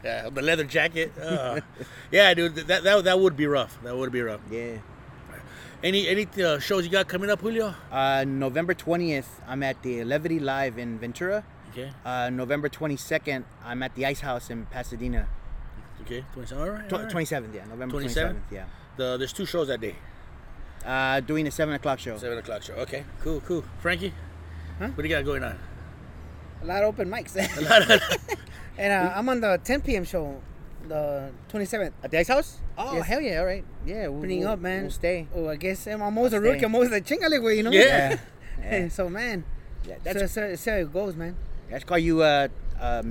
Yeah, 0.05 0.31
the 0.31 0.43
leather 0.43 0.63
jacket. 0.63 1.13
Uh, 1.19 1.61
yeah, 2.13 2.33
dude, 2.33 2.55
that, 2.55 2.85
that 2.85 3.05
that 3.05 3.19
would 3.19 3.37
be 3.37 3.47
rough. 3.47 3.79
That 3.83 3.97
would 3.97 4.13
be 4.13 4.23
rough. 4.23 4.41
yeah. 4.51 4.77
Any 5.83 6.09
any 6.09 6.27
uh, 6.43 6.59
shows 6.59 6.85
you 6.85 6.91
got 6.91 7.07
coming 7.07 7.31
up, 7.31 7.41
Julio? 7.41 7.73
Uh, 7.93 8.25
November 8.27 8.75
20th, 8.75 9.27
I'm 9.47 9.63
at 9.63 9.81
the 9.83 10.03
Levity 10.03 10.41
Live 10.41 10.77
in 10.77 10.99
Ventura. 10.99 11.45
Okay, 11.79 11.93
Uh, 12.05 12.31
November 12.31 12.69
22nd, 12.69 13.45
I'm 13.65 13.83
at 13.83 13.95
the 13.95 14.05
Ice 14.07 14.21
House 14.21 14.51
in 14.51 14.67
Pasadena. 14.67 15.29
okay, 16.03 16.25
27. 16.33 16.63
All 16.63 16.71
right, 16.71 16.93
all 16.93 16.99
right. 17.01 17.09
27th, 17.13 17.55
yeah, 17.55 17.65
November 17.67 17.97
27th? 18.01 18.15
27th, 18.35 18.41
yeah. 18.51 18.65
The, 18.97 19.17
there's 19.17 19.33
two 19.33 19.47
shows 19.47 19.69
that 19.69 19.81
day. 19.81 19.95
Uh, 20.85 21.21
doing 21.21 21.47
a 21.47 21.51
7 21.51 21.75
o'clock 21.75 21.99
show. 21.99 22.17
Seven 22.19 22.39
o'clock 22.39 22.63
show. 22.63 22.75
Okay, 22.75 23.05
cool, 23.21 23.41
cool. 23.43 23.65
Frankie, 23.81 24.13
Huh? 24.79 24.89
what 24.89 25.03
do 25.03 25.09
you 25.09 25.15
got 25.15 25.25
going 25.25 25.43
on? 25.45 25.57
A 26.63 26.67
lot 26.67 26.83
of 26.83 26.89
open 26.95 27.09
mics. 27.09 27.35
A 27.37 27.61
lot. 27.63 28.01
and 28.79 28.93
uh, 28.93 29.13
I'm 29.15 29.29
on 29.29 29.41
the 29.41 29.61
10 29.63 29.81
p.m. 29.83 30.05
show, 30.05 30.41
the 30.89 31.31
27th. 31.53 31.93
At 32.03 32.11
the 32.11 32.19
Ice 32.19 32.29
House? 32.29 32.59
Oh, 32.77 32.95
Yes. 32.97 33.07
hell 33.07 33.21
yeah, 33.21 33.39
all 33.41 33.47
right. 33.47 33.65
Yeah, 33.87 34.09
we'll, 34.09 34.19
Opening 34.19 34.41
we'll- 34.41 34.49
up, 34.49 34.59
man. 34.61 34.83
We'll 34.83 34.91
stay. 34.91 35.29
Oh, 35.35 35.49
I 35.49 35.57
guess 35.57 35.87
I'm 35.87 36.03
almost 36.03 36.33
a 36.33 36.37
I'll 36.37 36.43
rookie. 36.43 36.59
stay. 36.59 36.67
I'm 36.67 36.75
almost 36.75 36.93
a 36.93 37.01
chingale, 37.01 37.39
güey, 37.41 37.57
you 37.59 37.63
know? 37.65 37.71
Yeah. 37.71 38.19
Yeah. 38.61 38.89
so, 38.97 39.09
man, 39.09 39.45
Yeah, 39.87 39.97
that's, 40.03 40.21
that's, 40.21 40.33
so, 40.33 40.49
so, 40.51 40.57
so 40.57 40.77
it 40.79 40.93
goes, 40.93 41.15
man. 41.17 41.37
That's 41.71 41.85
call 41.85 41.99
you 41.99 42.23
uh, 42.23 42.49
uh, 42.81 42.83
uh, 42.83 43.03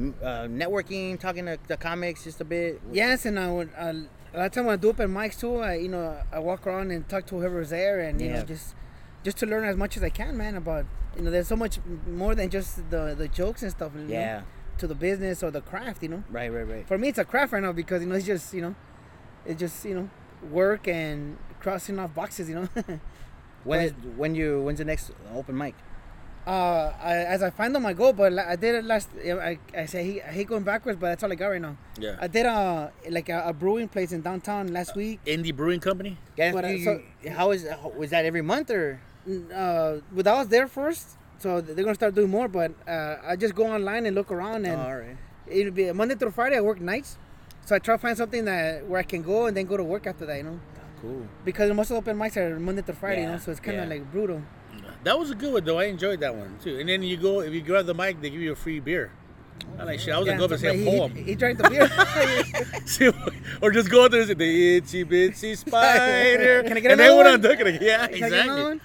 networking, 0.48 1.20
talking 1.20 1.46
to 1.46 1.58
the 1.68 1.78
comics 1.78 2.24
just 2.24 2.42
a 2.42 2.46
bit. 2.46 2.82
Yes, 2.92 3.26
and 3.26 3.40
I 3.40 3.52
would, 3.52 3.70
uh, 3.78 3.94
a 4.34 4.38
lot 4.38 4.46
of 4.48 4.52
time 4.52 4.66
when 4.66 4.74
I 4.74 4.82
do 4.82 4.90
open 4.90 5.10
mics 5.14 5.40
too, 5.40 5.58
I, 5.58 5.76
you 5.76 5.90
know, 5.90 6.18
I 6.32 6.40
walk 6.40 6.66
around 6.68 6.92
and 6.92 7.08
talk 7.08 7.26
to 7.28 7.36
whoever's 7.36 7.70
there 7.70 8.00
and, 8.00 8.20
you 8.22 8.30
know, 8.30 8.44
just 8.44 8.76
just 9.24 9.38
to 9.38 9.46
learn 9.46 9.66
as 9.66 9.76
much 9.76 9.98
as 9.98 10.04
I 10.04 10.10
can, 10.10 10.38
man, 10.38 10.56
about, 10.56 10.86
you 11.16 11.24
know, 11.24 11.32
there's 11.32 11.48
so 11.48 11.56
much 11.56 11.80
more 12.08 12.34
than 12.36 12.50
just 12.50 12.90
the, 12.90 13.14
the 13.18 13.28
jokes 13.28 13.62
and 13.64 13.72
stuff, 13.72 13.92
you 13.96 14.04
know, 14.04 14.14
Yeah, 14.14 14.42
to 14.78 14.88
the 14.88 14.96
business 14.96 15.44
or 15.44 15.52
the 15.52 15.62
craft, 15.62 16.02
you 16.04 16.10
know? 16.10 16.24
right, 16.30 16.52
right, 16.52 16.68
right. 16.68 16.88
For 16.88 16.98
me, 16.98 17.10
it's 17.10 17.18
a 17.18 17.26
craft 17.26 17.52
right 17.52 17.62
now 17.64 17.74
because, 17.74 18.02
you 18.02 18.08
know, 18.08 18.16
it's 18.16 18.26
just, 18.26 18.54
you 18.54 18.62
know, 18.62 18.76
it's 19.46 19.60
just, 19.60 19.84
you 19.84 19.96
know, 19.96 20.10
work 20.50 20.88
and 20.88 21.38
crossing 21.60 22.00
off 22.00 22.14
boxes, 22.14 22.48
you 22.50 22.56
know? 22.56 22.70
When 23.64 23.82
is 23.82 23.92
when 24.16 24.34
you 24.34 24.62
when's 24.62 24.78
the 24.78 24.86
next 24.86 25.12
open 25.36 25.58
mic? 25.58 25.76
Uh, 26.48 26.94
I, 27.04 27.14
as 27.36 27.44
I 27.44 27.50
find 27.50 27.76
out 27.76 27.82
my 27.82 27.92
goal, 27.92 28.14
but 28.14 28.32
I 28.40 28.56
did 28.56 28.76
it 28.76 28.86
last. 28.86 29.10
I, 29.22 29.60
I 29.76 29.86
say 29.86 30.04
he, 30.06 30.22
I 30.22 30.32
hate 30.32 30.48
going 30.48 30.64
backwards, 30.64 30.98
but 30.98 31.08
that's 31.10 31.22
all 31.24 31.32
I 31.32 31.36
got 31.36 31.48
right 31.50 31.62
now. 31.62 31.76
Yeah. 32.00 32.16
I 32.22 32.28
did 32.28 32.46
a 32.46 32.92
like 33.10 33.28
a, 33.28 33.44
a 33.48 33.54
brewing 33.54 33.90
place 33.90 34.14
in 34.14 34.22
downtown 34.22 34.72
last 34.72 34.96
week. 34.96 35.20
Indie 35.26 35.54
Brewing 35.54 35.82
Company. 35.82 36.18
Yeah, 36.38 36.54
But, 36.54 36.64
uh, 36.64 36.68
you- 36.70 36.84
so- 36.86 37.02
you- 37.22 37.32
how 37.32 37.52
is 37.52 37.68
was 37.98 38.12
that 38.12 38.24
every 38.24 38.42
month 38.42 38.72
or? 38.72 39.02
Uh, 39.54 39.98
but 40.14 40.26
I 40.26 40.36
was 40.40 40.48
there 40.48 40.68
first, 40.68 41.18
so 41.38 41.60
they're 41.60 41.84
gonna 41.84 41.96
start 41.96 42.16
doing 42.16 42.30
more. 42.30 42.48
But 42.48 42.72
uh, 42.88 43.18
I 43.26 43.36
just 43.36 43.54
go 43.54 43.66
online 43.68 44.06
and 44.06 44.16
look 44.16 44.32
around, 44.32 44.66
and 44.66 44.80
oh, 44.82 44.86
all 44.86 44.96
right. 44.96 45.18
it'll 45.48 45.74
be 45.74 45.92
Monday 45.92 46.16
through 46.16 46.32
Friday. 46.32 46.56
I 46.56 46.62
work 46.62 46.80
nights, 46.80 47.18
so 47.66 47.76
I 47.76 47.80
try 47.80 47.96
to 47.96 48.02
find 48.02 48.16
something 48.16 48.46
that 48.46 48.88
where 48.88 49.02
I 49.02 49.04
can 49.04 49.22
go 49.22 49.48
and 49.48 49.58
then 49.58 49.66
go 49.66 49.76
to 49.76 49.84
work 49.84 50.08
after 50.08 50.26
that. 50.26 50.38
You 50.38 50.44
know, 50.44 50.60
Cool. 51.02 51.28
because 51.44 51.74
most 51.74 51.88
of 51.92 51.96
the 51.96 52.10
open 52.10 52.18
mics 52.18 52.38
are 52.38 52.58
Monday 52.58 52.84
through 52.84 52.96
Friday. 52.96 53.24
you 53.24 53.28
know, 53.28 53.38
so 53.38 53.52
it's 53.52 53.60
kind 53.60 53.78
of 53.80 53.84
yeah. 53.90 53.96
like 53.96 54.10
brutal. 54.14 54.42
That 55.08 55.18
was 55.18 55.32
a 55.32 55.36
good 55.36 55.54
one 55.54 55.64
though. 55.64 55.80
I 55.80 55.86
enjoyed 55.86 56.20
that 56.20 56.36
one 56.36 56.58
too. 56.62 56.80
And 56.80 56.90
then 56.90 57.02
you 57.02 57.16
go 57.16 57.40
if 57.40 57.54
you 57.54 57.62
grab 57.62 57.86
the 57.86 57.94
mic, 57.94 58.20
they 58.20 58.30
give 58.30 58.42
you 58.42 58.52
a 58.52 58.56
free 58.58 58.82
beer. 58.82 59.10
I 59.80 59.84
like 59.86 60.02
shit. 60.02 60.14
I 60.14 60.18
was 60.18 60.28
Yeah, 60.28 60.34
gonna 60.34 60.40
go 60.40 60.46
up 60.46 60.52
and 60.52 60.60
say 60.60 60.68
a 60.68 60.74
he, 60.74 60.86
poem. 60.86 61.16
He, 61.16 61.24
he 61.24 61.36
drank 61.36 61.58
the 61.60 61.70
beer. 61.70 61.88
See, 62.86 63.10
or 63.62 63.72
just 63.72 63.90
go 63.90 64.04
out 64.04 64.12
there 64.12 64.20
and 64.20 64.28
say 64.28 64.34
the 64.34 64.76
itchy 64.78 65.06
bitsy 65.06 65.56
spider. 65.56 66.64
Can 66.68 66.76
I 66.76 66.80
get 66.82 66.92
and 66.92 67.00
another 67.00 67.16
one? 67.16 67.28
I'm 67.28 67.40
done, 67.42 67.56
can 67.56 67.68
I- 67.68 67.80
yeah, 67.82 68.08
Can 68.08 68.16
exactly. 68.24 68.82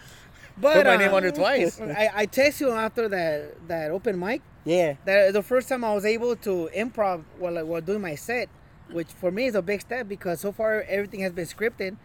But 0.61 0.75
Put 0.75 0.87
my 0.87 0.95
uh, 0.95 0.99
name 0.99 1.13
on 1.15 1.25
it 1.25 1.35
twice. 1.35 1.81
I, 2.03 2.11
I 2.15 2.27
text 2.27 2.61
you 2.61 2.71
after 2.71 3.09
that 3.09 3.67
that 3.67 3.91
open 3.91 4.17
mic. 4.17 4.43
Yeah. 4.65 4.95
That 5.05 5.33
the 5.33 5.43
first 5.43 5.69
time 5.69 5.83
I 5.83 5.93
was 5.93 6.05
able 6.05 6.37
to 6.37 6.71
improv 6.73 7.25
while 7.41 7.59
I- 7.59 7.63
while 7.63 7.81
doing 7.81 8.01
my 8.01 8.15
set, 8.15 8.49
which 8.93 9.09
for 9.09 9.33
me 9.33 9.47
is 9.47 9.57
a 9.57 9.63
big 9.63 9.81
step 9.81 10.07
because 10.09 10.39
so 10.39 10.53
far 10.53 10.83
everything 10.89 11.19
has 11.21 11.33
been 11.33 11.47
scripted, 11.47 11.97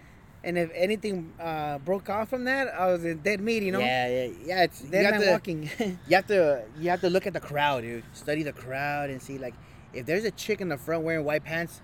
and 0.48 0.58
if 0.58 0.72
anything 0.74 1.34
uh, 1.42 1.78
broke 1.80 2.10
off 2.10 2.30
from 2.30 2.46
that, 2.46 2.70
I 2.70 2.88
was 2.88 3.04
in 3.04 3.18
dead 3.18 3.42
meat. 3.42 3.64
You 3.64 3.74
know, 3.74 3.80
Yeah, 3.80 4.08
yeah, 4.08 4.34
yeah. 4.46 4.64
It's 4.64 4.82
you 4.82 4.90
dead 4.90 5.06
have 5.06 5.14
man 5.16 5.22
to 5.22 5.32
walking. 5.32 5.70
you 6.08 6.16
have 6.16 6.28
to 6.28 6.64
you 6.80 6.90
have 6.90 7.02
to 7.02 7.10
look 7.10 7.28
at 7.28 7.34
the 7.34 7.42
crowd, 7.42 7.82
dude. 7.82 8.06
Study 8.14 8.44
the 8.44 8.54
crowd 8.54 9.10
and 9.10 9.22
see 9.22 9.38
like 9.38 9.54
if 9.94 10.06
there's 10.06 10.24
a 10.24 10.32
chick 10.32 10.62
in 10.62 10.70
the 10.70 10.78
front 10.78 11.04
wearing 11.04 11.26
white 11.26 11.44
pants, 11.44 11.82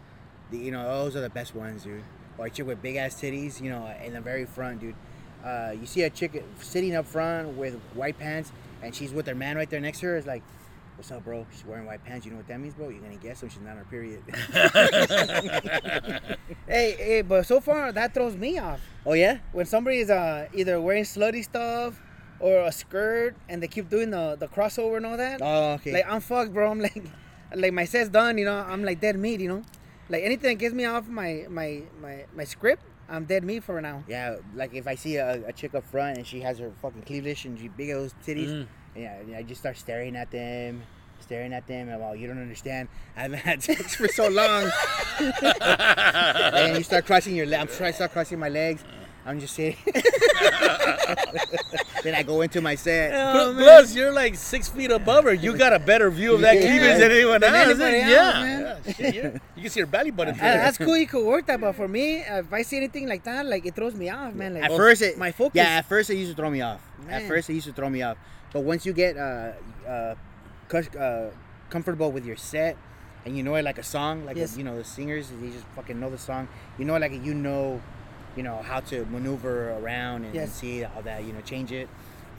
the, 0.49 0.57
you 0.57 0.71
know 0.71 1.03
those 1.03 1.15
are 1.17 1.21
the 1.21 1.29
best 1.29 1.53
ones, 1.53 1.83
dude. 1.83 2.03
Or 2.37 2.45
a 2.45 2.49
chick 2.49 2.65
with 2.65 2.81
big 2.81 2.95
ass 2.95 3.15
titties, 3.15 3.61
you 3.61 3.69
know, 3.69 3.93
in 4.03 4.13
the 4.13 4.21
very 4.21 4.45
front, 4.45 4.79
dude. 4.79 4.95
Uh, 5.43 5.75
you 5.77 5.85
see 5.85 6.03
a 6.03 6.09
chick 6.09 6.41
sitting 6.61 6.95
up 6.95 7.05
front 7.05 7.57
with 7.57 7.75
white 7.95 8.17
pants, 8.17 8.53
and 8.81 8.95
she's 8.95 9.11
with 9.11 9.27
her 9.27 9.35
man 9.35 9.57
right 9.57 9.69
there 9.69 9.81
next 9.81 9.99
to 9.99 10.05
her. 10.07 10.17
It's 10.17 10.25
like, 10.25 10.41
what's 10.95 11.11
up, 11.11 11.23
bro? 11.23 11.45
She's 11.51 11.65
wearing 11.65 11.85
white 11.85 12.03
pants. 12.03 12.25
You 12.25 12.31
know 12.31 12.37
what 12.37 12.47
that 12.47 12.59
means, 12.59 12.73
bro? 12.73 12.89
You're 12.89 13.01
gonna 13.01 13.15
guess 13.15 13.41
them. 13.41 13.49
She's 13.49 13.61
not 13.61 13.71
on 13.71 13.77
her 13.77 13.85
period. 13.85 14.21
hey, 16.67 16.95
hey, 16.97 17.21
but 17.21 17.45
so 17.45 17.59
far 17.59 17.91
that 17.91 18.13
throws 18.13 18.35
me 18.35 18.57
off 18.59 18.81
oh 19.05 19.13
yeah. 19.13 19.39
when 19.51 19.65
somebody 19.65 19.99
is 19.99 20.09
uh, 20.09 20.47
either 20.53 20.79
wearing 20.81 21.03
slutty 21.03 21.43
stuff 21.43 21.99
or 22.39 22.61
a 22.61 22.71
skirt 22.71 23.35
and 23.49 23.61
they 23.61 23.67
keep 23.67 23.89
doing 23.89 24.09
the 24.11 24.35
the 24.39 24.47
crossover 24.47 24.97
and 24.97 25.05
all 25.05 25.17
that. 25.17 25.39
Oh 25.41 25.73
okay. 25.73 25.93
Like 25.93 26.05
I'm 26.07 26.21
fucked, 26.21 26.53
bro. 26.53 26.69
I'm 26.69 26.79
like, 26.79 27.03
like 27.55 27.73
my 27.73 27.85
set's 27.85 28.09
done. 28.09 28.37
You 28.37 28.45
know, 28.45 28.57
I'm 28.57 28.83
like 28.83 28.99
dead 29.01 29.17
meat. 29.17 29.39
You 29.39 29.49
know, 29.49 29.61
like 30.09 30.23
anything 30.23 30.49
that 30.49 30.59
gets 30.59 30.73
me 30.73 30.85
off 30.85 31.07
my 31.07 31.45
my 31.49 31.83
my 32.01 32.25
my 32.35 32.43
script, 32.43 32.83
I'm 33.09 33.25
dead 33.25 33.43
meat 33.43 33.63
for 33.63 33.79
now. 33.81 34.03
Yeah, 34.07 34.37
like 34.55 34.73
if 34.73 34.87
I 34.87 34.95
see 34.95 35.17
a, 35.17 35.47
a 35.47 35.53
chick 35.53 35.75
up 35.75 35.85
front 35.85 36.17
and 36.17 36.27
she 36.27 36.41
has 36.41 36.59
her 36.59 36.71
fucking 36.81 37.03
cleavage 37.03 37.45
and 37.45 37.59
she 37.59 37.67
big 37.67 37.89
those 37.89 38.13
titties, 38.25 38.49
Mhm. 38.49 38.67
Yeah, 38.95 39.17
I 39.37 39.43
just 39.43 39.61
start 39.61 39.77
staring 39.77 40.15
at 40.15 40.29
them, 40.31 40.83
staring 41.19 41.53
at 41.53 41.65
them, 41.67 41.89
and 41.89 41.99
well, 42.01 42.15
you 42.15 42.27
don't 42.27 42.41
understand. 42.41 42.87
I 43.17 43.21
haven't 43.21 43.39
had 43.39 43.63
sex 43.69 43.95
for 43.95 44.07
so 44.07 44.27
long. 44.29 44.69
and 45.53 46.77
you 46.77 46.83
start 46.83 47.05
crossing 47.05 47.35
your 47.35 47.45
legs. 47.45 47.61
I'm 47.61 47.67
trying 47.77 47.91
to 47.91 47.95
start 47.95 48.11
crossing 48.13 48.39
my 48.39 48.49
legs. 48.49 48.83
I'm 49.25 49.39
just 49.39 49.55
sitting. 49.55 49.77
then 52.03 52.13
I 52.13 52.23
go 52.23 52.41
into 52.41 52.59
my 52.59 52.75
set. 52.75 53.11
Pl- 53.33 53.53
Plus, 53.53 53.95
you're 53.95 54.11
like 54.11 54.35
six 54.35 54.67
feet 54.67 54.91
above 54.91 55.23
her. 55.23 55.33
You 55.33 55.55
got 55.55 55.71
a 55.71 55.79
better 55.79 56.09
view 56.11 56.35
of 56.35 56.41
that 56.41 56.55
Yeah. 56.55 56.61
cleavage 56.67 56.99
than 56.99 57.11
anyone 57.11 57.39
Than 57.41 57.55
else. 57.55 57.69
anybody 57.69 57.97
yeah. 57.99 58.05
else, 58.05 58.35
man. 58.35 58.61
yeah. 58.85 58.93
Shit, 58.93 59.15
yeah. 59.15 59.37
You 59.55 59.61
can 59.61 59.69
see 59.71 59.79
her 59.79 59.85
belly 59.85 60.11
button. 60.11 60.35
Uh, 60.35 60.39
that's 60.43 60.77
cool. 60.77 60.97
You 60.97 61.07
could 61.07 61.25
work 61.25 61.45
that, 61.45 61.61
but 61.61 61.71
for 61.73 61.87
me, 61.87 62.23
uh, 62.25 62.39
if 62.39 62.51
I 62.51 62.63
see 62.63 62.75
anything 62.75 63.07
like 63.07 63.23
that, 63.23 63.45
like 63.45 63.65
it 63.65 63.75
throws 63.75 63.95
me 63.95 64.09
off, 64.09 64.33
man. 64.33 64.55
Like 64.55 64.63
At 64.63 64.71
first, 64.71 65.01
it 65.01 65.17
my 65.17 65.31
focus. 65.31 65.55
Yeah, 65.55 65.77
at 65.77 65.85
first 65.87 66.09
it 66.09 66.15
used 66.15 66.31
to 66.31 66.35
throw 66.35 66.49
me 66.49 66.59
off. 66.61 66.81
At 67.09 67.25
first, 67.27 67.49
it 67.49 67.53
used 67.53 67.67
to 67.67 67.73
throw 67.73 67.89
me 67.89 68.01
off. 68.01 68.17
But 68.53 68.61
once 68.61 68.85
you 68.85 68.93
get 68.93 69.17
uh, 69.17 69.51
uh, 69.87 70.15
uh, 70.71 71.29
comfortable 71.69 72.11
with 72.11 72.25
your 72.25 72.37
set, 72.37 72.77
and 73.25 73.35
you 73.37 73.43
know 73.43 73.55
it 73.55 73.63
like 73.63 73.77
a 73.77 73.83
song, 73.83 74.25
like 74.25 74.37
Yes. 74.37 74.57
you 74.57 74.63
know 74.63 74.77
the 74.77 74.83
singers, 74.83 75.29
they 75.41 75.49
just 75.49 75.65
fucking 75.75 75.99
know 75.99 76.09
the 76.09 76.17
song. 76.17 76.47
You 76.77 76.85
know, 76.85 76.97
like 76.97 77.11
you 77.23 77.33
know, 77.33 77.81
you 78.35 78.43
know 78.43 78.61
how 78.61 78.79
to 78.81 79.05
maneuver 79.05 79.71
around 79.71 80.25
and, 80.25 80.35
and 80.35 80.51
see 80.51 80.79
how 80.81 81.01
that 81.01 81.23
you 81.23 81.33
know 81.33 81.41
change 81.41 81.71
it. 81.71 81.89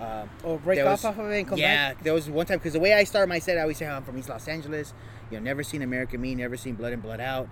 Um, 0.01 0.29
or 0.43 0.59
break 0.59 0.81
off 0.81 0.87
was- 0.87 1.05
off 1.05 1.19
of 1.19 1.31
it 1.31 1.39
and 1.39 1.49
come 1.49 1.59
yeah, 1.59 1.95
back. 1.95 2.03
there 2.03 2.13
was 2.15 2.29
one 2.29 2.47
time 2.47 2.59
because 2.59 2.73
the 2.73 2.81
way 2.81 2.93
I 2.93 3.05
start 3.05 3.29
my 3.29 3.39
set, 3.39 3.59
I 3.59 3.63
always 3.63 3.77
say 3.79 3.87
I'm 3.87 4.03
from 4.03 4.19
East 4.19 4.29
Los 4.29 4.47
Angeles. 4.49 4.93
You 5.31 5.39
know, 5.39 5.45
never 5.45 5.63
seen 5.63 5.83
American 5.83 6.21
Me, 6.21 6.35
never 6.35 6.57
seen 6.57 6.75
Blood 6.75 6.93
In 6.93 7.01
Blood 7.01 7.21
Out. 7.21 7.49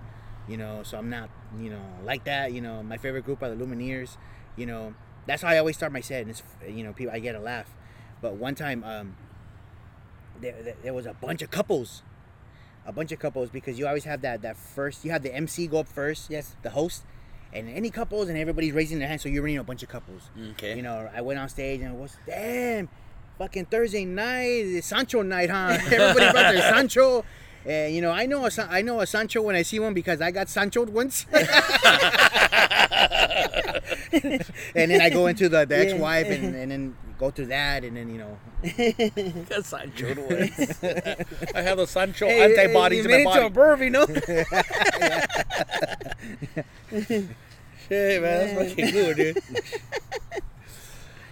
You 0.47 0.57
know, 0.57 0.83
so 0.83 0.97
I'm 0.97 1.09
not, 1.09 1.29
you 1.57 1.69
know, 1.69 1.81
like 2.03 2.25
that. 2.25 2.51
You 2.51 2.59
know, 2.61 2.83
my 2.83 2.97
favorite 2.97 3.23
group 3.23 3.41
are 3.41 3.49
the 3.53 3.55
Lumineers. 3.65 4.17
You 4.57 4.65
know, 4.65 4.93
that's 5.25 5.41
how 5.41 5.47
I 5.47 5.57
always 5.57 5.77
start 5.77 5.91
my 5.93 6.01
set, 6.01 6.21
and 6.21 6.29
it's, 6.31 6.43
you 6.67 6.83
know, 6.83 6.91
people 6.93 7.13
I 7.13 7.19
get 7.19 7.33
a 7.35 7.39
laugh. 7.39 7.73
But 8.23 8.35
one 8.35 8.55
time, 8.55 8.85
um, 8.85 9.17
there, 10.39 10.55
there, 10.81 10.93
was 10.93 11.05
a 11.05 11.13
bunch 11.13 11.41
of 11.41 11.51
couples, 11.51 12.03
a 12.87 12.93
bunch 12.93 13.11
of 13.11 13.19
couples 13.19 13.49
because 13.49 13.77
you 13.77 13.85
always 13.85 14.05
have 14.05 14.21
that 14.21 14.41
that 14.43 14.55
first. 14.55 15.03
You 15.03 15.11
have 15.11 15.23
the 15.23 15.35
MC 15.35 15.67
go 15.67 15.79
up 15.79 15.89
first, 15.89 16.29
Yes. 16.29 16.55
the 16.63 16.69
host, 16.69 17.03
and 17.51 17.67
any 17.67 17.89
couples, 17.89 18.29
and 18.29 18.37
everybody's 18.37 18.71
raising 18.71 18.99
their 18.99 19.09
hand, 19.09 19.19
so 19.19 19.27
you're 19.27 19.45
know 19.45 19.59
a 19.59 19.63
bunch 19.65 19.83
of 19.83 19.89
couples. 19.89 20.29
Okay. 20.51 20.77
You 20.77 20.83
know, 20.83 21.09
I 21.13 21.19
went 21.19 21.37
on 21.37 21.49
stage 21.49 21.81
and 21.81 21.93
it 21.93 21.99
was 21.99 22.15
damn, 22.25 22.87
fucking 23.37 23.65
Thursday 23.65 24.05
night, 24.05 24.67
it's 24.67 24.87
Sancho 24.87 25.21
night, 25.21 25.49
huh? 25.49 25.77
Everybody 25.91 26.31
brought 26.31 26.53
their 26.53 26.61
Sancho. 26.61 27.25
And 27.65 27.93
you 27.93 28.01
know, 28.01 28.11
I 28.11 28.25
know 28.25 28.45
a 28.45 28.49
I 28.69 28.81
know 28.81 29.01
a 29.01 29.05
Sancho 29.05 29.41
when 29.41 29.57
I 29.57 29.63
see 29.63 29.79
one 29.79 29.93
because 29.93 30.21
I 30.21 30.31
got 30.31 30.47
Sanchoed 30.47 30.87
once. 30.89 31.25
and 34.75 34.91
then 34.91 35.01
I 35.01 35.09
go 35.09 35.27
into 35.27 35.49
the, 35.49 35.65
the 35.65 35.77
ex-wife 35.77 36.27
and, 36.27 36.55
and 36.55 36.71
then 36.71 36.95
go 37.17 37.31
through 37.31 37.47
that 37.47 37.83
and 37.83 37.97
then 37.97 38.09
you 38.09 38.17
know 38.17 38.37
Got 39.49 39.65
Sancho 39.65 40.07
I 41.55 41.61
have 41.61 41.77
the 41.77 41.85
Sancho 41.87 42.25
Hey, 42.27 42.43
antibodies 42.57 43.05
you 43.05 43.11
in 43.11 43.17
made 43.17 43.25
my 43.25 43.37
it 43.37 43.41
to 43.41 43.45
a 43.45 43.49
body. 43.49 43.53
burp, 43.53 43.79
you 43.81 43.89
know. 43.89 44.05
Shit, 47.89 48.21
man, 48.21 48.23
that's 48.23 48.53
Man. 48.53 48.69
fucking 48.69 48.91
cool, 48.91 49.13
dude. 49.13 49.37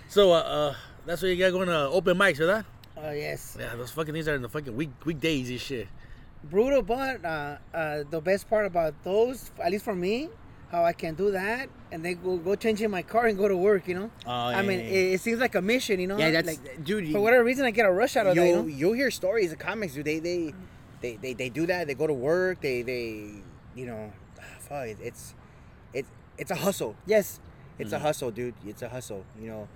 so, 0.10 0.32
uh, 0.34 0.36
uh, 0.36 0.76
that's 1.06 1.22
what 1.22 1.30
you 1.30 1.38
got 1.38 1.52
going 1.52 1.68
to 1.70 1.88
open 1.90 2.18
mics, 2.18 2.38
that? 2.38 2.66
Oh 2.98 3.12
yes, 3.12 3.56
Yeah, 3.60 3.76
those 3.76 3.92
fucking 3.92 4.14
things 4.14 4.28
are 4.28 4.36
in 4.36 4.42
the 4.42 4.50
fucking 4.50 4.76
week 4.76 4.90
weekdays 5.06 5.50
and 5.50 5.60
shit. 5.60 5.88
brutal. 6.44 6.82
But 6.84 7.24
uh, 7.26 7.58
uh, 7.74 8.04
the 8.10 8.22
best 8.22 8.50
part 8.50 8.66
about 8.66 8.94
those, 9.04 9.50
at 9.64 9.72
least 9.72 9.86
for 9.86 9.96
me, 9.96 10.30
how 10.72 10.84
I 10.86 10.94
can 10.94 11.16
do 11.16 11.32
that 11.32 11.70
and 11.92 12.04
then 12.04 12.18
go 12.24 12.38
go 12.38 12.56
change 12.56 12.82
in 12.82 12.90
my 12.90 13.02
car 13.02 13.26
and 13.28 13.38
go 13.38 13.48
to 13.48 13.58
work. 13.58 13.88
You 13.88 13.96
know. 13.96 14.12
Oh, 14.26 14.50
yeah, 14.50 14.58
I 14.58 14.62
mean, 14.62 14.80
yeah, 14.80 14.86
It, 14.86 15.14
it 15.16 15.22
seems 15.22 15.40
like 15.40 15.56
a 15.56 15.62
mission. 15.62 16.00
You 16.00 16.08
know. 16.08 16.18
yeah 16.18 16.32
that's 16.32 16.48
like, 16.48 16.84
dude 16.84 17.12
for 17.12 17.20
whatever 17.20 17.44
reason, 17.44 17.66
I 17.66 17.72
get 17.72 17.86
a 17.86 17.92
rush 17.92 18.16
out 18.16 18.28
of 18.28 18.36
that. 18.36 18.42
You 18.42 18.48
you'll, 18.54 18.64
know. 18.64 18.68
you'll 18.68 18.94
hear 18.94 19.12
stories 19.12 19.52
of 19.52 19.60
comics 19.60 19.94
dude 19.94 20.06
they 20.06 20.20
they, 20.20 20.54
they 21.02 21.16
they 21.18 21.34
they 21.34 21.50
do 21.50 21.66
that 21.68 21.88
they 21.88 21.94
go 21.94 22.08
to 22.08 22.14
work 22.14 22.62
they 22.62 22.82
they 22.84 23.32
you 23.76 23.86
know 23.86 24.12
ah, 24.40 24.44
fuck 24.60 24.88
it- 24.88 24.98
it's 25.02 25.36
it's 25.94 26.10
it's 26.38 26.52
a 26.52 26.56
hustle 26.56 26.96
Yes. 27.06 27.40
It's 27.80 27.94
a 27.94 28.00
hustle, 28.00 28.30
dude. 28.30 28.54
It's 28.64 28.84
a 28.84 28.90
hustle, 28.90 29.26
you 29.42 29.48
know. 29.48 29.68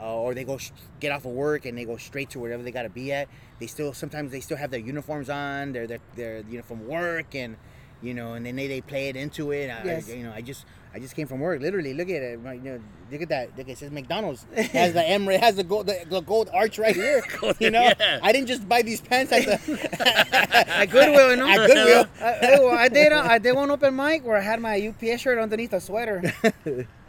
Uh, 0.00 0.14
or 0.16 0.32
they 0.32 0.44
go 0.44 0.56
sh- 0.56 0.70
get 0.98 1.12
off 1.12 1.26
of 1.26 1.32
work 1.32 1.66
and 1.66 1.76
they 1.76 1.84
go 1.84 1.98
straight 1.98 2.30
to 2.30 2.38
wherever 2.38 2.62
they 2.62 2.70
gotta 2.70 2.88
be 2.88 3.12
at. 3.12 3.28
They 3.58 3.66
still 3.66 3.92
sometimes 3.92 4.32
they 4.32 4.40
still 4.40 4.56
have 4.56 4.70
their 4.70 4.80
uniforms 4.80 5.28
on, 5.28 5.72
their 5.72 5.86
their, 5.86 5.98
their 6.16 6.40
uniform 6.48 6.88
work, 6.88 7.34
and 7.34 7.56
you 8.02 8.14
know, 8.14 8.34
and 8.34 8.44
then 8.46 8.56
they, 8.56 8.66
they 8.66 8.80
play 8.80 9.08
it 9.08 9.16
into 9.16 9.52
it. 9.52 9.70
I, 9.70 9.84
Yes. 9.84 10.08
I, 10.08 10.12
you 10.14 10.24
know, 10.24 10.32
I 10.34 10.40
just 10.40 10.64
I 10.92 10.98
just 10.98 11.14
came 11.14 11.28
from 11.28 11.38
work. 11.38 11.60
Literally, 11.60 11.94
look 11.94 12.08
at 12.08 12.20
it. 12.22 12.40
You 12.42 12.60
know, 12.60 12.80
look 13.12 13.22
at 13.22 13.28
that. 13.28 13.56
Look, 13.56 13.68
it 13.68 13.78
says 13.78 13.92
McDonald's. 13.92 14.44
It 14.56 14.66
has 14.72 14.92
the 14.92 15.06
M. 15.08 15.28
It 15.28 15.40
has 15.40 15.54
the 15.54 15.62
gold 15.62 15.86
the, 15.86 16.04
the 16.08 16.20
gold 16.20 16.48
arch 16.52 16.78
right 16.78 16.94
here. 16.96 17.22
You 17.60 17.70
know, 17.70 17.82
Yeah. 17.98 18.18
I 18.22 18.32
didn't 18.32 18.48
just 18.48 18.68
buy 18.68 18.82
these 18.82 19.00
pants 19.00 19.30
at 19.32 19.44
the 19.44 19.88
At 20.80 20.90
Goodwill, 20.90 21.30
you 21.30 21.36
know. 21.36 21.48
At 21.48 21.66
Goodwill. 21.66 22.06
I, 22.20 22.84
I- 22.84 22.88
did. 22.88 23.12
uh, 23.12 23.22
I 23.22 23.38
did 23.38 23.54
one 23.54 23.70
open 23.70 23.94
mic 23.94 24.24
where 24.26 24.36
I 24.36 24.40
had 24.40 24.60
my 24.60 24.76
UPS 24.88 25.20
shirt 25.22 25.38
underneath 25.38 25.72
a 25.72 25.80
sweater, 25.80 26.22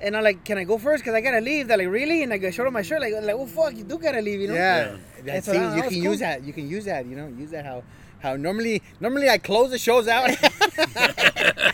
and 0.02 0.16
I'm 0.16 0.24
like, 0.24 0.44
"Can 0.44 0.58
I 0.58 0.64
go 0.64 0.78
first? 0.78 1.04
Cause 1.04 1.14
I 1.14 1.22
gotta 1.22 1.42
leave." 1.42 1.68
They're 1.68 1.78
like, 1.78 1.88
"Really?" 1.88 2.22
And 2.24 2.32
I 2.34 2.38
go, 2.38 2.52
"Showed 2.52 2.66
them 2.66 2.74
my 2.74 2.82
shirt." 2.82 3.02
Like, 3.02 3.14
like, 3.14 3.36
"Oh 3.36 3.46
fuck, 3.48 3.76
you 3.76 3.84
do 3.84 3.98
gotta 3.98 4.22
leave," 4.22 4.42
you 4.42 4.48
know. 4.50 4.54
Yeah, 4.54 4.96
And 5.18 5.28
That, 5.28 5.44
so 5.44 5.54
see, 5.54 5.58
you 5.58 5.82
can 5.82 5.86
was 5.86 5.96
use 5.98 6.20
that. 6.20 6.44
You 6.44 6.54
can 6.54 6.70
use 6.70 6.86
that. 6.86 7.06
You 7.06 7.16
know, 7.16 7.28
use 7.28 7.50
that 7.52 7.66
how 7.66 7.84
how 8.22 8.36
normally 8.36 8.82
normally 8.99 9.30
I 9.30 9.38
close 9.38 9.72
the 9.72 9.78
shows 9.78 10.07
out. 10.07 10.30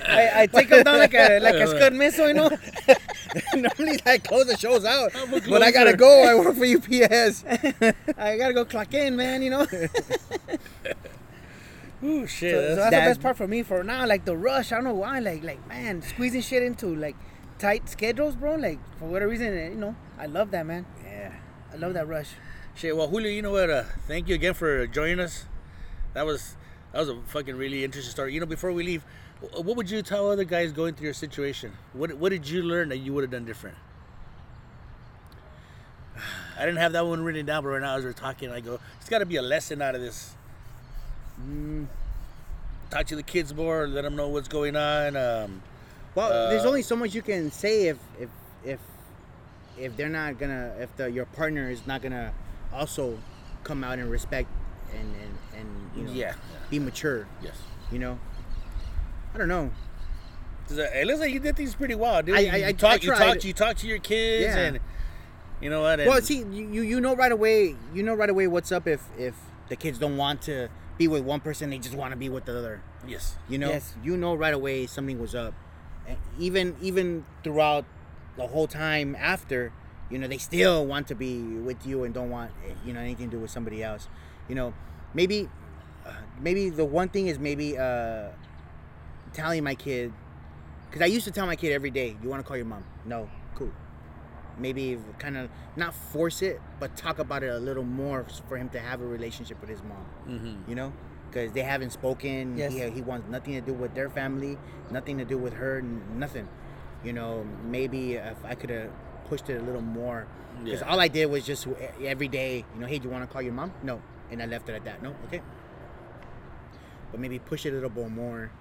I, 0.10 0.32
I 0.44 0.48
take 0.48 0.70
them 0.70 0.84
down 0.84 0.98
like 1.00 1.14
a 1.14 1.40
like 1.42 1.56
a 1.56 1.68
scud 1.68 1.94
missile, 1.94 2.28
you 2.30 2.34
know. 2.34 2.50
normally 3.56 4.00
I 4.06 4.18
close 4.18 4.46
the 4.48 4.58
shows 4.58 4.86
out, 4.86 5.12
but 5.50 5.62
I 5.62 5.72
gotta 5.72 5.96
go. 5.96 6.24
I 6.24 6.36
work 6.36 6.56
for 6.56 6.66
UPS. 6.66 7.44
I 8.18 8.38
gotta 8.38 8.54
go 8.54 8.66
clock 8.66 8.94
in, 8.94 9.16
man. 9.16 9.42
You 9.42 9.50
know. 9.52 9.68
Ooh, 12.04 12.28
shit. 12.28 12.54
so 12.54 12.62
that's- 12.62 12.76
that's 12.78 12.92
that- 12.92 13.00
the 13.06 13.10
best 13.10 13.22
part 13.22 13.38
for 13.38 13.48
me 13.48 13.64
for 13.64 13.84
now. 13.84 14.06
Like 14.06 14.26
the 14.26 14.38
rush, 14.38 14.72
I 14.72 14.76
don't 14.76 14.84
know 14.86 14.94
why. 14.94 15.20
Like 15.20 15.44
like 15.44 15.68
man, 15.68 16.02
squeezing 16.02 16.42
shit 16.42 16.64
into 16.64 16.96
like 16.96 17.16
tight 17.60 17.90
schedules, 17.90 18.36
bro. 18.36 18.56
Like 18.56 18.80
for 19.00 19.06
whatever 19.06 19.30
reason, 19.32 19.54
you 19.54 19.76
know, 19.76 19.96
I 20.18 20.28
love 20.28 20.52
that, 20.52 20.66
man. 20.66 20.86
Yeah. 21.04 21.34
I 21.74 21.78
love 21.78 21.94
that 21.96 22.08
rush. 22.08 22.30
Shit, 22.76 22.96
well, 22.96 23.08
Julio, 23.08 23.32
you 23.32 23.42
know 23.42 23.52
what? 23.52 23.70
Uh, 23.72 23.84
thank 24.08 24.28
you 24.30 24.36
again 24.36 24.54
for 24.54 24.86
joining 24.86 25.20
us. 25.20 25.46
That 26.14 26.26
was 26.26 26.56
that 26.94 27.00
was 27.00 27.10
a 27.10 27.18
fucking 27.28 27.56
really 27.56 27.84
interesting 27.84 28.12
story. 28.12 28.34
You 28.34 28.40
know, 28.40 28.46
before 28.46 28.72
we 28.72 28.84
leave, 28.84 29.04
what 29.54 29.76
would 29.76 29.90
you 29.90 30.02
tell 30.02 30.30
other 30.32 30.44
guys 30.44 30.72
going 30.72 30.94
through 30.96 31.06
your 31.06 31.14
situation? 31.14 31.72
What 31.94 32.14
What 32.14 32.30
did 32.30 32.48
you 32.50 32.64
learn 32.64 32.90
that 32.90 32.98
you 32.98 33.14
would 33.14 33.24
have 33.24 33.32
done 33.32 33.46
different? 33.46 33.78
I 36.58 36.62
didn't 36.66 36.78
have 36.78 36.94
that 36.94 37.06
one 37.06 37.24
written 37.24 37.46
down, 37.46 37.64
but 37.64 37.70
right 37.70 37.82
now 37.82 37.96
as 37.98 38.04
we're 38.04 38.14
talking, 38.14 38.52
I 38.52 38.60
go, 38.62 38.80
"It's 39.00 39.10
got 39.10 39.20
to 39.20 39.26
be 39.26 39.36
a 39.36 39.42
lesson 39.42 39.82
out 39.82 39.96
of 39.96 40.02
this." 40.02 40.34
Mm, 41.48 41.86
Talk 42.90 43.06
to 43.08 43.18
the 43.18 43.24
kids 43.24 43.54
more, 43.54 43.86
let 43.86 44.04
them 44.04 44.16
know 44.16 44.30
what's 44.30 44.48
going 44.48 44.78
on. 44.78 45.18
Um, 45.18 45.62
well, 46.16 46.50
there's 46.50 46.64
Uh, 46.64 46.70
only 46.70 46.82
so 46.82 46.96
much 46.96 47.14
you 47.14 47.22
can 47.22 47.52
say 47.52 47.88
if 47.90 47.98
if 48.18 48.30
if 48.64 48.80
if 49.78 49.98
they're 49.98 50.08
not 50.10 50.40
gonna 50.40 50.74
if 50.80 50.96
the 50.96 51.12
your 51.12 51.26
partner 51.26 51.70
is 51.70 51.86
not 51.86 52.02
gonna 52.02 52.32
also 52.74 53.20
come 53.66 53.84
out 53.84 54.00
and 54.00 54.10
respect 54.10 54.50
and 54.94 55.14
and 55.16 55.38
and 55.60 55.92
you 55.96 56.04
know 56.04 56.12
Yeah. 56.12 56.34
be 56.70 56.80
mature. 56.80 57.28
yes, 57.42 57.56
You 57.92 58.00
know. 58.00 58.20
I 59.34 59.38
don't 59.38 59.48
know. 59.50 59.72
'Cause, 60.68 60.80
uh, 60.80 60.90
it 60.94 61.08
looks 61.08 61.20
like 61.20 61.32
you 61.32 61.40
did 61.40 61.56
things 61.56 61.76
pretty 61.76 61.96
well, 61.96 62.22
dude. 62.22 62.36
I- 62.36 62.40
You- 62.40 62.52
I- 62.52 62.56
you 62.58 62.66
I- 62.68 62.72
talk, 62.74 62.92
I 62.92 62.94
you 62.96 63.00
tried. 63.02 63.34
talk, 63.36 63.44
you 63.46 63.54
talk 63.54 63.78
to 63.78 63.88
your 63.88 64.00
kids, 64.00 64.46
Yeah. 64.54 64.58
and 64.58 64.80
you 65.62 65.70
know 65.70 65.82
what? 65.82 66.00
And, 66.02 66.10
Well, 66.10 66.22
see, 66.22 66.40
you, 66.40 66.70
you 66.70 66.82
you 66.82 67.00
know 67.02 67.16
right 67.16 67.32
away. 67.32 67.76
You 67.94 68.04
know 68.04 68.14
right 68.16 68.30
away 68.30 68.48
what's 68.48 68.72
up 68.72 68.86
if 68.88 69.02
if 69.18 69.36
the 69.70 69.76
kids 69.76 69.98
don't 69.98 70.18
want 70.18 70.42
to 70.44 70.68
be 70.98 71.08
with 71.08 71.24
one 71.24 71.40
person, 71.40 71.70
they 71.70 71.78
just 71.78 71.96
want 71.96 72.12
to 72.12 72.18
be 72.18 72.28
with 72.30 72.46
the 72.46 72.58
other. 72.58 72.82
yes, 73.08 73.38
You 73.48 73.58
know, 73.58 73.70
Yes. 73.70 73.94
you 74.04 74.18
know 74.18 74.36
right 74.36 74.54
away 74.54 74.86
something 74.88 75.20
was 75.20 75.34
up. 75.36 75.54
And 76.08 76.18
even 76.38 76.76
even 76.82 77.26
throughout 77.44 77.86
the 78.36 78.48
whole 78.48 78.68
time 78.68 79.16
after, 79.20 79.72
you 80.10 80.18
know, 80.18 80.28
they 80.28 80.38
still 80.38 80.86
want 80.86 81.08
to 81.08 81.16
be 81.16 81.42
with 81.42 81.86
you 81.86 82.04
and 82.04 82.14
don't 82.14 82.30
want 82.30 82.52
you 82.86 82.92
know 82.94 83.00
anything 83.00 83.30
to 83.30 83.38
do 83.38 83.42
with 83.42 83.52
somebody 83.52 83.82
else. 83.84 84.08
You 84.50 84.56
know, 84.56 84.74
maybe 85.14 85.50
uh, 86.06 86.12
maybe 86.42 86.70
the 86.70 86.86
one 86.86 87.10
thing 87.10 87.28
is 87.28 87.38
maybe 87.40 87.78
uh, 87.78 88.30
telling 89.34 89.64
my 89.64 89.76
kid 89.76 90.14
because 90.90 91.02
I 91.02 91.06
used 91.06 91.26
to 91.26 91.32
tell 91.32 91.46
my 91.46 91.56
kid 91.56 91.72
every 91.74 91.92
day, 91.92 92.16
"You 92.24 92.30
want 92.30 92.42
to 92.44 92.48
call 92.48 92.56
your 92.58 92.66
mom?" 92.66 92.84
No, 93.06 93.30
cool. 93.56 93.72
Maybe 94.58 94.98
kind 95.20 95.38
of 95.38 95.50
not 95.76 95.94
force 95.94 96.42
it, 96.42 96.60
but 96.80 96.96
talk 96.96 97.20
about 97.20 97.44
it 97.44 97.50
a 97.50 97.60
little 97.60 97.84
more 97.84 98.26
for 98.48 98.58
him 98.58 98.70
to 98.70 98.80
have 98.80 99.02
a 99.02 99.06
relationship 99.06 99.60
with 99.62 99.70
his 99.70 99.84
mom 99.84 100.06
mm-hmm. 100.28 100.70
you 100.70 100.76
know 100.76 100.92
because 101.30 101.52
they 101.52 101.62
haven't 101.62 101.92
spoken 101.92 102.58
Yes. 102.58 102.74
he, 102.74 102.90
he 102.90 103.02
wants 103.02 103.30
nothing 103.30 103.54
to 103.54 103.62
do 103.62 103.74
with 103.74 103.94
their 103.94 104.10
family 104.10 104.58
nothing 104.90 105.20
to 105.20 105.26
do 105.26 105.38
with 105.38 105.54
her 105.54 105.78
n- 105.80 106.02
nothing 106.16 106.48
you 107.04 107.14
know 107.14 107.46
maybe 107.66 108.14
if 108.14 108.44
i 108.46 108.56
could 108.56 108.72
have 108.72 108.90
pushed 109.30 109.48
it 109.50 109.62
a 109.62 109.64
little 109.64 109.82
more 109.82 110.26
because 110.64 110.82
Yeah. 110.82 110.90
all 110.90 111.00
i 111.00 111.08
did 111.08 111.28
was 111.28 111.46
just 111.46 111.68
every 112.04 112.28
day 112.28 112.66
you 112.74 112.82
know 112.82 112.88
hey 112.88 112.98
do 112.98 113.06
you 113.06 113.12
want 113.12 113.24
to 113.28 113.32
call 113.32 113.42
your 113.44 113.54
mom 113.54 113.74
no 113.84 114.02
and 114.32 114.42
i 114.42 114.46
left 114.46 114.68
it 114.70 114.74
at 114.76 114.84
that 114.86 115.02
no 115.02 115.16
okay 115.26 115.42
but 117.12 117.20
maybe 117.20 117.40
push 117.40 117.66
it 117.66 117.70
a 117.70 117.74
little 117.74 117.90
bit 117.90 118.10
more 118.10 118.52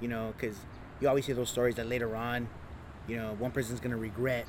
you 0.00 0.08
know 0.08 0.32
because 0.36 0.56
you 1.00 1.08
always 1.08 1.26
hear 1.26 1.34
those 1.34 1.50
stories 1.50 1.74
that 1.76 1.86
later 1.86 2.14
on 2.16 2.48
you 3.06 3.16
know 3.16 3.34
one 3.38 3.50
person's 3.50 3.80
gonna 3.80 3.96
regret 3.96 4.46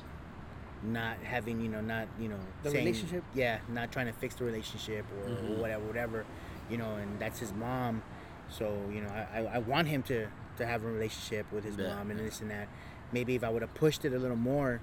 not 0.82 1.16
having 1.22 1.60
you 1.60 1.68
know 1.68 1.80
not 1.80 2.08
you 2.18 2.28
know 2.28 2.38
The 2.62 2.70
saying- 2.70 2.84
relationship? 2.86 3.24
yeah 3.34 3.58
not 3.68 3.92
trying 3.92 4.06
to 4.06 4.12
fix 4.12 4.34
the 4.34 4.44
relationship 4.44 5.04
or, 5.12 5.32
or 5.32 5.36
Mhm. 5.36 5.58
whatever 5.58 5.84
whatever 5.86 6.24
you 6.70 6.76
know 6.78 6.94
and 6.96 7.18
that's 7.20 7.38
his 7.38 7.52
mom 7.52 8.02
so 8.48 8.76
you 8.92 9.00
know 9.00 9.08
I, 9.08 9.40
I, 9.40 9.44
I 9.54 9.58
want 9.58 9.88
him 9.88 10.02
to 10.04 10.26
to 10.58 10.66
have 10.66 10.84
a 10.84 10.90
relationship 10.90 11.50
with 11.52 11.64
his 11.64 11.76
Yeah. 11.76 11.94
mom 11.94 12.10
and 12.10 12.18
this 12.20 12.40
and 12.40 12.50
that 12.50 12.68
maybe 13.12 13.34
if 13.34 13.44
i 13.44 13.48
would 13.48 13.62
have 13.62 13.74
pushed 13.74 14.04
it 14.04 14.12
a 14.12 14.18
little 14.18 14.36
more 14.36 14.80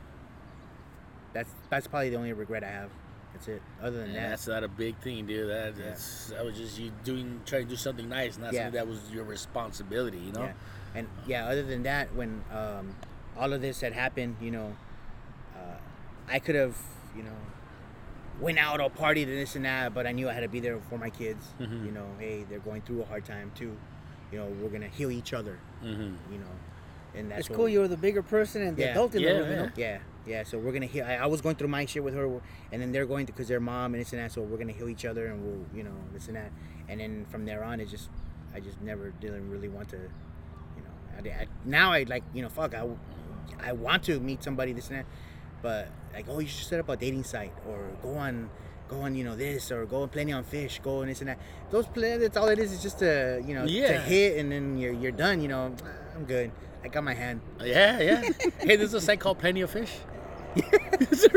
that's 1.33 1.51
that's 1.69 1.87
probably 1.87 2.09
the 2.09 2.15
only 2.15 2.33
regret 2.33 2.63
i 2.63 2.67
have 2.69 2.89
that's 3.33 3.47
it 3.47 3.61
other 3.81 3.97
than 3.99 4.11
Yeah, 4.11 4.21
that 4.23 4.29
that's 4.31 4.47
not 4.47 4.63
a 4.63 4.67
big 4.67 4.97
thing, 4.97 5.25
dude. 5.25 5.49
That 5.49 5.75
Yeah. 5.77 5.85
that's 5.89 6.27
that 6.27 6.43
was 6.45 6.57
just 6.57 6.79
you 6.79 6.91
doing 7.03 7.41
trying 7.45 7.63
to 7.65 7.69
do 7.69 7.75
something 7.75 8.07
nice, 8.09 8.37
not 8.37 8.53
Yeah. 8.53 8.65
something 8.65 8.73
that 8.79 8.87
was 8.87 8.99
your 9.11 9.23
responsibility. 9.23 10.17
You 10.17 10.31
know. 10.33 10.43
Yeah. 10.43 10.53
And 10.95 11.07
yeah, 11.27 11.47
other 11.47 11.63
than 11.63 11.83
that, 11.83 12.13
when 12.15 12.43
um, 12.51 12.95
all 13.37 13.53
of 13.53 13.61
this 13.61 13.79
had 13.81 13.93
happened, 13.93 14.37
you 14.41 14.49
know, 14.51 14.75
uh, 15.55 15.75
I 16.27 16.39
could 16.39 16.55
have, 16.55 16.75
you 17.15 17.21
know, 17.23 17.35
went 18.39 18.57
out 18.57 18.79
or 18.81 18.89
partied 18.89 19.23
and 19.23 19.37
this 19.37 19.55
and 19.55 19.65
that, 19.65 19.93
but 19.93 20.07
I 20.07 20.11
knew 20.13 20.27
I 20.29 20.33
had 20.33 20.41
to 20.41 20.47
be 20.49 20.59
there 20.59 20.79
for 20.89 20.97
my 20.97 21.09
kids. 21.11 21.53
Mhm. 21.59 21.85
You 21.85 21.91
know, 21.91 22.07
hey, 22.19 22.43
they're 22.49 22.59
going 22.59 22.81
through 22.81 23.01
a 23.03 23.05
hard 23.05 23.25
time 23.25 23.51
too. 23.53 23.77
You 24.31 24.39
know, 24.39 24.45
we're 24.61 24.69
gonna 24.69 24.87
heal 24.87 25.11
each 25.11 25.33
other. 25.33 25.57
Mm-hmm. 25.83 26.33
You 26.33 26.39
know, 26.39 26.45
and 27.15 27.29
that's 27.31 27.47
It's 27.47 27.55
cool. 27.55 27.65
we- 27.65 27.73
You're 27.73 27.87
the 27.87 27.97
bigger 27.97 28.23
person 28.23 28.61
and 28.63 28.75
the 28.77 28.81
Yeah. 28.83 28.91
adult 28.91 29.13
in 29.15 29.21
Yeah, 29.21 29.33
the 29.33 29.43
room. 29.43 29.71
You 29.75 29.83
yeah. 29.83 29.97
Yeah. 30.25 30.43
So 30.43 30.57
we're 30.57 30.71
gonna 30.71 30.85
heal. 30.85 31.05
I, 31.05 31.15
I 31.15 31.25
was 31.25 31.41
going 31.41 31.55
through 31.55 31.69
my 31.69 31.85
shit 31.85 32.03
with 32.03 32.13
her, 32.13 32.25
and 32.71 32.81
then 32.81 32.91
they're 32.91 33.05
going 33.05 33.25
to 33.27 33.31
because 33.33 33.47
their 33.47 33.59
mom 33.59 33.93
and 33.93 34.01
this 34.01 34.13
and 34.13 34.21
that. 34.21 34.31
So 34.31 34.41
we're 34.41 34.57
gonna 34.57 34.73
heal 34.73 34.89
each 34.89 35.05
other, 35.05 35.27
and 35.27 35.43
we'll, 35.43 35.65
you 35.75 35.83
know, 35.83 35.95
this 36.13 36.27
and 36.27 36.35
that. 36.35 36.51
And 36.87 36.99
then 36.99 37.25
from 37.29 37.45
there 37.45 37.63
on, 37.63 37.79
it 37.79 37.87
just, 37.89 38.09
I 38.53 38.59
just 38.59 38.81
never 38.81 39.11
didn't 39.21 39.49
really 39.49 39.69
want 39.69 39.89
to, 39.89 39.97
you 39.97 40.81
know. 40.83 41.31
I, 41.31 41.41
I, 41.43 41.47
now 41.65 41.91
I 41.91 42.03
like, 42.03 42.23
you 42.33 42.41
know, 42.41 42.49
fuck. 42.49 42.73
I, 42.73 42.87
I 43.61 43.73
want 43.73 44.03
to 44.03 44.19
meet 44.19 44.43
somebody, 44.43 44.73
this 44.73 44.89
and 44.89 44.99
that, 44.99 45.05
but 45.61 45.89
like, 46.13 46.25
oh, 46.29 46.39
you 46.39 46.47
should 46.47 46.67
set 46.67 46.79
up 46.79 46.89
a 46.89 46.95
dating 46.97 47.23
site 47.23 47.53
or 47.67 47.79
go 48.01 48.15
on. 48.15 48.49
Go 48.89 49.01
on, 49.01 49.13
you 49.13 49.23
know 49.23 49.35
this, 49.35 49.71
or 49.71 49.85
go 49.85 50.01
on 50.01 50.09
Plenty 50.09 50.33
of 50.33 50.47
Fish, 50.47 50.79
go 50.83 51.01
and 51.01 51.11
this 51.11 51.19
and 51.19 51.29
that. 51.29 51.37
Those 51.69 51.85
play, 51.85 52.17
that's 52.17 52.35
all 52.35 52.47
it 52.47 52.57
is. 52.57 52.71
Is 52.71 52.81
just 52.81 52.97
to, 52.97 53.39
you 53.45 53.53
know, 53.53 53.63
to 53.67 53.71
Yeah. 53.71 54.01
hit, 54.01 54.39
and 54.39 54.51
then 54.51 54.79
you're 54.79 54.93
you're 54.93 55.11
done. 55.11 55.41
You 55.41 55.47
know, 55.47 55.75
I'm 56.15 56.25
good. 56.25 56.49
I 56.83 56.87
got 56.87 57.03
my 57.03 57.13
hand. 57.13 57.41
Yeah, 57.63 57.99
yeah. 57.99 58.21
hey, 58.59 58.75
there's 58.75 58.93
a 58.93 59.01
site 59.01 59.19
called 59.19 59.39
Plenty 59.39 59.61
of 59.61 59.69
Fish. 59.71 59.91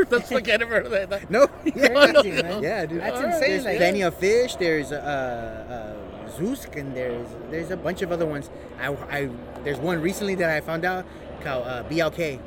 That's 0.09 0.31
like 0.31 0.49
I 0.49 0.55
never 0.57 0.75
heard 0.81 0.85
of 0.87 1.09
that. 1.09 1.29
No, 1.29 1.47
Crazy, 1.61 2.41
man. 2.41 2.63
Yeah, 2.63 2.85
dude. 2.85 3.01
That's 3.01 3.17
Alright. 3.17 3.33
insane. 3.35 3.49
There's 3.51 3.65
Like, 3.65 3.77
plenty 3.77 4.01
of 4.01 4.15
fish. 4.17 4.55
There's 4.55 4.91
uh, 4.91 4.95
uh, 4.95 6.39
and 6.75 6.95
there's 6.95 7.27
there's 7.51 7.69
a 7.69 7.77
bunch 7.77 8.01
of 8.01 8.11
other 8.11 8.25
ones. 8.25 8.49
I, 8.81 8.87
I 9.11 9.29
there's 9.63 9.77
one 9.77 10.01
recently 10.01 10.33
that 10.35 10.49
I 10.49 10.61
found 10.61 10.83
out 10.83 11.05
called 11.43 11.67
uh, 11.67 11.83
BLK. 11.83 12.39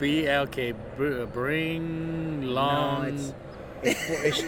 B 0.00 0.28
okay. 0.28 0.72
Br- 0.96 1.24
bring 1.26 2.42
long. 2.42 3.06
it's- 3.06 3.32
It's, 3.82 4.42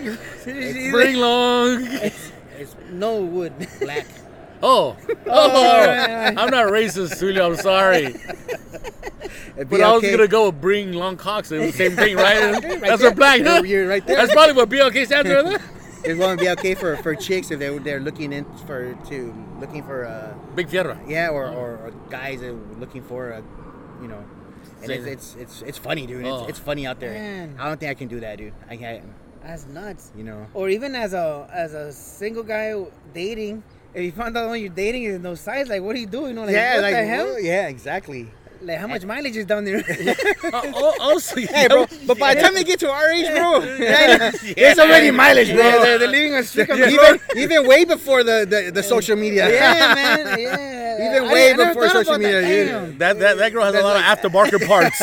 it's, 0.46 0.90
bring 0.90 1.16
long. 1.16 1.84
it's 1.86 2.76
no 2.90 3.20
wood. 3.22 3.52
black. 3.80 4.06
Oh, 4.62 4.96
oh! 5.26 5.86
right, 5.86 5.96
right. 6.06 6.38
I'm 6.38 6.50
not 6.50 6.66
racist, 6.70 7.18
Julio. 7.18 7.50
I'm 7.50 7.56
sorry, 7.56 8.12
but 9.56 9.70
be 9.70 9.82
I 9.82 9.92
was 9.92 10.02
gonna 10.02 10.28
go 10.28 10.46
with 10.46 10.60
bring 10.60 10.92
long 10.92 11.16
cocks. 11.16 11.50
It 11.50 11.58
was 11.58 11.72
the 11.72 11.76
same 11.78 11.96
thing, 11.96 12.16
right? 12.16 12.60
That's 12.80 13.02
what 13.02 13.16
black. 13.16 13.40
You're, 13.40 13.64
you're 13.66 13.88
right 13.88 14.06
there. 14.06 14.16
That's 14.16 14.32
probably 14.32 14.54
what 14.54 14.68
BLK 14.68 15.06
stands 15.06 15.28
for. 15.30 15.36
isn't 15.36 15.52
it? 15.54 15.60
It's 16.04 16.18
going 16.18 16.36
to 16.36 16.42
be 16.42 16.50
okay 16.50 16.74
for, 16.74 16.96
for 16.96 17.14
chicks 17.14 17.52
if 17.52 17.60
they're 17.60 17.78
they're 17.78 18.00
looking 18.00 18.32
in 18.32 18.44
for 18.66 18.92
to 19.08 19.32
looking 19.60 19.84
for 19.84 20.04
uh 20.04 20.34
Big 20.56 20.66
fierro. 20.68 20.98
yeah 21.08 21.28
or, 21.28 21.46
or, 21.46 21.76
or 21.76 21.92
guys 22.10 22.40
that 22.40 22.48
are 22.50 22.58
looking 22.80 23.02
for 23.04 23.30
a 23.30 23.42
you 24.02 24.08
know 24.08 24.24
and 24.82 24.90
it's 24.90 25.06
it's 25.06 25.36
it's, 25.36 25.62
it's 25.62 25.78
funny 25.78 26.04
dude 26.08 26.26
Oh. 26.26 26.40
it's, 26.40 26.50
it's 26.50 26.58
funny 26.58 26.88
out 26.88 26.98
there 26.98 27.12
Man. 27.12 27.54
I 27.56 27.68
don't 27.68 27.78
think 27.78 27.90
I 27.90 27.94
can 27.94 28.08
do 28.08 28.18
that 28.18 28.36
dude 28.38 28.52
I 28.68 28.76
can't 28.76 29.04
That's 29.44 29.64
nuts. 29.68 30.10
you 30.16 30.24
know 30.24 30.48
Or 30.54 30.68
even 30.68 30.96
as 30.96 31.14
a 31.14 31.48
as 31.52 31.72
a 31.72 31.92
single 31.92 32.42
guy 32.42 32.74
dating, 33.14 33.62
if 33.94 34.02
you 34.02 34.12
found 34.12 34.36
out 34.36 34.42
the 34.42 34.48
one 34.48 34.60
you're 34.60 34.68
dating 34.70 35.04
is 35.04 35.14
in 35.16 35.22
those 35.22 35.40
sites, 35.40 35.68
like 35.68 35.82
what 35.82 35.94
are 35.96 35.98
you 35.98 36.06
doing? 36.06 36.28
You 36.28 36.34
know, 36.34 36.44
like, 36.44 36.52
yeah 36.54 36.74
what 36.76 36.82
like 36.82 36.94
the 36.94 37.04
hell? 37.06 37.26
whoa, 37.26 37.36
yeah 37.38 37.68
exactly 37.68 38.28
Like 38.62 38.78
how 38.78 38.86
much 38.86 39.04
mileage 39.04 39.36
is 39.36 39.44
down 39.46 39.64
there? 39.64 39.82
Uh, 40.52 40.60
oh, 40.74 40.94
also, 41.00 41.36
hey 41.40 41.66
bro 41.68 41.86
but 42.06 42.18
by 42.18 42.34
the 42.34 42.40
time 42.42 42.52
they 42.54 42.62
get 42.64 42.78
to 42.80 42.90
our 42.90 43.08
age 43.10 43.26
bro 43.26 43.60
it's 43.62 44.78
already 44.78 45.10
mileage 45.10 45.48
bro 45.52 45.56
Yeah, 45.64 45.78
they're, 45.82 45.98
they're 45.98 46.08
leaving 46.08 46.34
us 46.34 46.50
streak 46.50 46.68
of 46.68 46.78
even 46.78 47.20
even 47.36 47.66
way 47.66 47.84
before 47.84 48.22
the 48.22 48.44
the, 48.48 48.70
the 48.70 48.82
social 48.82 49.16
media 49.16 49.48
Yeah, 49.50 49.94
man. 49.94 50.38
Yeah. 50.38 51.06
Even 51.08 51.24
I- 51.30 51.32
way 51.32 51.52
I 51.52 51.56
before 51.56 51.88
social 51.88 52.14
about 52.14 52.20
that. 52.20 52.42
media, 52.44 52.86
dude. 52.86 52.98
That, 52.98 53.18
that 53.18 53.38
that 53.38 53.52
girl 53.52 53.64
has 53.64 53.74
a 53.74 53.80
lot 53.82 53.96
of 53.96 54.02
aftermarket 54.02 54.66
parts. 54.68 54.98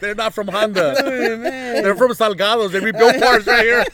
They're 0.00 0.14
not 0.14 0.32
from 0.34 0.48
Honda. 0.48 0.94
Oh, 0.98 1.36
man. 1.36 1.82
They're 1.82 1.94
from 1.94 2.12
Salgados. 2.12 2.70
They 2.72 2.80
rebuild 2.80 3.20
parts 3.20 3.46
right 3.46 3.62
here. 3.64 3.84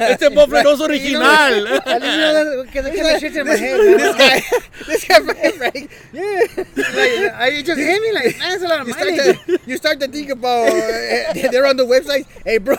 Este 0.00 0.30
bofle 0.34 0.62
no 0.62 0.72
es 0.72 0.80
original. 0.80 1.66
At 1.66 2.02
least 2.02 2.14
you 2.14 2.20
know 2.20 2.34
that 2.34 2.66
because 2.66 2.86
I 2.90 2.96
kind 2.96 3.16
of 3.16 3.22
shits 3.22 3.36
in 3.36 3.46
my 3.46 3.56
head. 3.56 3.78
This 3.78 4.16
guy 4.16 4.42
this 4.86 5.04
guy 5.04 5.20
Frank, 5.24 5.54
Frank 5.56 5.90
yeah 6.12 6.40
like, 6.56 7.34
I, 7.34 7.62
just 7.62 7.78
hit 7.78 8.02
me 8.02 8.12
like, 8.12 8.38
man, 8.38 8.50
that's 8.50 8.62
a 8.62 8.68
lot 8.68 8.80
of 8.80 8.88
you 8.88 8.94
start, 8.94 9.08
to, 9.14 9.60
you 9.66 9.76
start 9.76 10.00
to 10.00 10.08
think 10.08 10.30
about 10.30 10.68
uh, 10.68 11.32
they're 11.50 11.66
on 11.66 11.76
the 11.76 11.84
website 11.84 12.26
hey 12.44 12.58
bro 12.58 12.76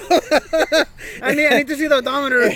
I 1.22 1.34
need, 1.36 1.48
I 1.48 1.58
need 1.58 1.68
to 1.68 1.76
see 1.76 1.88
the 1.88 1.98
odometer. 1.98 2.52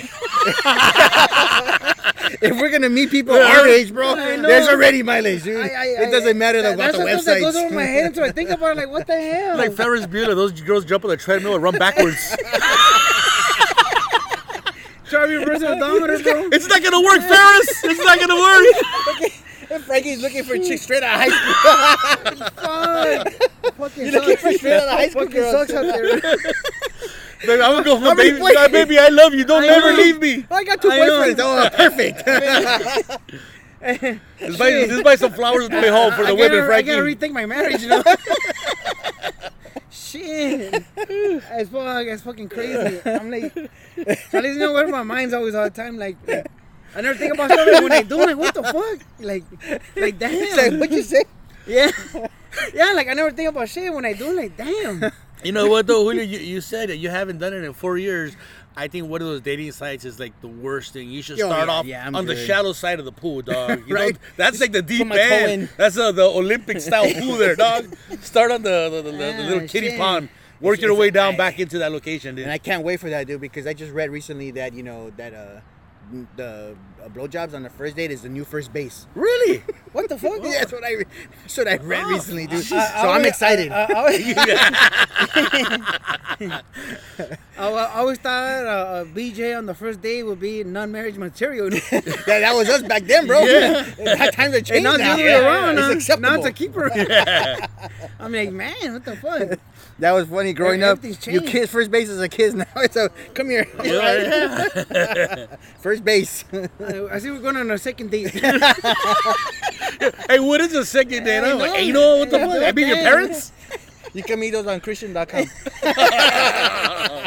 if 2.42 2.60
we're 2.60 2.70
gonna 2.70 2.88
meet 2.88 3.10
people 3.10 3.34
our 3.34 3.66
age 3.66 3.92
bro 3.92 4.14
there's 4.16 4.68
already 4.68 5.02
mileage 5.02 5.44
dude 5.44 5.60
I, 5.60 5.68
I, 5.68 5.84
it 6.04 6.10
doesn't 6.10 6.38
matter 6.38 6.62
that, 6.62 6.74
about 6.74 6.92
that's 6.92 6.98
the 6.98 7.04
what 7.04 7.24
that 7.24 7.40
goes 7.40 7.56
over 7.56 7.74
my 7.74 7.84
head 7.84 8.06
until 8.06 8.24
I 8.24 8.32
think 8.32 8.50
about 8.50 8.76
it. 8.76 8.76
Like, 8.76 8.90
what 8.90 9.06
the 9.06 9.20
hell? 9.20 9.56
Like 9.56 9.72
Ferris 9.72 10.06
Bueller, 10.06 10.34
those 10.34 10.60
girls 10.60 10.84
jump 10.84 11.04
on 11.04 11.10
the 11.10 11.16
treadmill 11.16 11.54
and 11.54 11.62
run 11.62 11.76
backwards. 11.78 12.36
Try 15.14 15.26
to 15.26 15.38
reverse 15.38 15.60
bro. 15.60 16.48
It's 16.52 16.68
not 16.68 16.82
gonna 16.82 17.00
work, 17.00 17.20
Ferris. 17.20 17.84
It's 17.84 18.04
not 18.04 18.18
gonna 18.20 18.40
work. 18.40 19.82
Frankie's 19.84 20.20
looking 20.22 20.44
for 20.44 20.56
chicks 20.58 20.82
straight 20.82 21.02
out 21.02 21.14
of 21.14 21.32
high 21.32 22.38
school 22.38 22.46
Fuck. 22.46 23.76
Fucking 23.76 24.02
You're 24.04 24.12
looking 24.12 24.36
sucks. 24.36 24.42
for 24.42 24.52
straight 24.52 24.72
out 24.74 24.82
of 24.88 24.90
high 24.90 25.08
school 25.08 25.22
Fucking 25.26 25.40
girls. 25.40 25.68
sucks 25.68 25.72
out 25.72 25.86
there. 25.86 26.20
Baby, 27.46 27.62
I'm 27.62 27.72
gonna 27.72 27.84
go 27.84 28.00
for 28.00 28.14
baby. 28.14 28.38
boys- 28.38 28.54
God, 28.54 28.72
baby, 28.72 28.98
I 28.98 29.08
love 29.08 29.34
you. 29.34 29.44
Don't 29.44 29.64
I 29.64 29.66
never 29.66 29.90
know. 29.92 29.96
leave 29.98 30.18
me. 30.20 30.46
I 30.50 30.64
got 30.64 30.80
two 30.80 30.90
I 30.90 30.98
know. 31.06 31.34
oh 31.40 31.68
perfect 31.74 32.24
Just 34.38 34.58
buy, 34.58 34.70
just 34.86 35.04
buy 35.04 35.16
some 35.16 35.32
flowers 35.32 35.64
on 35.66 35.70
the 35.72 35.76
way 35.80 35.88
home 35.88 36.12
for 36.12 36.22
I 36.24 36.30
the 36.30 36.36
gotta, 36.36 36.54
women, 36.56 36.70
I 36.72 36.82
gotta 36.82 37.02
rethink 37.02 37.32
my 37.32 37.44
marriage, 37.44 37.82
you 37.82 37.88
know. 37.88 38.02
Shit, 39.94 40.82
it's 40.96 41.70
fuck, 41.70 42.06
it's 42.06 42.22
fucking 42.22 42.48
crazy. 42.48 43.00
I'm 43.06 43.30
like, 43.30 43.54
so 43.54 44.38
at 44.38 44.42
least 44.42 44.54
you 44.54 44.58
know 44.58 44.72
where 44.72 44.88
my 44.88 45.04
mind's 45.04 45.32
always 45.32 45.54
all 45.54 45.62
the 45.62 45.70
time. 45.70 45.96
Like, 45.96 46.16
like, 46.26 46.50
I 46.96 47.00
never 47.00 47.16
think 47.16 47.32
about 47.34 47.48
like 47.50 47.80
when 47.80 47.92
I 47.92 48.02
do. 48.02 48.16
Like, 48.16 48.36
what 48.36 48.54
the 48.54 48.64
fuck? 48.64 49.06
Like, 49.20 49.44
like 49.94 50.18
damn. 50.18 50.32
It's 50.32 50.56
like, 50.56 50.72
what'd 50.72 50.92
you 50.92 51.02
say 51.04 51.22
Yeah, 51.68 51.92
yeah. 52.74 52.92
Like 52.92 53.06
I 53.06 53.14
never 53.14 53.30
think 53.30 53.48
about 53.50 53.68
shit 53.68 53.94
when 53.94 54.04
I 54.04 54.14
do. 54.14 54.32
Like, 54.36 54.56
damn. 54.56 55.12
You 55.44 55.52
know 55.52 55.68
what 55.68 55.86
though, 55.86 56.02
Julio? 56.04 56.22
You, 56.22 56.38
you 56.38 56.60
said 56.62 56.88
that 56.88 56.96
you 56.96 57.10
haven't 57.10 57.36
done 57.36 57.52
it 57.52 57.64
in 57.64 57.74
four 57.74 57.98
years. 57.98 58.34
I 58.76 58.88
think 58.88 59.08
one 59.08 59.20
of 59.22 59.28
those 59.28 59.40
dating 59.40 59.70
sites 59.72 60.04
is 60.04 60.18
like 60.18 60.38
the 60.40 60.48
worst 60.48 60.92
thing. 60.92 61.08
You 61.10 61.22
should 61.22 61.38
Yo, 61.38 61.46
start 61.46 61.68
yeah, 61.68 61.72
off 61.74 61.86
yeah, 61.86 62.10
on 62.12 62.26
the 62.26 62.34
shallow 62.34 62.72
side 62.72 62.98
of 62.98 63.04
the 63.04 63.12
pool, 63.12 63.40
dog. 63.42 63.84
You 63.88 63.94
Right. 63.94 64.14
know, 64.14 64.20
that's 64.36 64.60
like 64.60 64.72
the 64.72 64.82
deep 64.82 65.10
end. 65.12 65.68
That's 65.76 65.96
uh, 65.96 66.10
the 66.12 66.24
Olympic 66.24 66.80
style 66.80 67.12
pool 67.20 67.36
there, 67.36 67.54
dog. 67.54 67.94
Start 68.20 68.50
on 68.50 68.62
the 68.62 68.88
the, 68.90 69.02
the, 69.02 69.10
the, 69.12 69.16
the 69.18 69.42
little 69.44 69.64
Ah, 69.64 69.66
kiddie 69.68 69.90
shit. 69.90 69.98
pond. 69.98 70.28
Work 70.60 70.80
your 70.80 70.90
it's- 70.90 71.00
way 71.00 71.10
down 71.10 71.34
I- 71.34 71.36
back 71.36 71.60
into 71.60 71.78
that 71.78 71.92
location, 71.92 72.34
dude. 72.34 72.44
And 72.44 72.52
I 72.52 72.58
can't 72.58 72.82
wait 72.84 72.98
for 73.00 73.10
that, 73.10 73.26
dude, 73.26 73.40
because 73.40 73.66
I 73.66 73.74
just 73.74 73.92
read 73.92 74.10
recently 74.10 74.50
that 74.52 74.72
you 74.74 74.82
know 74.82 75.10
that 75.18 75.34
uh, 75.34 75.60
the 76.36 76.76
uh, 77.04 77.08
blowjobs 77.08 77.54
on 77.54 77.62
the 77.62 77.70
first 77.70 77.96
date 77.96 78.10
is 78.10 78.22
the 78.22 78.28
new 78.28 78.44
first 78.44 78.72
base. 78.72 79.06
really? 79.14 79.62
What 79.94 80.08
the 80.08 80.18
fuck? 80.18 80.42
Yeah, 80.42 80.50
that's 80.58 80.72
what 80.72 80.82
I 80.82 80.92
re- 80.94 81.04
that's 81.42 81.56
what 81.56 81.68
I 81.68 81.76
read 81.76 82.04
recently, 82.08 82.48
dude. 82.48 82.64
so 82.64 82.76
I- 82.76 82.92
I 83.04 83.08
I'm 83.16 83.24
excited. 83.24 83.70
I, 83.70 83.84
I, 83.84 83.88
I, 86.40 86.62
I, 87.58 87.68
I 87.68 87.86
always 87.94 88.18
thought 88.18 88.66
uh, 88.66 89.02
a 89.02 89.06
BJ 89.06 89.56
on 89.56 89.66
the 89.66 89.74
first 89.74 90.02
date 90.02 90.24
would 90.24 90.40
be 90.40 90.64
non-marriage 90.64 91.16
material. 91.16 91.70
that, 91.70 92.24
that 92.26 92.52
was 92.54 92.68
us 92.68 92.82
back 92.82 93.04
then, 93.04 93.26
bro. 93.28 93.40
Yeah. 93.44 93.82
that 93.98 94.32
times 94.34 94.54
have 94.54 94.64
changed 94.64 94.82
now 94.84 94.92
the 94.92 94.98
now. 94.98 95.12
other 95.14 95.22
way 95.22 95.34
around, 95.34 95.78
It's 95.78 95.94
acceptable. 95.96 96.30
Now 96.30 96.36
it's 96.38 96.46
a 96.46 96.52
keeper. 96.52 96.90
I'm 98.18 98.32
like, 98.32 98.50
man, 98.52 98.94
what 98.94 99.04
the 99.04 99.16
fuck? 99.16 99.58
That 100.00 100.12
was 100.12 100.26
funny 100.28 100.52
growing 100.52 100.82
up. 100.82 101.04
You 101.04 101.40
kiss 101.40 101.70
first 101.70 101.90
base 101.90 102.08
as 102.08 102.20
a 102.20 102.28
kid. 102.28 102.54
Now 102.64 102.66
it's 102.76 102.96
a 102.96 103.10
come 103.34 103.48
here. 103.50 103.64
First 105.80 106.04
base. 106.04 106.44
I 106.52 107.18
see 107.18 107.30
we're 107.30 107.40
going 107.40 107.56
on 107.56 107.70
our 107.70 107.78
second 107.78 108.10
date. 108.10 108.30
hey, 108.30 108.50
what 110.40 110.60
is 110.60 110.74
a 110.74 110.84
second 110.84 111.24
date? 111.24 111.40
I 111.40 111.52
I'm 111.52 111.58
like, 111.58 111.70
know. 111.72 111.76
anal? 111.76 112.18
What 112.20 112.30
the 112.30 112.38
fuck? 112.40 112.62
I 112.62 112.72
mean, 112.72 112.88
your 112.88 112.96
parents? 112.96 113.52
you 114.12 114.22
can 114.22 114.40
meet 114.40 114.50
those 114.50 114.66
on 114.66 114.80
Christian.com. 114.80 115.44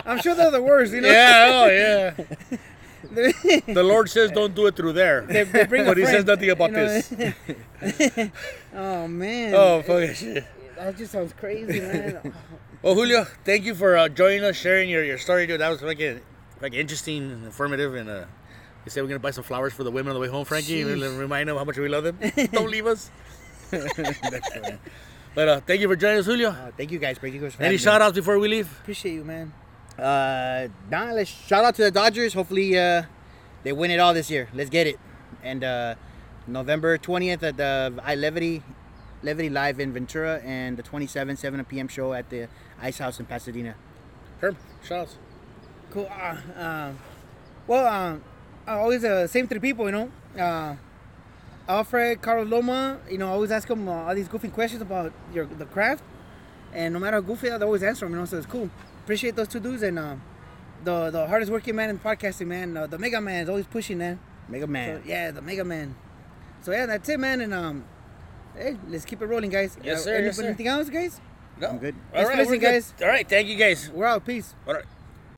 I'm 0.06 0.20
sure 0.22 0.36
they're 0.36 0.52
the 0.52 0.62
worst, 0.62 0.94
you 0.94 1.02
know. 1.02 1.10
Yeah, 1.10 1.50
oh 1.52 1.70
yeah. 1.70 2.14
The 3.74 3.84
Lord 3.84 4.10
says 4.10 4.32
don't 4.32 4.54
do 4.54 4.66
it 4.68 4.76
through 4.76 4.94
there. 4.94 5.22
they 5.22 5.44
bring 5.66 5.84
a 5.84 5.86
But 5.86 5.98
he 5.98 6.06
says 6.06 6.26
nothing 6.26 6.50
about 6.50 6.72
you 6.72 6.78
know. 6.78 6.86
this. 6.88 8.30
oh 8.76 9.08
man. 9.08 9.54
Oh, 9.56 9.82
fuck 9.84 10.16
shit. 10.16 10.44
That 10.78 10.96
just 10.96 11.12
sounds 11.12 11.34
crazy, 11.34 11.80
man. 11.80 12.34
Well, 12.84 12.94
Julio, 12.94 13.26
thank 13.44 13.66
you 13.66 13.74
for 13.74 13.98
uh, 13.98 14.08
joining 14.08 14.44
us, 14.44 14.56
sharing 14.56 14.88
your, 14.88 15.04
your 15.04 15.18
story, 15.18 15.48
dude. 15.48 15.60
That 15.62 15.70
was 15.70 15.82
like, 15.82 16.00
a, 16.00 16.20
like 16.62 16.76
interesting, 16.76 17.32
and 17.32 17.44
informative, 17.44 17.96
and 17.96 18.08
uh, 18.08 18.26
you 18.86 18.92
said 18.92 19.02
we're 19.02 19.08
gonna 19.10 19.20
buy 19.20 19.32
some 19.32 19.44
flowers 19.44 19.74
for 19.74 19.84
the 19.84 19.90
women 19.90 20.10
on 20.12 20.14
the 20.14 20.20
way 20.20 20.28
home, 20.28 20.46
Frankie. 20.46 20.84
and 20.84 21.02
Jeez. 21.02 21.20
Remind 21.20 21.50
them 21.50 21.58
how 21.58 21.64
much 21.64 21.78
we 21.78 21.90
love 21.90 22.04
them. 22.04 22.20
Don't 22.52 22.70
leave 22.70 22.86
us. 22.86 23.10
but 25.34 25.48
uh, 25.48 25.60
thank 25.62 25.82
you 25.82 25.88
for 25.88 25.96
joining 25.96 26.20
us, 26.20 26.28
Julio. 26.28 26.50
Uh, 26.50 26.72
thank 26.78 26.92
you 26.92 27.00
guys. 27.00 27.18
Thank 27.18 27.34
you 27.34 27.42
guys 27.42 27.56
for 27.56 27.64
Any 27.64 27.78
shout 27.78 28.00
outs 28.00 28.16
before 28.16 28.38
we 28.38 28.48
leave? 28.48 28.72
Appreciate 28.82 29.16
you, 29.16 29.24
man. 29.24 29.52
Uh, 29.98 30.68
nah, 30.92 31.12
let's 31.14 31.32
shout 31.32 31.66
out 31.66 31.74
to 31.76 31.84
the 31.84 31.92
Dodgers. 31.92 32.36
Hopefully, 32.36 32.78
uh, 32.78 33.04
they 33.64 33.74
win 33.74 33.90
it 33.90 34.00
all 34.00 34.14
this 34.14 34.30
year. 34.30 34.48
Let's 34.54 34.70
get 34.70 34.86
it. 34.86 35.00
And 35.42 35.64
uh, 35.64 35.96
November 36.46 36.98
20th 37.00 37.42
at 37.42 37.58
the 37.58 38.00
I 38.04 38.14
Levity, 38.16 38.62
Levity 39.24 39.50
Live 39.50 39.80
in 39.80 39.94
Ventura, 39.94 40.40
and 40.44 40.78
the 40.78 40.84
27, 40.84 41.36
7 41.38 41.66
p.m. 41.66 41.88
show 41.88 42.14
at 42.14 42.30
the 42.30 42.48
Ice 42.82 43.00
House 43.00 43.20
in 43.20 43.26
Pasadena. 43.26 43.76
Herb, 44.42 44.56
shout 44.84 45.00
outs. 45.02 45.18
Cool. 45.92 46.08
Uh, 46.12 46.36
uh, 46.60 46.92
well, 47.66 47.86
uh, 47.86 48.18
uh, 48.72 48.78
always 48.80 49.02
the 49.02 49.14
uh, 49.24 49.28
same 49.28 49.48
three 49.48 49.60
people, 49.60 49.86
you 49.86 49.92
know. 49.92 50.12
Uh, 50.38 50.76
Alfred, 51.68 52.22
Carlos 52.22 52.48
Loma, 52.48 53.00
you 53.10 53.18
know, 53.18 53.28
I 53.28 53.32
always 53.32 53.52
ask 53.52 53.68
them 53.68 53.88
uh, 53.90 54.06
all 54.08 54.16
these 54.16 54.28
goofy 54.28 54.50
questions 54.50 54.82
about 54.82 55.12
your 55.34 55.46
the 55.46 55.66
craft, 55.66 56.04
and 56.74 56.94
no 56.94 57.00
matter 57.00 57.18
how 57.18 57.22
goofy, 57.22 57.50
they 57.50 57.56
always 57.56 57.84
answer 57.84 58.06
them, 58.06 58.14
you 58.14 58.20
know. 58.20 58.26
So 58.26 58.38
it's 58.38 58.46
cool. 58.46 58.70
Appreciate 59.04 59.36
those 59.36 59.48
two 59.48 59.60
dudes 59.60 59.84
and 59.84 59.98
uh, 60.00 60.16
the 60.84 61.10
the 61.10 61.28
hardest 61.28 61.52
working 61.52 61.76
man 61.76 61.90
in 61.90 62.00
podcasting, 62.00 62.48
man. 62.48 62.78
Uh, 62.78 62.88
the 62.88 62.98
Mega 62.98 63.20
Man 63.20 63.44
is 63.44 63.50
always 63.50 63.66
pushing, 63.68 63.98
man. 63.98 64.20
Mega 64.48 64.66
So, 64.66 64.68
Man. 64.72 65.04
yeah, 65.06 65.32
the 65.32 65.42
Mega 65.42 65.64
Man. 65.66 65.96
So 66.62 66.72
yeah, 66.72 66.86
that's 66.86 67.10
it, 67.10 67.20
man. 67.20 67.42
And 67.42 67.54
um, 67.54 67.84
hey, 68.58 68.78
let's 68.90 69.06
keep 69.06 69.22
it 69.22 69.26
rolling, 69.26 69.50
guys. 69.50 69.78
Yes, 69.84 70.02
Uh, 70.02 70.04
sir, 70.04 70.20
yes, 70.20 70.40
anything 70.40 70.66
sir. 70.66 70.72
else, 70.72 70.90
guys? 70.90 71.22
No. 71.60 71.70
I'm 71.70 71.78
good. 71.80 71.96
All 72.14 72.26
listening, 72.28 72.60
guys. 72.60 72.94
All 73.02 73.08
right, 73.08 73.28
thank 73.28 73.48
you 73.48 73.56
guys. 73.58 73.90
We're 73.92 74.06
out. 74.06 74.26
Peace. 74.26 74.54
All 74.68 74.74
right. 74.76 74.86